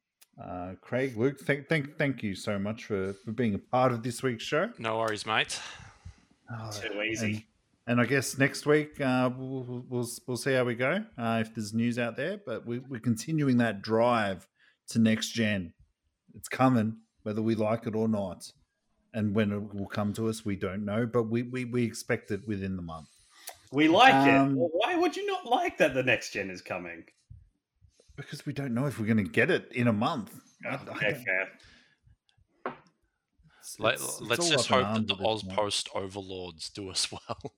Uh, 0.43 0.73
Craig, 0.81 1.17
Luke, 1.17 1.39
thank 1.39 1.67
thank 1.67 1.97
thank 1.97 2.21
you 2.23 2.35
so 2.35 2.59
much 2.59 2.85
for, 2.85 3.13
for 3.25 3.31
being 3.31 3.55
a 3.55 3.59
part 3.59 3.91
of 3.91 4.03
this 4.03 4.21
week's 4.21 4.43
show. 4.43 4.69
No 4.77 4.97
worries, 4.99 5.25
mate. 5.25 5.59
Oh, 6.51 6.71
Too 6.71 7.01
easy. 7.01 7.47
And, 7.87 8.01
I 8.01 8.05
guess 8.05 8.37
next 8.37 8.65
week 8.65 8.99
uh, 8.99 9.29
we'll, 9.37 9.85
we'll- 9.89 10.09
we'll 10.27 10.37
see 10.37 10.53
how 10.53 10.65
we 10.65 10.75
go 10.75 11.03
uh, 11.17 11.37
if 11.45 11.55
there's 11.55 11.73
news 11.73 11.97
out 11.97 12.17
there. 12.17 12.37
But 12.45 12.65
we, 12.65 12.79
we're 12.79 12.99
continuing 12.99 13.57
that 13.57 13.81
drive 13.81 14.47
to 14.89 14.99
next 14.99 15.29
gen. 15.31 15.73
It's 16.35 16.49
coming, 16.49 16.97
whether 17.23 17.41
we 17.41 17.55
like 17.55 17.87
it 17.87 17.95
or 17.95 18.07
not. 18.07 18.43
And 19.13 19.33
when 19.33 19.51
it 19.51 19.73
will 19.73 19.87
come 19.87 20.13
to 20.13 20.27
us, 20.27 20.45
we 20.45 20.55
don't 20.55 20.83
know. 20.85 21.05
But 21.05 21.23
we 21.23 21.43
we, 21.43 21.65
we 21.65 21.83
expect 21.83 22.29
it 22.31 22.41
within 22.45 22.75
the 22.75 22.81
month. 22.81 23.07
We 23.71 23.87
like 23.87 24.13
Um, 24.13 24.51
it. 24.51 24.55
Well, 24.57 24.69
why 24.73 24.95
would 24.95 25.15
you 25.15 25.25
not 25.25 25.45
like 25.45 25.77
that 25.79 25.93
the 25.93 26.03
next 26.03 26.33
gen 26.33 26.49
is 26.51 26.61
coming? 26.61 27.03
Because 28.15 28.45
we 28.45 28.53
don't 28.53 28.73
know 28.73 28.85
if 28.85 28.99
we're 28.99 29.05
going 29.07 29.23
to 29.23 29.31
get 29.31 29.49
it 29.49 29.71
in 29.71 29.87
a 29.87 29.93
month. 29.93 30.31
I- 30.65 30.75
I 30.75 30.75
Okay, 30.95 31.13
fair. 31.25 31.49
It's- 33.75 33.79
Let, 33.79 33.93
it's- 33.95 34.19
it's 34.21 34.29
let's 34.29 34.49
just 34.49 34.67
hope 34.69 34.87
that 34.93 35.07
the 35.07 35.13
at 35.13 35.19
this 35.19 35.43
point. 35.43 35.57
Ozpost 35.59 35.89
overlords 35.95 36.69
do 36.69 36.89
as 36.91 37.11
well. 37.11 37.53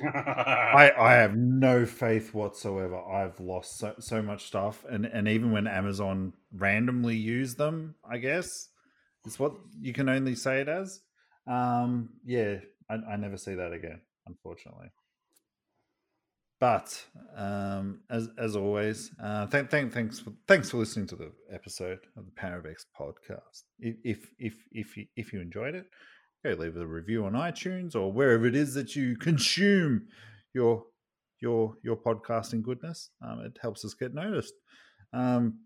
I, 0.00 0.92
I 0.96 1.12
have 1.14 1.36
no 1.36 1.84
faith 1.84 2.32
whatsoever. 2.32 3.00
I've 3.00 3.40
lost 3.40 3.78
so, 3.78 3.94
so 3.98 4.22
much 4.22 4.46
stuff, 4.46 4.84
and 4.88 5.04
and 5.06 5.26
even 5.26 5.50
when 5.50 5.66
Amazon 5.66 6.34
randomly 6.52 7.16
use 7.16 7.56
them, 7.56 7.96
I 8.08 8.18
guess 8.18 8.46
it's 9.24 9.38
what 9.40 9.54
you 9.80 9.92
can 9.92 10.08
only 10.08 10.36
say 10.36 10.60
it 10.60 10.68
as. 10.68 11.00
Um, 11.48 12.10
yeah, 12.24 12.58
I, 12.88 12.94
I 12.94 13.16
never 13.16 13.36
see 13.36 13.54
that 13.56 13.72
again, 13.72 14.00
unfortunately. 14.28 14.88
But 16.60 17.04
um, 17.36 18.00
as 18.10 18.28
as 18.36 18.56
always, 18.56 19.12
uh, 19.22 19.46
thank 19.46 19.70
thank 19.70 19.92
thanks 19.92 20.18
for 20.18 20.32
thanks 20.48 20.70
for 20.70 20.78
listening 20.78 21.06
to 21.08 21.16
the 21.16 21.30
episode 21.52 22.00
of 22.16 22.24
the 22.24 22.32
Power 22.32 22.58
of 22.58 22.66
X 22.66 22.86
podcast. 22.98 23.62
If 23.78 24.28
if 24.38 24.56
if 24.72 24.96
you, 24.96 25.06
if 25.16 25.32
you 25.32 25.40
enjoyed 25.40 25.76
it, 25.76 25.86
go 26.44 26.50
leave 26.50 26.76
a 26.76 26.86
review 26.86 27.26
on 27.26 27.34
iTunes 27.34 27.94
or 27.94 28.12
wherever 28.12 28.44
it 28.44 28.56
is 28.56 28.74
that 28.74 28.96
you 28.96 29.16
consume 29.16 30.08
your 30.52 30.84
your 31.40 31.74
your 31.84 31.96
podcasting 31.96 32.62
goodness. 32.62 33.10
Um, 33.22 33.40
it 33.40 33.56
helps 33.60 33.84
us 33.84 33.94
get 33.94 34.12
noticed. 34.12 34.54
Um, 35.12 35.60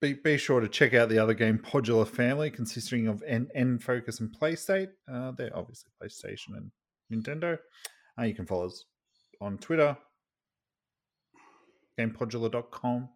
be, 0.00 0.12
be 0.12 0.36
sure 0.36 0.60
to 0.60 0.68
check 0.68 0.94
out 0.94 1.08
the 1.08 1.18
other 1.18 1.34
game 1.34 1.58
Podular 1.58 2.06
family, 2.06 2.50
consisting 2.50 3.08
of 3.08 3.22
N, 3.26 3.48
N 3.54 3.78
Focus 3.78 4.20
and 4.20 4.34
PlayState. 4.38 4.90
Uh, 5.10 5.32
they're 5.32 5.56
obviously 5.56 5.90
PlayStation 6.00 6.56
and 6.56 6.70
Nintendo. 7.10 7.58
Uh, 8.18 8.24
you 8.24 8.34
can 8.34 8.46
follow 8.46 8.66
us 8.66 8.84
on 9.40 9.58
Twitter, 9.58 9.96
gamepodular.com. 11.98 13.08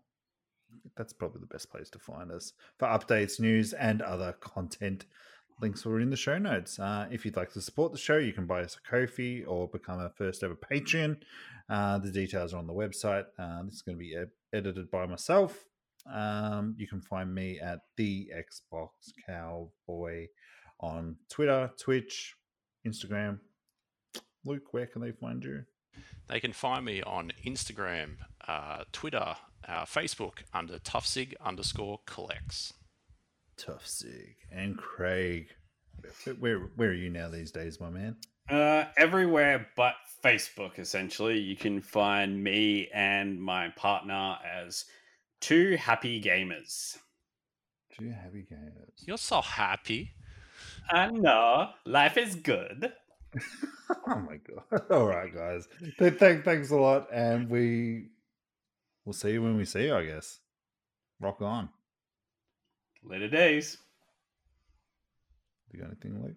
That's 0.96 1.12
probably 1.12 1.40
the 1.40 1.46
best 1.46 1.70
place 1.70 1.90
to 1.90 1.98
find 1.98 2.30
us 2.30 2.52
for 2.78 2.88
updates, 2.88 3.40
news, 3.40 3.72
and 3.72 4.02
other 4.02 4.32
content. 4.40 5.06
Links 5.60 5.84
are 5.84 6.00
in 6.00 6.10
the 6.10 6.16
show 6.16 6.38
notes. 6.38 6.78
Uh, 6.78 7.06
if 7.10 7.24
you'd 7.24 7.36
like 7.36 7.52
to 7.52 7.60
support 7.60 7.92
the 7.92 7.98
show, 7.98 8.16
you 8.16 8.32
can 8.32 8.46
buy 8.46 8.62
us 8.62 8.76
a 8.76 8.90
Ko-fi 8.90 9.44
or 9.44 9.68
become 9.68 10.00
a 10.00 10.08
first 10.08 10.42
ever 10.42 10.56
Patreon. 10.56 11.20
Uh, 11.68 11.98
the 11.98 12.10
details 12.10 12.54
are 12.54 12.58
on 12.58 12.66
the 12.66 12.72
website. 12.72 13.24
Uh, 13.38 13.62
this 13.64 13.74
is 13.74 13.82
going 13.82 13.98
to 13.98 14.00
be 14.00 14.16
ed- 14.16 14.30
edited 14.54 14.90
by 14.90 15.06
myself. 15.06 15.64
Um, 16.10 16.74
you 16.78 16.88
can 16.88 17.02
find 17.02 17.34
me 17.34 17.60
at 17.60 17.80
the 17.96 18.30
Xbox 18.34 18.88
Cowboy 19.26 20.28
on 20.80 21.16
Twitter, 21.28 21.70
Twitch, 21.78 22.36
Instagram. 22.86 23.40
Luke, 24.44 24.72
where 24.72 24.86
can 24.86 25.02
they 25.02 25.12
find 25.12 25.44
you? 25.44 25.64
They 26.28 26.40
can 26.40 26.52
find 26.52 26.84
me 26.84 27.02
on 27.02 27.32
Instagram, 27.44 28.16
uh, 28.46 28.84
Twitter, 28.92 29.36
uh, 29.66 29.84
Facebook 29.84 30.42
under 30.52 30.78
toughsig 30.78 31.34
underscore 31.44 32.00
collects. 32.06 32.72
Tough 33.56 33.86
Sig 33.86 34.36
and 34.50 34.76
Craig. 34.76 35.48
Where, 36.24 36.34
where 36.34 36.58
where 36.76 36.88
are 36.90 36.94
you 36.94 37.10
now 37.10 37.28
these 37.28 37.50
days, 37.50 37.78
my 37.78 37.90
man? 37.90 38.16
Uh, 38.48 38.84
everywhere 38.96 39.68
but 39.76 39.94
Facebook, 40.24 40.78
essentially. 40.78 41.38
You 41.38 41.56
can 41.56 41.80
find 41.80 42.42
me 42.42 42.88
and 42.92 43.40
my 43.40 43.68
partner 43.76 44.38
as 44.44 44.86
two 45.40 45.76
happy 45.76 46.20
gamers. 46.20 46.98
Two 47.98 48.10
happy 48.10 48.46
gamers. 48.50 49.06
You're 49.06 49.18
so 49.18 49.40
happy. 49.40 50.12
I 50.90 51.10
know. 51.10 51.70
Life 51.84 52.16
is 52.16 52.34
good. 52.34 52.92
oh 54.06 54.16
my 54.16 54.38
god! 54.38 54.82
All 54.90 55.06
right, 55.06 55.34
guys. 55.34 55.68
Thank, 55.98 56.44
thanks 56.44 56.70
a 56.70 56.76
lot, 56.76 57.08
and 57.12 57.48
we 57.48 58.06
we'll 59.04 59.12
see 59.12 59.32
you 59.32 59.42
when 59.42 59.56
we 59.56 59.64
see 59.64 59.84
you. 59.84 59.94
I 59.94 60.04
guess. 60.04 60.40
Rock 61.20 61.42
on. 61.42 61.68
Later 63.04 63.28
days. 63.28 63.78
You 65.72 65.80
got 65.80 65.86
anything, 65.88 66.22
Luke? 66.22 66.36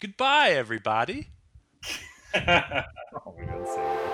Goodbye, 0.00 0.50
everybody. 0.50 1.28
Oh, 3.14 3.34
we 3.38 3.44
don't 3.44 3.66
see 3.68 3.74
you. 3.78 4.11